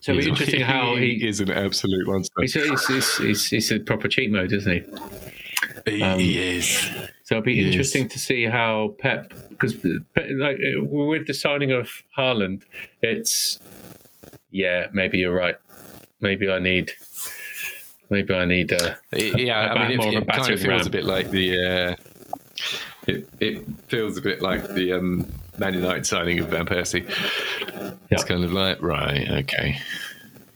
So 0.02 0.10
it'll 0.10 0.24
be 0.24 0.30
interesting 0.30 0.60
how 0.62 0.96
he 0.96 1.24
is 1.24 1.38
an 1.38 1.52
absolute 1.52 2.08
monster. 2.08 2.34
He's, 2.40 2.54
he's, 2.54 2.86
he's, 2.88 3.16
he's, 3.18 3.46
he's 3.46 3.70
a 3.70 3.78
proper 3.78 4.08
cheat 4.08 4.32
mode, 4.32 4.52
isn't 4.52 4.72
he? 4.72 5.92
He, 5.92 6.02
um, 6.02 6.18
he 6.18 6.56
is. 6.56 6.76
So 7.22 7.36
it'll 7.36 7.42
be 7.44 7.54
He 7.54 7.66
interesting 7.68 8.08
to 8.08 8.18
see 8.18 8.44
how 8.44 8.96
Pep, 8.98 9.32
because 9.50 9.76
like 10.16 10.56
uh, 10.56 10.82
with 10.82 11.28
the 11.28 11.34
signing 11.34 11.70
of 11.70 11.88
Haaland, 12.18 12.62
it's 13.00 13.60
yeah, 14.50 14.88
maybe 14.92 15.18
you're 15.18 15.32
right. 15.32 15.54
Maybe 16.20 16.50
I 16.50 16.58
need, 16.58 16.90
maybe 18.10 18.34
I 18.34 18.44
need. 18.44 18.72
Uh, 18.72 18.96
yeah, 19.12 19.72
a 19.72 19.74
I 19.76 19.88
mean, 19.88 19.98
more 19.98 20.08
it, 20.08 20.16
of 20.16 20.22
a 20.24 20.26
it 20.26 20.32
kind 20.32 20.52
of 20.52 20.60
feels 20.60 20.66
ram. 20.66 20.86
a 20.88 20.90
bit 20.90 21.04
like 21.04 21.30
the. 21.30 21.64
Uh, 21.64 21.96
it, 23.06 23.28
it 23.38 23.64
feels 23.86 24.18
a 24.18 24.20
bit 24.20 24.42
like 24.42 24.74
the 24.74 24.94
um, 24.94 25.32
Man 25.58 25.74
United 25.74 26.06
signing 26.06 26.38
of 26.40 26.48
Van 26.48 26.66
Persie. 26.66 27.04
It's 28.10 28.24
kind 28.24 28.42
of 28.44 28.52
like 28.52 28.80
right, 28.82 29.28
okay, 29.44 29.78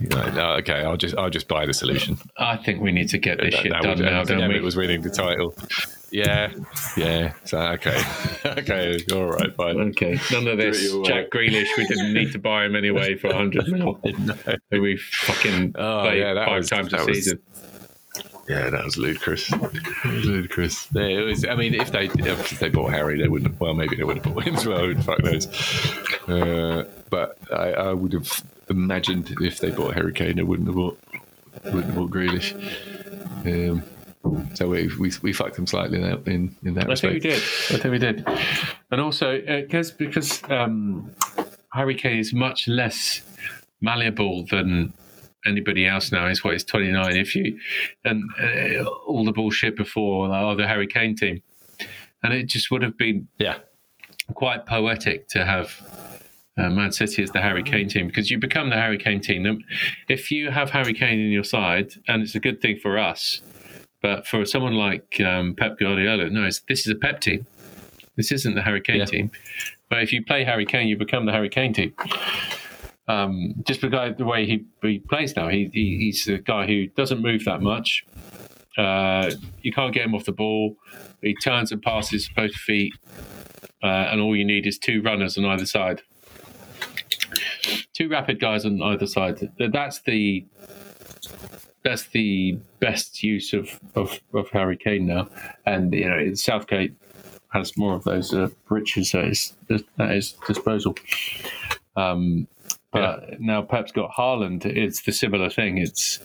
right, 0.01 0.35
no, 0.35 0.53
okay. 0.55 0.83
I'll 0.85 0.97
just 0.97 1.17
I'll 1.17 1.31
just 1.31 1.49
buy 1.49 1.67
the 1.67 1.75
solution. 1.75 2.19
I 2.39 2.57
think 2.57 2.81
we 2.81 2.93
need 2.93 3.09
to 3.11 3.19
get 3.19 3.39
this 3.39 3.55
That- 3.55 3.63
shit 3.63 3.73
that 3.73 3.83
done 3.83 3.99
now, 4.01 4.25
don't 4.25 4.49
we? 4.49 4.61
was 4.61 4.77
winning 4.77 5.03
the 5.03 5.11
title. 5.11 5.55
Yeah, 6.11 6.53
yeah. 6.97 7.35
So 7.45 7.59
okay, 7.59 8.01
okay, 8.47 8.97
all 9.13 9.27
right, 9.27 9.55
fine. 9.55 9.79
Okay, 9.91 10.19
none 10.33 10.47
of 10.49 10.57
this. 10.57 10.81
Jack 11.05 11.31
Grealish, 11.31 11.67
we 11.77 11.87
didn't 11.87 12.15
need 12.15 12.33
to 12.33 12.39
buy 12.39 12.65
him 12.65 12.75
anyway 12.77 13.17
for 13.17 13.27
100 13.29 13.69
mil. 13.69 14.01
Who 14.71 14.81
we 14.83 14.97
fucking 14.97 15.75
Oh, 15.77 16.03
play 16.03 16.21
yeah, 16.21 16.45
five 16.47 16.59
was- 16.59 16.71
times 16.71 16.93
a 16.93 16.97
that 16.97 17.07
was- 17.07 17.17
season. 17.19 17.39
Yeah, 18.49 18.71
that 18.71 18.85
was 18.85 18.97
ludicrous. 18.97 19.49
That 19.49 19.61
was 20.05 20.25
ludicrous. 20.25 20.89
Yeah, 20.93 21.03
it 21.03 21.25
was. 21.25 21.45
I 21.45 21.57
mean, 21.57 21.75
if 21.75 21.91
they 21.91 22.07
if 22.07 22.59
they 22.61 22.69
bought 22.69 22.93
Harry, 22.93 23.21
they 23.21 23.29
wouldn't. 23.29 23.59
Well, 23.61 23.75
maybe 23.75 23.97
they 23.97 24.05
would 24.05 24.19
have 24.19 24.35
bought 24.35 24.45
him 24.45 24.55
as 24.55 24.67
well. 24.67 24.95
Fuck 25.03 25.23
knows. 25.23 25.47
Uh, 26.29 26.85
but 27.11 27.39
I, 27.53 27.73
I 27.73 27.93
would 27.93 28.13
have 28.13 28.43
imagined 28.69 29.37
if 29.41 29.59
they 29.59 29.71
bought 29.71 29.95
Harry 29.95 30.13
Kane, 30.13 30.37
they 30.37 30.43
wouldn't 30.43 30.69
have 30.69 30.77
bought 30.77 30.99
wouldn't 31.65 31.87
have 31.87 31.95
bought 31.97 32.11
Grealish. 32.11 32.55
Um, 33.45 33.83
so 34.55 34.69
we, 34.69 34.89
we 34.99 35.13
we 35.23 35.33
fucked 35.33 35.57
them 35.57 35.67
slightly 35.67 35.99
in 35.99 36.05
that 36.05 36.27
in, 36.27 36.55
in 36.65 36.75
that 36.75 36.91
I 36.91 36.95
think 36.95 37.15
we 37.15 37.21
did. 37.21 37.37
I 37.37 37.79
think 37.79 37.85
we 37.85 37.99
did. 37.99 38.27
And 38.91 39.01
also, 39.01 39.41
because 39.41 39.91
because 39.91 40.43
um, 40.51 41.11
Harry 41.73 41.95
Kane 41.95 42.19
is 42.19 42.33
much 42.33 42.69
less 42.69 43.23
malleable 43.81 44.45
than 44.47 44.93
anybody 45.45 45.87
else 45.87 46.11
now. 46.13 46.29
He's 46.29 46.43
what 46.43 46.53
he's 46.55 46.65
twenty 46.65 46.91
nine. 46.91 47.17
If 47.17 47.35
you 47.35 47.59
and 48.05 48.23
uh, 48.41 48.85
all 49.07 49.25
the 49.25 49.33
bullshit 49.33 49.77
before, 49.77 50.29
like, 50.29 50.43
oh, 50.43 50.55
the 50.57 50.67
Harry 50.67 50.87
Kane 50.87 51.17
team, 51.17 51.43
and 52.23 52.33
it 52.33 52.45
just 52.47 52.71
would 52.71 52.83
have 52.83 52.97
been 52.97 53.29
Yeah, 53.39 53.59
quite 54.35 54.67
poetic 54.67 55.29
to 55.29 55.45
have. 55.45 55.83
Uh, 56.59 56.71
Man 56.71 56.91
City 56.91 57.23
as 57.23 57.31
the 57.33 57.43
Harry 57.43 57.63
Kane 57.63 57.87
team 57.87 58.07
because 58.07 58.31
you 58.31 58.39
become 58.39 58.71
the 58.71 58.77
Harry 58.77 58.97
Kane 58.97 59.21
team. 59.21 59.63
If 60.09 60.31
you 60.31 60.51
have 60.51 60.71
Harry 60.71 60.95
Kane 60.95 61.21
in 61.21 61.31
your 61.31 61.45
side, 61.45 61.93
and 62.09 62.23
it's 62.23 62.35
a 62.35 62.41
good 62.41 62.63
thing 62.63 62.79
for 62.79 62.97
us, 62.97 63.43
but 64.01 64.27
for 64.27 64.43
someone 64.47 64.73
like 64.73 65.21
um, 65.21 65.55
Pep 65.55 65.79
Guardiola, 65.79 66.31
no, 66.31 66.45
it's, 66.45 66.61
this 66.67 66.87
is 66.87 66.87
a 66.87 66.95
Pep 66.95 67.21
team. 67.21 67.47
This 68.17 68.33
isn't 68.33 68.55
the 68.55 68.63
Harry 68.63 68.81
Kane 68.81 69.01
Yeah. 69.01 69.05
team. 69.05 69.31
But 69.91 70.03
if 70.03 70.15
you 70.15 70.25
play 70.25 70.45
Harry 70.45 70.65
Kane, 70.65 70.89
you 70.89 70.97
become 70.97 71.27
the 71.27 71.33
Harry 71.33 71.51
Kane 71.51 71.75
team. 71.75 71.93
Um, 73.09 73.55
just 73.65 73.81
because 73.81 74.17
the 74.17 74.25
way 74.25 74.47
he, 74.47 74.65
he 74.83 74.99
plays 74.99 75.37
now, 75.37 75.49
he, 75.49 75.71
he 75.73 75.99
he's 75.99 76.27
a 76.27 76.39
guy 76.39 76.67
who 76.67 76.89
doesn't 76.89 77.23
move 77.23 77.45
that 77.45 77.63
much. 77.63 78.05
Uh, 78.77 79.31
you 79.63 79.73
can't 79.73 79.95
get 79.95 80.05
him 80.05 80.15
off 80.15 80.25
the 80.25 80.33
ball. 80.33 80.77
He 81.23 81.35
turns 81.35 81.73
and 81.73 81.81
passes 81.81 82.29
both 82.35 82.53
feet, 82.55 82.93
uh, 83.83 83.87
and 83.87 84.21
all 84.21 84.37
you 84.37 84.45
need 84.45 84.67
is 84.67 84.79
two 84.79 85.03
runners 85.03 85.39
on 85.39 85.45
either 85.45 85.67
side. 85.67 86.03
Two 87.93 88.09
rapid 88.09 88.41
guys 88.41 88.67
on 88.67 88.83
either 88.83 89.07
side. 89.07 89.51
That's 89.59 90.01
the 90.01 90.45
that's 91.87 92.09
the 92.09 92.59
best 92.81 93.23
use 93.23 93.53
of, 93.53 93.79
of, 93.95 94.21
of 94.35 94.51
Harry 94.51 94.77
Kane 94.77 95.07
now. 95.07 95.29
And 95.65 95.95
you 95.95 96.09
know, 96.09 96.35
Southgate 96.35 96.95
has 97.53 97.77
more 97.77 97.95
of 97.95 98.03
those 98.03 98.35
uh, 98.35 98.49
riches 98.69 99.15
at 99.15 99.25
his, 99.25 99.55
at 99.71 100.11
his 100.11 100.33
disposal. 100.49 100.97
Um, 101.95 102.49
but 103.01 103.41
now 103.41 103.63
Pep's 103.63 103.93
got 103.93 104.11
Haaland. 104.13 104.65
It's 104.67 105.03
the 105.03 105.13
similar 105.13 105.51
thing. 105.51 105.79
It's 105.79 106.19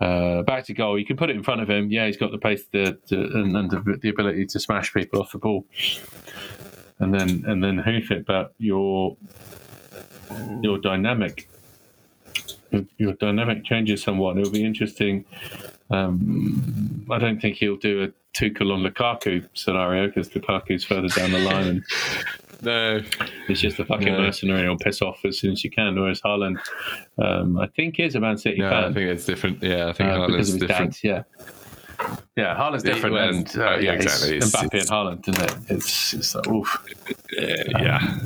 uh, 0.00 0.42
back 0.42 0.64
to 0.66 0.74
goal. 0.74 0.98
You 0.98 1.04
can 1.06 1.16
put 1.16 1.30
it 1.30 1.36
in 1.36 1.42
front 1.42 1.60
of 1.60 1.68
him. 1.68 1.90
Yeah, 1.90 2.06
he's 2.06 2.16
got 2.16 2.30
the 2.30 2.38
pace 2.38 2.64
to, 2.72 2.94
to, 3.08 3.16
and, 3.16 3.56
and 3.56 3.70
the, 3.70 3.98
the 4.00 4.08
ability 4.08 4.46
to 4.46 4.60
smash 4.60 4.92
people 4.94 5.20
off 5.20 5.32
the 5.32 5.38
ball, 5.38 5.66
and 6.98 7.12
then 7.14 7.44
and 7.46 7.62
then 7.62 7.78
hoof 7.78 8.10
it. 8.10 8.24
But 8.26 8.54
your 8.58 9.16
your 10.62 10.78
dynamic 10.78 11.48
your- 12.70 12.84
your 12.98 13.12
dynamic 13.14 13.64
changes 13.64 14.02
somewhat. 14.02 14.38
It'll 14.38 14.52
be 14.52 14.64
interesting. 14.64 15.24
Um, 15.90 17.04
I 17.10 17.18
don't 17.18 17.40
think 17.40 17.56
he'll 17.56 17.76
do 17.76 18.04
a 18.04 18.08
Tuchel 18.32 18.72
on 18.72 18.84
Lukaku 18.84 19.48
scenario 19.54 20.06
because 20.06 20.28
Lukaku's 20.30 20.84
further 20.84 21.08
down 21.08 21.32
the 21.32 21.40
line 21.40 21.66
and 21.66 21.84
no, 22.62 23.00
it's 23.48 23.60
just 23.60 23.78
a 23.78 23.84
fucking 23.84 24.12
No. 24.12 24.18
mercenary. 24.20 24.62
He'll 24.62 24.76
piss 24.76 25.02
off 25.02 25.24
as 25.24 25.38
soon 25.38 25.52
as 25.52 25.64
you 25.64 25.70
can. 25.70 25.98
Whereas 26.00 26.20
Haaland, 26.20 26.58
um, 27.18 27.58
I 27.58 27.66
think, 27.68 27.98
is 28.00 28.14
a 28.14 28.20
Man 28.20 28.36
City 28.38 28.58
no. 28.58 28.70
fan 28.70 28.84
I 28.84 28.92
think 28.92 29.10
it's 29.10 29.24
different. 29.24 29.62
Yeah, 29.62 29.88
I 29.88 29.92
think 29.92 30.10
uh, 30.10 30.16
Haaland's 30.18 30.54
different. 30.56 30.92
dad. 30.92 30.98
Yeah, 31.02 31.22
yeah. 32.36 32.56
Haaland's 32.56 32.82
different, 32.82 33.16
and 33.16 33.56
uh, 33.56 33.62
uh, 33.62 33.70
yeah, 33.76 33.80
yeah, 33.80 33.92
exactly. 33.92 34.36
It's 34.36 34.50
Mbappe 34.50 34.64
it's- 34.74 34.88
and 34.88 34.90
Haaland, 34.90 35.28
isn't 35.28 35.42
it? 35.50 35.56
It's, 35.76 36.14
it's 36.14 36.34
like, 36.34 36.48
oof. 36.48 36.84
Yeah, 37.32 38.18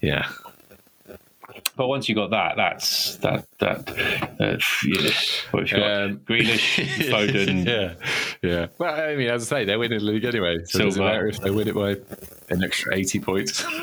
yeah. 0.00 0.28
But 1.76 1.88
once 1.88 2.08
you 2.08 2.14
got 2.14 2.30
that, 2.30 2.56
that's 2.56 3.16
that 3.16 3.46
that. 3.58 3.90
Uh, 4.40 4.58
yeah. 4.86 5.10
What 5.50 5.68
have 5.68 5.78
you 5.78 5.84
got? 5.84 6.02
Um, 6.02 6.18
Grealish, 6.18 6.84
Foden. 7.10 7.66
yeah, 7.66 7.94
yeah. 8.42 8.66
Well, 8.78 8.94
I 8.94 9.16
mean, 9.16 9.28
as 9.28 9.50
I 9.50 9.58
say, 9.58 9.64
they're 9.64 9.78
winning 9.78 10.00
the 10.00 10.04
league 10.04 10.24
anyway. 10.24 10.64
So 10.64 10.80
it 10.80 10.84
doesn't 10.84 11.04
matter 11.04 11.28
if 11.28 11.40
they 11.40 11.50
win 11.50 11.68
it 11.68 11.74
by 11.74 11.96
an 12.50 12.62
extra 12.62 12.94
eighty 12.94 13.20
points. 13.20 13.64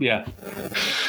Yeah, 0.00 0.28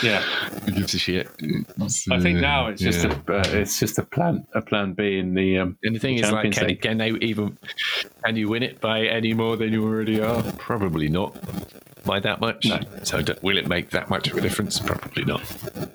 yeah. 0.01 0.21
Who 0.65 0.71
gives 0.71 0.95
a 0.95 0.97
shit? 0.97 1.29
It's, 1.39 2.09
I 2.09 2.19
think 2.19 2.39
uh, 2.39 2.41
now 2.41 2.67
it's 2.67 2.81
just 2.81 3.05
yeah. 3.05 3.19
a 3.27 3.37
uh, 3.37 3.43
it's 3.49 3.79
just 3.79 3.99
a 3.99 4.03
plan 4.03 4.47
a 4.55 4.63
plan 4.63 4.93
B 4.93 5.19
in 5.19 5.35
the 5.35 5.59
um, 5.59 5.77
And 5.83 5.95
the 5.95 5.99
thing 5.99 6.17
is, 6.17 6.31
like, 6.31 6.51
can, 6.53 6.75
can 6.77 6.97
they 6.97 7.11
even 7.11 7.55
can 8.25 8.35
you 8.35 8.49
win 8.49 8.63
it 8.63 8.81
by 8.81 9.05
any 9.05 9.35
more 9.35 9.57
than 9.57 9.73
you 9.73 9.85
already 9.85 10.19
are? 10.19 10.41
Probably 10.57 11.07
not. 11.07 11.37
By 12.09 12.19
that 12.21 12.41
much. 12.41 12.65
No. 12.65 12.79
So 13.03 13.21
d- 13.21 13.35
will 13.43 13.55
it 13.59 13.67
make 13.67 13.91
that 13.91 14.09
much 14.09 14.29
of 14.31 14.37
a 14.37 14.41
difference? 14.41 14.79
Probably 14.79 15.25
not. 15.25 15.43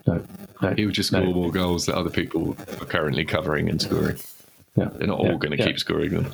no, 0.06 0.24
no, 0.62 0.74
He 0.74 0.86
would 0.86 0.94
just 0.94 1.10
no. 1.10 1.20
score 1.22 1.34
more 1.34 1.50
goals 1.50 1.86
that 1.86 1.96
other 1.96 2.08
people 2.08 2.56
are 2.80 2.84
currently 2.86 3.24
covering 3.24 3.68
and 3.68 3.82
scoring. 3.82 4.16
Yeah, 4.76 4.90
They're 4.94 5.08
not 5.08 5.20
yeah, 5.24 5.32
all 5.32 5.38
going 5.38 5.50
to 5.50 5.58
yeah. 5.58 5.66
keep 5.66 5.78
scoring 5.80 6.10
them. 6.10 6.32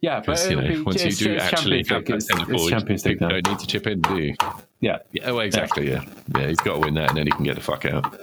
Yeah, 0.00 0.22
but 0.24 0.48
you 0.48 0.54
know, 0.54 0.68
be- 0.68 0.80
once 0.82 1.04
you 1.04 1.10
do 1.10 1.36
actually 1.38 1.82
Champions 1.82 2.30
League. 2.30 2.40
It's, 2.40 2.52
it's 2.62 2.68
Champions 2.70 3.04
you 3.04 3.10
League 3.10 3.20
now. 3.20 3.28
don't 3.30 3.48
need 3.48 3.58
to 3.58 3.66
chip 3.66 3.86
in, 3.88 4.00
do 4.00 4.16
you? 4.18 4.34
Yeah, 4.78 4.98
Yeah, 5.10 5.30
oh, 5.30 5.40
exactly, 5.40 5.90
yeah. 5.90 6.04
Yeah, 6.36 6.46
he's 6.46 6.58
got 6.58 6.74
to 6.74 6.78
win 6.78 6.94
that 6.94 7.08
and 7.08 7.18
then 7.18 7.26
he 7.26 7.32
can 7.32 7.42
get 7.42 7.56
the 7.56 7.60
fuck 7.60 7.84
out. 7.84 8.16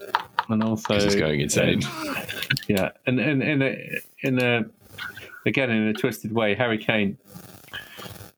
and 0.47 0.63
also 0.63 0.93
He's 0.93 1.15
going 1.15 1.35
um, 1.35 1.41
insane. 1.41 1.81
yeah, 2.69 2.91
and 3.05 3.19
and 3.19 3.43
in 3.43 3.61
a, 3.61 3.71
uh, 3.71 3.99
in 4.21 4.41
a 4.41 4.63
again 5.45 5.69
in 5.69 5.87
a 5.89 5.93
twisted 5.93 6.31
way, 6.31 6.55
Harry 6.55 6.77
Kane. 6.77 7.17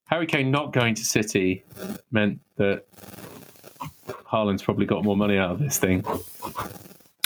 Harry 0.07 0.25
Kane 0.25 0.51
not 0.51 0.73
going 0.73 0.95
to 0.95 1.03
City 1.05 1.63
meant 2.11 2.39
that 2.57 2.83
Haaland's 4.31 4.63
probably 4.63 4.85
got 4.85 5.03
more 5.03 5.17
money 5.17 5.37
out 5.37 5.51
of 5.51 5.59
this 5.59 5.77
thing. 5.77 6.05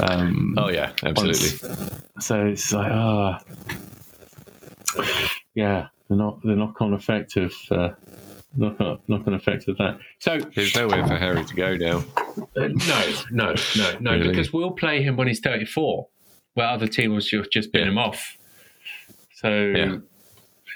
Um, 0.01 0.55
Oh 0.57 0.69
yeah, 0.69 0.91
absolutely. 1.03 1.49
so 2.19 2.45
it's 2.47 2.73
like, 2.73 2.91
ah, 2.91 3.39
yeah, 5.53 5.87
the 6.09 6.15
knock 6.15 6.41
the 6.43 6.55
knock 6.55 6.81
on 6.81 6.93
effect 6.93 7.37
of 7.37 7.53
uh, 7.69 7.89
knock 8.55 8.79
on 8.81 8.99
knock 9.07 9.27
on 9.27 9.33
effect 9.33 9.67
of 9.67 9.77
that. 9.77 9.99
So 10.19 10.39
There's 10.55 10.75
nowhere 10.75 11.05
for 11.07 11.15
Harry 11.17 11.43
to 11.45 11.55
go 11.55 11.75
now. 11.77 12.03
uh, 12.37 12.67
no, 12.67 13.13
no, 13.31 13.55
no, 13.77 13.97
no, 13.99 14.11
Really? 14.11 14.29
because 14.29 14.51
we'll 14.51 14.71
play 14.71 15.03
him 15.03 15.17
when 15.17 15.27
he's 15.27 15.39
34, 15.39 16.07
where 16.55 16.67
other 16.67 16.87
teams 16.87 17.27
just 17.27 17.51
just 17.51 17.71
bin 17.71 17.83
Yeah. 17.83 17.89
him 17.89 17.97
off. 17.97 18.37
So 19.35 19.49
Yeah. 19.75 19.97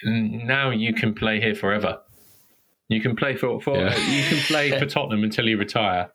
Now 0.04 0.70
you 0.70 0.94
can 0.94 1.14
play 1.14 1.40
here 1.40 1.56
forever. 1.56 2.00
You 2.88 3.02
can 3.02 3.16
play 3.16 3.36
for, 3.36 3.60
for 3.62 3.78
Yeah. 3.78 3.96
you 3.98 4.24
can 4.30 4.38
play 4.46 4.78
for 4.78 4.86
Tottenham 4.96 5.24
until 5.24 5.48
you 5.48 5.58
retire, 5.58 6.12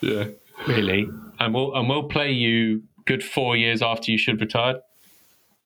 Yeah, 0.00 0.24
really, 0.68 1.08
and 1.38 1.54
we'll 1.54 1.74
and 1.74 1.88
we'll 1.88 2.08
play 2.08 2.32
you 2.32 2.82
good 3.06 3.24
four 3.24 3.56
years 3.56 3.82
after 3.82 4.10
you 4.10 4.18
should 4.18 4.40
retire. 4.40 4.80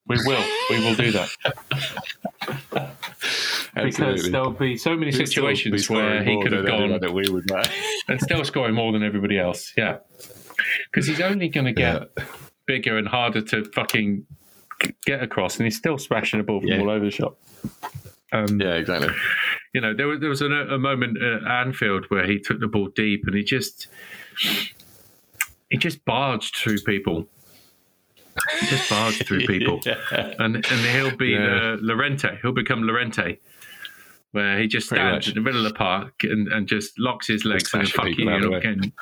We 0.09 0.19
will, 0.25 0.45
we 0.71 0.79
will 0.85 0.95
do 0.95 1.11
that. 1.13 1.29
Because 3.75 4.31
there'll 4.31 4.53
be 4.53 4.79
so 4.79 4.97
many 4.97 5.13
situations 5.13 5.91
where 5.91 6.25
he 6.25 6.41
could 6.41 6.53
have 6.53 6.65
gone 6.67 6.99
That 6.99 7.13
we 7.13 7.29
would 7.29 7.51
and 8.09 8.21
still 8.21 8.43
scoring 8.45 8.75
more 8.75 8.91
than 8.93 9.03
everybody 9.03 9.39
else. 9.39 9.75
Yeah, 9.77 9.99
because 10.91 11.07
he's 11.07 11.21
only 11.21 11.49
going 11.49 11.67
to 11.67 11.73
get 11.73 12.09
bigger 12.67 12.97
and 12.97 13.07
harder 13.07 13.43
to 13.43 13.65
fucking 13.73 14.25
get 15.05 15.23
across, 15.23 15.57
and 15.57 15.65
he's 15.65 15.77
still 15.77 15.99
smashing 15.99 16.39
the 16.39 16.45
ball 16.45 16.61
from 16.61 16.69
Yeah. 16.69 16.81
all 16.81 16.91
over 16.91 17.05
the 17.05 17.11
shop. 17.11 17.39
Um, 18.33 18.61
Yeah, 18.61 18.75
exactly. 18.75 19.09
You 19.75 19.81
know, 19.81 19.95
there 19.95 20.07
was 20.07 20.21
there 20.21 20.29
was 20.31 20.43
a, 20.43 20.47
a 20.51 20.79
moment 20.79 21.23
at 21.23 21.43
Anfield 21.47 22.07
where 22.09 22.27
he 22.27 22.39
took 22.39 22.61
the 22.61 22.67
ball 22.67 22.89
deep 22.89 23.25
and 23.27 23.35
he 23.37 23.43
just 23.45 23.89
he 25.71 25.77
just 25.77 26.05
barged 26.05 26.57
through 26.57 26.79
people. 26.81 27.27
He 28.61 28.67
just 28.67 28.89
barged 28.91 29.27
through 29.27 29.41
people, 29.47 29.81
and 30.39 30.57
and 30.57 30.65
he'll 30.65 31.17
be 31.17 31.29
Yeah. 31.31 31.77
Llorente. 31.81 32.39
He'll 32.43 32.53
become 32.53 32.83
Llorente. 32.83 33.39
Where 34.33 34.59
he 34.59 34.67
just 34.67 34.89
stands 34.89 35.29
in 35.29 35.35
the 35.35 35.41
middle 35.41 35.65
of 35.65 35.73
the 35.73 35.79
park 35.79 36.13
and, 36.23 36.49
and 36.49 36.69
just 36.69 36.99
locks 36.99 37.27
his 37.27 37.47
legs 37.47 37.73
and 37.73 37.83
then 37.83 37.87
smashing 37.91 38.13
fuck 38.15 38.19
you. 38.19 38.29
out 38.29 38.37
of 38.37 38.43
you're 38.43 38.51
way. 38.51 38.57
not 38.57 38.63
getting- 38.63 38.93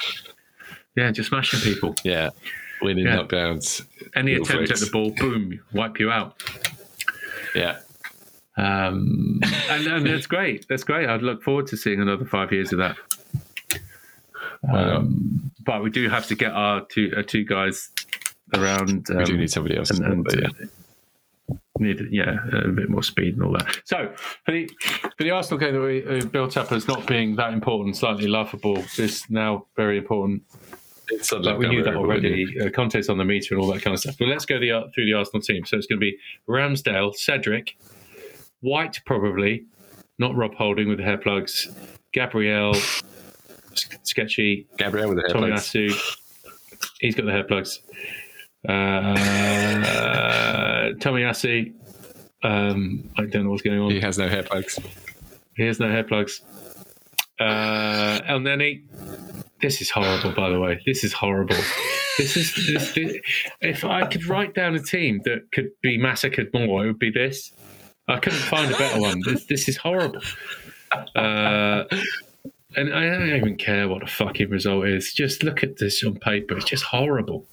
yeah, 0.96 1.10
just 1.10 1.30
smashing 1.30 1.58
people. 1.60 1.96
Yeah, 2.04 2.30
winning 2.82 3.06
Yeah. 3.06 3.16
knockdowns. 3.16 3.84
Any 4.14 4.34
attempt 4.34 4.50
freaks. 4.68 4.70
at 4.72 4.86
the 4.86 4.90
ball, 4.92 5.10
boom, 5.10 5.60
wipe 5.72 5.98
you 5.98 6.10
out. 6.10 6.42
Yeah, 7.54 7.78
Um, 8.56 9.40
and, 9.70 9.86
and 9.86 10.06
that's 10.06 10.26
great. 10.26 10.66
That's 10.68 10.84
great. 10.84 11.08
I'd 11.08 11.22
look 11.22 11.42
forward 11.42 11.66
to 11.68 11.76
seeing 11.76 12.00
another 12.00 12.24
five 12.24 12.52
years 12.52 12.72
of 12.72 12.78
that. 12.78 12.96
Um, 14.68 15.52
but 15.64 15.82
we 15.82 15.90
do 15.90 16.08
have 16.08 16.26
to 16.28 16.34
get 16.34 16.52
our 16.52 16.84
two 16.86 17.12
our 17.16 17.22
two 17.22 17.44
guys 17.44 17.90
around. 18.54 19.10
Um, 19.10 19.18
we 19.18 19.24
do 19.24 19.36
need 19.36 19.50
somebody 19.50 19.76
else. 19.76 19.90
and, 19.90 20.04
and, 20.04 20.24
but 20.24 20.40
yeah. 20.40 20.48
uh, 20.48 21.54
need 21.78 22.00
yeah 22.10 22.38
a 22.64 22.68
bit 22.68 22.88
more 22.88 23.02
speed 23.02 23.34
and 23.34 23.42
all 23.44 23.52
that. 23.52 23.76
So 23.84 24.12
for 24.44 24.52
the 24.52 24.66
for 25.16 25.22
the 25.24 25.30
Arsenal 25.30 25.58
game 25.58 25.74
that 25.74 25.80
we 25.80 26.20
uh, 26.20 26.24
built 26.26 26.56
up 26.56 26.72
as 26.72 26.88
not 26.88 27.06
being 27.06 27.36
that 27.36 27.52
important, 27.52 27.96
slightly 27.96 28.26
laughable, 28.28 28.82
is 28.98 29.24
now 29.28 29.66
very 29.76 29.98
important. 29.98 30.42
It's 31.08 31.32
Like 31.32 31.58
we 31.58 31.68
knew 31.68 31.82
that 31.82 31.94
already. 31.96 32.46
Uh, 32.60 32.70
Conte's 32.70 33.08
on 33.08 33.18
the 33.18 33.24
meter 33.24 33.54
and 33.54 33.62
all 33.62 33.72
that 33.72 33.82
kind 33.82 33.94
of 33.94 34.00
stuff. 34.00 34.16
But 34.18 34.28
let's 34.28 34.46
go 34.46 34.58
the, 34.58 34.72
uh, 34.72 34.84
through 34.94 35.04
the 35.06 35.12
Arsenal 35.14 35.42
team. 35.42 35.64
So 35.66 35.76
it's 35.76 35.86
going 35.86 35.98
to 35.98 36.00
be 36.00 36.16
Ramsdale, 36.48 37.14
Cedric, 37.14 37.76
White 38.60 39.00
probably, 39.04 39.66
not 40.18 40.34
Rob 40.34 40.54
Holding 40.54 40.88
with 40.88 40.98
the 40.98 41.04
hair 41.04 41.18
plugs, 41.18 41.68
Gabriel, 42.12 42.74
Sketchy, 44.04 44.66
Gabriel 44.78 45.08
with 45.10 45.18
the 45.18 45.22
hair 45.22 45.36
plugs. 45.36 45.70
Tomiyasu. 45.72 46.18
He's 47.00 47.14
got 47.14 47.26
the 47.26 47.32
hair 47.32 47.44
plugs. 47.44 47.80
Uh, 48.66 49.14
Tomiyasu. 51.00 51.72
Um, 52.42 53.10
I 53.18 53.26
don't 53.26 53.44
know 53.44 53.50
what's 53.50 53.62
going 53.62 53.78
on. 53.78 53.90
He 53.90 54.00
has 54.00 54.16
no 54.18 54.28
hair 54.28 54.42
plugs. 54.42 54.78
He 55.56 55.64
has 55.64 55.80
no 55.80 55.90
hair 55.90 56.04
plugs. 56.04 56.40
Uh, 57.38 58.20
Elneny. 58.28 58.84
This 59.60 59.80
is 59.80 59.90
horrible, 59.90 60.32
by 60.32 60.50
the 60.50 60.60
way. 60.60 60.80
This 60.84 61.04
is 61.04 61.12
horrible. 61.12 61.56
This 62.18 62.36
is 62.36 62.54
this, 62.54 62.92
this, 62.94 63.16
if 63.60 63.84
I 63.84 64.06
could 64.06 64.26
write 64.26 64.54
down 64.54 64.74
a 64.74 64.82
team 64.82 65.20
that 65.24 65.50
could 65.52 65.70
be 65.82 65.96
massacred 65.96 66.50
more, 66.52 66.84
it 66.84 66.88
would 66.88 66.98
be 66.98 67.10
this. 67.10 67.52
I 68.08 68.18
couldn't 68.18 68.40
find 68.40 68.72
a 68.72 68.76
better 68.76 69.00
one. 69.00 69.22
This, 69.24 69.46
this 69.46 69.68
is 69.68 69.76
horrible. 69.76 70.20
Uh, 71.16 71.84
and 72.76 72.92
I 72.92 73.06
don't 73.06 73.34
even 73.34 73.56
care 73.56 73.88
what 73.88 74.00
the 74.00 74.06
fucking 74.06 74.50
result 74.50 74.86
is. 74.86 75.12
Just 75.14 75.42
look 75.42 75.62
at 75.62 75.78
this 75.78 76.04
on 76.04 76.16
paper. 76.16 76.56
It's 76.56 76.66
just 76.66 76.84
horrible. 76.84 77.46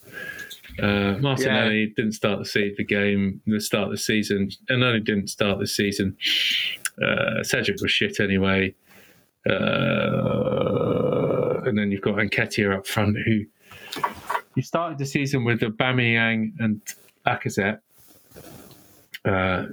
Uh, 0.82 1.16
Martinelli 1.20 1.94
didn't 1.96 2.14
start 2.14 2.40
the, 2.40 2.46
se- 2.46 2.76
the 2.78 2.84
game, 2.84 3.42
the 3.46 3.60
start 3.62 3.86
of 3.86 3.92
the 3.92 3.98
season, 3.98 4.50
and 4.70 4.84
only 4.84 5.00
didn't 5.00 5.28
start 5.28 5.60
the 5.60 5.68
season. 5.68 6.18
Uh, 7.02 7.44
Cedric 7.44 7.82
was 7.82 7.92
shit 7.92 8.20
anyway. 8.20 8.74
Uh, 9.50 11.01
and 11.72 11.80
then 11.80 11.90
you've 11.90 12.02
got 12.02 12.16
Nketiah 12.16 12.76
up 12.78 12.86
front, 12.86 13.16
who 13.26 13.46
you 14.56 14.62
started 14.62 14.98
the 14.98 15.06
season 15.06 15.46
with 15.46 15.62
Aubameyang 15.62 16.52
and 16.60 16.82
Lacazette. 17.26 17.80
Uh, 19.24 19.68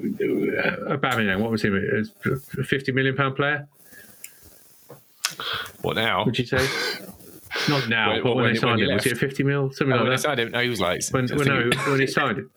Aubameyang, 0.00 1.38
what 1.40 1.52
was 1.52 1.62
he? 1.62 1.68
A 1.68 2.64
fifty 2.64 2.90
million 2.90 3.16
pound 3.16 3.36
player? 3.36 3.68
What 5.82 5.94
now? 5.94 6.24
Would 6.24 6.36
you 6.40 6.44
say? 6.46 6.66
Not 7.68 7.88
now, 7.88 8.12
When- 8.14 8.22
but 8.24 8.34
when, 8.34 8.44
when- 8.44 8.54
they 8.54 8.58
signed 8.58 8.80
him, 8.82 8.92
was 8.92 9.04
he 9.04 9.10
a 9.12 9.14
fifty 9.14 9.44
mil, 9.44 9.70
something 9.70 9.92
Oh, 9.92 9.96
like 9.98 10.02
when 10.04 10.12
I 10.12 10.16
that? 10.16 10.22
signed 10.22 10.40
him, 10.40 10.50
no, 10.50 10.60
he 10.60 10.68
was 10.68 10.80
like, 10.80 11.02
When, 11.12 11.28
when, 11.28 11.46
no, 11.46 11.70
when 11.88 12.00
he 12.00 12.06
signed 12.08 12.48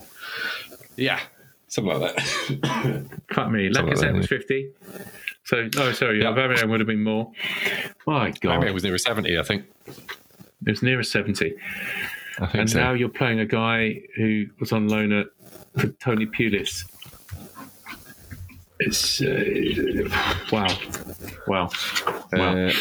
yeah, 0.96 1.20
something 1.70 1.98
like 1.98 2.14
that. 2.14 3.06
fuck 3.34 3.50
me, 3.50 3.72
Something 3.72 3.94
like 3.94 3.96
Lacazette 3.96 4.00
that, 4.00 4.14
was 4.14 4.26
fifty. 4.26 4.70
So, 5.44 5.68
oh, 5.78 5.92
sorry, 5.92 6.20
Yeah. 6.20 6.26
Aubameyang 6.32 6.68
would 6.68 6.80
have 6.80 6.86
been 6.86 7.02
more. 7.02 7.32
My 8.06 8.30
God, 8.30 8.40
Gabriel 8.40 8.74
was 8.74 8.84
near 8.84 8.98
seventy, 8.98 9.38
I 9.38 9.42
think. 9.42 9.64
it 9.86 10.70
was 10.70 10.82
nearer 10.82 11.02
seventy. 11.02 11.54
I 12.38 12.46
think 12.46 12.54
And 12.54 12.70
so. 12.70 12.78
now 12.78 12.92
you're 12.92 13.08
playing 13.08 13.40
a 13.40 13.46
guy 13.46 14.00
who 14.16 14.46
was 14.60 14.72
on 14.72 14.88
loan 14.88 15.12
at 15.12 15.26
Tony 16.00 16.26
Pulis. 16.26 16.84
It's 18.82 19.20
uh, 19.20 20.08
wow, 20.50 20.66
wow, 21.46 21.68
wow. 22.32 22.66
Uh, 22.66 22.72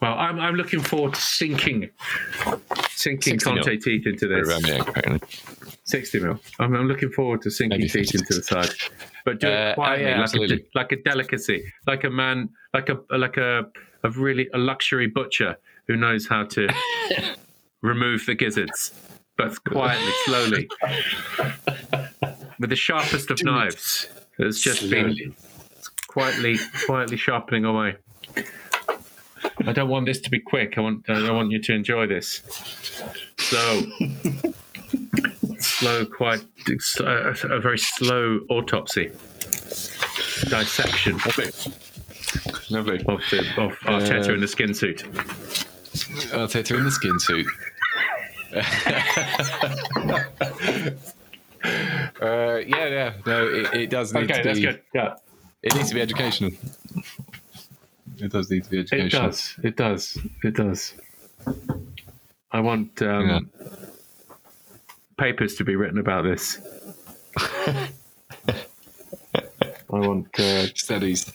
well, 0.00 0.14
I'm 0.14 0.40
I'm 0.40 0.54
looking 0.56 0.80
forward 0.80 1.14
to 1.14 1.20
sinking, 1.20 1.90
sinking 2.90 3.38
60 3.38 3.52
mil. 3.54 3.62
Teeth 3.62 4.06
into 4.06 4.26
this. 4.26 5.20
Sixty 5.84 6.18
mil. 6.18 6.40
I'm, 6.58 6.74
I'm 6.74 6.88
looking 6.88 7.10
forward 7.10 7.42
to 7.42 7.50
sinking 7.50 7.78
Maybe 7.78 7.88
teeth 7.88 8.10
50. 8.12 8.18
into 8.18 8.34
the 8.34 8.42
side, 8.42 8.70
but 9.24 9.38
do 9.38 9.46
Uh, 9.46 9.50
it 9.50 9.70
oh, 9.70 9.74
quietly, 9.74 10.40
like, 10.40 10.50
a, 10.50 10.58
like 10.74 10.92
a 10.92 10.96
delicacy, 11.02 11.72
like 11.86 12.02
a 12.04 12.10
man, 12.10 12.48
like 12.72 12.88
a 12.88 12.98
like 13.16 13.36
a 13.36 13.64
a 14.02 14.10
really 14.10 14.48
a 14.54 14.58
luxury 14.58 15.06
butcher 15.06 15.56
who 15.86 15.96
knows 15.96 16.26
how 16.26 16.44
to 16.44 16.68
remove 17.82 18.26
the 18.26 18.34
gizzards, 18.34 18.92
but 19.36 19.62
quietly, 19.64 20.12
slowly, 20.24 20.68
with 22.58 22.70
the 22.70 22.76
sharpest 22.76 23.30
of 23.30 23.42
knives. 23.44 24.08
It's 24.38 24.60
just 24.60 24.90
been 24.90 25.34
quietly, 26.08 26.56
quietly 26.86 27.16
sharpening 27.16 27.64
away. 27.64 27.96
I 29.66 29.72
don't 29.72 29.88
want 29.88 30.06
this 30.06 30.20
to 30.22 30.30
be 30.30 30.40
quick. 30.40 30.76
I 30.76 30.80
want, 30.80 31.08
I 31.08 31.30
want 31.30 31.50
you 31.50 31.60
to 31.62 31.72
enjoy 31.72 32.06
this. 32.06 32.42
Slow, 33.38 33.82
slow, 35.58 36.06
quite 36.06 36.44
a, 37.00 37.34
a 37.50 37.60
very 37.60 37.78
slow 37.78 38.40
autopsy, 38.50 39.10
dissection 40.48 41.14
of 41.14 41.38
Lovely. 42.70 42.98
the 42.98 43.04
of 43.58 43.72
Arteta 43.80 44.30
Uh, 44.30 44.34
in 44.34 44.40
the 44.40 44.48
skin 44.48 44.74
suit. 44.74 45.04
Arteta 46.32 46.76
in 46.76 46.84
the 46.84 46.90
skin 46.90 47.18
suit. 47.20 47.46
uh, 51.64 52.56
yeah, 52.66 52.86
yeah. 52.88 53.12
No, 53.26 53.46
it, 53.48 53.74
it 53.74 53.90
does 53.90 54.12
need 54.12 54.24
Okay, 54.30 54.42
to 54.42 54.48
that's 54.48 54.58
be. 54.58 54.66
good. 54.66 54.82
Yeah, 54.94 55.14
It 55.62 55.74
needs 55.74 55.88
to 55.88 55.94
be 55.94 56.00
educational. 56.02 56.50
It 58.18 58.30
does 58.30 58.50
need 58.50 58.64
to 58.64 58.70
be 58.70 58.78
educational. 58.80 59.24
it 59.26 59.30
does. 59.30 59.56
It 59.62 59.76
does. 59.76 60.18
It 60.44 60.54
does. 60.54 60.94
I 62.52 62.60
want 62.60 63.02
um, 63.02 63.50
papers 65.18 65.54
to 65.56 65.64
be 65.64 65.74
written 65.76 65.98
about 65.98 66.22
this. 66.24 66.60
I 67.36 67.88
want 69.90 70.38
uh, 70.38 70.66
Studies. 70.74 71.32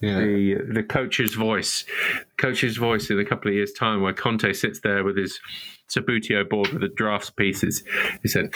Yeah. 0.00 0.20
the 0.20 0.54
the 0.74 0.82
coach's 0.84 1.34
voice, 1.34 1.84
coach's 2.36 2.76
voice 2.76 3.10
in 3.10 3.18
a 3.18 3.24
couple 3.24 3.48
of 3.48 3.54
years' 3.54 3.72
time, 3.72 4.00
where 4.00 4.12
Conte 4.12 4.52
sits 4.52 4.78
there 4.80 5.02
with 5.02 5.16
his 5.16 5.40
Subbuteo 5.88 6.48
board 6.48 6.68
with 6.68 6.82
the 6.82 6.88
drafts 6.88 7.30
pieces. 7.30 7.82
He 8.22 8.28
said, 8.28 8.52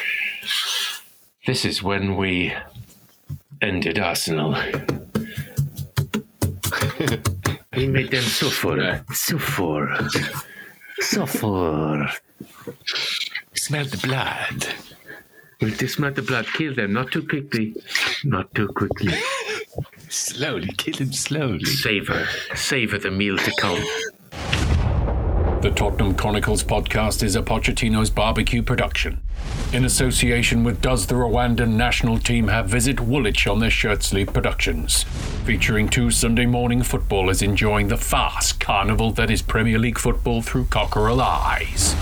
"This 1.47 1.65
is 1.65 1.83
when 1.83 2.17
we 2.17 2.55
ended 3.61 3.99
Arsenal. 3.99 4.53
we 7.77 7.87
made 7.87 8.11
them 8.11 8.23
suffer, 8.23 9.05
suffer, 9.13 10.09
suffer. 11.01 12.11
Smell 13.55 13.85
the 13.85 13.99
blood. 13.99 14.67
We 15.61 15.71
smell 15.87 16.13
the 16.13 16.23
blood, 16.23 16.47
kill 16.55 16.75
them, 16.75 16.93
not 16.93 17.13
too 17.13 17.27
quickly, 17.27 17.77
not 18.25 18.53
too 18.55 18.69
quickly. 18.69 19.15
Slowly, 20.09 20.69
kill 20.77 20.97
him 20.97 21.13
slowly. 21.13 21.65
Savor, 21.65 22.27
savor 22.55 22.99
the 22.99 23.11
meal 23.11 23.39
to 23.39 23.53
come." 23.59 23.83
The 25.63 25.71
Tottenham 25.71 26.17
Chronicles 26.17 26.65
podcast 26.65 27.23
is 27.23 27.37
a 27.37 27.41
Pochettino's 27.41 28.11
barbecue 28.11 28.65
production. 28.65 29.23
In 29.73 29.85
association 29.85 30.65
with 30.65 30.83
Does 30.83 31.07
the 31.07 31.15
Rwandan 31.15 31.75
National 31.75 32.19
Team 32.19 32.49
Have 32.49 32.67
Visit 32.69 32.99
Woolwich 32.99 33.47
on 33.47 33.61
their 33.61 33.71
shirt 33.71 34.03
sleeve 34.03 34.33
productions, 34.33 35.05
featuring 35.45 35.89
two 35.89 36.11
Sunday 36.11 36.47
morning 36.47 36.83
footballers 36.83 37.43
enjoying 37.43 37.87
the 37.87 37.97
fast 37.97 38.59
carnival 38.59 39.13
that 39.13 39.31
is 39.31 39.41
Premier 39.41 39.79
League 39.79 40.01
football 40.01 40.43
through 40.43 40.65
cockerel 40.65 41.21
eyes. 41.21 41.95